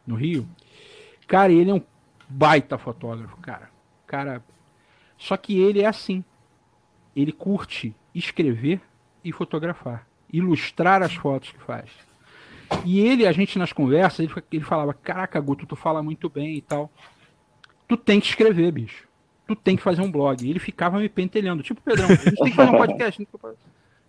no 0.07 0.15
Rio. 0.15 0.49
Cara, 1.27 1.53
ele 1.53 1.69
é 1.69 1.75
um 1.75 1.83
baita 2.27 2.79
fotógrafo, 2.79 3.37
cara. 3.37 3.69
Cara, 4.07 4.43
só 5.15 5.37
que 5.37 5.59
ele 5.59 5.81
é 5.81 5.85
assim. 5.85 6.23
Ele 7.15 7.31
curte 7.31 7.93
escrever 8.15 8.81
e 9.23 9.31
fotografar, 9.31 10.07
ilustrar 10.33 11.03
as 11.03 11.13
fotos 11.13 11.51
que 11.51 11.59
faz. 11.59 11.91
E 12.83 12.99
ele, 12.99 13.27
a 13.27 13.31
gente 13.31 13.59
nas 13.59 13.71
conversas, 13.71 14.21
ele, 14.21 14.33
ele 14.51 14.63
falava: 14.65 14.91
Caraca, 14.91 15.39
Guto, 15.39 15.67
tu 15.67 15.75
fala 15.75 16.01
muito 16.01 16.27
bem 16.31 16.55
e 16.55 16.61
tal. 16.63 16.91
Tu 17.87 17.95
tem 17.95 18.19
que 18.19 18.25
escrever, 18.25 18.71
bicho. 18.71 19.07
Tu 19.55 19.61
tem 19.61 19.75
que 19.75 19.83
fazer 19.83 20.01
um 20.01 20.11
blog. 20.11 20.45
E 20.45 20.49
ele 20.49 20.59
ficava 20.59 20.99
me 20.99 21.09
pentelhando, 21.09 21.63
tipo, 21.63 21.81
Pedrão, 21.81 22.07
a 22.07 22.15
gente 22.15 22.35
tem 22.35 22.49
que 22.49 22.55
fazer 22.55 22.69
um 22.69 22.77
podcast. 22.77 23.27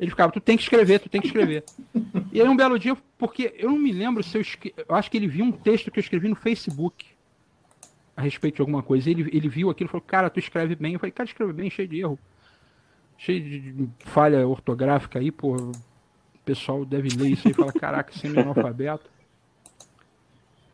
Ele 0.01 0.10
ficava, 0.10 0.32
tu 0.32 0.40
tem 0.40 0.56
que 0.56 0.62
escrever, 0.62 0.98
tu 0.98 1.09
tem 1.09 1.20
que 1.20 1.28
escrever. 1.28 1.64
E 2.32 2.40
aí 2.40 2.48
um 2.48 2.56
belo 2.56 2.78
dia, 2.78 2.97
porque 3.16 3.55
eu 3.56 3.70
não 3.70 3.78
me 3.78 3.93
lembro 3.93 4.23
se 4.23 4.36
eu 4.36 4.40
escrevi, 4.40 4.74
eu 4.89 4.94
acho 4.97 5.10
que 5.10 5.16
ele 5.16 5.28
viu 5.28 5.44
um 5.44 5.52
texto 5.52 5.90
que 5.90 5.98
eu 5.98 6.02
escrevi 6.02 6.28
no 6.28 6.35
Facebook 6.35 7.06
a 8.16 8.23
respeito 8.23 8.56
de 8.56 8.62
alguma 8.62 8.82
coisa. 8.82 9.10
Ele, 9.10 9.28
ele 9.32 9.48
viu 9.48 9.70
aquilo 9.70 9.89
e 9.89 9.90
falou, 9.90 10.05
cara, 10.05 10.28
tu 10.28 10.39
escreve 10.39 10.74
bem. 10.74 10.94
Eu 10.94 10.98
falei, 10.98 11.12
cara, 11.12 11.28
escreve 11.28 11.52
bem, 11.52 11.70
cheio 11.70 11.89
de 11.89 12.01
erro. 12.01 12.19
Cheio 13.16 13.40
de 13.40 13.89
falha 14.01 14.47
ortográfica 14.47 15.19
aí, 15.19 15.31
pô. 15.31 15.55
O 15.55 15.73
pessoal 16.44 16.85
deve 16.85 17.09
ler 17.16 17.31
isso 17.31 17.48
e 17.48 17.55
fala, 17.55 17.73
caraca, 17.73 18.12
sem 18.12 18.31
analfabeto. 18.31 19.09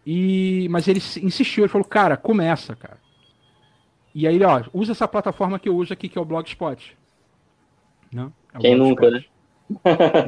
E, 0.06 0.66
mas 0.70 0.88
ele 0.88 1.00
insistiu, 1.22 1.64
ele 1.64 1.68
falou, 1.68 1.86
cara, 1.86 2.16
começa, 2.16 2.74
cara. 2.74 2.98
E 4.18 4.26
aí, 4.26 4.42
ó, 4.42 4.64
usa 4.74 4.90
essa 4.90 5.06
plataforma 5.06 5.60
que 5.60 5.68
eu 5.68 5.76
uso 5.76 5.92
aqui, 5.92 6.08
que 6.08 6.18
é 6.18 6.20
o 6.20 6.24
Blogspot. 6.24 6.98
Não? 8.12 8.32
É 8.52 8.58
Quem 8.58 8.74
nunca, 8.74 9.08
né? 9.08 9.24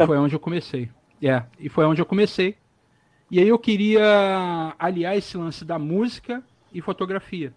Foi 0.07 0.17
onde 0.17 0.33
eu 0.33 0.39
comecei. 0.39 0.89
É, 1.21 1.43
e 1.59 1.69
foi 1.69 1.85
onde 1.85 2.01
eu 2.01 2.07
comecei. 2.07 2.57
E 3.29 3.41
aí 3.41 3.49
eu 3.49 3.59
queria 3.59 4.77
aliar 4.79 5.17
esse 5.17 5.37
lance 5.37 5.65
da 5.65 5.77
música 5.77 6.41
e 6.73 6.81
fotografia. 6.81 7.53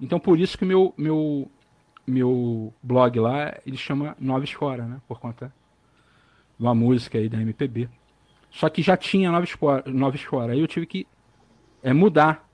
Então 0.00 0.20
por 0.20 0.38
isso 0.38 0.56
que 0.56 0.64
meu 0.64 0.94
meu 0.96 1.50
meu 2.06 2.72
blog 2.80 3.18
lá, 3.18 3.52
ele 3.66 3.76
chama 3.76 4.16
Noves 4.20 4.52
Fora, 4.52 4.84
né? 4.84 5.00
Por 5.08 5.18
conta 5.18 5.52
de 6.56 6.64
uma 6.64 6.74
música 6.74 7.18
aí 7.18 7.28
da 7.28 7.42
MPB. 7.42 7.88
Só 8.48 8.68
que 8.68 8.80
já 8.80 8.96
tinha 8.96 9.32
Noves 9.32 9.50
Fora, 9.50 9.82
Noves 9.90 10.22
Fora. 10.22 10.52
Aí 10.52 10.60
eu 10.60 10.68
tive 10.68 10.86
que 10.86 11.04
é, 11.82 11.92
mudar. 11.92 12.48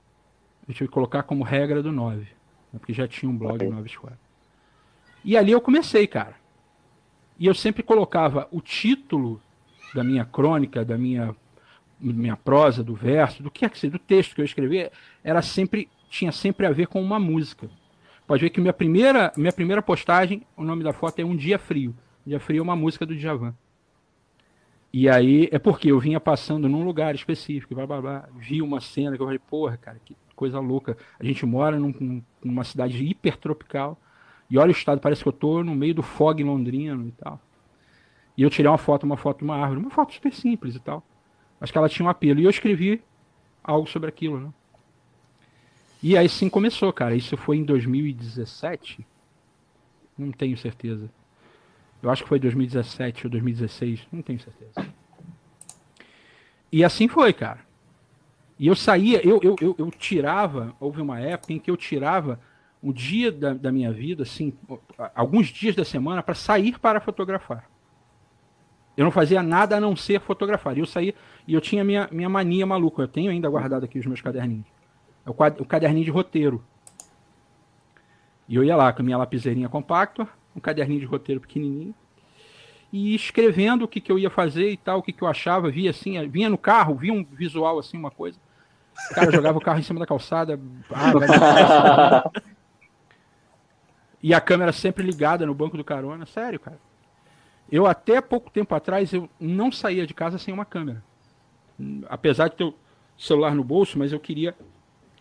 Eu 0.67 0.73
tive 0.73 0.87
que 0.87 0.93
colocar 0.93 1.21
como 1.21 1.43
regra 1.43 1.83
do 1.83 1.91
9. 1.91 2.32
Né? 2.73 2.79
Porque 2.79 2.91
já 2.93 3.07
tinha 3.07 3.29
um 3.29 3.37
blog. 3.37 3.63
Noves 3.69 3.93
Fora. 3.93 4.19
E 5.23 5.37
ali 5.37 5.51
eu 5.51 5.61
comecei, 5.61 6.07
cara. 6.07 6.35
E 7.39 7.45
eu 7.45 7.53
sempre 7.53 7.83
colocava 7.83 8.47
o 8.51 8.59
título 8.59 9.41
da 9.93 10.03
minha 10.03 10.25
crônica, 10.25 10.83
da 10.83 10.97
minha 10.97 11.35
minha 11.99 12.35
prosa, 12.35 12.83
do 12.83 12.93
verso, 12.93 13.41
do 13.41 13.49
que 13.49 13.63
é 13.63 13.69
que 13.69 13.79
seja, 13.79 13.93
do 13.93 13.99
texto 13.99 14.35
que 14.35 14.41
eu 14.41 14.45
escrevi, 14.45 14.89
era 15.23 15.41
sempre 15.41 15.87
tinha 16.09 16.33
sempre 16.33 16.65
a 16.65 16.71
ver 16.71 16.87
com 16.87 17.01
uma 17.01 17.17
música. 17.17 17.69
Pode 18.27 18.41
ver 18.41 18.49
que 18.49 18.59
minha 18.59 18.73
primeira 18.73 19.31
minha 19.37 19.53
primeira 19.53 19.81
postagem, 19.81 20.45
o 20.57 20.63
nome 20.63 20.83
da 20.83 20.91
foto 20.91 21.19
é 21.19 21.25
Um 21.25 21.35
Dia 21.35 21.57
Frio. 21.57 21.95
Um 22.25 22.29
Dia 22.29 22.39
Frio 22.41 22.59
é 22.59 22.61
uma 22.61 22.75
música 22.75 23.05
do 23.05 23.15
Djavan. 23.15 23.55
E 24.91 25.09
aí 25.09 25.47
é 25.51 25.57
porque 25.57 25.91
eu 25.91 25.99
vinha 25.99 26.19
passando 26.19 26.67
num 26.67 26.83
lugar 26.83 27.15
específico, 27.15 27.73
blá 27.73 27.87
blá 27.87 28.01
blá, 28.01 28.29
vi 28.37 28.61
uma 28.61 28.81
cena 28.81 29.15
que 29.15 29.21
eu 29.21 29.25
falei, 29.25 29.39
porra, 29.39 29.77
cara, 29.77 29.99
que 30.03 30.15
coisa 30.43 30.59
louca. 30.59 30.97
A 31.17 31.23
gente 31.23 31.45
mora 31.45 31.79
num, 31.79 32.21
numa 32.43 32.65
cidade 32.65 33.01
hipertropical 33.01 33.97
e 34.49 34.57
olha 34.57 34.69
o 34.69 34.71
estado, 34.71 34.99
parece 34.99 35.23
que 35.23 35.29
eu 35.29 35.33
tô 35.33 35.63
no 35.63 35.73
meio 35.73 35.95
do 35.95 36.03
fog 36.03 36.43
londrino 36.43 37.07
e 37.07 37.11
tal. 37.11 37.39
E 38.37 38.41
eu 38.43 38.49
tirei 38.49 38.69
uma 38.69 38.77
foto, 38.77 39.03
uma 39.03 39.15
foto 39.15 39.37
de 39.37 39.43
uma 39.45 39.55
árvore, 39.55 39.79
uma 39.79 39.89
foto 39.89 40.13
super 40.13 40.33
simples 40.33 40.75
e 40.75 40.79
tal. 40.79 41.01
Acho 41.61 41.71
que 41.71 41.77
ela 41.77 41.87
tinha 41.87 42.05
um 42.05 42.09
apelo. 42.09 42.41
E 42.41 42.43
eu 42.43 42.49
escrevi 42.49 43.01
algo 43.63 43.87
sobre 43.87 44.09
aquilo, 44.09 44.37
né? 44.37 44.49
E 46.01 46.17
aí 46.17 46.27
sim 46.27 46.49
começou, 46.49 46.91
cara. 46.91 47.15
Isso 47.15 47.37
foi 47.37 47.57
em 47.57 47.63
2017? 47.63 49.07
Não 50.17 50.31
tenho 50.31 50.57
certeza. 50.57 51.09
Eu 52.01 52.09
acho 52.09 52.23
que 52.23 52.29
foi 52.29 52.37
2017 52.37 53.27
ou 53.27 53.31
2016, 53.31 54.07
não 54.11 54.21
tenho 54.21 54.39
certeza. 54.41 54.93
E 56.69 56.83
assim 56.83 57.07
foi, 57.07 57.31
cara. 57.31 57.61
E 58.59 58.67
eu 58.67 58.75
saía, 58.75 59.25
eu, 59.25 59.39
eu, 59.41 59.55
eu, 59.59 59.75
eu 59.77 59.91
tirava, 59.91 60.75
houve 60.79 61.01
uma 61.01 61.19
época 61.19 61.53
em 61.53 61.59
que 61.59 61.71
eu 61.71 61.77
tirava 61.77 62.39
um 62.81 62.91
dia 62.91 63.31
da, 63.31 63.53
da 63.53 63.71
minha 63.71 63.91
vida, 63.91 64.23
assim, 64.23 64.53
alguns 65.15 65.47
dias 65.47 65.75
da 65.75 65.85
semana, 65.85 66.21
para 66.21 66.35
sair 66.35 66.77
para 66.77 66.99
fotografar. 66.99 67.69
Eu 68.95 69.05
não 69.05 69.11
fazia 69.11 69.41
nada 69.41 69.77
a 69.77 69.79
não 69.79 69.95
ser 69.95 70.19
fotografar. 70.21 70.77
E 70.77 70.81
eu 70.81 70.85
saía 70.85 71.15
e 71.47 71.53
eu 71.53 71.61
tinha 71.61 71.83
minha, 71.83 72.07
minha 72.11 72.29
mania 72.29 72.65
maluca. 72.65 73.01
Eu 73.01 73.07
tenho 73.07 73.31
ainda 73.31 73.49
guardado 73.49 73.83
aqui 73.83 73.97
os 73.97 74.05
meus 74.05 74.21
caderninhos. 74.21 74.67
É 75.25 75.29
o, 75.29 75.33
o 75.33 75.65
caderninho 75.65 76.05
de 76.05 76.11
roteiro. 76.11 76.63
E 78.47 78.55
eu 78.55 78.63
ia 78.63 78.75
lá 78.75 78.91
com 78.93 79.01
a 79.01 79.05
minha 79.05 79.17
lapiseirinha 79.17 79.69
compacta, 79.69 80.27
um 80.55 80.59
caderninho 80.59 80.99
de 80.99 81.05
roteiro 81.05 81.41
pequenininho, 81.41 81.95
e 82.93 83.15
escrevendo 83.15 83.85
o 83.85 83.87
que, 83.87 83.99
que 83.99 84.11
eu 84.11 84.19
ia 84.19 84.29
fazer 84.29 84.69
e 84.69 84.77
tal, 84.77 84.99
o 84.99 85.01
que, 85.01 85.11
que 85.11 85.23
eu 85.23 85.27
achava, 85.27 85.71
via 85.71 85.89
assim, 85.89 86.25
vinha 86.29 86.47
no 86.47 86.59
carro, 86.59 86.93
via 86.93 87.11
um 87.11 87.25
visual 87.25 87.79
assim, 87.79 87.97
uma 87.97 88.11
coisa. 88.11 88.37
O 89.09 89.15
cara 89.15 89.31
jogava 89.33 89.57
o 89.57 89.61
carro 89.61 89.79
em 89.79 89.83
cima 89.83 89.99
da 89.99 90.05
calçada. 90.05 90.59
Ah, 90.91 92.31
e 94.21 94.31
a 94.31 94.39
câmera 94.39 94.71
sempre 94.71 95.03
ligada 95.03 95.43
no 95.43 95.55
banco 95.55 95.75
do 95.75 95.83
carona. 95.83 96.27
Sério, 96.27 96.59
cara. 96.59 96.77
Eu 97.71 97.87
até 97.87 98.21
pouco 98.21 98.51
tempo 98.51 98.75
atrás 98.75 99.11
eu 99.11 99.27
não 99.39 99.71
saía 99.71 100.05
de 100.05 100.13
casa 100.13 100.37
sem 100.37 100.53
uma 100.53 100.63
câmera. 100.63 101.03
Apesar 102.07 102.47
de 102.47 102.57
ter 102.57 102.63
o 102.65 102.75
celular 103.17 103.55
no 103.55 103.63
bolso, 103.63 103.97
mas 103.97 104.11
eu 104.11 104.19
queria 104.19 104.55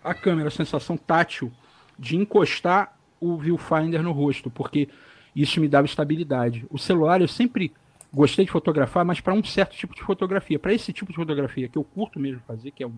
a 0.05 0.13
câmera, 0.13 0.49
a 0.49 0.51
sensação 0.51 0.99
tátil 0.99 1.51
de 1.99 2.17
encostar 2.17 2.99
o 3.19 3.39
viewfinder 3.39 4.03
no 4.03 4.13
rosto, 4.13 4.51
porque 4.51 4.91
isso 5.35 5.61
me 5.61 5.69
dava 5.69 5.87
estabilidade. 5.87 6.67
O 6.71 6.79
celular 6.79 7.21
eu 7.21 7.29
sempre 7.29 7.73
gostei 8.13 8.45
de 8.45 8.51
fotografar, 8.51 9.05
mas 9.05 9.21
para 9.21 9.33
um 9.33 9.43
certo 9.43 9.75
tipo 9.75 9.95
de 9.95 10.03
fotografia, 10.03 10.59
para 10.59 10.73
esse 10.73 10.93
tipo 10.93 11.11
de 11.11 11.17
fotografia 11.17 11.69
que 11.69 11.79
eu 11.79 11.85
curto 11.85 12.21
mesmo 12.21 12.41
fazer, 12.47 12.71
que 12.71 12.83
é, 12.83 12.87
um, 12.87 12.95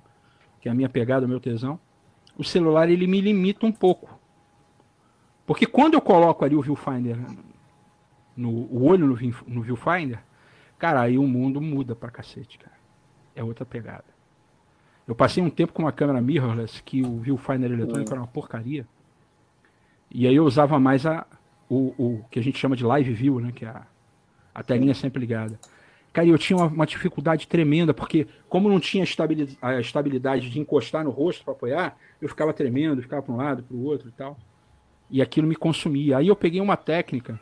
que 0.61 0.69
é 0.69 0.73
a 0.73 0.75
minha 0.75 0.89
pegada, 0.89 1.27
o 1.27 1.29
meu 1.29 1.39
tesão, 1.39 1.79
o 2.37 2.43
celular 2.43 2.89
ele 2.89 3.07
me 3.07 3.21
limita 3.21 3.65
um 3.65 3.73
pouco. 3.73 4.19
Porque 5.47 5.67
quando 5.67 5.95
eu 5.95 6.01
coloco 6.01 6.45
ali 6.45 6.57
o 6.57 6.63
viewfinder 6.63 7.17
no 8.37 8.51
o 8.51 8.85
olho 8.85 9.07
no, 9.07 9.17
no 9.47 9.63
viewfinder, 9.63 10.19
cara, 10.79 11.03
aí 11.03 11.17
o 11.17 11.27
mundo 11.27 11.61
muda 11.61 11.95
pra 11.95 12.11
cacete, 12.11 12.59
cara. 12.59 12.75
É 13.37 13.43
outra 13.43 13.65
pegada. 13.65 14.05
Eu 15.07 15.15
passei 15.15 15.43
um 15.43 15.51
tempo 15.51 15.73
com 15.73 15.83
uma 15.83 15.93
câmera 15.93 16.21
mirrorless 16.21 16.83
que 16.83 17.03
o 17.03 17.19
viewfinder 17.19 17.71
eletrônico 17.71 18.11
era 18.11 18.21
uma 18.21 18.27
porcaria. 18.27 18.87
E 20.11 20.27
aí 20.27 20.35
eu 20.35 20.45
usava 20.45 20.79
mais 20.81 21.05
a, 21.05 21.27
o, 21.75 21.95
o 21.99 22.25
que 22.31 22.39
a 22.39 22.43
gente 22.43 22.59
chama 22.59 22.77
de 22.77 22.85
live 22.85 23.13
view, 23.13 23.41
né? 23.41 23.53
Que 23.53 23.65
é 23.65 23.69
a, 23.69 23.87
a 24.55 24.63
telinha 24.63 24.95
sempre 24.95 25.21
ligada. 25.21 25.59
Cara, 26.13 26.29
eu 26.29 26.39
tinha 26.39 26.57
uma, 26.57 26.67
uma 26.67 26.87
dificuldade 26.87 27.49
tremenda, 27.49 27.93
porque 27.93 28.29
como 28.49 28.69
não 28.69 28.79
tinha 28.79 29.03
estabilidade, 29.03 29.59
a 29.61 29.81
estabilidade 29.81 30.49
de 30.49 30.61
encostar 30.61 31.03
no 31.03 31.11
rosto 31.11 31.45
para 31.45 31.53
apoiar, 31.53 31.97
eu 32.23 32.29
ficava 32.29 32.53
tremendo, 32.53 33.03
ficava 33.03 33.21
para 33.23 33.35
um 33.35 33.37
lado, 33.37 33.65
para 33.65 33.77
o 33.77 33.83
outro 33.85 34.09
e 34.09 34.13
tal. 34.13 34.39
E 35.11 35.21
aquilo 35.21 35.47
me 35.47 35.57
consumia. 35.57 36.19
Aí 36.19 36.29
eu 36.29 36.37
peguei 36.37 36.61
uma 36.61 36.77
técnica 36.77 37.39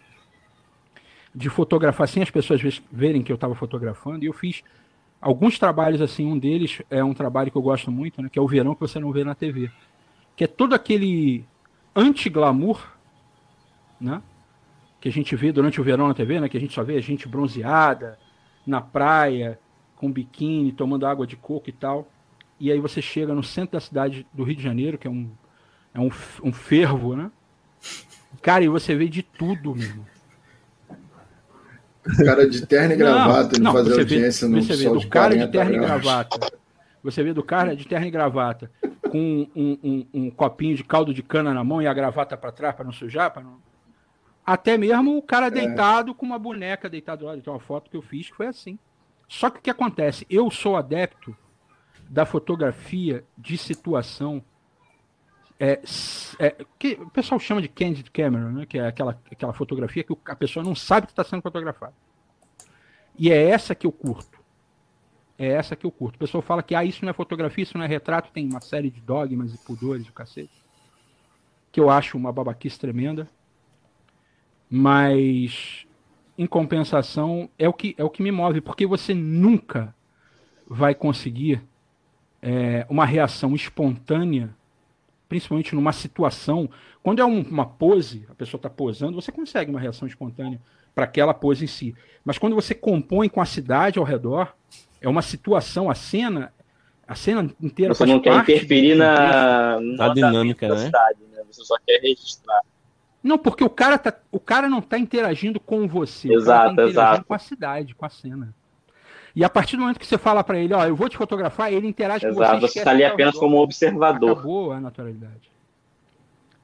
de 1.34 1.48
fotografar 1.50 2.08
sem 2.08 2.22
as 2.22 2.30
pessoas 2.30 2.82
verem 2.90 3.22
que 3.22 3.30
eu 3.30 3.36
estava 3.36 3.54
fotografando, 3.54 4.24
e 4.24 4.28
eu 4.28 4.32
fiz 4.32 4.62
alguns 5.20 5.58
trabalhos 5.58 6.00
assim. 6.00 6.26
Um 6.26 6.38
deles 6.38 6.80
é 6.90 7.04
um 7.04 7.14
trabalho 7.14 7.50
que 7.50 7.56
eu 7.56 7.62
gosto 7.62 7.90
muito, 7.90 8.22
né, 8.22 8.28
que 8.30 8.38
é 8.38 8.42
o 8.42 8.48
verão 8.48 8.74
que 8.74 8.80
você 8.80 8.98
não 8.98 9.12
vê 9.12 9.22
na 9.22 9.34
TV, 9.34 9.70
que 10.34 10.44
é 10.44 10.46
todo 10.46 10.74
aquele 10.74 11.44
anti-glamour, 11.94 12.82
né, 14.02 14.22
que 15.00 15.08
a 15.08 15.12
gente 15.12 15.34
vê 15.36 15.52
durante 15.52 15.80
o 15.80 15.84
verão 15.84 16.08
na 16.08 16.14
TV, 16.14 16.40
né, 16.40 16.48
que 16.48 16.56
a 16.56 16.60
gente 16.60 16.74
só 16.74 16.82
vê 16.82 16.96
a 16.96 17.00
gente 17.00 17.28
bronzeada 17.28 18.18
na 18.66 18.80
praia, 18.80 19.58
com 19.96 20.10
biquíni, 20.10 20.72
tomando 20.72 21.06
água 21.06 21.26
de 21.26 21.36
coco 21.36 21.68
e 21.68 21.72
tal. 21.72 22.08
E 22.58 22.70
aí 22.70 22.80
você 22.80 23.00
chega 23.00 23.34
no 23.34 23.42
centro 23.42 23.72
da 23.72 23.80
cidade 23.80 24.26
do 24.32 24.44
Rio 24.44 24.56
de 24.56 24.62
Janeiro, 24.62 24.98
que 24.98 25.06
é 25.06 25.10
um, 25.10 25.30
é 25.94 26.00
um, 26.00 26.10
um 26.42 26.52
fervo, 26.52 27.16
né? 27.16 27.30
Cara, 28.40 28.64
e 28.64 28.68
você 28.68 28.94
vê 28.94 29.08
de 29.08 29.22
tudo, 29.22 29.74
mesmo. 29.74 30.06
Cara 32.24 32.48
de 32.48 32.66
terno 32.66 32.94
e 32.94 32.96
gravata, 32.96 33.58
não, 33.58 33.64
não, 33.64 33.72
fazer 33.72 34.00
audiência 34.00 34.48
vê, 34.48 34.54
no 34.54 34.62
Você 34.62 34.76
vê 34.76 34.90
do 34.90 35.08
cara 35.08 35.36
de 35.36 35.46
terno 35.48 35.72
graus. 35.72 35.84
e 35.84 35.86
gravata. 35.86 36.52
Você 37.02 37.22
vê 37.22 37.32
do 37.32 37.42
cara 37.42 37.76
de 37.76 37.86
terno 37.86 38.06
e 38.06 38.10
gravata 38.10 38.70
com 39.08 39.46
um, 39.54 39.78
um, 39.82 40.06
um 40.14 40.30
copinho 40.30 40.74
de 40.74 40.82
caldo 40.82 41.12
de 41.12 41.22
cana 41.22 41.52
na 41.52 41.62
mão 41.62 41.82
e 41.82 41.86
a 41.86 41.94
gravata 41.94 42.36
para 42.36 42.50
trás 42.50 42.74
para 42.74 42.84
não 42.84 42.92
sujar, 42.92 43.30
para 43.30 43.42
não. 43.42 43.58
Até 44.52 44.76
mesmo 44.76 45.16
o 45.16 45.22
cara 45.22 45.46
é. 45.46 45.50
deitado 45.50 46.14
com 46.14 46.26
uma 46.26 46.38
boneca 46.38 46.90
deitado 46.90 47.24
lá. 47.24 47.34
Tem 47.34 47.50
uma 47.50 47.58
foto 47.58 47.90
que 47.90 47.96
eu 47.96 48.02
fiz 48.02 48.28
que 48.28 48.36
foi 48.36 48.48
assim. 48.48 48.78
Só 49.26 49.48
que 49.48 49.58
o 49.58 49.62
que 49.62 49.70
acontece? 49.70 50.26
Eu 50.28 50.50
sou 50.50 50.76
adepto 50.76 51.34
da 52.06 52.26
fotografia 52.26 53.24
de 53.38 53.56
situação 53.56 54.44
é, 55.58 55.80
é, 56.38 56.66
que 56.78 56.98
o 57.00 57.08
pessoal 57.08 57.40
chama 57.40 57.62
de 57.62 57.68
candid 57.68 58.10
camera, 58.10 58.50
né? 58.50 58.66
que 58.66 58.78
é 58.78 58.86
aquela, 58.86 59.18
aquela 59.30 59.54
fotografia 59.54 60.04
que 60.04 60.14
a 60.26 60.36
pessoa 60.36 60.62
não 60.62 60.74
sabe 60.74 61.06
que 61.06 61.12
está 61.12 61.24
sendo 61.24 61.40
fotografada. 61.40 61.94
E 63.18 63.30
é 63.30 63.48
essa 63.48 63.74
que 63.74 63.86
eu 63.86 63.92
curto. 63.92 64.38
É 65.38 65.46
essa 65.46 65.74
que 65.74 65.86
eu 65.86 65.90
curto. 65.90 66.16
O 66.16 66.18
pessoal 66.18 66.42
fala 66.42 66.62
que 66.62 66.74
ah, 66.74 66.84
isso 66.84 67.02
não 67.06 67.10
é 67.10 67.14
fotografia, 67.14 67.62
isso 67.62 67.78
não 67.78 67.86
é 67.86 67.88
retrato, 67.88 68.30
tem 68.30 68.46
uma 68.46 68.60
série 68.60 68.90
de 68.90 69.00
dogmas 69.00 69.54
e 69.54 69.58
pudores, 69.64 70.06
o 70.06 70.12
cacete. 70.12 70.62
Que 71.70 71.80
eu 71.80 71.88
acho 71.88 72.18
uma 72.18 72.30
babaquice 72.30 72.78
tremenda. 72.78 73.26
Mas, 74.74 75.86
em 76.38 76.46
compensação, 76.46 77.46
é 77.58 77.68
o 77.68 77.74
que, 77.74 77.94
é 77.98 78.02
o 78.02 78.08
que 78.08 78.22
me 78.22 78.32
move, 78.32 78.62
porque 78.62 78.86
você 78.86 79.12
nunca 79.12 79.94
vai 80.66 80.94
conseguir 80.94 81.62
é, 82.40 82.86
uma 82.88 83.04
reação 83.04 83.54
espontânea, 83.54 84.48
principalmente 85.28 85.74
numa 85.74 85.92
situação. 85.92 86.70
Quando 87.02 87.20
é 87.20 87.24
um, 87.24 87.42
uma 87.42 87.66
pose, 87.66 88.24
a 88.30 88.34
pessoa 88.34 88.58
está 88.58 88.70
posando, 88.70 89.20
você 89.20 89.30
consegue 89.30 89.70
uma 89.70 89.78
reação 89.78 90.08
espontânea 90.08 90.58
para 90.94 91.04
aquela 91.04 91.34
pose 91.34 91.64
em 91.64 91.68
si. 91.68 91.94
Mas 92.24 92.38
quando 92.38 92.56
você 92.56 92.74
compõe 92.74 93.28
com 93.28 93.42
a 93.42 93.46
cidade 93.46 93.98
ao 93.98 94.06
redor, 94.06 94.54
é 95.02 95.08
uma 95.08 95.20
situação, 95.20 95.90
a 95.90 95.94
cena, 95.94 96.50
a 97.06 97.14
cena 97.14 97.54
inteira. 97.60 97.92
Você 97.92 98.06
não 98.06 98.20
quer 98.20 98.38
interferir 98.38 98.94
na, 98.94 99.78
na 99.78 100.14
dinâmica, 100.14 100.66
né? 100.66 100.86
Cidade, 100.86 101.18
né? 101.30 101.42
Você 101.50 101.62
só 101.62 101.76
quer 101.86 102.00
registrar. 102.00 102.62
Não, 103.22 103.38
porque 103.38 103.62
o 103.62 103.70
cara, 103.70 103.98
tá, 103.98 104.14
o 104.30 104.40
cara 104.40 104.68
não 104.68 104.80
está 104.80 104.98
interagindo 104.98 105.60
com 105.60 105.86
você. 105.86 106.32
Exato, 106.32 106.74
tá 106.74 106.82
exato. 106.82 107.24
Com 107.24 107.34
a 107.34 107.38
cidade, 107.38 107.94
com 107.94 108.04
a 108.04 108.08
cena. 108.08 108.54
E 109.34 109.44
a 109.44 109.48
partir 109.48 109.76
do 109.76 109.82
momento 109.82 109.98
que 109.98 110.06
você 110.06 110.18
fala 110.18 110.42
para 110.44 110.58
ele, 110.58 110.74
ó, 110.74 110.84
eu 110.84 110.94
vou 110.94 111.08
te 111.08 111.16
fotografar, 111.16 111.72
ele 111.72 111.86
interage 111.86 112.26
exato, 112.26 112.54
com 112.54 112.60
você. 112.60 112.72
Você 112.72 112.78
está 112.80 112.90
ali 112.90 113.04
apenas 113.04 113.34
como 113.36 113.58
observador. 113.58 114.32
Acabou 114.32 114.72
a 114.72 114.80
naturalidade. 114.80 115.50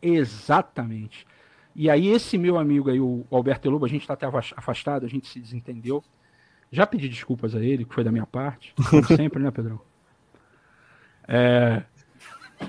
Exatamente. 0.02 1.26
E 1.74 1.88
aí 1.88 2.08
esse 2.08 2.36
meu 2.36 2.58
amigo 2.58 2.90
aí, 2.90 3.00
o 3.00 3.24
Alberto 3.30 3.70
Lobo, 3.70 3.86
a 3.86 3.88
gente 3.88 4.02
está 4.02 4.14
até 4.14 4.26
afastado, 4.26 5.06
a 5.06 5.08
gente 5.08 5.28
se 5.28 5.38
desentendeu. 5.38 6.02
Já 6.70 6.86
pedi 6.86 7.08
desculpas 7.08 7.54
a 7.54 7.60
ele, 7.60 7.84
que 7.84 7.94
foi 7.94 8.04
da 8.04 8.12
minha 8.12 8.26
parte, 8.26 8.74
como 8.90 9.04
sempre, 9.04 9.42
né, 9.42 9.50
Pedrão? 9.50 9.80
É, 11.30 11.82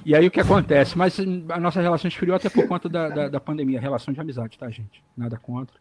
e 0.06 0.16
aí 0.16 0.28
o 0.28 0.32
que 0.32 0.40
acontece? 0.40 0.98
Mas 0.98 1.20
a 1.20 1.60
nossa 1.60 1.82
relação 1.82 2.08
esfriou 2.08 2.36
até 2.36 2.50
por 2.50 2.68
conta 2.68 2.88
da, 2.88 3.10
da, 3.10 3.30
da, 3.30 3.40
pandemia. 3.40 3.80
Relação 3.80 4.14
de 4.14 4.20
amizade, 4.20 4.58
tá, 4.58 4.70
gente? 4.70 5.04
Nada 5.16 5.38
contra. 5.38 5.76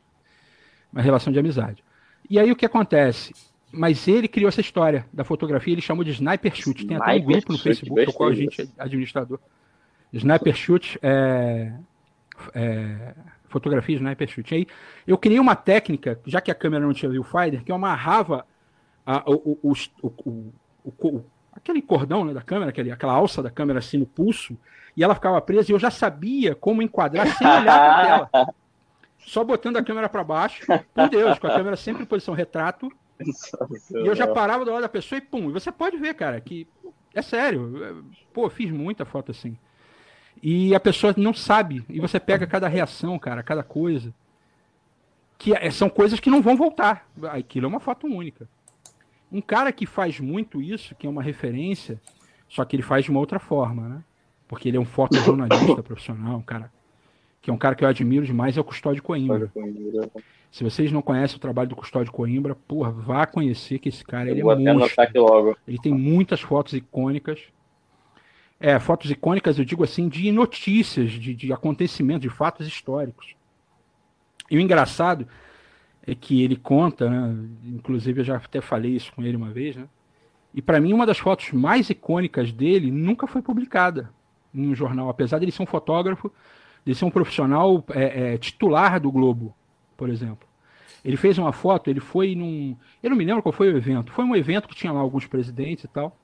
Mas 0.93 1.05
relação 1.05 1.33
de 1.33 1.39
amizade. 1.39 1.85
E 2.29 2.39
aí 2.39 2.51
o 2.51 2.57
que 2.57 2.67
acontece? 2.67 3.33
Mas 3.71 4.09
ele 4.09 4.29
criou 4.29 4.49
essa 4.49 4.61
história 4.61 5.07
da 5.13 5.25
fotografia, 5.25 5.75
ele 5.75 5.83
chamou 5.83 6.03
de 6.03 6.11
Sniper 6.13 6.55
Shoot. 6.55 6.87
Tem 6.87 6.97
até 6.97 7.15
um 7.15 7.23
grupo 7.23 7.53
no 7.53 7.59
Facebook, 7.59 8.07
do 8.07 8.13
qual 8.13 8.31
a 8.31 8.35
gente 8.35 8.63
é 8.63 8.67
administrador. 8.79 9.39
Sniper 10.13 10.55
Shoot 10.55 10.99
é, 11.03 11.73
é 12.55 13.15
fotografia 13.49 13.97
Sniper 13.97 14.29
Shoot. 14.29 14.55
Aí 14.55 14.67
eu 15.07 15.19
criei 15.19 15.39
uma 15.39 15.55
técnica, 15.55 16.19
já 16.27 16.41
que 16.41 16.51
a 16.51 16.55
câmera 16.55 16.85
não 16.85 16.95
tinha 16.95 17.11
viewfinder, 17.11 17.63
que 17.63 17.71
eu 17.71 17.77
amarrava 17.77 18.47
a, 19.05 19.23
o, 19.31 19.59
o, 19.63 19.73
o, 20.03 20.53
o 20.85 21.25
aquele 21.59 21.83
cordão 21.83 22.25
né, 22.25 22.33
da 22.33 22.43
câmera, 22.43 22.71
aquele, 22.71 22.91
aquela 22.91 23.13
alça 23.13 23.43
da 23.43 23.51
câmera 23.51 23.79
assim 23.79 23.99
no 23.99 24.07
pulso, 24.07 24.57
e 24.97 25.05
ela 25.05 25.15
ficava 25.15 25.41
presa 25.41 25.71
e 25.71 25.75
eu 25.75 25.79
já 25.79 25.91
sabia 25.91 26.55
como 26.55 26.83
enquadrar 26.83 27.27
sem 27.37 27.47
olhar 27.47 27.65
para 27.65 28.27
tela. 28.33 28.55
Só 29.19 29.45
botando 29.45 29.77
a 29.77 29.85
câmera 29.85 30.09
para 30.09 30.25
baixo, 30.25 30.65
por 30.67 31.09
Deus, 31.09 31.39
com 31.39 31.47
a 31.47 31.55
câmera 31.55 31.77
sempre 31.77 32.03
em 32.03 32.07
posição 32.07 32.35
retrato. 32.35 32.91
E 33.21 34.07
eu 34.07 34.15
já 34.15 34.27
parava 34.27 34.65
do 34.65 34.71
lado 34.71 34.83
da 34.83 34.89
pessoa 34.89 35.19
e 35.19 35.21
pum. 35.21 35.51
E 35.51 35.53
você 35.53 35.71
pode 35.71 35.97
ver, 35.99 36.15
cara, 36.15 36.41
que 36.41 36.67
é 37.15 37.21
sério. 37.21 38.05
Pô, 38.33 38.49
fiz 38.49 38.71
muita 38.71 39.05
foto 39.05 39.31
assim. 39.31 39.59
E 40.43 40.75
a 40.75 40.81
pessoa 40.81 41.13
não 41.17 41.35
sabe. 41.35 41.85
E 41.89 42.01
você 42.01 42.19
pega 42.19 42.47
cada 42.47 42.69
reação, 42.69 43.19
cara, 43.19 43.43
cada 43.43 43.63
coisa. 43.63 44.15
Que 45.37 45.55
é, 45.55 45.71
são 45.71 45.91
coisas 45.91 46.19
que 46.21 46.31
não 46.31 46.41
vão 46.41 46.57
voltar. 46.57 47.07
Aquilo 47.31 47.67
é 47.67 47.69
uma 47.69 47.81
foto 47.81 48.07
única. 48.07 48.49
Um 49.31 49.41
cara 49.41 49.73
que 49.73 49.87
faz 49.87 50.21
muito 50.21 50.61
isso, 50.63 50.95
que 50.95 51.07
é 51.07 51.11
uma 51.11 51.23
referência, 51.23 52.01
só 52.49 52.65
que 52.65 52.77
ele 52.77 52.83
faz 52.83 53.05
de 53.05 53.11
uma 53.11 53.21
outra 53.21 53.39
forma, 53.39 53.89
né? 53.89 54.05
Porque 54.47 54.69
ele 54.69 54.79
é 54.79 54.81
um 54.81 54.87
fotojornalista 54.87 55.83
profissional, 55.83 56.39
um 56.39 56.43
cara 56.43 56.73
que 57.41 57.51
é 57.51 57.53
um 57.55 57.59
cara 57.59 57.75
que 57.75 57.85
eu 57.85 57.89
admiro 57.89 58.27
demais, 58.27 58.57
é 58.57 58.61
o 58.61 58.65
Custódio 58.65 59.03
Coimbra. 59.03 59.51
Se 60.51 60.65
vocês 60.65 60.91
não 60.91 61.01
conhecem 61.01 61.37
o 61.37 61.41
trabalho 61.41 61.69
do 61.69 61.77
Custódio 61.77 62.13
Coimbra, 62.13 62.55
porra, 62.55 62.91
vá 62.91 63.27
conhecer 63.27 63.79
que 63.79 63.89
esse 63.89 64.05
cara 64.05 64.31
ele 64.31 64.41
é 64.41 64.45
monstro. 64.45 65.57
Ele 65.67 65.79
tem 65.79 65.95
muitas 65.95 66.41
fotos 66.41 66.73
icônicas. 66.73 67.41
É, 68.61 68.79
fotos 68.79 69.11
icônicas, 69.11 69.59
eu 69.59 69.65
digo 69.65 69.85
assim, 69.85 70.09
de 70.09 70.33
notícias, 70.33 71.13
de, 71.13 71.33
de 71.33 71.53
acontecimentos, 71.53 72.23
de 72.23 72.29
fatos 72.29 72.67
históricos. 72.67 73.35
E 74.51 74.57
o 74.57 74.61
engraçado 74.61 75.29
é 76.09 76.15
que 76.15 76.43
ele 76.43 76.57
conta, 76.57 77.11
né? 77.11 77.37
inclusive 77.67 78.21
eu 78.21 78.25
já 78.25 78.37
até 78.37 78.63
falei 78.63 78.97
isso 78.97 79.13
com 79.13 79.23
ele 79.23 79.37
uma 79.37 79.51
vez, 79.51 79.77
né? 79.77 79.87
E 80.55 80.63
para 80.63 80.81
mim 80.81 80.95
uma 80.95 81.05
das 81.05 81.19
fotos 81.19 81.53
mais 81.53 81.91
icônicas 81.91 82.51
dele 82.51 82.91
nunca 82.91 83.27
foi 83.27 83.43
publicada 83.43 84.11
em 84.55 84.69
um 84.69 84.75
jornal, 84.75 85.11
apesar 85.11 85.39
dele 85.39 85.53
ser 85.53 85.63
um 85.63 85.67
fotógrafo, 85.67 86.33
de 86.85 86.95
ser 86.95 87.05
um 87.05 87.11
profissional 87.11 87.85
é, 87.91 88.33
é, 88.33 88.39
titular 88.39 88.99
do 88.99 89.13
Globo, 89.13 89.55
por 89.99 90.09
exemplo. 90.09 90.49
Ele 91.05 91.19
fez 91.19 91.37
uma 91.37 91.53
foto, 91.53 91.91
ele 91.91 92.01
foi 92.01 92.35
num, 92.35 92.75
eu 93.03 93.11
não 93.11 93.17
me 93.17 93.25
lembro 93.25 93.43
qual 93.43 93.53
foi 93.53 93.71
o 93.71 93.77
evento, 93.77 94.11
foi 94.11 94.25
um 94.25 94.35
evento 94.35 94.67
que 94.67 94.75
tinha 94.75 94.93
lá 94.93 95.01
alguns 95.01 95.27
presidentes 95.27 95.85
e 95.85 95.89
tal. 95.89 96.17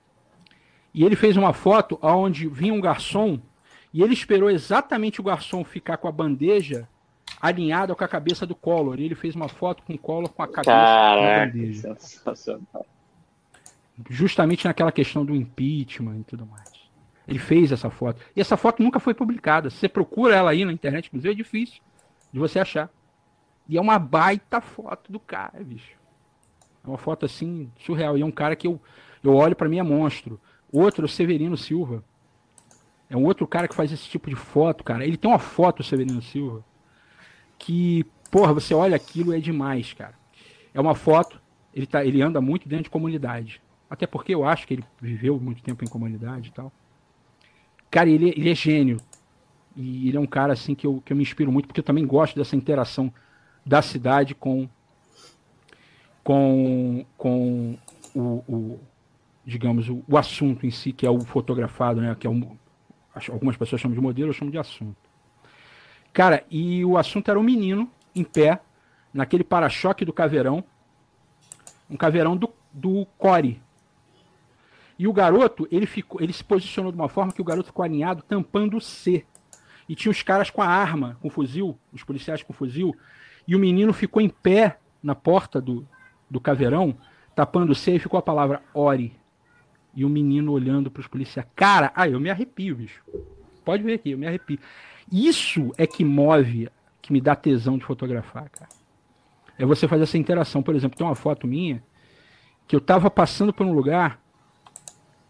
E 0.94 1.04
ele 1.04 1.14
fez 1.14 1.36
uma 1.36 1.52
foto 1.52 1.98
onde 2.00 2.48
vinha 2.48 2.72
um 2.72 2.80
garçom 2.80 3.38
e 3.92 4.02
ele 4.02 4.14
esperou 4.14 4.48
exatamente 4.48 5.20
o 5.20 5.24
garçom 5.24 5.62
ficar 5.62 5.98
com 5.98 6.08
a 6.08 6.12
bandeja 6.12 6.88
alinhada 7.40 7.94
com 7.94 8.04
a 8.04 8.08
cabeça 8.08 8.46
do 8.46 8.54
Collor. 8.54 8.98
E 8.98 9.04
ele 9.04 9.14
fez 9.14 9.34
uma 9.34 9.48
foto 9.48 9.82
com 9.82 9.94
o 9.94 9.98
Collor 9.98 10.30
com 10.30 10.42
a 10.42 10.48
cabeça 10.48 10.70
Caraca, 10.70 11.46
bandeja. 11.46 11.96
Sensacional. 11.98 12.86
Justamente 14.08 14.64
naquela 14.64 14.90
questão 14.90 15.24
do 15.24 15.34
impeachment 15.34 16.20
e 16.20 16.24
tudo 16.24 16.46
mais. 16.46 16.72
Ele 17.26 17.38
fez 17.38 17.72
essa 17.72 17.90
foto. 17.90 18.20
E 18.34 18.40
essa 18.40 18.56
foto 18.56 18.82
nunca 18.82 19.00
foi 19.00 19.14
publicada. 19.14 19.70
Se 19.70 19.76
você 19.76 19.88
procura 19.88 20.34
ela 20.34 20.50
aí 20.50 20.64
na 20.64 20.72
internet, 20.72 21.06
inclusive, 21.06 21.32
é 21.32 21.36
difícil 21.36 21.80
de 22.32 22.38
você 22.38 22.58
achar. 22.58 22.90
E 23.68 23.78
é 23.78 23.80
uma 23.80 23.98
baita 23.98 24.60
foto 24.60 25.10
do 25.10 25.18
cara, 25.18 25.62
bicho. 25.62 25.96
É 26.84 26.88
uma 26.88 26.98
foto 26.98 27.24
assim, 27.24 27.70
surreal. 27.78 28.18
E 28.18 28.22
é 28.22 28.26
um 28.26 28.30
cara 28.30 28.54
que 28.54 28.66
eu, 28.66 28.80
eu 29.22 29.34
olho 29.34 29.56
para 29.56 29.68
mim 29.68 29.78
é 29.78 29.82
monstro. 29.82 30.38
Outro, 30.70 31.06
o 31.06 31.08
Severino 31.08 31.56
Silva. 31.56 32.04
É 33.08 33.16
um 33.16 33.24
outro 33.24 33.46
cara 33.46 33.68
que 33.68 33.74
faz 33.74 33.92
esse 33.92 34.08
tipo 34.08 34.28
de 34.28 34.36
foto, 34.36 34.84
cara. 34.84 35.06
Ele 35.06 35.16
tem 35.16 35.30
uma 35.30 35.38
foto, 35.38 35.80
o 35.80 35.84
Severino 35.84 36.20
Silva, 36.20 36.64
que, 37.64 38.04
porra, 38.30 38.52
você 38.52 38.74
olha 38.74 38.94
aquilo 38.94 39.32
é 39.32 39.40
demais, 39.40 39.94
cara. 39.94 40.14
É 40.74 40.80
uma 40.80 40.94
foto, 40.94 41.40
ele, 41.72 41.86
tá, 41.86 42.04
ele 42.04 42.20
anda 42.20 42.40
muito 42.40 42.68
dentro 42.68 42.84
de 42.84 42.90
comunidade. 42.90 43.62
Até 43.88 44.06
porque 44.06 44.34
eu 44.34 44.44
acho 44.44 44.66
que 44.66 44.74
ele 44.74 44.84
viveu 45.00 45.40
muito 45.40 45.62
tempo 45.62 45.82
em 45.82 45.88
comunidade 45.88 46.50
e 46.50 46.52
tal. 46.52 46.70
Cara, 47.90 48.10
ele, 48.10 48.30
ele 48.36 48.50
é 48.50 48.54
gênio. 48.54 48.98
E 49.74 50.08
ele 50.08 50.16
é 50.18 50.20
um 50.20 50.26
cara 50.26 50.52
assim 50.52 50.74
que 50.74 50.86
eu, 50.86 51.00
que 51.02 51.12
eu 51.12 51.16
me 51.16 51.22
inspiro 51.22 51.50
muito, 51.50 51.66
porque 51.66 51.80
eu 51.80 51.84
também 51.84 52.06
gosto 52.06 52.36
dessa 52.36 52.54
interação 52.54 53.12
da 53.64 53.80
cidade 53.80 54.34
com 54.34 54.68
com, 56.22 57.04
com 57.16 57.78
o, 58.14 58.20
o 58.48 58.80
digamos, 59.44 59.88
o, 59.88 60.02
o, 60.08 60.16
assunto 60.16 60.66
em 60.66 60.70
si, 60.70 60.90
que 60.92 61.06
é 61.06 61.10
o 61.10 61.20
fotografado, 61.20 62.00
né? 62.00 62.16
Que 62.18 62.26
é 62.26 62.30
um, 62.30 62.56
algumas 63.30 63.56
pessoas 63.56 63.80
chamam 63.80 63.94
de 63.94 64.00
modelo, 64.00 64.30
eu 64.30 64.32
chamo 64.32 64.50
de 64.50 64.56
assunto. 64.56 65.03
Cara, 66.14 66.44
e 66.48 66.84
o 66.84 66.96
assunto 66.96 67.28
era 67.28 67.38
um 67.38 67.42
menino 67.42 67.90
em 68.14 68.22
pé, 68.22 68.60
naquele 69.12 69.42
para-choque 69.42 70.04
do 70.04 70.12
caveirão, 70.12 70.62
um 71.90 71.96
caveirão 71.96 72.36
do, 72.36 72.48
do 72.72 73.04
Core. 73.18 73.60
E 74.96 75.08
o 75.08 75.12
garoto, 75.12 75.66
ele 75.72 75.86
ficou, 75.86 76.22
ele 76.22 76.32
se 76.32 76.44
posicionou 76.44 76.92
de 76.92 76.96
uma 76.96 77.08
forma 77.08 77.32
que 77.32 77.40
o 77.40 77.44
garoto 77.44 77.66
ficou 77.66 77.84
alinhado, 77.84 78.22
tampando 78.22 78.76
o 78.76 78.80
C. 78.80 79.26
E 79.88 79.96
tinha 79.96 80.12
os 80.12 80.22
caras 80.22 80.50
com 80.50 80.62
a 80.62 80.68
arma, 80.68 81.18
com 81.20 81.28
fuzil, 81.28 81.76
os 81.92 82.04
policiais 82.04 82.44
com 82.44 82.52
fuzil, 82.52 82.96
e 83.46 83.56
o 83.56 83.58
menino 83.58 83.92
ficou 83.92 84.22
em 84.22 84.28
pé 84.28 84.78
na 85.02 85.16
porta 85.16 85.60
do, 85.60 85.84
do 86.30 86.40
caveirão, 86.40 86.96
tapando 87.34 87.72
o 87.72 87.74
C, 87.74 87.96
e 87.96 87.98
ficou 87.98 88.18
a 88.18 88.22
palavra 88.22 88.62
Ore. 88.72 89.16
E 89.96 90.04
o 90.04 90.08
menino 90.08 90.52
olhando 90.52 90.92
para 90.92 91.00
os 91.00 91.08
policiais. 91.08 91.48
Cara, 91.56 91.92
ah, 91.96 92.08
eu 92.08 92.20
me 92.20 92.30
arrepio, 92.30 92.76
bicho. 92.76 93.02
Pode 93.64 93.82
ver 93.82 93.94
aqui, 93.94 94.12
eu 94.12 94.18
me 94.18 94.28
arrepio. 94.28 94.60
Isso 95.10 95.72
é 95.76 95.86
que 95.86 96.04
move, 96.04 96.68
que 97.00 97.12
me 97.12 97.20
dá 97.20 97.36
tesão 97.36 97.78
de 97.78 97.84
fotografar, 97.84 98.48
cara. 98.48 98.70
É 99.58 99.64
você 99.64 99.86
fazer 99.86 100.04
essa 100.04 100.18
interação. 100.18 100.62
Por 100.62 100.74
exemplo, 100.74 100.96
tem 100.96 101.06
uma 101.06 101.14
foto 101.14 101.46
minha 101.46 101.82
que 102.66 102.74
eu 102.74 102.80
tava 102.80 103.10
passando 103.10 103.52
por 103.52 103.66
um 103.66 103.72
lugar 103.72 104.20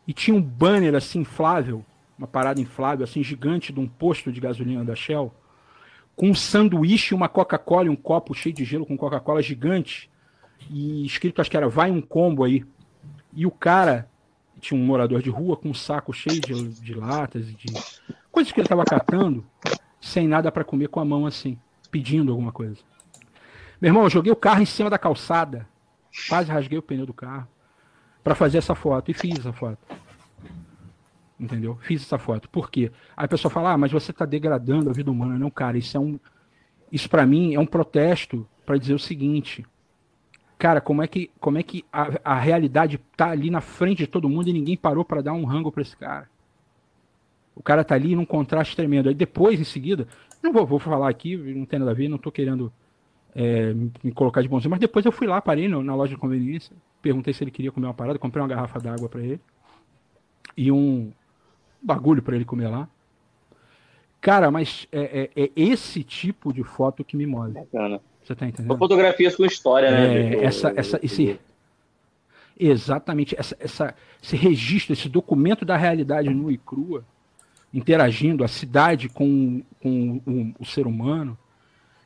e 0.06 0.12
tinha 0.12 0.36
um 0.36 0.42
banner 0.42 0.94
assim 0.94 1.20
inflável, 1.20 1.84
uma 2.16 2.26
parada 2.26 2.60
inflável 2.60 3.04
assim 3.04 3.22
gigante 3.22 3.72
de 3.72 3.80
um 3.80 3.88
posto 3.88 4.30
de 4.30 4.40
gasolina 4.40 4.84
da 4.84 4.94
Shell, 4.94 5.34
com 6.14 6.30
um 6.30 6.34
sanduíche, 6.34 7.14
uma 7.14 7.28
Coca-Cola 7.28 7.90
um 7.90 7.96
copo 7.96 8.34
cheio 8.34 8.54
de 8.54 8.64
gelo 8.64 8.86
com 8.86 8.96
Coca-Cola 8.96 9.42
gigante 9.42 10.08
e 10.70 11.04
escrito 11.04 11.40
acho 11.40 11.50
que 11.50 11.56
era 11.56 11.68
vai 11.68 11.90
um 11.90 12.00
combo 12.00 12.44
aí. 12.44 12.64
E 13.32 13.44
o 13.44 13.50
cara 13.50 14.08
tinha 14.60 14.80
um 14.80 14.84
morador 14.84 15.20
de 15.20 15.28
rua 15.28 15.56
com 15.56 15.70
um 15.70 15.74
saco 15.74 16.12
cheio 16.12 16.40
de, 16.40 16.68
de 16.80 16.94
latas 16.94 17.48
e 17.48 17.52
de 17.52 17.66
coisas 18.34 18.52
que 18.52 18.58
ele 18.58 18.66
estava 18.66 18.84
catando, 18.84 19.46
sem 20.00 20.26
nada 20.26 20.50
para 20.50 20.64
comer 20.64 20.88
com 20.88 20.98
a 20.98 21.04
mão 21.04 21.24
assim, 21.24 21.56
pedindo 21.88 22.32
alguma 22.32 22.50
coisa. 22.50 22.80
Meu 23.80 23.90
irmão, 23.90 24.02
eu 24.02 24.10
joguei 24.10 24.32
o 24.32 24.36
carro 24.36 24.60
em 24.60 24.66
cima 24.66 24.90
da 24.90 24.98
calçada, 24.98 25.68
quase 26.28 26.50
rasguei 26.50 26.76
o 26.76 26.82
pneu 26.82 27.06
do 27.06 27.14
carro 27.14 27.46
para 28.24 28.34
fazer 28.34 28.58
essa 28.58 28.74
foto 28.74 29.10
e 29.10 29.14
fiz 29.14 29.38
essa 29.38 29.52
foto. 29.52 29.78
Entendeu? 31.38 31.78
Fiz 31.82 32.02
essa 32.02 32.18
foto. 32.18 32.48
Por 32.48 32.70
quê? 32.70 32.90
Aí 33.16 33.26
a 33.26 33.28
pessoa 33.28 33.50
fala: 33.50 33.72
"Ah, 33.72 33.78
mas 33.78 33.92
você 33.92 34.10
está 34.10 34.24
degradando 34.24 34.90
a 34.90 34.92
vida 34.92 35.10
humana". 35.10 35.38
Não, 35.38 35.50
cara, 35.50 35.78
isso 35.78 35.96
é 35.96 36.00
um 36.00 36.18
isso 36.90 37.08
para 37.08 37.26
mim 37.26 37.54
é 37.54 37.60
um 37.60 37.66
protesto 37.66 38.46
para 38.66 38.78
dizer 38.78 38.94
o 38.94 38.98
seguinte: 38.98 39.64
cara, 40.58 40.80
como 40.80 41.02
é 41.02 41.06
que, 41.06 41.30
como 41.38 41.58
é 41.58 41.62
que 41.62 41.84
a, 41.92 42.08
a 42.24 42.34
realidade 42.34 42.98
tá 43.16 43.30
ali 43.30 43.50
na 43.50 43.60
frente 43.60 43.98
de 43.98 44.06
todo 44.06 44.28
mundo 44.28 44.48
e 44.48 44.52
ninguém 44.52 44.76
parou 44.76 45.04
para 45.04 45.22
dar 45.22 45.32
um 45.32 45.44
rango 45.44 45.70
para 45.70 45.82
esse 45.82 45.96
cara? 45.96 46.28
O 47.54 47.62
cara 47.62 47.84
tá 47.84 47.94
ali 47.94 48.16
num 48.16 48.24
contraste 48.24 48.74
tremendo. 48.74 49.08
Aí 49.08 49.14
depois, 49.14 49.60
em 49.60 49.64
seguida, 49.64 50.06
não 50.42 50.52
vou, 50.52 50.66
vou 50.66 50.78
falar 50.78 51.08
aqui, 51.08 51.36
não 51.36 51.64
tem 51.64 51.78
nada 51.78 51.92
a 51.92 51.94
ver, 51.94 52.08
não 52.08 52.18
tô 52.18 52.30
querendo 52.32 52.72
é, 53.34 53.74
me 54.02 54.12
colocar 54.12 54.42
de 54.42 54.48
bonzinho, 54.48 54.70
mas 54.70 54.80
depois 54.80 55.04
eu 55.04 55.12
fui 55.12 55.26
lá, 55.26 55.40
parei 55.40 55.68
no, 55.68 55.82
na 55.82 55.94
loja 55.94 56.14
de 56.14 56.20
conveniência, 56.20 56.74
perguntei 57.02 57.32
se 57.32 57.42
ele 57.42 57.50
queria 57.50 57.72
comer 57.72 57.86
uma 57.86 57.94
parada, 57.94 58.18
comprei 58.18 58.42
uma 58.42 58.48
garrafa 58.48 58.78
d'água 58.78 59.08
para 59.08 59.22
ele 59.22 59.40
e 60.56 60.70
um 60.70 61.12
bagulho 61.82 62.22
para 62.22 62.36
ele 62.36 62.44
comer 62.44 62.68
lá. 62.68 62.88
Cara, 64.20 64.50
mas 64.50 64.88
é, 64.90 65.30
é, 65.36 65.44
é, 65.44 65.50
esse 65.54 66.02
tipo 66.02 66.52
de 66.52 66.64
foto 66.64 67.04
que 67.04 67.16
me 67.16 67.26
move. 67.26 67.52
Bacana. 67.52 68.00
Você 68.22 68.34
tá 68.34 68.48
entendendo? 68.48 68.78
Fotografias 68.78 69.36
com 69.36 69.44
história, 69.44 69.90
né? 69.90 70.34
É, 70.34 70.44
essa, 70.44 70.72
essa, 70.74 70.98
esse, 71.02 71.38
exatamente, 72.58 73.38
essa, 73.38 73.54
essa, 73.60 73.94
esse 74.22 74.34
registro, 74.34 74.94
esse 74.94 75.10
documento 75.10 75.64
da 75.64 75.76
realidade 75.76 76.30
nua 76.30 76.52
e 76.52 76.56
crua, 76.56 77.04
interagindo 77.74 78.44
a 78.44 78.48
cidade 78.48 79.08
com, 79.08 79.60
com 79.82 80.22
o, 80.24 80.62
o 80.62 80.64
ser 80.64 80.86
humano. 80.86 81.36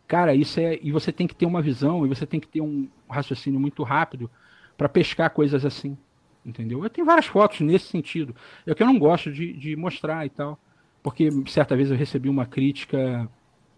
Cara, 0.07 0.35
isso 0.35 0.59
é. 0.59 0.79
E 0.83 0.91
você 0.91 1.13
tem 1.13 1.27
que 1.27 1.35
ter 1.35 1.45
uma 1.45 1.61
visão, 1.61 2.07
e 2.07 2.09
você 2.09 2.25
tem 2.25 2.41
que 2.41 2.49
ter 2.49 2.63
um 2.63 2.89
raciocínio 3.09 3.61
muito 3.61 3.83
rápido 3.83 4.31
para 4.79 4.89
pescar 4.89 5.29
coisas 5.31 5.67
assim. 5.67 5.97
Entendeu? 6.45 6.83
Eu 6.83 6.89
tenho 6.89 7.07
várias 7.07 7.27
fotos 7.27 7.61
nesse 7.61 7.89
sentido. 7.89 8.35
É 8.67 8.75
que 8.75 8.83
eu 8.83 8.87
não 8.87 8.99
gosto 8.99 9.31
de, 9.31 9.53
de 9.53 9.77
mostrar 9.77 10.25
e 10.25 10.31
tal. 10.31 10.59
Porque 11.03 11.29
certa 11.47 11.77
vez 11.77 11.91
eu 11.91 11.97
recebi 11.97 12.31
uma 12.31 12.47
crítica 12.47 13.29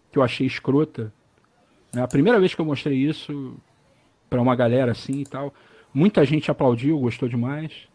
que 0.09 0.17
eu 0.17 0.23
achei 0.23 0.47
escrota. 0.47 1.13
Né? 1.93 2.01
A 2.01 2.07
primeira 2.07 2.39
vez 2.39 2.55
que 2.55 2.61
eu 2.61 2.65
mostrei 2.65 2.97
isso 2.97 3.57
para 4.29 4.41
uma 4.41 4.55
galera 4.55 4.93
assim 4.93 5.19
e 5.19 5.25
tal, 5.25 5.53
muita 5.93 6.23
gente 6.23 6.49
aplaudiu, 6.49 6.97
gostou 6.99 7.27
demais. 7.27 7.89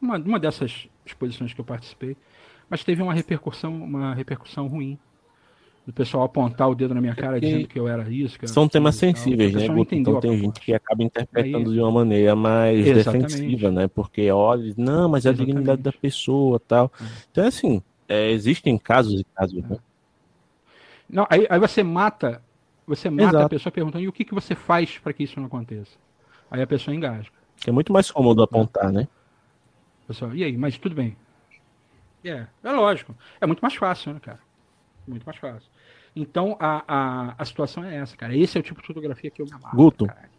Uma, 0.00 0.16
uma 0.16 0.40
dessas 0.40 0.88
exposições 1.04 1.52
que 1.52 1.60
eu 1.60 1.64
participei, 1.64 2.16
mas 2.72 2.82
teve 2.82 3.02
uma 3.02 3.12
repercussão, 3.12 3.84
uma 3.84 4.14
repercussão 4.14 4.66
ruim 4.66 4.98
do 5.86 5.92
pessoal 5.92 6.24
apontar 6.24 6.70
o 6.70 6.74
dedo 6.74 6.94
na 6.94 7.02
minha 7.02 7.14
cara 7.14 7.38
dizendo 7.38 7.68
que 7.68 7.78
eu 7.78 7.86
era 7.86 8.08
isso. 8.08 8.38
São 8.46 8.66
temas 8.66 8.94
sensíveis, 8.94 9.52
né? 9.52 9.66
Então 9.90 10.18
tem 10.18 10.38
gente 10.38 10.58
que 10.58 10.72
acaba 10.72 11.02
interpretando 11.02 11.68
Aí, 11.68 11.74
de 11.74 11.80
uma 11.82 11.90
maneira 11.90 12.34
mais 12.34 12.86
exatamente. 12.86 13.34
defensiva, 13.34 13.70
né? 13.70 13.88
Porque 13.88 14.30
olha, 14.30 14.72
não, 14.78 15.06
mas 15.06 15.26
é 15.26 15.28
a 15.28 15.32
dignidade 15.34 15.82
da 15.82 15.92
pessoa 15.92 16.58
tal. 16.58 16.90
É. 16.98 17.04
Então, 17.30 17.46
assim, 17.46 17.82
é, 18.08 18.30
existem 18.30 18.78
casos 18.78 19.20
e 19.20 19.24
casos, 19.24 19.62
né? 19.62 19.76
Não, 21.10 21.26
aí, 21.28 21.46
aí 21.50 21.60
você 21.60 21.82
mata, 21.82 22.40
você 22.86 23.10
mata 23.10 23.28
Exato. 23.28 23.44
a 23.44 23.48
pessoa 23.50 23.70
perguntando, 23.70 24.02
e 24.02 24.08
o 24.08 24.12
que, 24.14 24.24
que 24.24 24.32
você 24.32 24.54
faz 24.54 24.96
para 24.96 25.12
que 25.12 25.24
isso 25.24 25.38
não 25.38 25.44
aconteça? 25.44 25.98
Aí 26.50 26.62
a 26.62 26.66
pessoa 26.66 26.94
engasga. 26.94 27.34
É 27.66 27.70
muito 27.70 27.92
mais 27.92 28.10
cômodo 28.10 28.42
apontar, 28.42 28.90
né? 28.90 29.06
Pessoal, 30.08 30.34
e 30.34 30.42
aí, 30.42 30.56
mas 30.56 30.78
tudo 30.78 30.94
bem. 30.94 31.14
É, 32.24 32.46
é 32.62 32.72
lógico. 32.72 33.14
É 33.40 33.46
muito 33.46 33.60
mais 33.60 33.74
fácil, 33.74 34.12
né, 34.14 34.20
cara? 34.20 34.40
Muito 35.06 35.24
mais 35.24 35.38
fácil. 35.38 35.68
Então, 36.14 36.56
a, 36.60 36.84
a, 36.86 37.34
a 37.38 37.44
situação 37.44 37.84
é 37.84 37.96
essa, 37.96 38.16
cara. 38.16 38.36
Esse 38.36 38.56
é 38.58 38.60
o 38.60 38.62
tipo 38.62 38.80
de 38.80 38.86
fotografia 38.86 39.30
que 39.30 39.40
eu 39.40 39.46
me 39.46 39.52
amarro. 39.52 39.76
Guto. 39.76 40.06
Cara, 40.06 40.30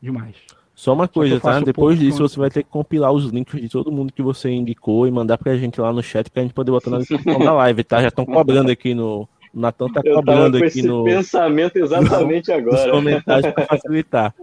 Demais. 0.00 0.36
Só 0.74 0.92
uma 0.92 1.08
coisa, 1.08 1.40
tá? 1.40 1.58
Depois 1.60 1.98
disso 1.98 2.18
você 2.18 2.38
vai 2.38 2.50
ter 2.50 2.62
que 2.62 2.68
compilar 2.68 3.10
os 3.10 3.26
links 3.26 3.58
de 3.58 3.68
todo 3.68 3.90
mundo 3.90 4.12
que 4.12 4.22
você 4.22 4.50
indicou 4.50 5.06
e 5.06 5.10
mandar 5.10 5.38
pra 5.38 5.56
gente 5.56 5.80
lá 5.80 5.90
no 5.90 6.02
chat 6.02 6.30
pra 6.30 6.42
gente 6.42 6.52
poder 6.52 6.70
botar 6.70 6.90
na 6.90 6.98
descrição 6.98 7.38
da 7.38 7.52
live, 7.54 7.82
tá? 7.82 8.02
Já 8.02 8.08
estão 8.08 8.26
cobrando 8.26 8.70
aqui 8.70 8.94
no. 8.94 9.26
O 9.54 9.58
Natan 9.58 9.88
tá 9.88 10.02
cobrando 10.02 10.58
aqui 10.58 10.82
no. 10.82 11.04
pensamento 11.04 11.76
exatamente 11.76 12.48
no, 12.50 12.56
agora. 12.58 12.82
Nos 12.82 12.90
comentários 12.90 13.52
pra 13.54 13.64
facilitar. 13.64 14.34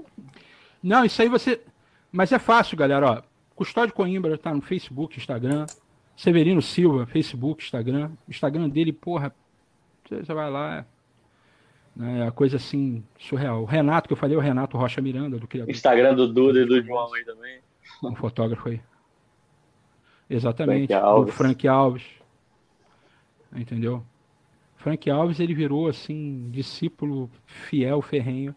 Não, 0.82 1.06
isso 1.06 1.22
aí 1.22 1.30
você. 1.30 1.62
Mas 2.12 2.32
é 2.32 2.40
fácil, 2.40 2.76
galera, 2.76 3.12
ó. 3.12 3.22
Custódio 3.56 3.94
Coimbra 3.94 4.36
tá 4.36 4.52
no 4.52 4.62
Facebook, 4.62 5.20
Instagram. 5.20 5.68
Severino 6.16 6.62
Silva, 6.62 7.06
Facebook, 7.06 7.64
Instagram. 7.64 8.12
Instagram 8.28 8.70
dele, 8.70 8.94
porra. 8.94 9.34
Você 10.10 10.34
vai 10.34 10.50
lá, 10.50 10.86
né? 11.96 12.22
É 12.22 12.28
a 12.28 12.32
coisa 12.32 12.58
assim, 12.58 13.04
surreal. 13.20 13.62
O 13.62 13.66
Renato, 13.66 14.08
que 14.08 14.14
eu 14.14 14.18
falei, 14.18 14.36
o 14.36 14.40
Renato 14.40 14.78
Rocha 14.78 15.02
Miranda, 15.02 15.38
do 15.38 15.48
criador. 15.48 15.72
Instagram 15.72 16.16
do 16.16 16.32
Duda 16.32 16.62
e 16.62 16.66
do 16.66 16.82
João 16.82 17.14
aí 17.14 17.24
também. 17.24 17.60
Um 18.04 18.16
fotógrafo 18.16 18.70
aí. 18.70 18.82
Exatamente. 20.30 20.88
Frank 20.88 20.94
Alves. 20.94 21.34
O 21.34 21.38
Frank 21.38 21.68
Alves. 21.68 22.04
Entendeu? 23.56 24.04
Frank 24.78 25.10
Alves, 25.10 25.40
ele 25.40 25.54
virou, 25.54 25.88
assim, 25.88 26.50
discípulo 26.52 27.30
fiel, 27.46 28.02
ferrenho 28.02 28.56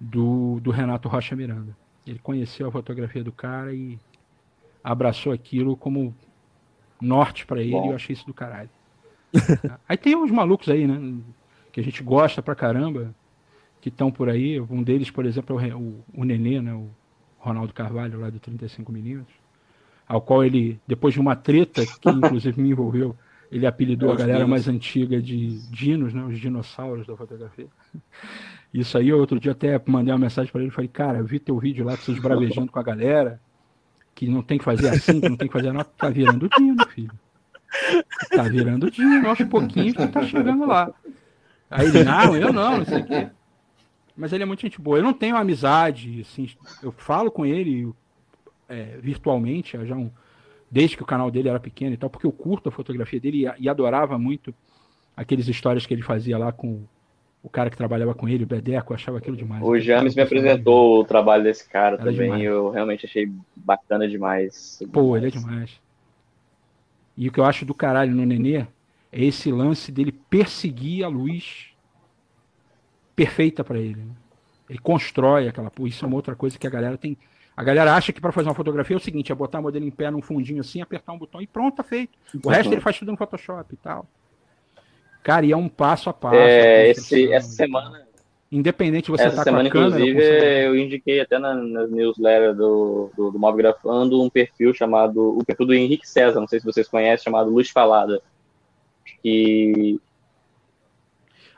do, 0.00 0.60
do 0.60 0.70
Renato 0.70 1.08
Rocha 1.08 1.34
Miranda. 1.34 1.76
Ele 2.06 2.18
conheceu 2.18 2.68
a 2.68 2.72
fotografia 2.72 3.24
do 3.24 3.32
cara 3.32 3.74
e 3.74 3.98
abraçou 4.82 5.32
aquilo 5.32 5.76
como 5.76 6.14
norte 7.04 7.46
para 7.46 7.60
ele. 7.60 7.72
Bom. 7.72 7.86
E 7.86 7.88
eu 7.90 7.94
achei 7.94 8.14
isso 8.14 8.26
do 8.26 8.34
caralho. 8.34 8.70
aí 9.88 9.96
tem 9.96 10.16
uns 10.16 10.30
malucos 10.30 10.68
aí, 10.68 10.86
né? 10.86 11.20
que 11.74 11.80
a 11.80 11.82
gente 11.82 12.04
gosta 12.04 12.40
pra 12.40 12.54
caramba, 12.54 13.12
que 13.80 13.88
estão 13.88 14.08
por 14.08 14.28
aí. 14.28 14.60
Um 14.60 14.80
deles, 14.80 15.10
por 15.10 15.26
exemplo, 15.26 15.58
é 15.60 15.74
o, 15.74 15.78
o, 15.78 16.04
o 16.14 16.24
Nenê, 16.24 16.60
né? 16.60 16.72
o 16.72 16.88
Ronaldo 17.36 17.74
Carvalho, 17.74 18.20
lá 18.20 18.30
do 18.30 18.38
35mm, 18.38 19.24
ao 20.06 20.20
qual 20.20 20.44
ele, 20.44 20.80
depois 20.86 21.12
de 21.14 21.20
uma 21.20 21.34
treta, 21.34 21.84
que 21.84 22.08
inclusive 22.08 22.62
me 22.62 22.70
envolveu, 22.70 23.16
ele 23.50 23.66
apelidou 23.66 24.12
a 24.12 24.16
galera 24.16 24.46
mais 24.46 24.68
antiga 24.68 25.20
de 25.20 25.58
dinos, 25.68 26.14
né? 26.14 26.22
os 26.22 26.38
dinossauros 26.38 27.06
da 27.06 27.16
fotografia. 27.16 27.66
Isso 28.72 28.96
aí, 28.96 29.12
outro 29.12 29.40
dia 29.40 29.52
até 29.52 29.80
mandei 29.86 30.12
uma 30.12 30.18
mensagem 30.18 30.50
para 30.50 30.62
ele, 30.62 30.70
falei, 30.70 30.88
cara, 30.88 31.18
eu 31.18 31.24
vi 31.24 31.40
teu 31.40 31.58
vídeo 31.58 31.84
lá, 31.84 31.96
vocês 31.96 32.18
bravejando 32.20 32.70
com 32.70 32.78
a 32.78 32.82
galera, 32.82 33.40
que 34.14 34.28
não 34.28 34.42
tem 34.42 34.58
que 34.58 34.64
fazer 34.64 34.88
assim, 34.88 35.20
que 35.20 35.28
não 35.28 35.36
tem 35.36 35.48
que 35.48 35.52
fazer 35.52 35.72
nada, 35.72 35.84
tá 35.96 36.08
virando 36.08 36.48
dino, 36.48 36.86
filho. 36.86 37.12
Tá 38.30 38.42
virando 38.44 38.90
dino, 38.90 39.28
aos 39.28 39.38
pouquinhos 39.42 39.96
que 39.96 40.06
tá 40.06 40.22
chegando 40.22 40.66
lá. 40.66 40.92
Aí 41.70 41.86
ele, 41.88 42.04
não, 42.04 42.36
eu 42.36 42.52
não, 42.52 42.78
não 42.78 42.84
sei 42.84 43.00
o 43.00 43.06
quê. 43.06 43.28
Mas 44.16 44.32
ele 44.32 44.44
é 44.44 44.46
muito 44.46 44.60
gente 44.60 44.80
boa. 44.80 44.98
Eu 44.98 45.02
não 45.02 45.12
tenho 45.12 45.36
amizade, 45.36 46.20
assim, 46.20 46.48
eu 46.82 46.92
falo 46.92 47.30
com 47.30 47.44
ele 47.44 47.92
é, 48.68 48.98
virtualmente, 49.02 49.76
já 49.84 49.96
um, 49.96 50.10
desde 50.70 50.96
que 50.96 51.02
o 51.02 51.06
canal 51.06 51.30
dele 51.30 51.48
era 51.48 51.58
pequeno 51.58 51.94
e 51.94 51.96
tal, 51.96 52.08
porque 52.08 52.26
eu 52.26 52.32
curto 52.32 52.68
a 52.68 52.72
fotografia 52.72 53.20
dele 53.20 53.46
e, 53.46 53.64
e 53.64 53.68
adorava 53.68 54.16
muito 54.18 54.54
aqueles 55.16 55.48
histórias 55.48 55.84
que 55.84 55.92
ele 55.92 56.02
fazia 56.02 56.38
lá 56.38 56.52
com 56.52 56.84
o 57.44 57.50
cara 57.50 57.68
que 57.68 57.76
trabalhava 57.76 58.14
com 58.14 58.26
ele, 58.26 58.44
o 58.44 58.46
Bedeco, 58.46 58.94
achava 58.94 59.18
aquilo 59.18 59.36
demais. 59.36 59.62
O 59.62 59.78
James 59.78 60.14
me 60.14 60.22
apresentou 60.22 61.00
o 61.00 61.04
trabalho 61.04 61.44
desse 61.44 61.68
cara 61.68 61.96
era 61.96 61.98
também, 61.98 62.30
demais. 62.30 62.42
eu 62.42 62.70
realmente 62.70 63.04
achei 63.04 63.30
bacana 63.54 64.08
demais. 64.08 64.82
Pô, 64.90 65.02
demais. 65.02 65.22
ele 65.22 65.26
é 65.26 65.30
demais. 65.30 65.80
E 67.18 67.28
o 67.28 67.32
que 67.32 67.38
eu 67.38 67.44
acho 67.44 67.66
do 67.66 67.74
caralho 67.74 68.14
no 68.14 68.24
Nenê 68.24 68.56
é 68.56 68.66
esse 69.12 69.52
lance 69.52 69.92
dele 69.92 70.10
perseguir 70.10 71.04
a 71.04 71.08
luz 71.08 71.74
perfeita 73.14 73.62
para 73.62 73.78
ele. 73.78 74.00
Né? 74.00 74.14
Ele 74.70 74.78
constrói 74.78 75.46
aquela. 75.46 75.70
Isso 75.80 76.02
é 76.02 76.08
uma 76.08 76.16
outra 76.16 76.34
coisa 76.34 76.58
que 76.58 76.66
a 76.66 76.70
galera 76.70 76.96
tem. 76.96 77.14
A 77.54 77.62
galera 77.62 77.94
acha 77.94 78.10
que 78.10 78.22
para 78.22 78.32
fazer 78.32 78.48
uma 78.48 78.54
fotografia 78.54 78.96
é 78.96 78.98
o 78.98 79.00
seguinte: 79.00 79.30
é 79.30 79.34
botar 79.34 79.58
o 79.60 79.62
modelo 79.62 79.84
em 79.84 79.90
pé 79.90 80.10
num 80.10 80.22
fundinho 80.22 80.62
assim, 80.62 80.80
apertar 80.80 81.12
um 81.12 81.18
botão 81.18 81.42
e 81.42 81.46
pronto, 81.46 81.76
tá 81.76 81.82
feito. 81.82 82.18
O 82.42 82.48
resto 82.48 82.72
ele 82.72 82.80
faz 82.80 82.98
tudo 82.98 83.12
no 83.12 83.18
Photoshop 83.18 83.74
e 83.74 83.76
tal. 83.76 84.06
Cara, 85.24 85.44
e 85.44 85.50
é 85.50 85.56
um 85.56 85.68
passo 85.68 86.08
a 86.08 86.12
passo. 86.12 86.36
É, 86.36 86.90
esse, 86.90 87.32
essa 87.32 87.50
semana. 87.50 88.04
Independente 88.52 89.06
de 89.06 89.10
você 89.10 89.24
Essa 89.24 89.38
tá 89.38 89.42
semana, 89.42 89.68
com 89.68 89.78
a 89.78 89.82
câmera, 89.82 90.08
inclusive, 90.08 90.64
eu 90.64 90.76
indiquei 90.76 91.18
até 91.18 91.40
na, 91.40 91.54
na 91.54 91.88
newsletter 91.88 92.54
do, 92.54 93.10
do, 93.16 93.32
do 93.32 93.38
Mobgrafando 93.38 94.22
um 94.22 94.30
perfil 94.30 94.72
chamado. 94.72 95.36
O 95.36 95.44
perfil 95.44 95.66
do 95.66 95.74
Henrique 95.74 96.08
César, 96.08 96.38
não 96.38 96.46
sei 96.46 96.60
se 96.60 96.66
vocês 96.66 96.86
conhecem, 96.86 97.24
chamado 97.24 97.50
Luz 97.50 97.70
Falada 97.70 98.22
que 99.24 99.98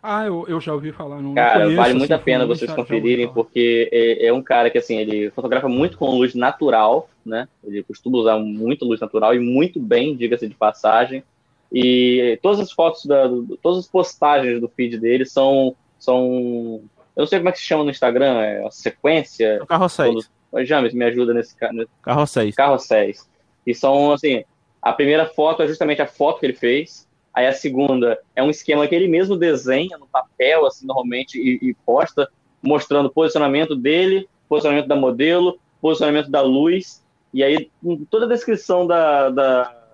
ah, 0.09 0.25
eu, 0.25 0.47
eu 0.47 0.61
já 0.61 0.73
ouvi 0.73 0.93
falar. 0.93 1.21
Não 1.21 1.35
cara, 1.35 1.65
conheço, 1.65 1.77
vale 1.77 1.95
muito 1.95 2.13
assim, 2.13 2.23
a 2.23 2.25
pena 2.25 2.47
vocês 2.47 2.73
conferirem, 2.73 3.27
porque 3.27 3.89
é, 3.93 4.29
é, 4.29 4.33
um 4.33 4.41
cara 4.41 4.71
que, 4.71 4.79
assim, 4.79 4.99
ele 4.99 5.33
fotografa 5.33 5.69
muito 5.69 5.99
com 5.99 6.11
luz 6.11 6.33
natural, 6.33 7.11
né? 7.25 7.49
Ele 7.65 7.83
costuma 7.83 8.19
usar 8.19 8.39
muito 8.39 8.85
luz 8.85 9.01
natural 9.01 9.35
e 9.35 9.41
muito 9.41 9.81
bem, 9.81 10.15
diga-se 10.15 10.47
de 10.47 10.55
passagem. 10.55 11.25
E 11.73 12.39
todas 12.43 12.61
as 12.61 12.73
fotos, 12.73 13.05
da, 13.07 13.29
todas 13.63 13.81
as 13.81 13.89
postagens 13.89 14.61
do 14.61 14.69
feed 14.69 14.99
dele 14.99 15.25
são, 15.27 15.75
são... 15.99 16.81
Eu 17.15 17.23
não 17.23 17.27
sei 17.27 17.39
como 17.39 17.49
é 17.49 17.53
que 17.53 17.59
se 17.59 17.65
chama 17.65 17.85
no 17.85 17.91
Instagram, 17.91 18.41
é 18.41 18.61
uma 18.61 18.71
sequência? 18.71 19.61
O 19.63 19.67
carrosséis. 19.67 20.31
James, 20.65 20.95
me 20.95 21.05
ajuda 21.05 21.35
nesse... 21.35 21.55
Carrosséis. 22.03 22.55
Carrosséis. 22.55 23.29
E 23.67 23.75
são, 23.75 24.13
assim, 24.13 24.45
a 24.81 24.93
primeira 24.93 25.27
foto 25.27 25.63
é 25.63 25.67
justamente 25.67 26.01
a 26.01 26.07
foto 26.07 26.41
que 26.41 26.47
ele 26.47 26.55
fez, 26.55 27.07
Aí 27.37 27.47
a 27.47 27.53
segunda 27.53 28.19
é 28.35 28.43
um 28.43 28.49
esquema 28.49 28.89
que 28.89 28.95
ele 28.95 29.07
mesmo 29.07 29.37
desenha 29.37 29.99
no 29.99 30.07
papel, 30.07 30.65
assim, 30.65 30.87
normalmente, 30.87 31.39
e, 31.39 31.69
e 31.69 31.75
posta, 31.85 32.27
mostrando 32.63 33.07
o 33.07 33.13
posicionamento 33.13 33.77
dele, 33.77 34.27
posicionamento 34.49 34.89
da 34.89 34.97
modelo, 34.97 35.59
posicionamento 35.79 36.31
da 36.31 36.41
luz, 36.41 37.05
e 37.35 37.45
aí 37.45 37.71
toda 38.11 38.25
a 38.25 38.29
descrição 38.29 38.87
da, 38.87 39.29
da, 39.29 39.86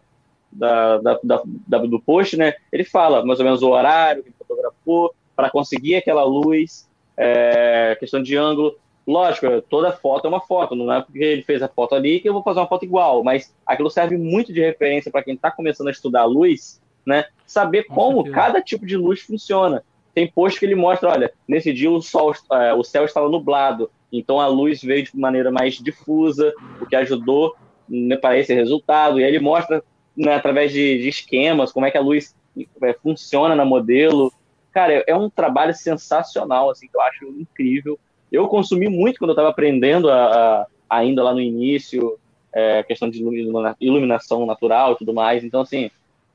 da, 0.52 0.98
da, 0.98 1.20
da 1.44 1.78
do 1.78 2.00
post, 2.00 2.36
né, 2.36 2.54
ele 2.72 2.84
fala 2.84 3.24
mais 3.24 3.38
ou 3.38 3.44
menos 3.44 3.62
o 3.62 3.70
horário 3.70 4.22
que 4.22 4.28
ele 4.28 4.36
fotografou, 4.38 5.14
para 5.34 5.50
conseguir 5.50 5.96
aquela 5.96 6.24
luz, 6.24 6.88
é, 7.16 7.96
questão 7.98 8.22
de 8.22 8.36
ângulo, 8.36 8.76
Lógico, 9.06 9.60
toda 9.62 9.90
foto 9.92 10.26
é 10.26 10.28
uma 10.28 10.40
foto, 10.40 10.76
não 10.76 10.92
é 10.92 11.02
porque 11.02 11.18
ele 11.18 11.42
fez 11.42 11.60
a 11.60 11.68
foto 11.68 11.94
ali 11.94 12.20
que 12.20 12.28
eu 12.28 12.32
vou 12.32 12.42
fazer 12.42 12.60
uma 12.60 12.68
foto 12.68 12.84
igual, 12.84 13.24
mas 13.24 13.52
aquilo 13.66 13.90
serve 13.90 14.16
muito 14.16 14.52
de 14.52 14.60
referência 14.60 15.10
para 15.10 15.24
quem 15.24 15.34
está 15.34 15.50
começando 15.50 15.88
a 15.88 15.90
estudar 15.90 16.20
a 16.20 16.26
luz, 16.26 16.80
né? 17.04 17.24
Saber 17.44 17.84
como 17.84 18.30
cada 18.30 18.60
tipo 18.62 18.86
de 18.86 18.96
luz 18.96 19.20
funciona. 19.20 19.82
Tem 20.14 20.30
post 20.30 20.58
que 20.58 20.66
ele 20.66 20.76
mostra, 20.76 21.10
olha, 21.10 21.32
nesse 21.48 21.72
dia 21.72 21.90
o 21.90 22.00
sol, 22.00 22.32
é, 22.52 22.72
o 22.74 22.84
céu 22.84 23.04
estava 23.04 23.28
nublado, 23.28 23.90
então 24.12 24.38
a 24.38 24.46
luz 24.46 24.80
veio 24.80 25.02
de 25.02 25.18
maneira 25.18 25.50
mais 25.50 25.74
difusa, 25.74 26.52
o 26.80 26.86
que 26.86 26.94
ajudou 26.94 27.56
né, 27.88 28.16
para 28.16 28.38
esse 28.38 28.54
resultado. 28.54 29.18
E 29.18 29.24
aí 29.24 29.30
ele 29.30 29.40
mostra, 29.40 29.82
né, 30.16 30.34
através 30.34 30.72
de, 30.72 30.98
de 30.98 31.08
esquemas, 31.08 31.72
como 31.72 31.86
é 31.86 31.90
que 31.90 31.98
a 31.98 32.02
luz 32.02 32.34
é, 32.82 32.92
funciona 32.94 33.54
na 33.54 33.64
modelo. 33.64 34.32
Cara, 34.72 35.04
é 35.06 35.14
um 35.14 35.28
trabalho 35.28 35.74
sensacional, 35.74 36.70
assim, 36.70 36.88
que 36.88 36.96
eu 36.96 37.00
acho 37.02 37.24
incrível. 37.26 37.98
Eu 38.30 38.48
consumi 38.48 38.88
muito 38.88 39.18
quando 39.18 39.30
eu 39.30 39.34
estava 39.34 39.50
aprendendo 39.50 40.10
a, 40.10 40.24
a, 40.24 40.66
ainda 40.88 41.22
lá 41.22 41.34
no 41.34 41.40
início, 41.40 42.18
é, 42.52 42.82
questão 42.82 43.08
de 43.08 43.22
iluminação 43.80 44.46
natural 44.46 44.92
e 44.92 44.96
tudo 44.96 45.12
mais. 45.12 45.44
Então, 45.44 45.62
assim, 45.62 45.90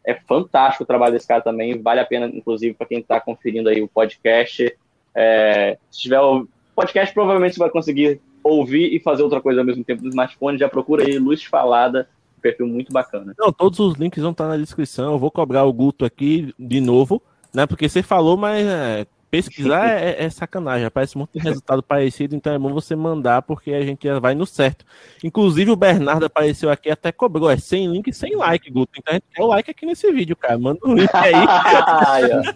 é 0.05 0.13
fantástico 0.13 0.83
o 0.83 0.87
trabalho 0.87 1.13
desse 1.13 1.27
cara 1.27 1.41
também. 1.41 1.81
Vale 1.81 1.99
a 1.99 2.05
pena, 2.05 2.27
inclusive, 2.27 2.73
para 2.73 2.87
quem 2.87 2.99
está 2.99 3.19
conferindo 3.19 3.69
aí 3.69 3.81
o 3.81 3.87
podcast. 3.87 4.75
É, 5.13 5.77
se 5.89 6.01
tiver 6.01 6.21
o 6.21 6.47
podcast, 6.75 7.13
provavelmente 7.13 7.55
você 7.55 7.59
vai 7.59 7.69
conseguir 7.69 8.21
ouvir 8.43 8.93
e 8.93 8.99
fazer 8.99 9.23
outra 9.23 9.41
coisa 9.41 9.61
ao 9.61 9.65
mesmo 9.65 9.83
tempo 9.83 10.03
no 10.03 10.09
smartphone. 10.09 10.57
Já 10.57 10.69
procura 10.69 11.03
aí 11.03 11.17
Luz 11.17 11.43
Falada, 11.43 12.07
perfil 12.41 12.67
muito 12.67 12.91
bacana. 12.91 13.33
Não, 13.37 13.51
todos 13.51 13.79
os 13.79 13.95
links 13.95 14.21
vão 14.21 14.31
estar 14.31 14.47
na 14.47 14.57
descrição. 14.57 15.13
Eu 15.13 15.19
vou 15.19 15.31
cobrar 15.31 15.63
o 15.63 15.73
Guto 15.73 16.05
aqui 16.05 16.53
de 16.57 16.81
novo, 16.81 17.21
né? 17.53 17.65
Porque 17.65 17.89
você 17.89 18.01
falou, 18.03 18.37
mas 18.37 18.65
é, 18.65 19.05
pesquisar 19.29 19.87
é, 20.01 20.23
é, 20.23 20.29
sacanagem, 20.29 20.85
aparece 20.85 21.17
muito 21.17 21.37
resultado 21.37 21.83
parecido, 21.83 22.35
então 22.35 22.53
é 22.53 22.59
bom 22.59 22.73
você 22.73 22.95
mandar, 22.95 23.41
porque 23.41 23.71
a 23.71 23.81
gente 23.81 24.07
vai 24.19 24.33
no 24.33 24.45
certo. 24.45 24.85
Inclusive, 25.23 25.71
o 25.71 25.75
Bernardo 25.75 26.25
apareceu 26.25 26.69
aqui 26.69 26.89
até 26.89 27.11
cobrou, 27.11 27.49
é 27.49 27.57
sem 27.57 27.91
link 27.91 28.07
e 28.07 28.13
sem 28.13 28.35
like, 28.35 28.69
Guto. 28.71 28.91
Então 28.97 29.11
a 29.11 29.15
gente 29.15 29.25
quer 29.33 29.43
o 29.43 29.47
like 29.47 29.71
aqui 29.71 29.85
nesse 29.85 30.11
vídeo, 30.11 30.35
cara. 30.35 30.57
Manda 30.57 30.79
um 30.85 30.93
link 30.93 31.09
aí. 31.13 31.33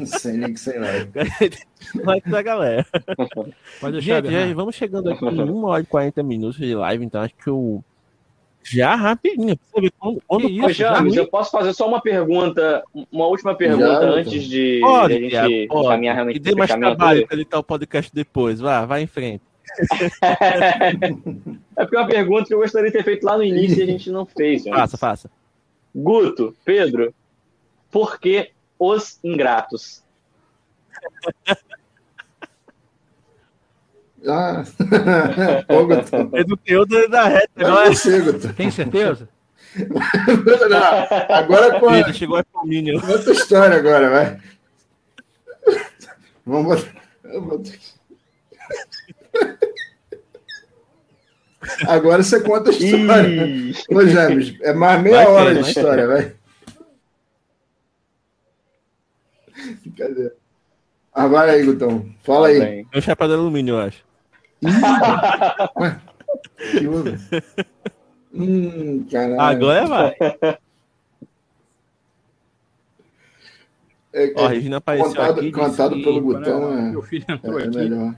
sem 0.06 0.38
link, 0.38 0.58
sem 0.58 0.80
like. 0.80 1.12
like 2.04 2.30
da 2.30 2.42
galera. 2.42 2.86
Pode 3.80 3.94
deixar, 3.94 4.24
gente, 4.24 4.32
já, 4.32 4.54
vamos 4.54 4.76
chegando 4.76 5.10
aqui 5.10 5.26
em 5.26 5.42
1 5.42 5.64
hora 5.66 5.84
e 5.84 5.86
40 5.86 6.24
minutos 6.24 6.58
de 6.58 6.74
live, 6.74 7.06
então 7.06 7.22
acho 7.22 7.36
que 7.36 7.50
eu 7.50 7.84
já 8.64 8.96
rapidinho. 8.96 9.58
Sabe 9.74 9.92
quando, 9.98 10.22
quando 10.28 10.50
isso, 10.50 10.74
James, 10.74 11.16
eu 11.16 11.28
posso 11.28 11.52
fazer 11.52 11.74
só 11.74 11.88
uma 11.88 12.02
pergunta, 12.02 12.84
uma 13.12 13.28
última 13.28 13.56
pergunta 13.56 13.86
já, 13.86 14.10
antes 14.10 14.44
de, 14.44 14.80
pode, 14.82 15.30
de 15.30 15.36
a 15.36 15.48
gente 15.48 15.68
pode. 15.68 15.88
caminhar 15.88 16.16
realmente. 16.16 16.38
E 16.38 16.40
dê 16.40 16.56
mais 16.56 16.72
trabalho 16.72 17.28
para 17.28 17.36
editar 17.36 17.60
o 17.60 17.64
podcast 17.64 18.12
depois. 18.14 18.60
Vá, 18.60 18.86
vai 18.86 19.02
em 19.02 19.08
frente. 19.08 19.44
é 20.22 21.84
porque 21.84 21.96
é 21.96 22.00
uma 22.00 22.08
pergunta 22.08 22.46
que 22.46 22.54
eu 22.54 22.60
gostaria 22.60 22.92
de 22.92 22.98
ter 22.98 23.04
feito 23.04 23.24
lá 23.24 23.38
no 23.38 23.44
início 23.44 23.80
e 23.80 23.84
a 23.84 23.86
gente 23.86 24.10
não 24.12 24.26
fez. 24.26 24.64
James. 24.64 24.80
Faça, 24.80 24.98
faça. 24.98 25.32
Guto, 25.96 26.56
Pedro, 26.64 27.14
por 27.90 28.20
que 28.20 28.52
os 28.78 29.20
ingratos? 29.24 30.04
Ah, 34.28 34.64
é 36.34 36.44
do 36.44 36.56
teu 36.56 36.86
da 36.86 37.28
reta, 37.28 37.50
não 37.58 37.82
é? 37.82 37.90
Tem 38.56 38.70
certeza? 38.70 39.28
não, 40.70 41.36
agora 41.36 41.80
com 41.80 41.90
a... 41.90 42.14
chegou 42.14 42.38
a 42.38 42.46
família. 42.54 42.96
Outra 42.96 43.32
história 43.32 43.78
agora, 43.78 44.10
vai. 44.10 44.40
Vamos 46.46 46.86
botar. 47.26 47.72
Agora 51.88 52.22
você 52.22 52.42
conta 52.42 52.70
a 52.70 52.74
história. 52.74 53.74
Ô, 53.90 54.06
James, 54.06 54.56
é 54.62 54.74
mais 54.74 55.02
meia 55.02 55.16
vai 55.16 55.28
hora 55.28 55.56
ter, 55.56 55.64
de 55.64 55.70
história, 55.70 56.08
vai. 56.08 56.36
Cadê? 59.98 60.32
Agora 61.14 61.52
aí, 61.52 61.64
Gutão. 61.64 62.06
Fala 62.24 62.48
aí. 62.48 62.86
É 62.92 62.98
um 62.98 63.02
chapéu 63.02 63.28
de 63.28 63.34
alumínio, 63.34 63.76
eu 63.76 63.80
acho. 63.80 64.11
Ué, 65.80 66.00
que 66.72 66.88
houve? 66.88 67.18
Hum, 68.34 69.06
caralho. 69.12 69.42
Agora 69.42 69.86
vai. 69.88 70.16
É, 74.14 74.34
Ó, 74.36 74.46
a 74.46 74.50
Regina 74.50 74.78
apareceu 74.78 75.10
contado, 75.10 75.40
aqui. 75.40 75.52
Contado 75.52 75.92
pelo 76.02 76.16
sim, 76.16 76.22
botão 76.22 76.78
é, 76.78 76.82
meu 76.92 77.02
filho 77.02 77.26
entrou 77.30 77.60
é, 77.60 77.64
aqui. 77.64 77.78
é 77.78 77.82
melhor. 77.82 78.16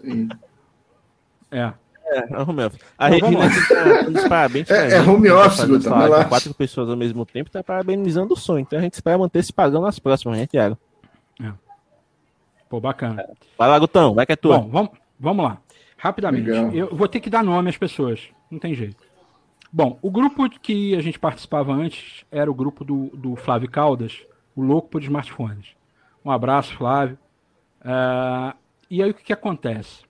Sim. 0.00 0.28
É. 1.50 1.72
É, 2.04 2.42
home 2.42 2.64
office. 2.64 2.80
A 2.98 3.08
Não, 3.08 3.18
Regina 3.18 3.48
tá 3.68 4.02
dando 4.02 4.28
parabéns 4.28 4.70
É, 4.70 4.96
é 4.96 5.00
home 5.00 5.28
tá 5.28 5.46
office, 5.46 5.64
Guto. 5.64 5.88
Quatro 6.28 6.54
pessoas 6.54 6.90
ao 6.90 6.96
mesmo 6.96 7.24
tempo 7.24 7.50
tá 7.50 7.62
parabenizando 7.62 8.34
o 8.34 8.36
sonho. 8.36 8.60
Então 8.60 8.78
a 8.78 8.82
gente 8.82 8.94
espera 8.94 9.16
manter 9.16 9.38
esse 9.38 9.52
padrão 9.52 9.80
nas 9.82 9.98
próximas, 9.98 10.38
né, 10.38 10.46
Thiago? 10.46 10.76
É. 11.42 11.52
Pô, 12.68 12.80
bacana. 12.80 13.24
Vai 13.56 13.68
lá, 13.68 13.78
Gutão, 13.78 14.14
vai 14.14 14.26
que 14.26 14.32
é 14.32 14.36
tua. 14.36 14.58
Bom, 14.58 14.68
vamos, 14.70 14.90
Vamos 15.22 15.44
lá. 15.44 15.62
Rapidamente. 15.96 16.50
Legal. 16.50 16.72
Eu 16.72 16.96
vou 16.96 17.06
ter 17.06 17.20
que 17.20 17.30
dar 17.30 17.44
nome 17.44 17.70
às 17.70 17.78
pessoas. 17.78 18.28
Não 18.50 18.58
tem 18.58 18.74
jeito. 18.74 19.06
Bom, 19.72 19.96
o 20.02 20.10
grupo 20.10 20.50
que 20.50 20.96
a 20.96 21.00
gente 21.00 21.16
participava 21.16 21.72
antes 21.72 22.24
era 22.28 22.50
o 22.50 22.54
grupo 22.54 22.84
do, 22.84 23.06
do 23.14 23.36
Flávio 23.36 23.70
Caldas, 23.70 24.26
o 24.56 24.62
louco 24.62 24.88
por 24.88 25.00
smartphones. 25.00 25.76
Um 26.24 26.30
abraço, 26.30 26.76
Flávio. 26.76 27.16
Uh, 27.80 28.52
e 28.90 29.00
aí 29.00 29.12
o 29.12 29.14
que, 29.14 29.22
que, 29.22 29.32
acontece? 29.32 30.02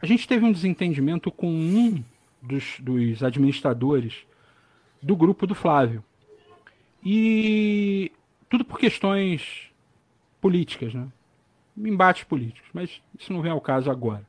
A 0.00 0.04
gente 0.04 0.28
teve 0.28 0.44
um 0.44 0.52
desentendimento 0.52 1.30
com 1.30 1.48
um 1.48 2.04
dos, 2.42 2.78
dos 2.80 3.22
administradores 3.22 4.26
do 5.02 5.16
grupo 5.16 5.46
do 5.46 5.54
Flávio. 5.54 6.04
E 7.02 8.12
tudo 8.50 8.62
por 8.62 8.78
questões 8.78 9.70
políticas, 10.38 10.92
né? 10.92 11.08
Embates 11.84 12.24
políticos, 12.24 12.68
mas 12.72 13.00
isso 13.18 13.32
não 13.32 13.42
vem 13.42 13.52
ao 13.52 13.60
caso 13.60 13.90
agora. 13.90 14.26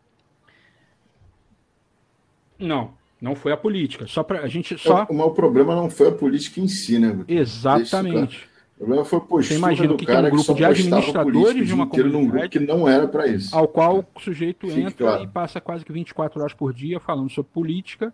Não, 2.58 2.94
não 3.22 3.36
foi 3.36 3.52
a 3.52 3.58
política. 3.58 4.06
Só 4.08 4.24
para 4.24 4.42
a 4.42 4.48
gente 4.48 4.78
só. 4.78 5.08
O, 5.10 5.22
o 5.22 5.32
problema 5.32 5.76
não 5.76 5.90
foi 5.90 6.10
a 6.10 6.12
política 6.12 6.60
em 6.60 6.68
si, 6.68 7.00
né? 7.00 7.24
Exatamente. 7.28 8.48
O 8.76 8.80
problema 8.80 9.04
foi 9.04 9.18
a 9.18 9.22
postura 9.22 9.44
Você 9.44 9.56
imagina 9.56 9.88
do 9.90 9.98
que 9.98 10.06
cara 10.06 10.30
tem 10.30 10.32
um 10.32 10.36
grupo 10.36 10.54
de 10.54 10.66
administradores 10.66 11.68
de 11.68 11.74
uma 11.74 11.86
comunidade 11.86 12.18
num 12.18 12.30
grupo 12.30 12.50
que 12.50 12.60
não 12.60 12.88
era 12.88 13.08
para 13.08 13.28
isso. 13.28 13.56
Ao 13.56 13.68
qual 13.68 14.06
o 14.16 14.20
sujeito 14.22 14.68
Fique 14.68 14.80
entra 14.80 15.08
claro. 15.08 15.24
e 15.24 15.28
passa 15.28 15.60
quase 15.60 15.84
que 15.84 15.92
24 15.92 16.40
horas 16.40 16.54
por 16.54 16.74
dia 16.74 17.00
falando 17.00 17.30
sobre 17.30 17.52
política. 17.52 18.14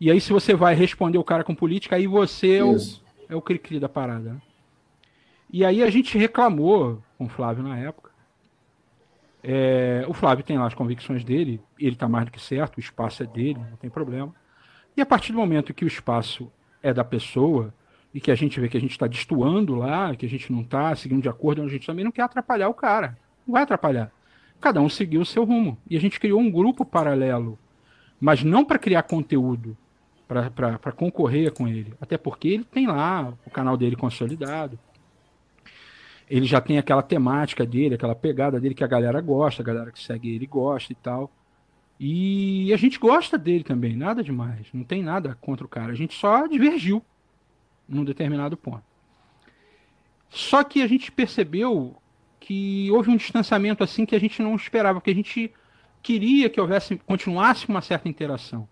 E 0.00 0.10
aí, 0.10 0.20
se 0.20 0.32
você 0.32 0.54
vai 0.54 0.74
responder 0.74 1.18
o 1.18 1.24
cara 1.24 1.44
com 1.44 1.54
política, 1.54 1.96
aí 1.96 2.06
você 2.06 2.56
é 2.56 2.64
o, 2.64 2.76
é 3.28 3.36
o 3.36 3.42
cri-cri 3.42 3.78
da 3.78 3.88
parada. 3.88 4.32
Né? 4.32 4.42
E 5.52 5.64
aí 5.64 5.82
a 5.82 5.90
gente 5.90 6.16
reclamou 6.16 7.02
com 7.18 7.26
o 7.26 7.28
Flávio 7.28 7.62
na 7.62 7.78
época 7.78 8.11
é, 9.42 10.04
o 10.08 10.12
Flávio 10.14 10.44
tem 10.44 10.58
lá 10.58 10.66
as 10.66 10.74
convicções 10.74 11.24
dele, 11.24 11.60
ele 11.78 11.94
está 11.94 12.08
mais 12.08 12.26
do 12.26 12.32
que 12.32 12.40
certo, 12.40 12.76
o 12.76 12.80
espaço 12.80 13.22
é 13.22 13.26
dele, 13.26 13.58
não 13.70 13.76
tem 13.76 13.90
problema. 13.90 14.34
E 14.96 15.00
a 15.00 15.06
partir 15.06 15.32
do 15.32 15.38
momento 15.38 15.74
que 15.74 15.84
o 15.84 15.88
espaço 15.88 16.50
é 16.82 16.92
da 16.92 17.04
pessoa, 17.04 17.74
e 18.14 18.20
que 18.20 18.30
a 18.30 18.34
gente 18.34 18.60
vê 18.60 18.68
que 18.68 18.76
a 18.76 18.80
gente 18.80 18.90
está 18.90 19.06
destoando 19.06 19.74
lá, 19.74 20.14
que 20.14 20.26
a 20.26 20.28
gente 20.28 20.52
não 20.52 20.60
está 20.60 20.94
seguindo 20.94 21.22
de 21.22 21.28
acordo, 21.28 21.62
a 21.62 21.68
gente 21.68 21.86
também 21.86 22.04
não 22.04 22.12
quer 22.12 22.22
atrapalhar 22.22 22.68
o 22.68 22.74
cara. 22.74 23.16
Não 23.46 23.54
vai 23.54 23.62
atrapalhar. 23.62 24.12
Cada 24.60 24.80
um 24.80 24.88
seguiu 24.88 25.22
o 25.22 25.26
seu 25.26 25.44
rumo. 25.44 25.78
E 25.88 25.96
a 25.96 26.00
gente 26.00 26.20
criou 26.20 26.38
um 26.38 26.50
grupo 26.50 26.84
paralelo, 26.84 27.58
mas 28.20 28.44
não 28.44 28.64
para 28.64 28.78
criar 28.78 29.02
conteúdo, 29.04 29.76
para 30.28 30.92
concorrer 30.92 31.52
com 31.52 31.66
ele. 31.66 31.94
Até 32.00 32.18
porque 32.18 32.48
ele 32.48 32.64
tem 32.64 32.86
lá 32.86 33.32
o 33.46 33.50
canal 33.50 33.76
dele 33.76 33.96
consolidado 33.96 34.78
ele 36.32 36.46
já 36.46 36.62
tem 36.62 36.78
aquela 36.78 37.02
temática 37.02 37.66
dele, 37.66 37.94
aquela 37.94 38.14
pegada 38.14 38.58
dele 38.58 38.74
que 38.74 38.82
a 38.82 38.86
galera 38.86 39.20
gosta, 39.20 39.60
a 39.60 39.64
galera 39.66 39.92
que 39.92 40.02
segue 40.02 40.34
ele 40.34 40.46
gosta 40.46 40.90
e 40.90 40.96
tal. 40.96 41.30
E 42.00 42.72
a 42.72 42.76
gente 42.78 42.98
gosta 42.98 43.36
dele 43.36 43.62
também, 43.62 43.94
nada 43.94 44.24
demais. 44.24 44.66
Não 44.72 44.82
tem 44.82 45.02
nada 45.02 45.36
contra 45.42 45.66
o 45.66 45.68
cara. 45.68 45.92
A 45.92 45.94
gente 45.94 46.14
só 46.14 46.46
divergiu 46.46 47.04
num 47.86 48.02
determinado 48.02 48.56
ponto. 48.56 48.82
Só 50.30 50.64
que 50.64 50.80
a 50.80 50.86
gente 50.86 51.12
percebeu 51.12 51.94
que 52.40 52.90
houve 52.90 53.10
um 53.10 53.16
distanciamento 53.16 53.84
assim 53.84 54.06
que 54.06 54.16
a 54.16 54.20
gente 54.20 54.40
não 54.40 54.56
esperava, 54.56 55.00
porque 55.00 55.10
a 55.10 55.14
gente 55.14 55.52
queria 56.02 56.48
que 56.48 56.58
houvesse, 56.58 56.96
continuasse 57.04 57.68
uma 57.68 57.82
certa 57.82 58.08
interação. 58.08 58.66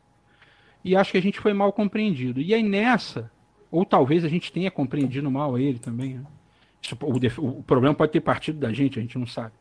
E 0.82 0.96
acho 0.96 1.12
que 1.12 1.18
a 1.18 1.22
gente 1.22 1.38
foi 1.38 1.52
mal 1.52 1.74
compreendido. 1.74 2.40
E 2.40 2.54
aí 2.54 2.62
nessa, 2.62 3.30
ou 3.70 3.84
talvez 3.84 4.24
a 4.24 4.28
gente 4.28 4.50
tenha 4.50 4.70
compreendido 4.70 5.30
mal 5.30 5.58
ele 5.58 5.78
também, 5.78 6.14
né? 6.14 6.24
O, 7.02 7.58
o, 7.58 7.62
problema 7.62 7.94
pode 7.94 8.12
ter 8.12 8.20
partido 8.20 8.58
da 8.58 8.72
gente, 8.72 8.98
a 8.98 9.02
gente 9.02 9.18
não 9.18 9.26
sabe. 9.26 9.52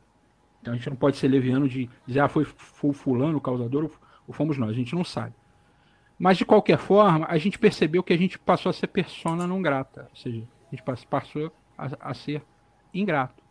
Então 0.61 0.73
a 0.73 0.77
gente 0.77 0.89
não 0.89 0.97
pode 0.97 1.17
ser 1.17 1.27
leviano 1.27 1.67
de 1.67 1.89
dizer, 2.05 2.19
ah, 2.21 2.27
foi, 2.27 2.45
foi 2.45 2.93
fulano 2.93 3.37
o 3.37 3.41
causador 3.41 3.85
ou, 3.85 3.91
ou 4.27 4.33
fomos 4.33 4.57
nós, 4.57 4.71
a 4.71 4.73
gente 4.73 4.95
não 4.95 5.03
sabe. 5.03 5.33
Mas 6.17 6.37
de 6.37 6.45
qualquer 6.45 6.77
forma, 6.77 7.25
a 7.29 7.37
gente 7.37 7.57
percebeu 7.57 8.03
que 8.03 8.11
a 8.11 8.17
gente 8.17 8.37
passou 8.37 8.69
a 8.69 8.73
ser 8.73 8.87
persona 8.87 9.47
não 9.47 9.61
grata. 9.61 10.07
Ou 10.09 10.15
seja, 10.17 10.43
a 10.67 10.75
gente 10.75 10.83
passou 11.07 11.51
a, 11.77 11.89
a 12.01 12.13
ser 12.13 12.43
ingrato. 12.93 13.41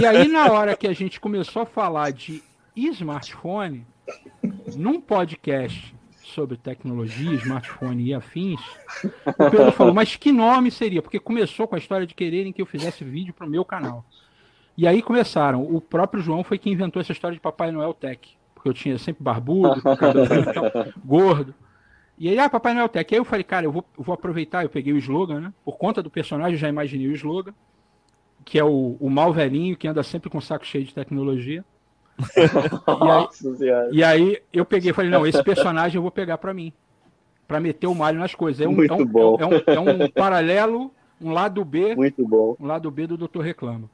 E 0.00 0.04
aí, 0.04 0.28
na 0.28 0.50
hora 0.50 0.76
que 0.76 0.86
a 0.86 0.92
gente 0.92 1.20
começou 1.20 1.62
a 1.62 1.66
falar 1.66 2.10
de 2.10 2.42
smartphone, 2.76 3.86
num 4.76 5.00
podcast 5.00 5.94
sobre 6.34 6.56
tecnologia, 6.56 7.34
smartphone 7.36 8.02
e 8.04 8.12
afins, 8.14 8.60
o 9.24 9.50
Pedro 9.50 9.72
falou, 9.72 9.94
mas 9.94 10.16
que 10.16 10.32
nome 10.32 10.70
seria? 10.70 11.00
Porque 11.00 11.20
começou 11.20 11.66
com 11.68 11.74
a 11.74 11.78
história 11.78 12.06
de 12.06 12.14
quererem 12.14 12.52
que 12.52 12.60
eu 12.60 12.66
fizesse 12.66 13.04
vídeo 13.04 13.32
para 13.32 13.46
o 13.46 13.50
meu 13.50 13.64
canal. 13.64 14.04
E 14.76 14.86
aí 14.86 15.00
começaram. 15.00 15.62
O 15.62 15.80
próprio 15.80 16.22
João 16.22 16.42
foi 16.42 16.58
quem 16.58 16.72
inventou 16.72 17.00
essa 17.00 17.12
história 17.12 17.34
de 17.34 17.40
Papai 17.40 17.70
Noel 17.70 17.94
Tech. 17.94 18.36
Porque 18.54 18.68
eu 18.68 18.74
tinha 18.74 18.98
sempre 18.98 19.22
barbudo, 19.22 19.80
cabelo 19.96 20.26
gordo. 21.04 21.54
E 22.18 22.28
aí, 22.28 22.38
ah, 22.38 22.50
Papai 22.50 22.74
Noel 22.74 22.88
Tech. 22.88 23.14
Aí 23.14 23.20
eu 23.20 23.24
falei, 23.24 23.44
cara, 23.44 23.66
eu 23.66 23.72
vou, 23.72 23.84
vou 23.96 24.12
aproveitar. 24.12 24.64
Eu 24.64 24.68
peguei 24.68 24.92
o 24.92 24.98
slogan, 24.98 25.40
né? 25.40 25.52
Por 25.64 25.76
conta 25.76 26.02
do 26.02 26.10
personagem, 26.10 26.54
eu 26.54 26.58
já 26.58 26.68
imaginei 26.68 27.06
o 27.06 27.12
slogan. 27.12 27.54
Que 28.44 28.58
é 28.58 28.64
o, 28.64 28.96
o 29.00 29.08
mal 29.08 29.32
velhinho 29.32 29.76
que 29.76 29.86
anda 29.86 30.02
sempre 30.02 30.28
com 30.28 30.38
o 30.38 30.42
saco 30.42 30.66
cheio 30.66 30.84
de 30.84 30.94
tecnologia. 30.94 31.64
E, 33.60 33.70
aí, 33.70 33.88
e 33.92 34.04
aí 34.04 34.42
eu 34.52 34.64
peguei 34.64 34.90
e 34.90 34.94
falei, 34.94 35.10
não, 35.10 35.26
esse 35.26 35.42
personagem 35.42 35.96
eu 35.96 36.02
vou 36.02 36.10
pegar 36.10 36.38
para 36.38 36.54
mim. 36.54 36.72
para 37.46 37.60
meter 37.60 37.86
o 37.86 37.94
malho 37.94 38.18
nas 38.18 38.34
coisas. 38.34 38.60
É 38.60 38.68
um, 38.68 38.72
Muito 38.72 38.92
é 38.92 38.96
um, 38.96 39.06
bom. 39.06 39.36
É, 39.38 39.46
um, 39.46 39.52
é 39.74 39.80
um 39.80 40.10
paralelo, 40.10 40.92
um 41.20 41.32
lado 41.32 41.64
B. 41.64 41.94
Muito 41.94 42.26
bom. 42.26 42.56
Um 42.58 42.66
lado 42.66 42.90
B 42.90 43.06
do 43.06 43.16
Doutor 43.16 43.42
Reclama. 43.42 43.90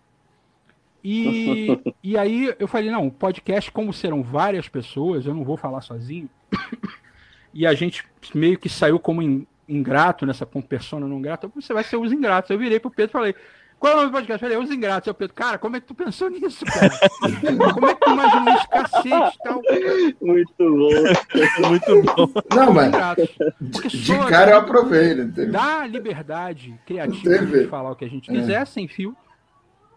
E, 1.03 1.81
e 2.03 2.17
aí 2.17 2.55
eu 2.59 2.69
falei, 2.69 2.91
não, 2.91 3.07
o 3.07 3.11
podcast, 3.11 3.73
como 3.73 3.93
serão 3.93 4.23
várias 4.23 4.69
pessoas, 4.69 5.25
eu 5.25 5.35
não 5.35 5.45
vou 5.45 5.57
falar 5.57 5.81
sozinho. 5.81 6.29
e 7.55 7.67
a 7.67 7.73
gente 7.73 8.05
meio 8.35 8.59
que 8.59 8.69
saiu 8.69 8.99
como 8.99 9.47
ingrato 9.67 10.27
nessa 10.27 10.45
com 10.45 10.61
persona 10.61 11.07
não 11.07 11.23
grata. 11.23 11.51
Você 11.55 11.73
vai 11.73 11.85
ser 11.85 11.97
os 11.97 12.13
ingratos. 12.13 12.51
Eu 12.51 12.59
virei 12.59 12.79
pro 12.79 12.91
Pedro 12.91 13.11
e 13.11 13.13
falei, 13.13 13.35
qual 13.81 13.93
é 13.93 13.97
o 13.97 13.99
nome 14.01 14.11
do 14.11 14.13
podcast? 14.13 14.41
Falei, 14.41 14.59
Os 14.59 14.71
Ingratos. 14.71 15.07
Eu 15.07 15.15
Pedro, 15.15 15.35
cara, 15.35 15.57
como 15.57 15.75
é 15.75 15.81
que 15.81 15.87
tu 15.87 15.95
pensou 15.95 16.29
nisso, 16.29 16.67
cara? 16.67 16.91
como 17.73 17.87
é 17.87 17.95
que 17.95 18.01
tu 18.01 18.11
imaginou 18.11 18.55
esse 18.55 18.69
cacete 18.69 19.39
tal? 19.43 19.63
Muito 20.21 20.53
bom. 20.59 20.91
Muito 21.67 22.03
bom. 22.03 22.33
Não, 22.55 22.75
mas 22.75 22.93
de 23.89 24.19
cara 24.29 24.51
eu 24.51 24.59
aprovei. 24.59 25.15
Né? 25.15 25.33
Dá 25.51 25.87
liberdade 25.87 26.79
criativa 26.85 27.39
de 27.39 27.67
falar 27.69 27.93
o 27.93 27.97
que 27.97 28.05
a 28.05 28.09
gente 28.09 28.31
quiser, 28.31 28.61
é. 28.61 28.65
sem 28.67 28.87
fio. 28.87 29.17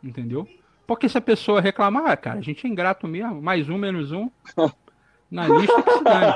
Entendeu? 0.01 0.47
Porque 0.87 1.09
se 1.09 1.17
a 1.17 1.21
pessoa 1.21 1.59
reclamar, 1.59 2.09
ah, 2.09 2.15
cara, 2.15 2.39
a 2.39 2.41
gente 2.41 2.65
é 2.65 2.69
ingrato 2.69 3.05
mesmo, 3.05 3.41
mais 3.41 3.67
um, 3.67 3.77
menos 3.77 4.13
um, 4.13 4.29
na 5.29 5.45
lista 5.49 5.81
que 5.81 5.91
se 5.91 6.03
dane. 6.03 6.33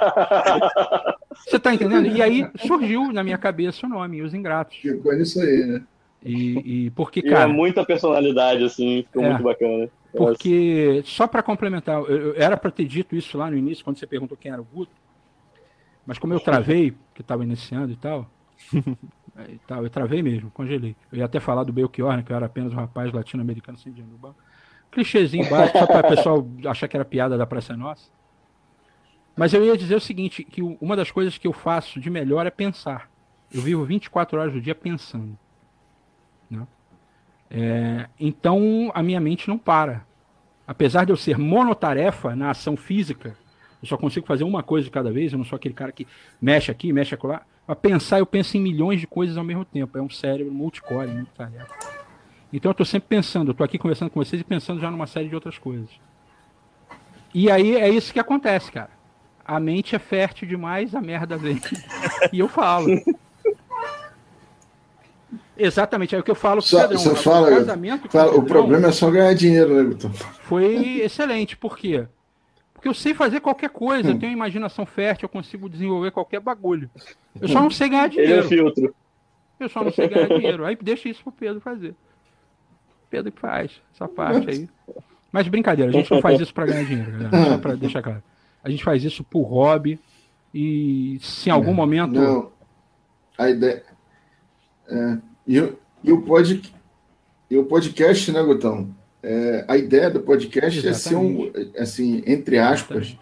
Você 1.45 1.59
tá 1.59 1.73
entendendo? 1.73 2.07
E 2.07 2.21
aí 2.21 2.49
surgiu 2.57 3.13
na 3.13 3.23
minha 3.23 3.37
cabeça 3.37 3.85
o 3.85 3.89
nome, 3.89 4.21
Os 4.21 4.33
Ingratos. 4.33 4.77
Ficou 4.77 5.13
nisso 5.13 5.39
aí, 5.39 5.65
né? 5.65 5.81
E, 6.23 6.85
e 6.85 6.89
porque, 6.91 7.21
e 7.23 7.27
é 7.27 7.31
cara. 7.31 7.49
É 7.49 7.53
muita 7.53 7.85
personalidade, 7.85 8.63
assim, 8.63 9.03
ficou 9.03 9.23
é, 9.23 9.29
muito 9.29 9.43
bacana. 9.43 9.89
Porque, 10.11 11.01
só 11.05 11.27
para 11.27 11.43
complementar, 11.43 12.01
eu, 12.01 12.05
eu, 12.07 12.35
era 12.35 12.57
para 12.57 12.71
ter 12.71 12.85
dito 12.85 13.15
isso 13.15 13.37
lá 13.37 13.49
no 13.51 13.57
início, 13.57 13.83
quando 13.83 13.97
você 13.97 14.07
perguntou 14.07 14.37
quem 14.37 14.51
era 14.51 14.61
o 14.61 14.65
Guto, 14.65 14.91
mas 16.05 16.17
como 16.17 16.33
eu 16.33 16.39
travei, 16.39 16.93
que 17.13 17.21
estava 17.21 17.43
iniciando 17.43 17.91
e 17.91 17.95
tal, 17.95 18.29
e 18.73 19.57
tal, 19.67 19.83
eu 19.83 19.89
travei 19.89 20.23
mesmo, 20.23 20.49
congelei. 20.51 20.95
Eu 21.11 21.19
ia 21.19 21.25
até 21.25 21.39
falar 21.39 21.63
do 21.63 21.73
Belchior, 21.73 22.15
né, 22.15 22.23
que 22.23 22.31
eu 22.31 22.35
era 22.35 22.45
apenas 22.45 22.73
um 22.73 22.77
rapaz 22.77 23.11
latino-americano 23.11 23.77
sem 23.77 23.91
dinheiro 23.91 24.11
no 24.11 24.17
banco. 24.17 24.37
Clichêzinho 24.89 25.47
básico, 25.51 25.77
só 25.77 25.85
para 25.85 26.07
o 26.07 26.09
pessoal 26.09 26.47
achar 26.65 26.87
que 26.87 26.97
era 26.97 27.05
piada 27.05 27.37
da 27.37 27.45
Praça 27.45 27.75
Nossa. 27.75 28.09
Mas 29.35 29.53
eu 29.53 29.63
ia 29.63 29.77
dizer 29.77 29.95
o 29.95 30.01
seguinte, 30.01 30.43
que 30.43 30.63
uma 30.63 30.95
das 30.95 31.11
coisas 31.11 31.37
que 31.37 31.47
eu 31.47 31.53
faço 31.53 31.99
de 31.99 32.09
melhor 32.09 32.47
é 32.47 32.49
pensar. 32.49 33.07
Eu 33.53 33.61
vivo 33.61 33.85
24 33.85 34.39
horas 34.39 34.51
do 34.51 34.59
dia 34.59 34.73
pensando. 34.73 35.37
Né? 36.49 36.67
É, 37.49 38.09
então 38.19 38.91
a 38.93 39.01
minha 39.01 39.19
mente 39.19 39.47
não 39.47 39.57
para. 39.57 40.05
Apesar 40.67 41.05
de 41.05 41.11
eu 41.11 41.17
ser 41.17 41.37
monotarefa 41.37 42.35
na 42.35 42.49
ação 42.49 42.75
física, 42.75 43.35
eu 43.81 43.87
só 43.87 43.95
consigo 43.95 44.25
fazer 44.25 44.43
uma 44.43 44.61
coisa 44.61 44.85
de 44.85 44.91
cada 44.91 45.11
vez, 45.11 45.31
eu 45.31 45.37
não 45.37 45.45
sou 45.45 45.55
aquele 45.55 45.73
cara 45.73 45.91
que 45.91 46.07
mexe 46.41 46.71
aqui, 46.71 46.91
mexe 46.91 47.15
acolá. 47.15 47.43
Para 47.65 47.75
pensar, 47.75 48.19
eu 48.19 48.25
penso 48.25 48.57
em 48.57 48.61
milhões 48.61 48.99
de 48.99 49.07
coisas 49.07 49.37
ao 49.37 49.43
mesmo 49.43 49.65
tempo. 49.65 49.97
É 49.97 50.01
um 50.01 50.09
cérebro 50.09 50.53
multicore, 50.53 51.07
multitarefa. 51.07 51.73
Então 52.51 52.69
eu 52.69 52.71
estou 52.71 52.85
sempre 52.85 53.09
pensando, 53.09 53.49
eu 53.49 53.51
estou 53.51 53.65
aqui 53.65 53.77
conversando 53.77 54.09
com 54.09 54.23
vocês 54.23 54.41
e 54.41 54.43
pensando 54.43 54.79
já 54.79 54.89
numa 54.89 55.05
série 55.05 55.27
de 55.27 55.35
outras 55.35 55.57
coisas. 55.57 55.89
E 57.33 57.51
aí 57.51 57.75
é 57.75 57.89
isso 57.89 58.13
que 58.13 58.19
acontece, 58.19 58.71
cara. 58.71 58.89
A 59.45 59.59
mente 59.59 59.95
é 59.95 59.99
fértil 59.99 60.47
demais, 60.47 60.95
a 60.95 61.01
merda 61.01 61.37
vem. 61.37 61.59
e 62.31 62.39
eu 62.39 62.47
falo. 62.47 62.87
Exatamente, 65.57 66.15
é 66.15 66.19
o 66.19 66.23
que 66.23 66.31
eu 66.31 66.35
falo 66.35 66.61
só, 66.61 66.81
Pedrão, 66.81 66.99
só 66.99 67.15
fala, 67.15 67.47
o 67.47 67.55
casamento. 67.55 68.09
Fala, 68.09 68.35
o, 68.35 68.43
problema 68.43 68.87
é 68.87 68.91
só 68.91 69.09
ganhar 69.09 69.33
dinheiro, 69.33 69.75
né, 69.75 69.83
Guto? 69.83 70.09
Foi 70.43 71.01
excelente, 71.01 71.57
por 71.57 71.77
quê? 71.77 72.05
Porque 72.73 72.87
eu 72.87 72.93
sei 72.93 73.13
fazer 73.13 73.39
qualquer 73.39 73.69
coisa, 73.69 74.09
hum. 74.09 74.13
eu 74.13 74.19
tenho 74.19 74.31
imaginação 74.31 74.85
fértil, 74.85 75.25
eu 75.25 75.29
consigo 75.29 75.67
desenvolver 75.67 76.11
qualquer 76.11 76.39
bagulho. 76.39 76.89
Eu 77.41 77.47
só 77.47 77.61
não 77.61 77.71
sei 77.71 77.89
ganhar 77.89 78.07
dinheiro. 78.07 78.33
Ele 78.33 78.39
é 78.39 78.43
filtro. 78.43 78.95
Eu 79.59 79.69
só 79.69 79.83
não 79.83 79.91
sei 79.91 80.07
ganhar 80.07 80.27
dinheiro. 80.27 80.65
Aí 80.65 80.77
deixa 80.79 81.09
isso 81.09 81.23
pro 81.23 81.31
Pedro 81.31 81.59
fazer. 81.59 81.95
Pedro 83.09 83.31
que 83.31 83.39
faz 83.39 83.81
essa 83.93 84.07
parte 84.07 84.49
aí. 84.49 84.69
Mas 85.31 85.47
brincadeira, 85.47 85.89
a 85.89 85.93
gente 85.93 86.11
não 86.11 86.21
faz 86.21 86.39
isso 86.39 86.53
para 86.53 86.67
ganhar 86.67 86.83
dinheiro, 86.83 87.11
galera. 87.11 87.51
Só 87.51 87.57
para 87.57 87.75
deixar 87.75 88.01
claro. 88.01 88.23
A 88.63 88.69
gente 88.69 88.83
faz 88.83 89.03
isso 89.03 89.23
por 89.23 89.43
hobby 89.43 89.99
e 90.53 91.17
se 91.21 91.49
em 91.49 91.51
algum 91.51 91.73
momento. 91.73 92.13
Não. 92.13 92.51
A 93.37 93.49
ideia. 93.49 93.83
É, 94.89 95.17
e, 95.47 95.73
e, 96.03 96.11
o 96.11 96.21
pod, 96.21 96.61
e 97.49 97.57
o 97.57 97.63
podcast, 97.63 98.31
né, 98.31 98.43
Gutão? 98.43 98.89
É, 99.23 99.65
a 99.67 99.77
ideia 99.77 100.09
do 100.09 100.19
podcast 100.19 100.79
Exatamente. 100.79 100.89
é 100.89 100.93
ser 100.93 101.15
um, 101.15 101.81
assim, 101.81 102.23
entre 102.25 102.59
aspas, 102.59 103.17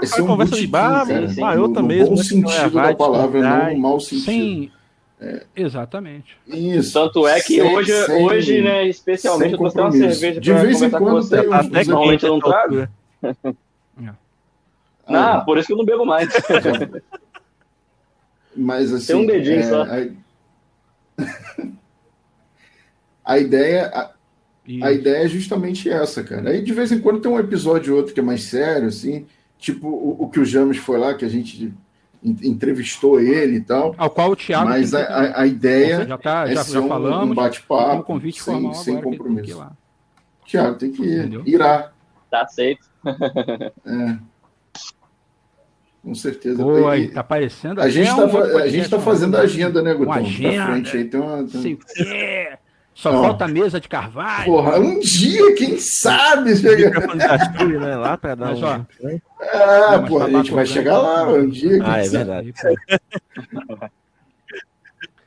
é 0.00 0.06
ser 0.06 0.22
um 0.22 0.26
conversa 0.26 0.56
de 0.56 0.66
bar, 0.66 1.06
maiota 1.38 1.82
no, 1.82 1.88
mesmo, 1.88 2.10
bom 2.10 2.16
né, 2.16 2.22
sentido 2.22 2.70
da 2.70 2.94
palavra, 2.94 3.40
não 3.40 3.74
no 3.74 3.80
mau 3.80 4.00
sentido. 4.00 4.24
Sem... 4.24 4.72
É. 5.20 5.44
Exatamente. 5.54 6.36
Isso. 6.48 6.92
Tanto 6.92 7.28
é 7.28 7.40
que 7.40 7.54
sem, 7.54 7.62
hoje, 7.62 8.06
sem, 8.06 8.24
hoje, 8.24 8.60
né, 8.60 8.88
especialmente, 8.88 9.52
eu 9.52 9.58
tô 9.58 9.80
uma 9.80 9.92
cerveja 9.92 10.40
De 10.40 10.52
vez 10.52 10.82
em 10.82 10.90
quando 10.90 11.28
tem 11.28 11.52
até 11.52 11.84
que 11.84 11.88
normalmente 11.88 12.24
eu 12.24 12.32
não 12.32 12.40
trago. 12.40 12.88
É. 13.22 14.14
Ah, 15.06 15.40
por 15.40 15.58
isso 15.58 15.66
que 15.66 15.72
eu 15.72 15.76
não 15.76 15.84
bebo 15.84 16.04
mais. 16.04 16.28
Mas 18.56 18.92
assim. 18.92 19.06
Tem 19.06 19.16
um 19.16 19.26
dedinho 19.26 19.60
é, 19.60 19.62
só. 19.62 19.82
A, 19.82 20.06
a 23.24 23.38
ideia. 23.38 23.86
A, 23.86 24.10
a, 24.82 24.92
ideia 24.92 25.24
é 25.24 25.28
justamente 25.28 25.90
essa, 25.90 26.22
cara. 26.22 26.50
Aí 26.50 26.62
de 26.62 26.72
vez 26.72 26.92
em 26.92 27.00
quando 27.00 27.20
tem 27.20 27.30
um 27.30 27.38
episódio 27.38 27.94
ou 27.94 27.98
outro 27.98 28.14
que 28.14 28.20
é 28.20 28.22
mais 28.22 28.44
sério, 28.44 28.88
assim, 28.88 29.26
tipo 29.58 29.88
o, 29.88 30.24
o 30.24 30.30
que 30.30 30.38
o 30.38 30.44
James 30.44 30.76
foi 30.76 30.98
lá, 30.98 31.14
que 31.14 31.24
a 31.24 31.28
gente 31.28 31.72
entrevistou 32.24 33.20
ele 33.20 33.56
e 33.56 33.60
tal. 33.60 33.94
Ao 33.98 34.08
qual 34.08 34.30
o 34.30 34.36
Thiago. 34.36 34.68
Mas 34.68 34.94
a, 34.94 35.02
a, 35.02 35.40
a, 35.42 35.46
ideia 35.46 36.06
já 36.06 36.18
tá, 36.18 36.48
é 36.48 36.54
já, 36.54 36.62
já 36.62 36.82
falamos, 36.82 37.30
um 37.30 37.34
bate-papo 37.34 37.96
um 37.96 38.02
convite 38.02 38.42
sem, 38.42 38.74
sem 38.74 39.00
compromisso. 39.00 39.58
Tem 39.58 39.68
Thiago, 40.46 40.76
tem 40.76 40.92
que 40.92 41.02
ir. 41.02 41.18
Entendeu? 41.18 41.42
Irá. 41.44 41.90
Tá 42.30 42.42
aceito. 42.42 42.86
é. 43.84 44.31
Com 46.02 46.14
certeza. 46.14 46.62
Pô, 46.62 46.88
aí, 46.88 47.08
tá 47.08 47.20
aparecendo. 47.20 47.80
A 47.80 47.88
gente 47.88 48.08
está 48.08 48.24
um 48.24 48.58
a 48.58 48.68
gente 48.68 48.90
tá 48.90 48.98
fazendo 48.98 49.36
a 49.36 49.40
agenda, 49.40 49.80
né, 49.80 49.94
Gutão? 49.94 50.12
agenda. 50.14 50.66
frente 50.66 50.96
aí 50.96 51.04
tem 51.04 51.20
uma. 51.20 51.44
Tem... 51.44 51.62
Sei 51.62 51.74
o 51.74 51.78
quê. 51.78 52.58
Só 52.94 53.10
falta 53.10 53.46
a 53.46 53.48
mesa 53.48 53.80
de 53.80 53.88
carvalho. 53.88 54.44
Porra, 54.44 54.78
um 54.78 54.98
dia, 55.00 55.54
quem 55.54 55.78
sabe? 55.78 56.54
Chega... 56.56 56.90
né, 57.80 57.96
lá 57.96 58.18
para 58.18 58.34
dar 58.34 58.46
Mas, 58.50 58.62
um... 58.62 58.66
ó, 58.66 58.80
Ah, 59.40 59.98
não, 59.98 60.04
porra, 60.04 60.26
a 60.26 60.30
gente 60.30 60.52
vai 60.52 60.66
chegar 60.66 60.98
lá 60.98 61.26
um 61.28 61.48
dia. 61.48 61.80
Ah, 61.84 62.04
é 62.04 62.08
verdade. 62.08 62.52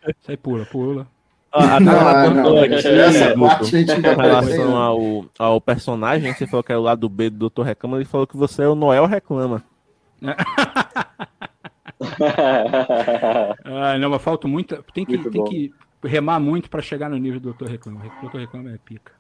Isso 0.08 0.32
aí 0.32 0.38
pula, 0.38 0.66
pula. 0.66 1.08
Ah, 1.52 1.80
não, 1.80 2.34
não, 2.34 2.58
aqui, 2.60 2.76
essa 2.76 3.34
parte 3.38 3.76
a 3.76 3.80
gente 3.80 4.02
vai 4.02 4.14
Em 4.14 4.18
relação 4.18 4.76
ao, 4.76 5.26
ao 5.40 5.62
personagem, 5.62 6.34
você 6.34 6.46
falou 6.46 6.64
que 6.64 6.74
é 6.74 6.78
o 6.78 6.82
lado 6.82 7.08
B 7.08 7.30
do 7.30 7.38
Doutor 7.38 7.64
Reclama, 7.64 7.96
ele 7.96 8.06
falou 8.06 8.28
que 8.28 8.36
você 8.36 8.64
é 8.64 8.68
o 8.68 8.76
Noel 8.76 9.06
Reclama. 9.06 9.64
Ah, 13.64 13.98
não, 13.98 14.10
mas 14.10 14.22
falta 14.22 14.48
muito. 14.48 14.84
Tem 14.94 15.06
que, 15.06 15.18
tem 15.30 15.44
que 15.44 15.74
remar 16.04 16.40
muito 16.40 16.70
para 16.70 16.82
chegar 16.82 17.10
no 17.10 17.18
nível 17.18 17.40
do 17.40 17.50
Doutor 17.50 17.70
Reclama. 17.70 18.06
O 18.06 18.22
Doutor 18.22 18.42
Reclama 18.42 18.72
é 18.72 18.78
pica. 18.78 19.12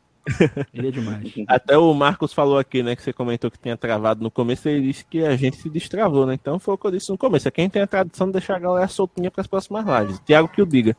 Ele 0.73 0.87
é 0.87 0.91
demais. 0.91 1.33
Até 1.47 1.77
o 1.77 1.93
Marcos 1.93 2.33
falou 2.33 2.57
aqui, 2.57 2.81
né, 2.81 2.95
que 2.95 3.03
você 3.03 3.13
comentou 3.13 3.51
que 3.51 3.59
tinha 3.59 3.77
travado 3.77 4.23
no 4.23 4.31
começo, 4.31 4.67
ele 4.67 4.87
disse 4.87 5.05
que 5.05 5.23
a 5.23 5.35
gente 5.35 5.57
se 5.57 5.69
destravou, 5.69 6.25
né? 6.25 6.33
Então 6.33 6.57
foi 6.57 6.73
o 6.73 6.77
que 6.77 6.87
eu 6.87 6.91
disse 6.91 7.09
no 7.09 7.17
começo. 7.17 7.47
É 7.47 7.51
quem 7.51 7.69
tem 7.69 7.83
a 7.83 7.87
tradição 7.87 8.27
de 8.27 8.33
deixar 8.33 8.55
a 8.55 8.59
galera 8.59 8.87
soltinha 8.87 9.29
para 9.29 9.41
as 9.41 9.47
próximas 9.47 9.85
lives. 9.85 10.19
Tiago 10.25 10.47
que 10.47 10.61
o 10.61 10.65
diga. 10.65 10.95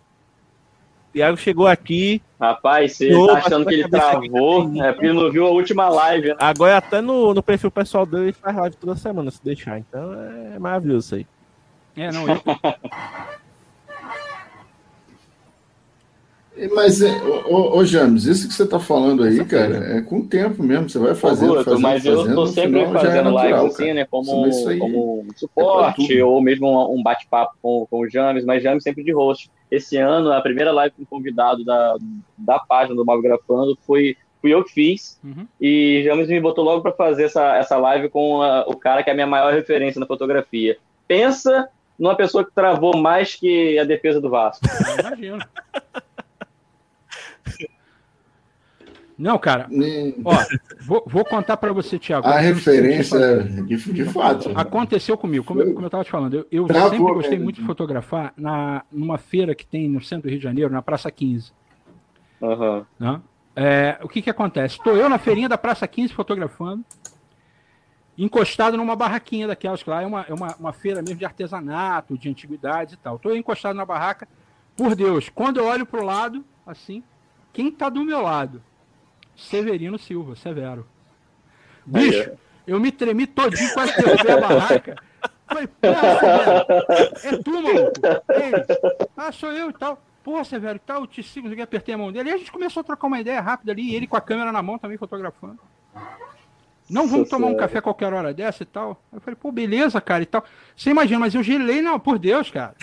Tiago 1.17 1.39
chegou 1.39 1.67
aqui. 1.67 2.21
Rapaz, 2.39 2.95
você 2.95 3.09
tá 3.09 3.39
achando 3.39 3.65
que 3.65 3.73
ele 3.73 3.89
travou, 3.89 4.71
é 4.85 4.93
porque 4.93 5.07
ele 5.07 5.19
não 5.19 5.31
viu 5.31 5.47
a 5.47 5.51
última 5.51 5.89
live. 5.89 6.29
Né? 6.29 6.37
Agora 6.39 6.77
até 6.77 7.01
no, 7.01 7.33
no 7.33 7.43
perfil 7.43 7.71
pessoal 7.71 8.05
dele 8.05 8.25
ele 8.25 8.33
faz 8.35 8.55
live 8.55 8.77
toda 8.77 8.95
semana, 8.97 9.31
se 9.31 9.43
deixar. 9.43 9.79
Então 9.79 10.13
é 10.13 10.59
maravilhoso 10.59 11.07
isso 11.07 11.15
aí. 11.15 11.27
É, 11.97 12.13
não, 12.13 12.29
eu... 12.29 12.37
Mas, 16.75 17.03
é, 17.03 17.13
ô, 17.23 17.77
ô, 17.77 17.85
James, 17.85 18.25
isso 18.25 18.49
que 18.49 18.55
você 18.55 18.63
está 18.63 18.81
falando 18.81 19.23
aí, 19.23 19.45
cara, 19.45 19.99
é 19.99 20.01
com 20.01 20.21
o 20.21 20.27
tempo 20.27 20.63
mesmo. 20.63 20.89
Você 20.89 20.99
vai 20.99 21.15
fazendo, 21.15 21.63
fazendo 21.63 21.81
Mas 21.81 22.05
eu 22.05 22.27
estou 22.27 22.47
sempre 22.47 22.81
é 22.81 22.91
fazendo 22.91 23.31
lives 23.31 23.65
assim, 23.65 23.93
né? 23.93 24.07
Como, 24.07 24.49
como 24.79 25.21
um 25.21 25.27
suporte, 25.37 26.19
é 26.19 26.25
ou 26.25 26.41
mesmo 26.41 26.67
um, 26.67 26.99
um 26.99 27.03
bate-papo 27.03 27.57
com, 27.61 27.87
com 27.91 28.01
o 28.01 28.09
James, 28.09 28.47
mas 28.47 28.63
James 28.63 28.83
sempre 28.83 29.05
de 29.05 29.13
host. 29.13 29.51
Esse 29.71 29.97
ano, 29.97 30.33
a 30.33 30.41
primeira 30.41 30.73
live 30.73 30.95
com 30.97 31.05
convidado 31.05 31.65
da, 31.65 31.97
da 32.39 32.59
página 32.59 32.95
do 32.95 33.05
Malgrafando 33.05 33.77
foi 33.87 34.17
fui 34.41 34.55
eu 34.55 34.63
que 34.63 34.73
fiz. 34.73 35.19
Uhum. 35.25 35.47
E 35.61 36.03
James 36.05 36.29
me 36.29 36.41
botou 36.41 36.65
logo 36.65 36.83
para 36.83 36.93
fazer 36.93 37.25
essa, 37.25 37.57
essa 37.57 37.77
live 37.77 38.09
com 38.09 38.43
a, 38.43 38.65
o 38.69 38.77
cara 38.77 39.03
que 39.03 39.11
é 39.11 39.13
a 39.13 39.15
minha 39.15 39.27
maior 39.27 39.53
referência 39.53 39.99
na 39.99 40.07
fotografia. 40.07 40.79
Pensa 41.09 41.69
numa 41.99 42.15
pessoa 42.15 42.45
que 42.45 42.53
travou 42.53 42.97
mais 42.97 43.35
que 43.35 43.79
a 43.79 43.85
defesa 43.85 44.21
do 44.21 44.31
Vasco. 44.31 44.65
Imagino. 45.01 45.39
Não, 49.19 49.39
cara. 49.39 49.69
Ó, 50.25 50.35
vou, 50.81 51.03
vou 51.07 51.25
contar 51.25 51.57
para 51.57 51.73
você, 51.73 51.99
Thiago. 51.99 52.27
A 52.27 52.39
referência 52.39 53.43
de, 53.45 53.77
de 53.77 54.05
fato. 54.05 54.51
Aconteceu 54.55 55.17
comigo, 55.17 55.45
como 55.45 55.63
eu, 55.63 55.73
como 55.73 55.87
eu 55.87 55.91
tava 55.91 56.05
te 56.05 56.11
falando. 56.11 56.35
Eu, 56.35 56.47
eu 56.51 56.67
sempre 56.67 56.99
gostei 56.99 57.31
mesmo. 57.31 57.45
muito 57.45 57.61
de 57.61 57.67
fotografar 57.67 58.35
na, 58.37 58.85
numa 58.93 59.17
feira 59.17 59.55
que 59.55 59.67
tem 59.67 59.89
no 59.89 60.03
centro 60.03 60.25
do 60.25 60.31
Rio 60.31 60.39
de 60.39 60.45
Janeiro, 60.45 60.71
na 60.71 60.83
Praça 60.83 61.11
15. 61.11 61.51
Uhum. 62.41 62.85
Né? 62.99 63.21
É, 63.55 63.99
o 64.03 64.09
que 64.09 64.21
que 64.21 64.29
acontece? 64.29 64.77
Estou 64.77 64.95
eu 64.95 65.09
na 65.09 65.19
feirinha 65.19 65.49
da 65.49 65.57
Praça 65.57 65.89
15 65.89 66.13
fotografando, 66.13 66.85
encostado 68.19 68.77
numa 68.77 68.95
barraquinha 68.95 69.47
daquelas 69.47 69.83
que 69.83 69.89
lá 69.89 70.03
é 70.03 70.07
uma, 70.07 70.27
é 70.29 70.35
uma, 70.35 70.55
uma 70.57 70.73
feira 70.75 71.01
mesmo 71.01 71.17
de 71.17 71.25
artesanato, 71.25 72.19
de 72.19 72.29
antiguidades 72.29 72.95
e 72.95 72.97
tal. 72.99 73.17
Estou 73.17 73.35
encostado 73.35 73.75
na 73.75 73.87
barraca. 73.87 74.29
Por 74.77 74.95
Deus, 74.95 75.31
quando 75.31 75.57
eu 75.57 75.65
olho 75.65 75.87
para 75.87 76.03
o 76.03 76.05
lado, 76.05 76.45
assim, 76.67 77.03
quem 77.51 77.69
está 77.69 77.89
do 77.89 78.05
meu 78.05 78.21
lado? 78.21 78.63
Severino 79.37 79.99
Silva, 79.99 80.35
Severo. 80.37 80.87
Bicho, 81.85 82.33
eu 82.67 82.81
me 82.81 82.91
tremi 82.91 83.27
todinho, 83.27 83.73
quase 83.75 83.95
derrubei 83.97 84.33
a 84.33 84.41
barraca. 84.41 84.97
Falei, 85.47 85.67
porra, 85.67 86.19
Severo, 86.19 87.37
é 87.37 87.43
tu, 87.43 87.63
maluco? 87.63 87.93
Ele, 88.31 89.01
ah, 89.17 89.31
sou 89.31 89.53
eu 89.53 89.71
e 89.71 89.73
tal. 89.73 90.03
Porra, 90.25 90.43
Severo, 90.43 90.81
tal, 90.85 91.03
eu 91.03 91.07
te 91.07 91.23
sigo, 91.23 91.49
eu 91.49 91.63
apertei 91.63 91.95
a 91.95 91.99
mão 91.99 92.11
dele. 92.11 92.31
E 92.31 92.33
a 92.33 92.37
gente 92.37 92.51
começou 92.51 92.81
a 92.81 92.85
trocar 92.85 93.07
uma 93.07 93.21
ideia 93.21 93.41
rápida 93.41 93.71
ali, 93.71 93.91
e 93.91 93.95
ele 93.95 94.09
com 94.09 94.17
a 94.17 94.21
câmera 94.21 94.51
na 94.51 94.63
mão 94.63 94.79
também 94.79 94.99
fotografando. 94.99 95.61
Não 96.89 97.09
vamos 97.09 97.29
tomar 97.29 97.49
um 97.49 97.57
café 97.57 97.81
qualquer 97.81 98.13
hora 98.13 98.33
dessa 98.33 98.63
e 98.63 98.67
tal. 98.67 99.03
Eu 99.13 99.21
falei, 99.21 99.37
pô, 99.37 99.51
beleza, 99.51 100.01
cara 100.01 100.23
e 100.23 100.27
tal. 100.27 100.45
Você 100.77 100.91
imagina, 100.91 101.19
mas 101.19 101.35
eu 101.35 101.43
gelei, 101.43 101.81
não, 101.81 101.99
por 101.99 102.19
Deus, 102.19 102.49
cara. 102.49 102.75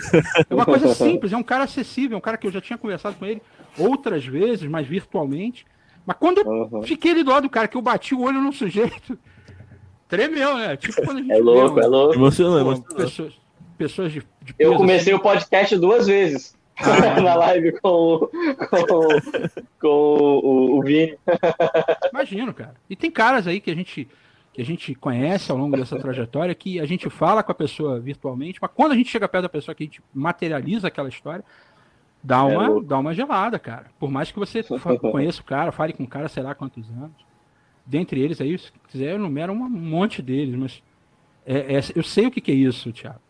É 0.48 0.54
uma 0.54 0.66
coisa 0.66 0.92
simples, 0.94 1.32
é 1.32 1.36
um 1.36 1.42
cara 1.42 1.64
acessível, 1.64 2.16
é 2.16 2.18
um 2.18 2.20
cara 2.20 2.36
que 2.36 2.46
eu 2.46 2.50
já 2.50 2.60
tinha 2.60 2.78
conversado 2.78 3.16
com 3.16 3.24
ele 3.24 3.42
outras 3.78 4.24
vezes, 4.24 4.68
mas 4.68 4.86
virtualmente. 4.86 5.66
Mas 6.06 6.16
quando 6.18 6.38
eu 6.38 6.46
uhum. 6.46 6.82
fiquei 6.82 7.12
ali 7.12 7.22
do 7.22 7.30
lado 7.30 7.44
do 7.44 7.50
cara, 7.50 7.68
que 7.68 7.76
eu 7.76 7.82
bati 7.82 8.14
o 8.14 8.22
olho 8.22 8.40
no 8.40 8.52
sujeito, 8.52 9.18
tremeu, 10.08 10.56
né? 10.56 10.76
Tipo 10.76 11.02
quando 11.02 11.18
a 11.18 11.20
gente. 11.20 11.32
É 11.32 11.38
louco, 11.38 11.80
é 11.80 11.86
louco. 11.86 12.14
Emocionante. 12.14 12.82
Pessoas, 12.94 13.32
pessoas 13.78 14.12
de, 14.12 14.20
de 14.42 14.54
Eu 14.58 14.76
comecei 14.76 15.12
assim. 15.12 15.20
o 15.20 15.22
podcast 15.22 15.76
duas 15.76 16.06
vezes. 16.06 16.54
Ah, 16.76 17.20
na 17.22 17.36
live 17.36 17.70
com, 17.80 18.28
com, 18.68 19.08
com 19.80 19.88
o, 19.88 20.78
o 20.78 20.82
Vini. 20.82 21.16
Imagino, 22.10 22.52
cara. 22.52 22.74
E 22.90 22.96
tem 22.96 23.12
caras 23.12 23.46
aí 23.46 23.60
que 23.60 23.70
a 23.70 23.74
gente 23.76 24.08
que 24.52 24.62
a 24.62 24.64
gente 24.64 24.94
conhece 24.94 25.50
ao 25.50 25.58
longo 25.58 25.76
dessa 25.76 25.98
trajetória, 25.98 26.54
que 26.54 26.78
a 26.78 26.86
gente 26.86 27.10
fala 27.10 27.42
com 27.42 27.50
a 27.50 27.54
pessoa 27.54 27.98
virtualmente, 27.98 28.60
mas 28.62 28.70
quando 28.72 28.92
a 28.92 28.94
gente 28.94 29.10
chega 29.10 29.28
perto 29.28 29.42
da 29.42 29.48
pessoa 29.48 29.74
que 29.74 29.82
a 29.82 29.86
gente 29.86 30.00
materializa 30.14 30.86
aquela 30.86 31.08
história, 31.08 31.44
dá 32.24 32.38
é 32.38 32.56
uma, 32.56 32.78
é 32.78 32.82
dá 32.82 32.98
uma 32.98 33.14
gelada, 33.14 33.58
cara. 33.58 33.86
Por 33.98 34.10
mais 34.10 34.32
que 34.32 34.38
você 34.38 34.64
conheça 35.12 35.42
o 35.42 35.44
cara, 35.44 35.70
fale 35.70 35.92
com 35.92 36.04
o 36.04 36.08
cara, 36.08 36.28
sei 36.28 36.42
lá 36.42 36.54
quantos 36.54 36.88
anos. 36.90 37.24
Dentre 37.86 38.18
eles 38.18 38.40
aí, 38.40 38.58
se 38.58 38.72
quiser, 38.88 39.12
eu 39.12 39.18
numero 39.18 39.52
um 39.52 39.68
monte 39.68 40.22
deles, 40.22 40.54
mas 40.54 40.82
é, 41.44 41.76
é, 41.76 41.80
eu 41.94 42.02
sei 42.02 42.26
o 42.26 42.30
que, 42.30 42.40
que 42.40 42.50
é 42.50 42.54
isso, 42.54 42.90
Thiago. 42.90 43.20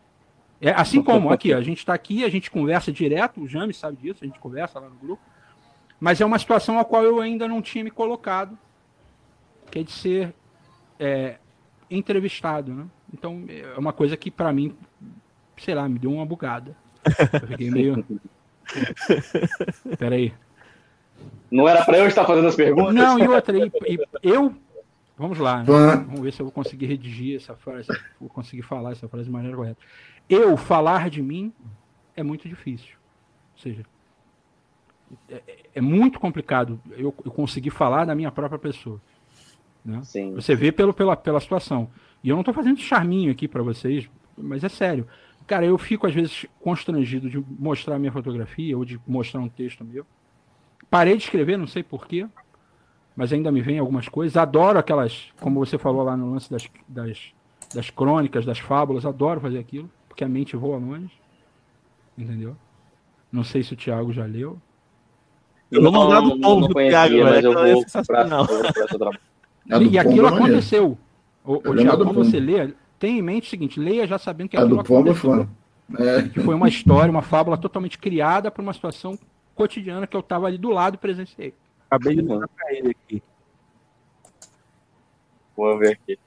É, 0.61 0.71
assim 0.71 1.03
como 1.03 1.29
aqui, 1.29 1.53
a 1.53 1.61
gente 1.61 1.79
está 1.79 1.93
aqui, 1.93 2.23
a 2.23 2.29
gente 2.29 2.49
conversa 2.49 2.89
direto, 2.89 3.41
o 3.41 3.47
James 3.47 3.75
sabe 3.75 3.97
disso, 3.97 4.23
a 4.23 4.25
gente 4.25 4.39
conversa 4.39 4.79
lá 4.79 4.89
no 4.89 4.95
grupo, 4.95 5.21
mas 5.99 6.21
é 6.21 6.25
uma 6.25 6.39
situação 6.39 6.79
a 6.79 6.85
qual 6.85 7.03
eu 7.03 7.19
ainda 7.19 7.45
não 7.47 7.61
tinha 7.61 7.83
me 7.83 7.91
colocado, 7.91 8.57
que 9.69 9.79
é 9.79 9.83
de 9.83 9.91
ser 9.91 10.33
é, 10.97 11.37
entrevistado, 11.91 12.73
né? 12.73 12.85
Então 13.13 13.43
é 13.49 13.77
uma 13.77 13.91
coisa 13.91 14.15
que 14.15 14.31
para 14.31 14.51
mim, 14.53 14.73
sei 15.57 15.75
lá, 15.75 15.87
me 15.89 15.99
deu 15.99 16.11
uma 16.11 16.25
bugada. 16.25 16.75
Eu 17.33 17.47
fiquei 17.47 17.69
meio 17.71 18.05
Peraí. 19.97 20.33
Não 21.49 21.67
era 21.67 21.83
para 21.85 21.97
eu 21.97 22.07
estar 22.07 22.25
fazendo 22.25 22.47
as 22.47 22.55
perguntas? 22.55 22.93
Não, 22.93 23.19
e 23.19 23.27
outra, 23.27 23.57
e, 23.57 23.71
e 23.87 23.99
eu. 24.23 24.53
Vamos 25.17 25.39
lá, 25.39 25.59
né? 25.59 25.65
vamos 25.65 26.19
ver 26.19 26.33
se 26.33 26.41
eu 26.41 26.45
vou 26.45 26.51
conseguir 26.51 26.87
redigir 26.87 27.37
essa 27.37 27.55
frase, 27.55 27.87
vou 28.19 28.27
conseguir 28.27 28.63
falar 28.63 28.91
essa 28.91 29.07
frase 29.07 29.25
de 29.25 29.31
maneira 29.31 29.55
correta. 29.55 29.77
Eu 30.29 30.57
falar 30.57 31.09
de 31.09 31.21
mim 31.21 31.53
é 32.15 32.21
muito 32.21 32.49
difícil. 32.49 32.95
Ou 33.55 33.61
seja, 33.61 33.85
é, 35.29 35.41
é 35.75 35.81
muito 35.81 36.19
complicado 36.19 36.79
eu, 36.91 37.13
eu, 37.23 37.31
conseguir 37.31 37.69
falar 37.69 38.05
da 38.05 38.15
minha 38.15 38.31
própria 38.31 38.59
pessoa. 38.59 38.99
Né? 39.83 40.01
Você 40.33 40.55
vê 40.55 40.71
pelo, 40.71 40.93
pela, 40.93 41.15
pela 41.15 41.39
situação. 41.39 41.89
E 42.23 42.29
eu 42.29 42.35
não 42.35 42.41
estou 42.41 42.53
fazendo 42.53 42.79
charminho 42.79 43.31
aqui 43.31 43.47
para 43.47 43.61
vocês, 43.61 44.09
mas 44.37 44.63
é 44.63 44.69
sério. 44.69 45.07
Cara, 45.47 45.65
eu 45.65 45.77
fico 45.77 46.07
às 46.07 46.13
vezes 46.13 46.45
constrangido 46.59 47.29
de 47.29 47.43
mostrar 47.59 47.99
minha 47.99 48.11
fotografia 48.11 48.75
ou 48.77 48.83
de 48.83 48.99
mostrar 49.05 49.41
um 49.41 49.49
texto 49.49 49.83
meu. 49.83 50.05
Parei 50.89 51.17
de 51.17 51.23
escrever, 51.23 51.57
não 51.57 51.67
sei 51.67 51.83
porquê, 51.83 52.27
mas 53.15 53.31
ainda 53.31 53.51
me 53.51 53.61
vem 53.61 53.77
algumas 53.77 54.09
coisas. 54.09 54.35
Adoro 54.37 54.79
aquelas, 54.79 55.31
como 55.39 55.63
você 55.63 55.77
falou 55.77 56.03
lá 56.03 56.17
no 56.17 56.31
lance 56.31 56.49
das, 56.49 56.67
das, 56.87 57.33
das 57.73 57.89
crônicas, 57.89 58.45
das 58.45 58.59
fábulas, 58.59 59.05
adoro 59.05 59.39
fazer 59.39 59.59
aquilo, 59.59 59.89
porque 60.07 60.23
a 60.23 60.29
mente 60.29 60.55
voa 60.55 60.77
longe. 60.77 61.11
Entendeu? 62.17 62.55
Não 63.31 63.43
sei 63.43 63.61
se 63.61 63.73
o 63.73 63.75
Thiago 63.75 64.11
já 64.13 64.25
leu. 64.25 64.59
Eu 65.69 65.81
vou 65.81 65.91
mandar 65.91 66.21
do 66.21 66.39
Tom 66.39 66.61
do 66.61 66.73
Thiago, 66.73 67.23
mas 67.23 67.43
eu 67.43 67.53
vou 67.53 67.85
pra, 68.07 68.27
E 69.81 69.99
aquilo 69.99 70.27
aconteceu. 70.27 70.97
O, 71.43 71.55
o 71.55 71.75
Thiago, 71.75 72.05
quando 72.05 72.15
você 72.15 72.39
lê, 72.39 72.73
tenha 72.99 73.19
em 73.19 73.21
mente 73.21 73.47
o 73.47 73.49
seguinte: 73.49 73.79
leia 73.79 74.07
já 74.07 74.17
sabendo 74.17 74.49
que 74.49 74.57
aquilo 74.57 74.79
aconteceu. 74.79 75.47
É. 75.99 76.23
Que 76.23 76.39
foi 76.39 76.55
uma 76.55 76.67
história, 76.67 77.11
uma 77.11 77.21
fábula 77.21 77.57
totalmente 77.57 77.97
criada 77.97 78.49
para 78.49 78.61
uma 78.61 78.73
situação 78.73 79.17
cotidiana 79.53 80.07
que 80.07 80.15
eu 80.15 80.19
estava 80.19 80.47
ali 80.47 80.57
do 80.57 80.69
lado 80.69 80.95
e 80.95 80.97
presenciei. 80.97 81.53
Acabei 81.89 82.15
de 82.15 82.23
mandar 82.23 82.47
para 82.47 82.73
ele 82.73 82.89
aqui. 82.89 83.23
Vou 85.55 85.77
ver 85.77 85.93
aqui. 85.93 86.19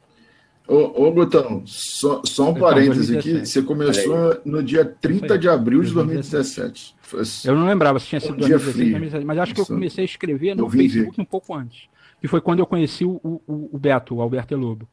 Ô, 0.66 1.06
ô 1.06 1.12
Gutão, 1.12 1.62
só, 1.64 2.22
só 2.24 2.50
um 2.50 2.54
parêntese 2.54 3.16
aqui. 3.16 3.44
Você 3.44 3.62
começou 3.62 4.40
no 4.44 4.62
dia 4.62 4.84
30 4.84 5.38
de 5.38 5.48
abril 5.48 5.82
de 5.82 5.92
2017. 5.92 6.94
Eu 7.44 7.54
não 7.54 7.66
lembrava 7.66 7.98
se 7.98 8.06
tinha 8.06 8.20
sido 8.20 8.36
2016, 8.36 8.74
2017, 8.74 9.24
mas 9.24 9.38
acho 9.38 9.54
que 9.54 9.60
eu 9.62 9.66
comecei 9.66 10.02
a 10.02 10.04
escrever 10.04 10.54
no 10.54 10.68
Facebook 10.68 11.20
um 11.20 11.24
pouco 11.24 11.54
antes. 11.54 11.88
Que 12.20 12.28
foi 12.28 12.40
quando 12.40 12.58
eu 12.58 12.66
conheci 12.66 13.04
o, 13.04 13.18
o, 13.24 13.70
o 13.72 13.78
Beto, 13.78 14.16
o 14.16 14.20
Alberto 14.20 14.54
Lobo. 14.56 14.86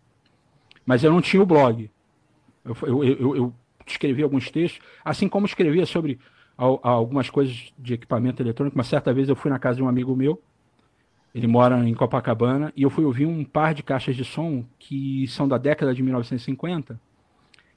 Mas 0.85 1.03
eu 1.03 1.11
não 1.11 1.21
tinha 1.21 1.41
o 1.41 1.45
blog. 1.45 1.89
Eu, 2.63 2.75
eu, 2.83 3.03
eu, 3.03 3.35
eu 3.35 3.53
escrevi 3.85 4.23
alguns 4.23 4.49
textos, 4.49 4.81
assim 5.03 5.27
como 5.27 5.45
escrevia 5.45 5.85
sobre 5.85 6.19
algumas 6.57 7.29
coisas 7.29 7.73
de 7.77 7.93
equipamento 7.93 8.41
eletrônico. 8.41 8.77
Uma 8.77 8.83
certa 8.83 9.13
vez 9.13 9.27
eu 9.27 9.35
fui 9.35 9.51
na 9.51 9.59
casa 9.59 9.77
de 9.77 9.83
um 9.83 9.89
amigo 9.89 10.15
meu, 10.15 10.41
ele 11.33 11.47
mora 11.47 11.87
em 11.87 11.93
Copacabana, 11.93 12.71
e 12.75 12.83
eu 12.83 12.89
fui 12.89 13.03
ouvir 13.03 13.25
um 13.25 13.43
par 13.43 13.73
de 13.73 13.83
caixas 13.83 14.15
de 14.15 14.23
som 14.23 14.63
que 14.79 15.27
são 15.27 15.47
da 15.47 15.57
década 15.57 15.93
de 15.93 16.01
1950, 16.01 16.99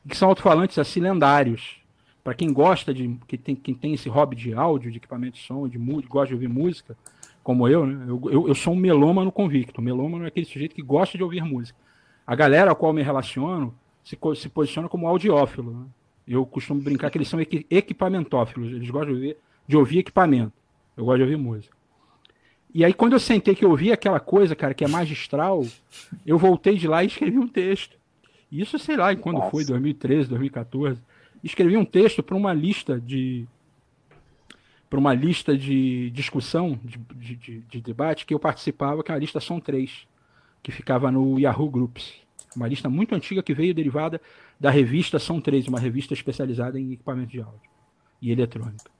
que 0.09 0.17
são 0.17 0.29
alto-falantes 0.29 0.79
assim 0.79 1.01
lendários. 1.01 1.79
Para 2.23 2.35
quem 2.35 2.53
gosta 2.53 2.93
de. 2.93 3.19
que 3.27 3.39
tem, 3.39 3.57
quem 3.57 3.75
tem 3.75 3.95
esse 3.95 4.09
hobby 4.09 4.37
de 4.37 4.53
áudio, 4.53 4.91
de 4.91 4.99
equipamento 4.99 5.39
de 5.39 5.43
som, 5.43 5.67
de 5.67 5.79
música, 5.79 6.13
gosta 6.13 6.29
de 6.29 6.35
ouvir 6.35 6.49
música, 6.49 6.97
como 7.43 7.67
eu, 7.67 7.87
né? 7.87 8.05
Eu, 8.07 8.21
eu, 8.31 8.49
eu 8.49 8.55
sou 8.55 8.75
um 8.75 8.77
melômano 8.77 9.33
convicto. 9.33 9.81
Melômano 9.81 10.25
é 10.25 10.29
aquele 10.29 10.45
sujeito 10.45 10.75
que 10.75 10.83
gosta 10.83 11.17
de 11.17 11.25
ouvir 11.25 11.43
música 11.43 11.79
a 12.29 12.35
galera 12.35 12.73
a 12.73 12.75
qual 12.75 12.93
me 12.93 13.03
relaciono 13.03 13.75
se, 14.05 14.19
se 14.37 14.51
posiciona 14.51 14.87
como 14.87 15.09
audiófilo. 15.09 15.73
Né? 15.73 15.87
Eu 16.29 16.45
costumo 16.45 16.79
brincar 16.79 17.11
que 17.11 17.17
eles 17.17 17.27
são 17.27 17.41
equi 17.41 17.67
equipamentófilos, 17.71 18.71
eles 18.71 18.91
gostam 18.91 19.15
de 19.15 19.15
ouvir, 19.15 19.37
de 19.67 19.77
ouvir 19.79 19.99
equipamento. 20.01 20.53
Eu 20.95 21.07
gosto 21.07 21.17
de 21.17 21.23
ouvir 21.23 21.39
música. 21.39 21.75
E 22.75 22.85
aí, 22.85 22.93
quando 22.93 23.15
eu 23.15 23.19
sentei 23.19 23.55
que 23.55 23.65
eu 23.65 23.71
ouvi 23.71 23.91
aquela 23.91 24.21
coisa, 24.21 24.55
cara, 24.55 24.75
que 24.75 24.85
é 24.85 24.89
magistral, 24.89 25.65
eu 26.27 26.37
voltei 26.37 26.77
de 26.77 26.87
lá 26.87 27.03
e 27.03 27.07
escrevi 27.07 27.39
um 27.39 27.49
texto. 27.49 27.97
Isso, 28.53 28.79
sei 28.79 28.99
lá, 28.99 29.11
em 29.11 29.17
quando 29.17 29.39
Nossa. 29.39 29.51
foi, 29.51 29.65
2013, 29.65 30.29
2014. 30.29 31.01
Escrevi 31.43 31.79
um 31.79 31.85
texto 31.85 32.23
para 32.23 32.37
uma 32.37 32.53
lista 32.53 33.01
de 33.01 33.49
para 34.91 34.99
uma 34.99 35.15
lista 35.15 35.57
de 35.57 36.11
discussão, 36.11 36.79
de, 36.85 36.99
de, 36.99 37.37
de, 37.37 37.61
de, 37.61 37.81
debate 37.81 38.25
que 38.25 38.33
eu 38.33 38.39
participava, 38.39 39.03
que 39.03 39.13
é 39.13 39.15
a 39.15 39.19
lista 39.19 39.39
São 39.39 39.61
Três 39.61 40.07
que 40.63 40.73
ficava 40.73 41.11
no 41.11 41.39
Yahoo 41.39 41.71
Groups. 41.71 42.15
Uma 42.55 42.69
lista 42.69 42.89
muito 42.89 43.15
antiga 43.15 43.43
que 43.43 43.55
veio 43.55 43.75
derivada 43.75 44.21
da 44.59 44.71
revista 44.71 45.19
São 45.19 45.41
13, 45.41 45.69
uma 45.69 45.79
revista 45.79 46.15
especializada 46.15 46.79
em 46.79 46.93
equipamento 46.93 47.31
de 47.31 47.41
áudio 47.41 47.61
e 48.21 48.33
eletrônica. 48.33 48.91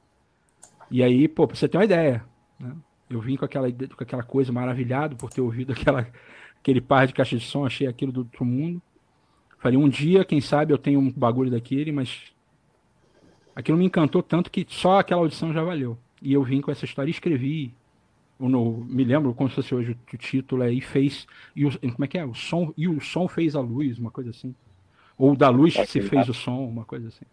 E 0.91 1.03
aí, 1.03 1.29
pô, 1.29 1.47
pra 1.47 1.57
você 1.57 1.69
ter 1.69 1.77
uma 1.77 1.85
ideia, 1.85 2.25
Né? 2.59 2.75
Eu 3.11 3.21
vim 3.21 3.37
com 3.37 3.45
aquela, 3.45 3.71
com 3.71 4.03
aquela 4.03 4.23
coisa 4.23 4.53
maravilhado 4.53 5.17
por 5.17 5.31
ter 5.31 5.41
ouvido 5.41 5.73
aquela, 5.73 6.07
aquele 6.61 6.81
par 6.81 7.07
de 7.07 7.15
caixas 7.15 7.41
de 7.41 7.47
som, 7.47 7.65
achei 7.65 7.87
aquilo 7.87 8.13
do 8.13 8.21
outro 8.21 8.45
mundo. 8.45 8.83
Falei, 9.59 9.79
um 9.79 9.89
dia, 9.89 10.25
quem 10.25 10.41
sabe, 10.41 10.73
eu 10.73 10.79
tenho 10.79 11.01
um 11.01 11.11
bagulho 11.11 11.51
daquele, 11.51 11.91
mas 11.91 12.33
aquilo 13.57 13.79
me 13.79 13.85
encantou 13.85 14.23
tanto 14.23 14.51
que 14.51 14.67
só 14.69 14.99
aquela 14.99 15.23
audição 15.23 15.53
já 15.53 15.63
valeu. 15.63 15.99
E 16.21 16.33
eu 16.33 16.43
vim 16.43 16.61
com 16.61 16.71
essa 16.71 16.85
história 16.85 17.11
escrevi. 17.11 17.75
No, 18.39 18.85
me 18.85 19.03
lembro 19.03 19.35
como 19.35 19.49
se 19.49 19.57
fosse 19.57 19.75
hoje 19.75 19.97
o 20.13 20.17
título 20.17 20.63
é 20.63 20.73
E 20.73 20.81
fez. 20.81 21.27
E 21.57 21.67
o, 21.67 21.71
como 21.81 22.05
é 22.05 22.07
que 22.07 22.19
é? 22.19 22.25
O 22.25 22.35
som, 22.35 22.73
e 22.77 22.87
o 22.87 23.01
som 23.01 23.27
fez 23.27 23.57
a 23.57 23.61
luz, 23.61 23.99
uma 23.99 24.11
coisa 24.11 24.31
assim. 24.31 24.55
Ou 25.17 25.35
da 25.35 25.49
luz 25.49 25.75
se 25.75 26.01
fez 26.01 26.29
o 26.29 26.35
som, 26.35 26.65
uma 26.65 26.85
coisa 26.85 27.09
assim. 27.09 27.25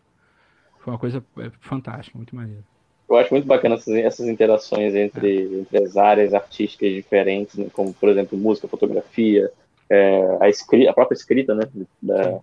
Foi 0.79 0.93
uma 0.93 0.99
coisa 0.99 1.23
é, 1.37 1.51
fantástica, 1.59 2.17
muito 2.17 2.35
maneira. 2.35 2.63
Eu 3.07 3.17
acho 3.17 3.31
muito 3.31 3.45
bacana 3.45 3.75
essas, 3.75 3.93
essas 3.95 4.27
interações 4.27 4.95
entre, 4.95 5.37
é. 5.37 5.59
entre 5.59 5.77
as 5.83 5.95
áreas 5.95 6.33
artísticas 6.33 6.91
diferentes, 6.91 7.55
né? 7.55 7.67
como, 7.71 7.93
por 7.93 8.09
exemplo, 8.09 8.37
música, 8.37 8.67
fotografia, 8.67 9.51
é, 9.89 10.37
a, 10.41 10.49
escrita, 10.49 10.89
a 10.89 10.93
própria 10.93 11.15
escrita, 11.15 11.53
né? 11.53 11.63
Da, 12.01 12.39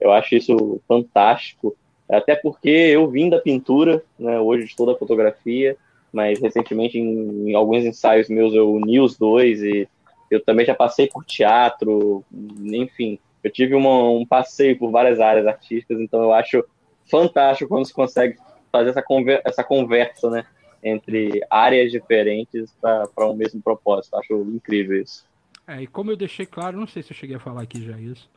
eu 0.00 0.12
acho 0.12 0.36
isso 0.36 0.80
fantástico, 0.86 1.76
até 2.08 2.36
porque 2.36 2.68
eu 2.68 3.08
vim 3.08 3.28
da 3.28 3.40
pintura, 3.40 4.02
né? 4.18 4.38
Hoje 4.38 4.64
estou 4.64 4.86
da 4.86 4.94
fotografia, 4.94 5.76
mas 6.14 6.40
recentemente 6.40 6.98
em, 6.98 7.50
em, 7.50 7.54
alguns 7.54 7.84
ensaios 7.84 8.28
meus 8.28 8.54
eu 8.54 8.72
uni 8.72 9.00
os 9.00 9.18
dois 9.18 9.60
e 9.62 9.88
eu 10.30 10.42
também 10.42 10.64
já 10.64 10.74
passei 10.74 11.08
por 11.08 11.24
teatro, 11.24 12.24
enfim, 12.62 13.18
eu 13.42 13.50
tive 13.50 13.74
uma, 13.74 14.08
um 14.08 14.24
passeio 14.24 14.78
por 14.78 14.90
várias 14.90 15.20
áreas 15.20 15.46
artísticas, 15.46 16.00
então 16.00 16.22
eu 16.22 16.32
acho 16.32 16.64
fantástico 17.10 17.68
quando 17.68 17.84
se 17.84 17.92
consegue 17.92 18.38
fazer 18.72 18.90
essa, 18.90 19.02
conver 19.02 19.42
essa 19.44 19.62
conversa, 19.62 20.30
né? 20.30 20.46
Entre 20.82 21.42
áreas 21.50 21.92
diferentes 21.92 22.74
para 22.80 23.28
um 23.28 23.34
mesmo 23.34 23.60
propósito. 23.62 24.16
Acho 24.16 24.34
incrível 24.42 25.00
isso. 25.00 25.26
É, 25.66 25.82
e 25.82 25.86
como 25.86 26.10
eu 26.10 26.16
deixei 26.16 26.46
claro, 26.46 26.78
não 26.78 26.86
sei 26.86 27.02
se 27.02 27.12
eu 27.12 27.16
cheguei 27.16 27.36
a 27.36 27.40
falar 27.40 27.62
aqui 27.62 27.84
já 27.84 27.98
isso, 27.98 28.30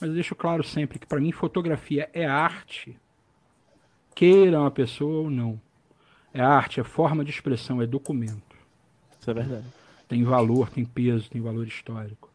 mas 0.00 0.08
eu 0.08 0.14
deixo 0.14 0.34
claro 0.34 0.62
sempre 0.62 0.98
que 0.98 1.06
para 1.06 1.20
mim 1.20 1.32
fotografia 1.32 2.08
é 2.12 2.24
arte, 2.24 2.96
queira 4.14 4.60
uma 4.60 4.70
pessoa 4.70 5.22
ou 5.22 5.30
não. 5.30 5.60
É 6.36 6.42
arte, 6.42 6.80
é 6.80 6.84
forma 6.84 7.24
de 7.24 7.30
expressão, 7.30 7.80
é 7.80 7.86
documento. 7.86 8.54
Isso 9.18 9.30
é 9.30 9.34
verdade. 9.34 9.64
Tem 10.06 10.22
valor, 10.22 10.68
tem 10.68 10.84
peso, 10.84 11.30
tem 11.30 11.40
valor 11.40 11.66
histórico. 11.66 12.30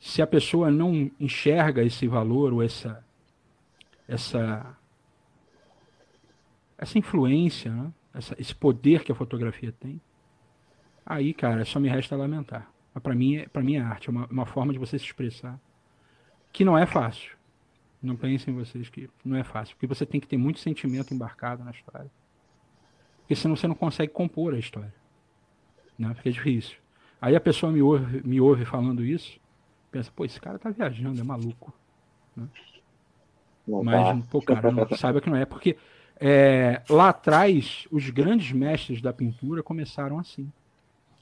Se 0.00 0.22
a 0.22 0.26
pessoa 0.26 0.70
não 0.70 1.10
enxerga 1.20 1.82
esse 1.82 2.08
valor 2.08 2.54
ou 2.54 2.62
essa 2.62 3.04
essa 4.08 4.74
essa 6.78 6.98
influência, 6.98 7.70
né? 7.70 7.92
essa, 8.14 8.34
esse 8.40 8.54
poder 8.54 9.04
que 9.04 9.12
a 9.12 9.14
fotografia 9.14 9.72
tem, 9.72 10.00
aí, 11.04 11.34
cara, 11.34 11.66
só 11.66 11.78
me 11.78 11.88
resta 11.90 12.16
lamentar. 12.16 12.70
Para 13.02 13.14
mim, 13.14 13.44
para 13.52 13.62
mim 13.62 13.74
é 13.74 13.80
arte, 13.80 14.08
é 14.08 14.10
uma, 14.10 14.26
uma 14.26 14.46
forma 14.46 14.72
de 14.72 14.78
você 14.78 14.98
se 14.98 15.04
expressar 15.04 15.60
que 16.50 16.64
não 16.64 16.78
é 16.78 16.86
fácil. 16.86 17.36
Não 18.02 18.16
pensem 18.16 18.54
vocês 18.54 18.88
que 18.88 19.10
não 19.22 19.36
é 19.36 19.44
fácil, 19.44 19.76
porque 19.76 19.86
você 19.86 20.06
tem 20.06 20.18
que 20.18 20.26
ter 20.26 20.38
muito 20.38 20.60
sentimento 20.60 21.12
embarcado 21.12 21.62
na 21.62 21.72
história. 21.72 22.10
Porque 23.28 23.36
senão 23.36 23.54
você 23.54 23.68
não 23.68 23.74
consegue 23.74 24.10
compor 24.10 24.54
a 24.54 24.58
história. 24.58 24.94
Né? 25.98 26.14
Fica 26.14 26.32
difícil. 26.32 26.78
Aí 27.20 27.36
a 27.36 27.40
pessoa 27.40 27.70
me 27.70 27.82
ouve, 27.82 28.26
me 28.26 28.40
ouve 28.40 28.64
falando 28.64 29.04
isso, 29.04 29.38
pensa, 29.90 30.10
pô, 30.16 30.24
esse 30.24 30.40
cara 30.40 30.58
tá 30.58 30.70
viajando, 30.70 31.20
é 31.20 31.22
maluco. 31.22 31.70
Né? 32.34 32.48
Mas, 33.66 34.24
tá. 34.24 34.26
pô, 34.30 34.40
cara, 34.40 34.72
não, 34.72 34.88
saiba 34.96 35.20
que 35.20 35.28
não 35.28 35.36
é, 35.36 35.44
porque 35.44 35.76
é, 36.18 36.80
lá 36.88 37.10
atrás, 37.10 37.86
os 37.92 38.08
grandes 38.08 38.50
mestres 38.50 39.02
da 39.02 39.12
pintura 39.12 39.62
começaram 39.62 40.18
assim. 40.18 40.50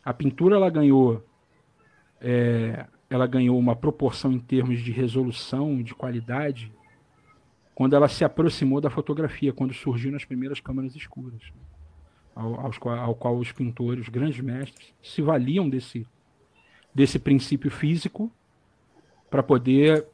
A 0.05 0.15
pintura 0.15 0.55
ela 0.55 0.71
ganhou 0.71 1.25
é, 2.21 2.87
ela 3.11 3.27
ganhou 3.27 3.59
uma 3.59 3.75
proporção 3.75 4.31
em 4.31 4.39
termos 4.39 4.81
de 4.81 4.93
resolução, 4.93 5.83
de 5.83 5.93
qualidade, 5.93 6.73
quando 7.75 7.97
ela 7.97 8.07
se 8.07 8.25
aproximou 8.25 8.81
da 8.81 8.91
fotografia, 8.91 9.53
quando 9.53 9.75
surgiu 9.75 10.13
nas 10.13 10.25
primeiras 10.25 10.61
câmeras 10.61 10.95
escuras, 10.95 11.43
ao, 12.37 12.61
aos, 12.61 12.77
ao 12.83 13.15
qual 13.15 13.39
os 13.39 13.51
pintores, 13.51 14.03
os 14.03 14.09
grandes 14.11 14.39
mestres, 14.41 14.93
se 15.03 15.23
valiam 15.23 15.69
desse, 15.69 16.07
desse 16.95 17.19
princípio 17.19 17.71
físico 17.71 18.31
para 19.31 19.43
poder 19.43 20.07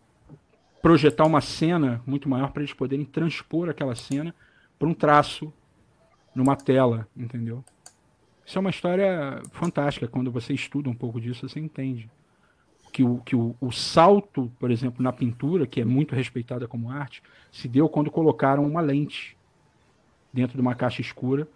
projetar 0.81 1.27
uma 1.27 1.41
cena 1.41 2.01
muito 2.07 2.29
maior 2.29 2.53
para 2.53 2.63
eles 2.63 2.73
poderem 2.73 3.05
transpor 3.05 3.69
aquela 3.69 3.95
cena 3.97 4.35
para 4.79 4.89
um 4.89 4.95
traço 4.95 5.53
numa 6.35 6.57
tela, 6.57 7.07
entendeu? 7.17 7.65
Isso 8.47 8.59
é 8.59 8.61
uma 8.61 8.71
história 8.71 9.41
fantástica. 9.53 10.09
Quando 10.09 10.31
você 10.31 10.55
estuda 10.55 10.89
um 10.89 10.95
pouco 10.95 11.21
disso, 11.21 11.49
você 11.49 11.61
entende 11.61 12.11
que 12.93 13.03
o, 13.05 13.19
que 13.19 13.37
o, 13.37 13.55
o 13.61 13.71
salto, 13.71 14.51
por 14.59 14.71
exemplo, 14.71 15.03
na 15.03 15.13
pintura, 15.13 15.67
que 15.67 15.81
é 15.81 15.85
muito 15.85 16.15
respeitada 16.15 16.67
como 16.67 16.91
arte, 16.91 17.23
se 17.51 17.69
deu 17.69 17.89
quando 17.89 18.11
colocaram 18.11 18.65
uma 18.65 18.81
lente 18.81 19.37
dentro 20.33 20.57
de 20.57 20.61
uma 20.61 20.75
caixa 20.75 21.01
escura 21.01 21.47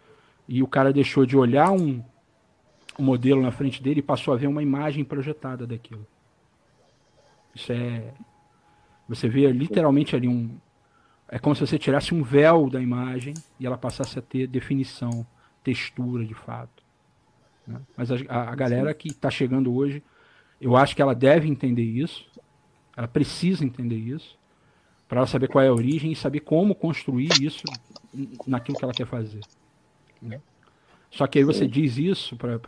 e 0.48 0.62
o 0.62 0.66
cara 0.66 0.92
deixou 0.92 1.26
de 1.26 1.36
olhar 1.36 1.70
um, 1.70 2.02
um 2.98 3.02
modelo 3.02 3.42
na 3.42 3.50
frente 3.50 3.82
dele 3.82 4.00
e 4.00 4.02
passou 4.02 4.32
a 4.32 4.36
ver 4.36 4.46
uma 4.46 4.62
imagem 4.62 5.04
projetada 5.04 5.66
daquilo. 5.66 6.06
Isso 7.54 7.72
é. 7.72 8.12
Você 9.08 9.28
vê 9.28 9.50
literalmente 9.50 10.14
ali 10.14 10.28
um. 10.28 10.58
É 11.28 11.38
como 11.38 11.54
se 11.54 11.66
você 11.66 11.78
tirasse 11.78 12.14
um 12.14 12.22
véu 12.22 12.70
da 12.70 12.80
imagem 12.80 13.34
e 13.58 13.66
ela 13.66 13.76
passasse 13.76 14.18
a 14.18 14.22
ter 14.22 14.46
definição, 14.46 15.26
textura 15.64 16.24
de 16.24 16.34
fato. 16.34 16.84
Né? 17.66 17.80
Mas 17.96 18.10
a, 18.12 18.16
a, 18.28 18.54
galera 18.54 18.94
que 18.94 19.08
está 19.08 19.28
chegando 19.28 19.74
hoje 19.74 20.02
eu 20.60 20.76
acho 20.76 20.94
que 20.96 21.02
ela 21.02 21.14
deve 21.14 21.48
entender 21.48 21.82
isso, 21.82 22.24
ela 22.96 23.08
precisa 23.08 23.64
entender 23.64 23.96
isso, 23.96 24.38
para 25.08 25.18
ela 25.18 25.26
saber 25.26 25.48
qual 25.48 25.62
é 25.62 25.68
a 25.68 25.72
origem 25.72 26.12
e 26.12 26.16
saber 26.16 26.40
como 26.40 26.74
construir 26.74 27.30
isso 27.40 27.64
naquilo 28.46 28.78
que 28.78 28.84
ela 28.84 28.94
quer 28.94 29.06
fazer. 29.06 29.40
Né? 30.22 30.40
Só 31.10 31.26
que 31.26 31.38
aí 31.38 31.44
você 31.44 31.64
Sim. 31.64 31.70
diz 31.70 31.96
isso 31.98 32.36
para 32.36 32.58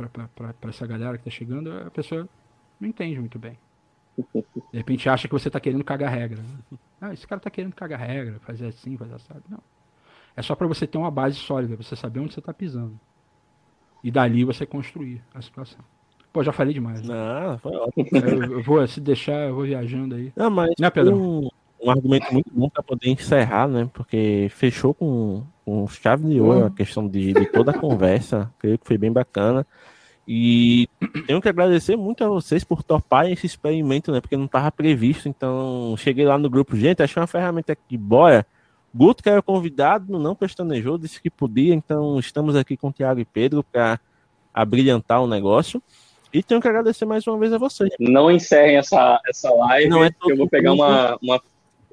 essa 0.69 0.87
galera 0.87 1.19
que 1.19 1.29
está 1.29 1.31
chegando, 1.31 1.71
a 1.71 1.91
pessoa 1.91 2.29
não 2.81 2.89
entende 2.89 3.19
muito 3.19 3.39
bem. 3.39 3.59
De 4.73 4.79
repente 4.79 5.09
acha 5.09 5.29
que 5.29 5.35
você 5.35 5.49
está 5.49 5.61
querendo 5.61 5.85
cagar 5.85 6.11
regra. 6.13 6.43
Né? 6.43 6.79
Ah, 7.01 7.13
esse 7.13 7.27
cara 7.27 7.39
está 7.39 7.51
querendo 7.51 7.75
cagar 7.75 8.01
regra, 8.01 8.41
fazer 8.41 8.67
assim, 8.67 8.97
fazer 8.97 9.15
assim. 9.15 9.35
Não. 9.49 9.61
É 10.37 10.43
só 10.43 10.55
para 10.55 10.67
você 10.67 10.87
ter 10.87 10.99
uma 10.99 11.11
base 11.11 11.37
sólida, 11.37 11.77
você 11.77 11.95
saber 11.95 12.21
onde 12.21 12.35
você 12.35 12.41
está 12.41 12.53
pisando. 12.53 12.99
E 14.03 14.11
dali 14.11 14.45
você 14.45 14.65
construir 14.65 15.23
a 15.35 15.43
situação. 15.43 15.81
Pô, 16.33 16.43
já 16.43 16.53
falei 16.53 16.75
demais. 16.75 17.03
Né? 17.03 17.15
Não, 17.15 17.59
foi 17.59 17.77
ótimo. 17.77 18.07
Eu, 18.13 18.53
eu, 18.53 18.63
vou, 18.63 18.87
se 18.87 19.01
deixar, 19.01 19.49
eu 19.49 19.55
vou 19.55 19.65
viajando 19.65 20.15
aí. 20.15 20.33
Não, 20.37 20.51
mas 20.51 20.71
né, 20.79 20.91
Pedro? 20.91 21.17
Um, 21.17 21.49
um 21.83 21.91
argumento 21.91 22.33
muito 22.33 22.51
bom 22.53 22.69
para 22.69 22.83
poder 22.83 23.09
encerrar, 23.09 23.67
né? 23.67 23.91
Porque 23.93 24.49
fechou 24.51 24.95
com, 24.95 25.45
com 25.69 25.87
chave 25.87 26.27
de 26.27 26.41
ouro 26.41 26.65
a 26.65 26.71
questão 26.71 27.07
de, 27.07 27.35
de 27.35 27.45
toda 27.47 27.73
a 27.73 27.79
conversa. 27.79 28.51
Creio 28.59 28.79
que 28.79 28.87
foi 28.87 28.97
bem 28.97 29.13
bacana. 29.13 29.67
E 30.27 30.89
tenho 31.27 31.43
que 31.43 31.49
agradecer 31.49 31.95
muito 31.95 32.25
a 32.25 32.29
vocês 32.29 32.65
por 32.65 32.83
topar 32.83 33.31
esse 33.31 33.45
experimento, 33.45 34.11
né? 34.11 34.21
Porque 34.21 34.37
não 34.37 34.47
estava 34.47 34.73
previsto. 34.73 35.29
Então, 35.29 35.95
cheguei 35.99 36.25
lá 36.25 36.39
no 36.39 36.49
grupo, 36.49 36.75
gente, 36.75 37.03
achei 37.03 37.21
uma 37.21 37.27
ferramenta 37.27 37.75
aqui, 37.75 37.99
bora. 37.99 38.47
Guto, 38.95 39.23
que 39.23 39.29
era 39.29 39.43
convidado, 39.43 40.19
não 40.19 40.35
pestanejou, 40.35 40.97
disse 40.97 41.21
que 41.21 41.29
podia. 41.29 41.75
Então, 41.75 42.19
estamos 42.19 42.57
aqui 42.57 42.75
com 42.75 42.89
o 42.89 42.93
Thiago 42.93 43.21
e 43.21 43.25
Pedro 43.27 43.63
para 43.63 44.01
abrilhantar 44.53 45.23
o 45.23 45.27
negócio. 45.27 45.83
E 46.33 46.43
tenho 46.43 46.61
que 46.63 46.69
agradecer 46.69 47.05
mais 47.05 47.27
uma 47.27 47.39
vez 47.39 47.53
a 47.53 47.59
vocês. 47.59 47.91
Não 48.01 48.31
encerrem 48.31 48.77
essa, 48.77 49.21
essa 49.29 49.51
live, 49.51 49.89
não 49.91 50.03
é 50.03 50.11
eu 50.29 50.37
vou 50.37 50.49
pegar 50.49 50.73
uma, 50.73 51.19
uma, 51.23 51.41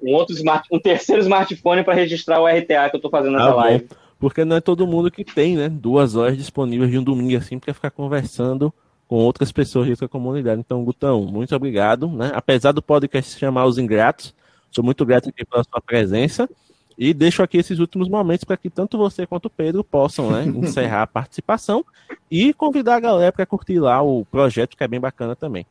um 0.02 0.14
outro 0.14 0.36
smart, 0.36 0.68
um 0.72 0.80
terceiro 0.80 1.22
smartphone 1.22 1.84
para 1.84 1.94
registrar 1.94 2.40
o 2.42 2.48
RTA 2.48 2.90
que 2.90 2.96
eu 2.96 2.98
estou 2.98 3.12
fazendo 3.12 3.34
nessa 3.34 3.52
ah, 3.52 3.56
live. 3.56 3.88
Porque 4.20 4.46
não 4.46 4.56
é 4.56 4.62
todo 4.62 4.88
mundo 4.88 5.12
que 5.12 5.24
tem, 5.24 5.56
né? 5.56 5.70
Duas 5.70 6.16
horas 6.16 6.38
disponíveis 6.38 6.90
de 6.90 6.98
um 6.98 7.04
domingo 7.04 7.38
assim 7.38 7.60
para 7.60 7.74
ficar 7.74 7.92
conversando 7.92 8.74
com 9.08 9.18
outras 9.18 9.52
pessoas 9.52 9.86
de 9.86 9.92
outra 9.92 10.08
comunidade. 10.08 10.60
Então, 10.60 10.84
Gutão, 10.84 11.24
muito 11.24 11.56
obrigado, 11.56 12.08
né? 12.08 12.32
Apesar 12.34 12.72
do 12.72 12.82
podcast 12.82 13.32
se 13.32 13.40
chamar 13.40 13.66
Os 13.66 13.78
Ingratos, 13.78 14.34
sou 14.72 14.84
muito 14.84 15.06
grato 15.06 15.30
aqui 15.30 15.46
pela 15.46 15.64
sua 15.64 15.82
presença. 15.82 16.50
E 16.98 17.14
deixo 17.14 17.44
aqui 17.44 17.58
esses 17.58 17.80
últimos 17.80 18.08
momentos 18.08 18.46
para 18.46 18.56
que 18.56 18.70
tanto 18.70 18.98
você 18.98 19.28
quanto 19.28 19.48
o 19.48 19.50
Pedro 19.50 19.84
possam 19.84 20.32
né, 20.32 20.46
encerrar 20.66 21.02
a 21.02 21.08
participação 21.08 21.86
e 22.32 22.54
convidar 22.54 22.96
a 22.96 23.00
galera 23.02 23.32
para 23.34 23.46
curtir 23.46 23.80
lá 23.80 24.02
o 24.02 24.24
projeto, 24.26 24.78
que 24.78 24.84
é 24.84 24.88
bem 24.88 25.00
bacana 25.00 25.36
também. 25.36 25.66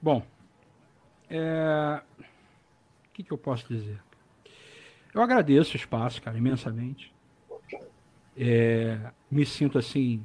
Bom, 0.00 0.22
é... 1.30 2.02
o 2.18 3.12
que, 3.12 3.22
que 3.22 3.32
eu 3.32 3.38
posso 3.38 3.66
dizer? 3.68 3.98
Eu 5.14 5.22
agradeço 5.22 5.74
o 5.74 5.76
espaço, 5.76 6.20
cara, 6.20 6.36
imensamente. 6.36 7.12
É... 8.36 9.10
Me 9.30 9.44
sinto 9.46 9.78
assim 9.78 10.24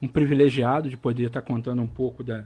um 0.00 0.08
privilegiado 0.08 0.88
de 0.88 0.96
poder 0.96 1.26
estar 1.26 1.42
contando 1.42 1.82
um 1.82 1.86
pouco 1.86 2.22
da, 2.22 2.44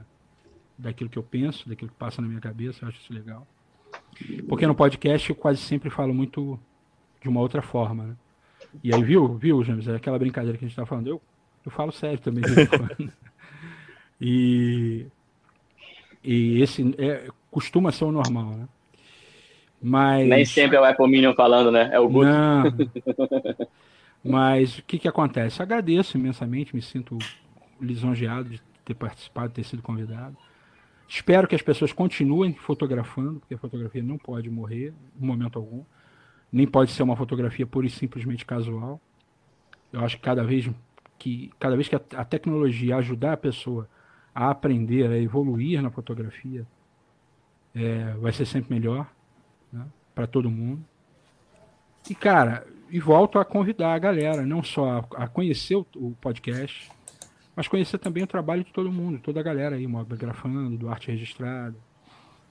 daquilo 0.78 1.10
que 1.10 1.18
eu 1.18 1.22
penso, 1.22 1.68
daquilo 1.68 1.90
que 1.90 1.96
passa 1.96 2.20
na 2.20 2.28
minha 2.28 2.40
cabeça. 2.40 2.84
Eu 2.84 2.88
acho 2.88 2.98
isso 3.00 3.12
legal. 3.12 3.46
Porque 4.48 4.66
no 4.66 4.74
podcast 4.74 5.28
eu 5.28 5.36
quase 5.36 5.60
sempre 5.60 5.90
falo 5.90 6.14
muito 6.14 6.58
de 7.20 7.28
uma 7.28 7.40
outra 7.40 7.62
forma. 7.62 8.04
Né? 8.04 8.16
E 8.82 8.94
aí, 8.94 9.02
viu, 9.02 9.36
viu, 9.36 9.62
James? 9.62 9.86
É 9.86 9.96
aquela 9.96 10.18
brincadeira 10.18 10.56
que 10.56 10.64
a 10.64 10.68
gente 10.68 10.76
tá 10.76 10.86
falando. 10.86 11.08
Eu, 11.08 11.20
eu 11.64 11.70
falo 11.70 11.92
sério 11.92 12.18
também. 12.18 12.42
e, 14.20 15.06
e 16.24 16.62
esse 16.62 16.94
é, 16.98 17.28
costuma 17.50 17.90
ser 17.92 18.04
o 18.04 18.12
normal, 18.12 18.50
né? 18.50 18.68
Mas... 19.82 20.28
Nem 20.28 20.44
sempre 20.44 20.76
é 20.76 20.80
o 20.80 20.84
Apple 20.84 21.08
Minion 21.08 21.34
falando, 21.34 21.70
né? 21.72 21.90
É 21.92 21.98
o 21.98 22.08
Guto. 22.08 22.28
Mas 24.24 24.78
o 24.78 24.84
que, 24.84 25.00
que 25.00 25.08
acontece? 25.08 25.60
Agradeço 25.60 26.16
imensamente, 26.16 26.76
me 26.76 26.82
sinto 26.82 27.18
lisonjeado 27.80 28.48
de 28.48 28.62
ter 28.84 28.94
participado, 28.94 29.48
de 29.48 29.54
ter 29.54 29.64
sido 29.64 29.82
convidado. 29.82 30.36
Espero 31.08 31.48
que 31.48 31.56
as 31.56 31.62
pessoas 31.62 31.92
continuem 31.92 32.54
fotografando, 32.54 33.40
porque 33.40 33.54
a 33.54 33.58
fotografia 33.58 34.02
não 34.02 34.16
pode 34.16 34.48
morrer 34.48 34.94
em 35.20 35.26
momento 35.26 35.58
algum. 35.58 35.82
Nem 36.52 36.66
pode 36.66 36.92
ser 36.92 37.02
uma 37.02 37.16
fotografia 37.16 37.66
pura 37.66 37.86
e 37.86 37.90
simplesmente 37.90 38.46
casual. 38.46 39.00
Eu 39.92 40.04
acho 40.04 40.16
que 40.16 40.22
cada 40.22 40.44
vez 40.44 40.70
que, 41.18 41.50
cada 41.58 41.74
vez 41.74 41.88
que 41.88 41.96
a, 41.96 42.00
a 42.16 42.24
tecnologia 42.24 42.96
ajudar 42.96 43.32
a 43.32 43.36
pessoa 43.36 43.88
a 44.34 44.50
aprender, 44.50 45.10
a 45.10 45.18
evoluir 45.18 45.82
na 45.82 45.90
fotografia, 45.90 46.66
é, 47.74 48.12
vai 48.14 48.32
ser 48.32 48.46
sempre 48.46 48.74
melhor 48.74 49.10
né, 49.72 49.84
para 50.14 50.26
todo 50.26 50.50
mundo. 50.50 50.84
E, 52.08 52.14
cara, 52.14 52.66
e 52.90 52.98
volto 53.00 53.38
a 53.38 53.44
convidar 53.44 53.94
a 53.94 53.98
galera, 53.98 54.44
não 54.44 54.62
só 54.62 54.98
a, 55.16 55.24
a 55.24 55.28
conhecer 55.28 55.76
o, 55.76 55.86
o, 55.96 56.16
podcast, 56.20 56.90
mas 57.54 57.68
conhecer 57.68 57.98
também 57.98 58.22
o 58.22 58.26
trabalho 58.26 58.64
de 58.64 58.72
todo 58.72 58.90
mundo, 58.90 59.18
toda 59.18 59.40
a 59.40 59.42
galera 59.42 59.76
aí, 59.76 59.86
Mobigrafando, 59.86 60.76
do 60.76 60.88
Arte 60.88 61.10
Registrada, 61.10 61.76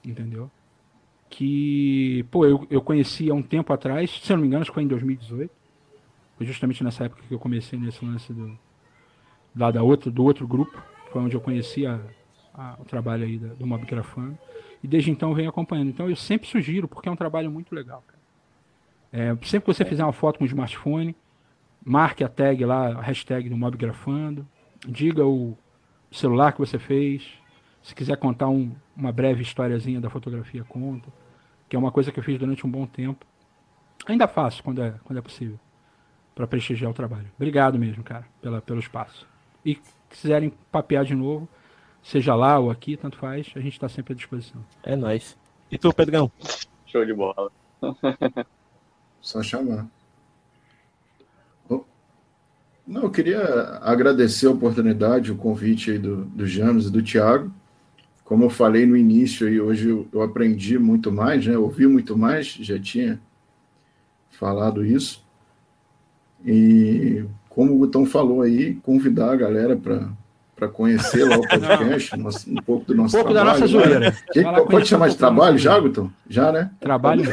entendeu? 0.04 0.50
Que, 1.30 2.26
pô, 2.30 2.46
eu, 2.46 2.68
eu 2.70 2.82
conheci 2.82 3.30
há 3.30 3.34
um 3.34 3.42
tempo 3.42 3.72
atrás, 3.72 4.10
se 4.10 4.32
não 4.34 4.42
me 4.42 4.48
engano, 4.48 4.62
acho 4.62 4.72
que 4.72 4.76
foi 4.76 4.84
em 4.84 4.88
2018. 4.88 5.52
Foi 6.38 6.46
justamente 6.46 6.84
nessa 6.84 7.06
época 7.06 7.22
que 7.28 7.34
eu 7.34 7.40
comecei 7.40 7.80
nesse 7.80 8.04
lance 8.04 8.34
do, 8.34 8.58
lá 9.56 9.72
da 9.72 9.84
outro, 9.84 10.12
do 10.12 10.24
outro 10.24 10.48
grupo, 10.48 10.84
foi 11.12 11.22
onde 11.22 11.36
eu 11.36 11.42
conheci 11.42 11.86
a, 11.86 12.00
a, 12.54 12.76
o 12.80 12.86
trabalho 12.86 13.26
aí 13.26 13.38
da, 13.38 13.54
do 13.54 13.68
Mobigrafando. 13.68 14.38
E 14.84 14.88
desde 14.88 15.12
então 15.12 15.30
eu 15.30 15.36
venho 15.36 15.50
acompanhando. 15.50 15.90
Então 15.90 16.10
eu 16.10 16.16
sempre 16.16 16.48
sugiro, 16.48 16.88
porque 16.88 17.08
é 17.08 17.12
um 17.12 17.16
trabalho 17.16 17.52
muito 17.52 17.76
legal. 17.76 18.04
É, 19.12 19.36
sempre 19.44 19.62
que 19.62 19.74
você 19.74 19.86
fizer 19.86 20.04
uma 20.04 20.14
foto 20.14 20.40
com 20.40 20.46
o 20.46 20.48
smartphone, 20.48 21.16
marque 21.84 22.24
a 22.24 22.30
tag 22.30 22.64
lá, 22.64 22.94
a 22.94 23.02
hashtag 23.02 23.50
do 23.50 23.58
Mobgrafando, 23.58 24.48
diga 24.88 25.26
o 25.26 25.58
celular 26.12 26.54
que 26.54 26.60
você 26.60 26.80
fez. 26.80 27.30
Se 27.84 27.94
quiser 27.94 28.16
contar 28.18 28.48
um, 28.48 28.74
uma 28.96 29.12
breve 29.12 29.42
historiazinha 29.42 30.00
da 30.00 30.10
fotografia, 30.10 30.64
conta. 30.64 31.10
Que 31.68 31.76
é 31.76 31.80
uma 31.80 31.92
coisa 31.92 32.12
que 32.12 32.20
eu 32.20 32.24
fiz 32.24 32.40
durante 32.40 32.66
um 32.66 32.70
bom 32.70 32.86
tempo. 32.86 33.26
Ainda 34.06 34.28
faço 34.28 34.64
quando 34.64 34.82
é, 34.82 34.96
quando 35.04 35.20
é 35.20 35.22
possível. 35.22 35.60
Para 36.34 36.48
prestigiar 36.48 36.90
o 36.90 36.94
trabalho. 36.94 37.28
Obrigado 37.36 37.78
mesmo, 37.78 38.04
cara, 38.04 38.26
pela, 38.42 38.62
pelo 38.62 38.80
espaço. 38.80 39.28
E 39.66 39.78
quiserem 40.12 40.54
papear 40.72 41.04
de 41.04 41.16
novo, 41.16 41.48
seja 42.04 42.36
lá 42.36 42.60
ou 42.60 42.70
aqui, 42.70 42.96
tanto 42.96 43.18
faz, 43.18 43.52
a 43.56 43.60
gente 43.60 43.74
está 43.74 43.90
sempre 43.90 44.14
à 44.14 44.16
disposição. 44.16 44.64
É 44.84 44.96
nóis. 44.96 45.38
E 45.72 45.78
tu, 45.78 45.94
Pedrão? 45.94 46.32
Show 46.86 47.06
de 47.06 47.14
bola. 47.14 47.52
Só 49.22 49.42
chamar. 49.42 49.88
Não, 52.92 53.04
eu 53.04 53.10
queria 53.10 53.40
agradecer 53.82 54.48
a 54.48 54.52
oportunidade, 54.52 55.32
o 55.32 55.38
convite 55.38 55.92
aí 55.92 55.98
do, 55.98 56.26
do 56.26 56.46
James 56.46 56.88
e 56.88 56.92
do 56.92 57.02
Thiago. 57.02 57.50
Como 58.26 58.44
eu 58.44 58.50
falei 58.50 58.86
no 58.86 58.98
início, 58.98 59.48
aí, 59.48 59.62
hoje 59.62 59.88
eu, 59.88 60.08
eu 60.12 60.22
aprendi 60.22 60.78
muito 60.78 61.10
mais, 61.10 61.46
né? 61.46 61.58
ouvi 61.58 61.88
muito 61.88 62.18
mais, 62.18 62.48
já 62.48 62.78
tinha 62.78 63.18
falado 64.30 64.86
isso. 64.86 65.24
E 66.46 67.24
como 67.54 67.74
o 67.74 67.80
Gutão 67.80 68.06
falou 68.06 68.42
aí, 68.42 68.76
convidar 68.76 69.34
a 69.34 69.36
galera 69.36 69.76
para 69.76 70.70
conhecer 70.70 71.26
lá 71.26 71.36
o 71.38 71.42
podcast, 71.48 72.16
um 72.50 72.56
pouco 72.56 72.86
do 72.86 72.96
nosso 72.96 73.18
um 73.18 73.20
pouco 73.20 73.34
trabalho. 73.34 73.60
da 73.60 73.68
nossa 73.68 73.68
zoeira. 73.68 74.16
Que, 74.32 74.42
pode 74.70 74.88
chamar 74.88 75.10
de 75.10 75.18
trabalho 75.18 75.58
já, 75.58 75.78
Gutão? 75.78 76.10
Já, 76.30 76.50
né? 76.52 76.72
Trabalho. 76.80 77.24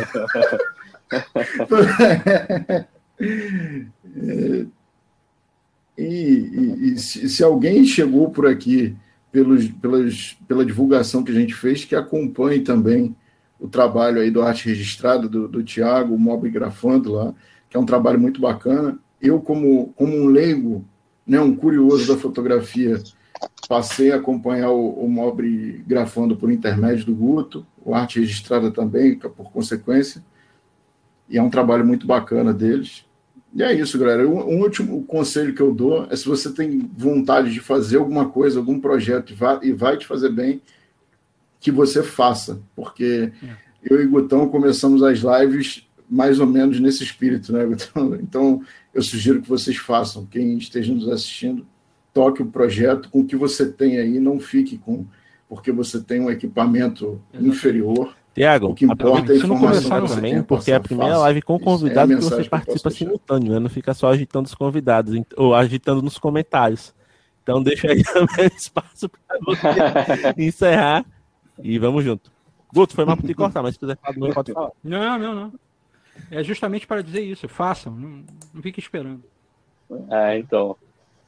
e, 5.96 5.96
e, 5.96 6.92
e 6.92 6.98
se, 6.98 7.28
se, 7.28 7.44
alguém 7.44 7.84
chegou 7.84 8.30
por 8.30 8.46
aqui 8.46 8.96
pelos, 9.30 9.68
pelas, 9.68 10.36
pela 10.48 10.66
divulgação 10.66 11.22
que 11.22 11.30
a 11.30 11.34
gente 11.34 11.54
fez, 11.54 11.84
que 11.84 11.94
acompanhe 11.94 12.58
também 12.60 13.14
o 13.60 13.68
trabalho 13.68 14.20
aí 14.20 14.32
do 14.32 14.42
Arte 14.42 14.68
Registrado, 14.68 15.28
do, 15.28 15.46
do 15.46 15.62
Tiago, 15.62 16.14
o 16.14 16.18
Mob 16.18 16.50
Grafando 16.50 17.12
lá, 17.12 17.32
que 17.70 17.76
é 17.76 17.80
um 17.80 17.86
trabalho 17.86 18.18
muito 18.18 18.40
bacana. 18.40 18.98
Eu, 19.20 19.40
como, 19.40 19.92
como 19.96 20.16
um 20.16 20.26
leigo, 20.26 20.84
né, 21.26 21.40
um 21.40 21.54
curioso 21.54 22.12
da 22.12 22.20
fotografia, 22.20 23.02
passei 23.68 24.12
a 24.12 24.16
acompanhar 24.16 24.70
o, 24.70 24.90
o 24.90 25.08
Mob 25.08 25.84
Grafando 25.86 26.36
por 26.36 26.50
intermédio 26.50 27.06
do 27.06 27.14
Guto, 27.14 27.66
o 27.84 27.94
Arte 27.94 28.20
Registrada 28.20 28.70
também, 28.70 29.16
por 29.16 29.50
consequência 29.50 30.22
e 31.28 31.36
é 31.36 31.42
um 31.42 31.50
trabalho 31.50 31.84
muito 31.84 32.06
bacana 32.06 32.52
deles. 32.54 33.04
E 33.54 33.62
é 33.62 33.72
isso, 33.72 33.98
galera. 33.98 34.26
Um, 34.26 34.60
último 34.60 35.04
conselho 35.04 35.54
que 35.54 35.60
eu 35.60 35.74
dou 35.74 36.06
é 36.10 36.16
se 36.16 36.26
você 36.26 36.52
tem 36.52 36.90
vontade 36.96 37.52
de 37.52 37.60
fazer 37.60 37.98
alguma 37.98 38.28
coisa, 38.28 38.58
algum 38.58 38.80
projeto 38.80 39.32
e 39.62 39.72
vai, 39.72 39.96
te 39.96 40.06
fazer 40.06 40.30
bem, 40.30 40.62
que 41.60 41.70
você 41.70 42.02
faça, 42.02 42.60
porque 42.76 43.32
é. 43.42 43.48
eu 43.82 44.00
e 44.00 44.06
Gutão 44.06 44.48
começamos 44.48 45.02
as 45.02 45.18
lives 45.18 45.87
mais 46.08 46.40
ou 46.40 46.46
menos 46.46 46.80
nesse 46.80 47.02
espírito, 47.02 47.52
né, 47.52 47.64
Gutão? 47.64 48.14
Então, 48.20 48.62
eu 48.94 49.02
sugiro 49.02 49.42
que 49.42 49.48
vocês 49.48 49.76
façam. 49.76 50.26
Quem 50.26 50.56
esteja 50.56 50.92
nos 50.92 51.08
assistindo, 51.08 51.66
toque 52.12 52.42
o 52.42 52.46
projeto 52.46 53.08
com 53.10 53.20
o 53.20 53.26
que 53.26 53.36
você 53.36 53.70
tem 53.70 53.98
aí, 53.98 54.18
não 54.18 54.40
fique 54.40 54.78
com 54.78 55.06
porque 55.48 55.72
você 55.72 55.98
tem 55.98 56.20
um 56.20 56.30
equipamento 56.30 57.22
Exatamente. 57.32 57.56
inferior 57.56 58.14
Tiago, 58.38 58.68
o 58.68 58.74
que 58.74 58.84
importa 58.84 59.32
é 59.32 59.34
a 59.34 59.38
informação 59.38 60.06
também, 60.06 60.42
porque 60.44 60.70
é 60.70 60.76
a 60.76 60.80
primeira 60.80 61.10
fácil. 61.14 61.24
live 61.24 61.42
com 61.42 61.56
é 61.56 61.58
convidado 61.58 62.12
é 62.12 62.16
que 62.16 62.22
você 62.22 62.44
participa 62.44 62.90
que 62.90 62.96
simultâneo, 62.96 63.52
né? 63.52 63.58
Não 63.58 63.68
fica 63.68 63.92
só 63.92 64.12
agitando 64.12 64.46
os 64.46 64.54
convidados 64.54 65.20
ou 65.36 65.56
agitando 65.56 66.02
nos 66.02 66.18
comentários. 66.18 66.94
Então 67.42 67.60
deixa 67.60 67.90
aí 67.90 68.00
também 68.04 68.46
espaço 68.56 69.08
para 69.08 69.38
você 69.44 69.66
encerrar 70.38 71.04
e 71.60 71.78
vamos 71.80 72.04
junto. 72.04 72.30
Guto, 72.72 72.94
foi 72.94 73.04
mal 73.04 73.16
para 73.16 73.26
te 73.26 73.34
cortar, 73.34 73.60
mas 73.60 73.74
se 73.74 73.80
quiser 73.80 73.98
falar, 74.00 74.16
não 74.16 74.30
pode 74.30 74.52
falar. 74.52 74.70
Não, 74.84 75.18
não, 75.18 75.34
não. 75.34 75.52
É 76.30 76.42
justamente 76.42 76.86
para 76.86 77.02
dizer 77.02 77.22
isso. 77.22 77.48
Façam, 77.48 77.94
não, 77.94 78.24
não 78.52 78.62
fique 78.62 78.80
esperando. 78.80 79.22
Ah, 80.10 80.36
então. 80.36 80.76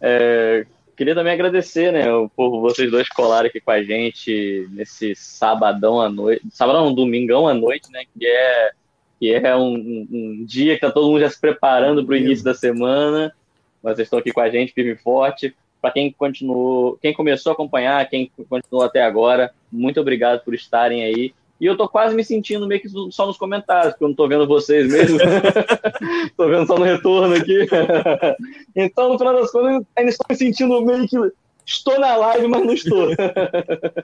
É, 0.01 0.67
Queria 1.01 1.15
também 1.15 1.33
agradecer, 1.33 1.91
né, 1.91 2.05
por 2.37 2.61
vocês 2.61 2.91
dois 2.91 3.09
colarem 3.09 3.49
aqui 3.49 3.59
com 3.59 3.71
a 3.71 3.83
gente 3.83 4.69
nesse 4.71 5.15
sabadão 5.15 5.99
à 5.99 6.11
noite, 6.11 6.43
sabadão, 6.51 6.89
um 6.89 6.95
domingão 6.95 7.49
à 7.49 7.55
noite, 7.55 7.91
né, 7.91 8.03
que 8.05 8.27
é, 8.27 8.71
que 9.19 9.33
é 9.33 9.57
um, 9.57 10.07
um 10.13 10.45
dia 10.45 10.75
que 10.75 10.83
tá 10.83 10.91
todo 10.91 11.07
mundo 11.07 11.21
já 11.21 11.31
se 11.31 11.41
preparando 11.41 12.05
para 12.05 12.13
o 12.13 12.17
início 12.19 12.45
da 12.45 12.53
semana, 12.53 13.35
mas 13.83 13.97
vocês 13.97 14.09
estão 14.09 14.19
aqui 14.19 14.31
com 14.31 14.43
a 14.43 14.51
gente, 14.51 14.75
firme 14.75 14.93
e 14.93 14.97
forte. 14.97 15.57
Para 15.81 15.91
quem 15.91 16.13
continuou, 16.13 16.99
quem 17.01 17.15
começou 17.15 17.49
a 17.49 17.55
acompanhar, 17.55 18.07
quem 18.11 18.31
continuou 18.47 18.85
até 18.85 19.03
agora, 19.03 19.55
muito 19.73 19.99
obrigado 20.03 20.45
por 20.45 20.53
estarem 20.53 21.03
aí. 21.03 21.33
E 21.61 21.67
eu 21.67 21.77
tô 21.77 21.87
quase 21.87 22.15
me 22.15 22.25
sentindo 22.25 22.67
meio 22.67 22.81
que 22.81 22.89
só 23.11 23.27
nos 23.27 23.37
comentários, 23.37 23.93
porque 23.93 24.05
eu 24.05 24.09
não 24.09 24.15
tô 24.15 24.27
vendo 24.27 24.47
vocês 24.47 24.91
mesmo. 24.91 25.19
tô 26.35 26.49
vendo 26.49 26.67
só 26.67 26.79
no 26.79 26.85
retorno 26.85 27.35
aqui. 27.35 27.67
então, 28.75 29.13
no 29.13 29.19
final 29.19 29.35
das 29.35 29.51
contas, 29.51 29.87
ainda 29.95 30.11
estou 30.11 30.27
me 30.31 30.37
sentindo 30.37 30.81
meio 30.81 31.07
que 31.07 31.17
estou 31.67 32.01
na 32.01 32.17
live, 32.17 32.49
mas 32.49 32.65
não 32.65 32.73
estou. 32.73 33.09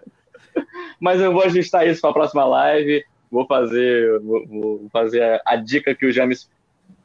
mas 1.01 1.19
eu 1.19 1.33
vou 1.33 1.45
ajustar 1.45 1.89
isso 1.89 2.03
para 2.03 2.11
a 2.11 2.15
próxima 2.15 2.45
live. 2.45 3.03
Vou 3.31 3.47
fazer, 3.47 4.21
vou, 4.21 4.47
vou 4.47 4.89
fazer 4.93 5.23
a, 5.23 5.41
a, 5.47 5.57
dica 5.57 5.95
que 5.95 6.05
o 6.05 6.13
James, 6.13 6.51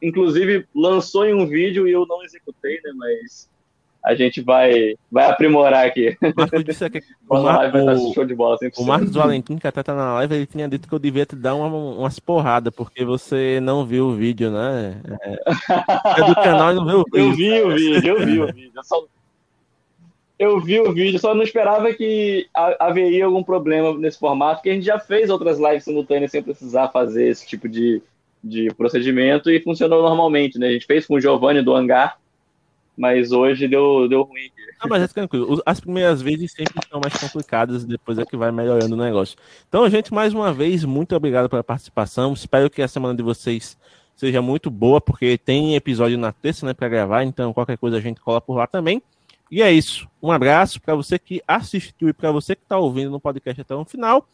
inclusive, 0.02 0.66
lançou 0.74 1.24
em 1.24 1.32
um 1.32 1.46
vídeo 1.46 1.88
e 1.88 1.92
eu 1.92 2.06
não 2.06 2.22
executei, 2.22 2.78
né? 2.84 2.92
Mas 2.94 3.48
a 4.04 4.14
gente 4.14 4.40
vai, 4.40 4.96
vai 5.10 5.30
aprimorar 5.30 5.86
aqui. 5.86 6.16
O 6.20 6.32
Marcos 6.36 6.64
disse 6.64 6.90
que 6.90 7.00
o, 7.28 7.40
Mar... 7.40 7.72
o, 7.74 8.12
show 8.12 8.24
de 8.24 8.34
bola, 8.34 8.58
o 8.76 8.84
Marcos 8.84 9.14
Valentim, 9.14 9.56
que 9.56 9.66
até 9.66 9.82
tá 9.82 9.94
na 9.94 10.14
live, 10.14 10.34
ele 10.34 10.46
tinha 10.46 10.68
dito 10.68 10.88
que 10.88 10.94
eu 10.94 10.98
devia 10.98 11.24
te 11.24 11.36
dar 11.36 11.54
uma, 11.54 11.68
umas 11.68 12.18
porradas, 12.18 12.74
porque 12.74 13.04
você 13.04 13.60
não 13.60 13.86
viu 13.86 14.06
o 14.06 14.14
vídeo, 14.14 14.50
né? 14.50 15.00
É, 15.24 16.20
é 16.20 16.26
do 16.26 16.34
canal 16.34 16.72
e 16.72 16.74
não 16.74 16.86
viu 16.86 17.00
o 17.00 17.04
vídeo. 17.04 17.20
Eu 17.20 17.36
vi 17.36 17.62
o 17.62 17.74
vídeo, 17.74 18.08
eu 18.08 18.26
vi 18.26 18.40
o 18.40 18.46
vídeo. 18.46 18.72
Eu, 18.74 18.82
só... 18.82 19.04
eu 20.36 20.60
vi 20.60 20.80
o 20.80 20.92
vídeo, 20.92 21.20
só 21.20 21.32
não 21.32 21.44
esperava 21.44 21.94
que 21.94 22.48
haveria 22.80 23.26
algum 23.26 23.44
problema 23.44 23.96
nesse 23.96 24.18
formato, 24.18 24.56
porque 24.56 24.70
a 24.70 24.74
gente 24.74 24.86
já 24.86 24.98
fez 24.98 25.30
outras 25.30 25.60
lives 25.60 25.84
simultâneas 25.84 26.32
sem 26.32 26.42
precisar 26.42 26.88
fazer 26.88 27.28
esse 27.28 27.46
tipo 27.46 27.68
de, 27.68 28.02
de 28.42 28.74
procedimento 28.74 29.48
e 29.48 29.62
funcionou 29.62 30.02
normalmente, 30.02 30.58
né? 30.58 30.66
A 30.66 30.72
gente 30.72 30.86
fez 30.86 31.06
com 31.06 31.14
o 31.14 31.20
Giovanni 31.20 31.62
do 31.62 31.72
Hangar, 31.72 32.20
mas 33.02 33.32
hoje 33.32 33.66
deu, 33.66 34.08
deu 34.08 34.22
ruim. 34.22 34.48
Não, 34.80 34.88
mas 34.88 35.02
é 35.02 35.08
tranquilo. 35.08 35.60
As 35.66 35.80
primeiras 35.80 36.22
vezes 36.22 36.52
sempre 36.52 36.74
são 36.88 37.00
mais 37.00 37.12
complicadas, 37.16 37.84
depois 37.84 38.16
é 38.16 38.24
que 38.24 38.36
vai 38.36 38.52
melhorando 38.52 38.94
o 38.94 38.96
negócio. 38.96 39.36
Então, 39.68 39.90
gente, 39.90 40.14
mais 40.14 40.32
uma 40.32 40.54
vez, 40.54 40.84
muito 40.84 41.16
obrigado 41.16 41.48
pela 41.48 41.64
participação. 41.64 42.32
Espero 42.32 42.70
que 42.70 42.80
a 42.80 42.86
semana 42.86 43.16
de 43.16 43.22
vocês 43.24 43.76
seja 44.14 44.40
muito 44.40 44.70
boa, 44.70 45.00
porque 45.00 45.36
tem 45.36 45.74
episódio 45.74 46.16
na 46.16 46.30
terça, 46.30 46.64
né, 46.64 46.72
para 46.72 46.88
gravar, 46.88 47.24
então 47.24 47.52
qualquer 47.52 47.76
coisa 47.76 47.96
a 47.96 48.00
gente 48.00 48.20
cola 48.20 48.40
por 48.40 48.54
lá 48.54 48.68
também. 48.68 49.02
E 49.50 49.60
é 49.60 49.72
isso. 49.72 50.08
Um 50.22 50.30
abraço 50.30 50.80
para 50.80 50.94
você 50.94 51.18
que 51.18 51.42
assistiu 51.48 52.08
e 52.08 52.12
para 52.12 52.30
você 52.30 52.54
que 52.54 52.62
está 52.62 52.78
ouvindo 52.78 53.10
no 53.10 53.18
podcast 53.18 53.60
até 53.60 53.74
o 53.74 53.84
final. 53.84 54.24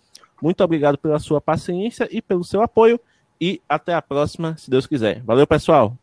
Muito 0.43 0.63
obrigado 0.63 0.99
pela 0.99 1.19
sua 1.19 1.41
paciência 1.41 2.07
e 2.11 2.21
pelo 2.21 2.45
seu 2.45 2.61
apoio. 2.61 3.01
E 3.41 3.63
até 3.67 3.95
a 3.95 4.03
próxima, 4.03 4.59
se 4.59 4.69
Deus 4.69 4.87
quiser. 4.87 5.23
Valeu, 5.23 5.47
pessoal. 5.47 5.97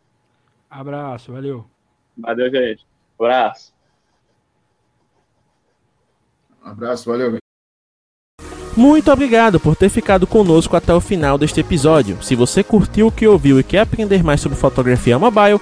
Abraço, 0.67 1.31
valeu. 1.31 1.74
Valeu, 2.17 2.49
gente. 2.49 2.85
Abraço. 3.19 3.73
Um 6.63 6.69
abraço, 6.69 7.09
valeu. 7.09 7.37
Muito 8.75 9.09
obrigado 9.09 9.57
por 9.57 9.73
ter 9.73 9.87
ficado 9.87 10.27
conosco 10.27 10.75
até 10.75 10.93
o 10.93 10.99
final 10.99 11.37
deste 11.37 11.61
episódio. 11.61 12.21
Se 12.21 12.35
você 12.35 12.61
curtiu 12.61 13.07
o 13.07 13.11
que 13.11 13.25
ouviu 13.25 13.57
e 13.57 13.63
quer 13.63 13.79
aprender 13.79 14.21
mais 14.21 14.41
sobre 14.41 14.57
fotografia 14.57 15.17
mobile, 15.17 15.61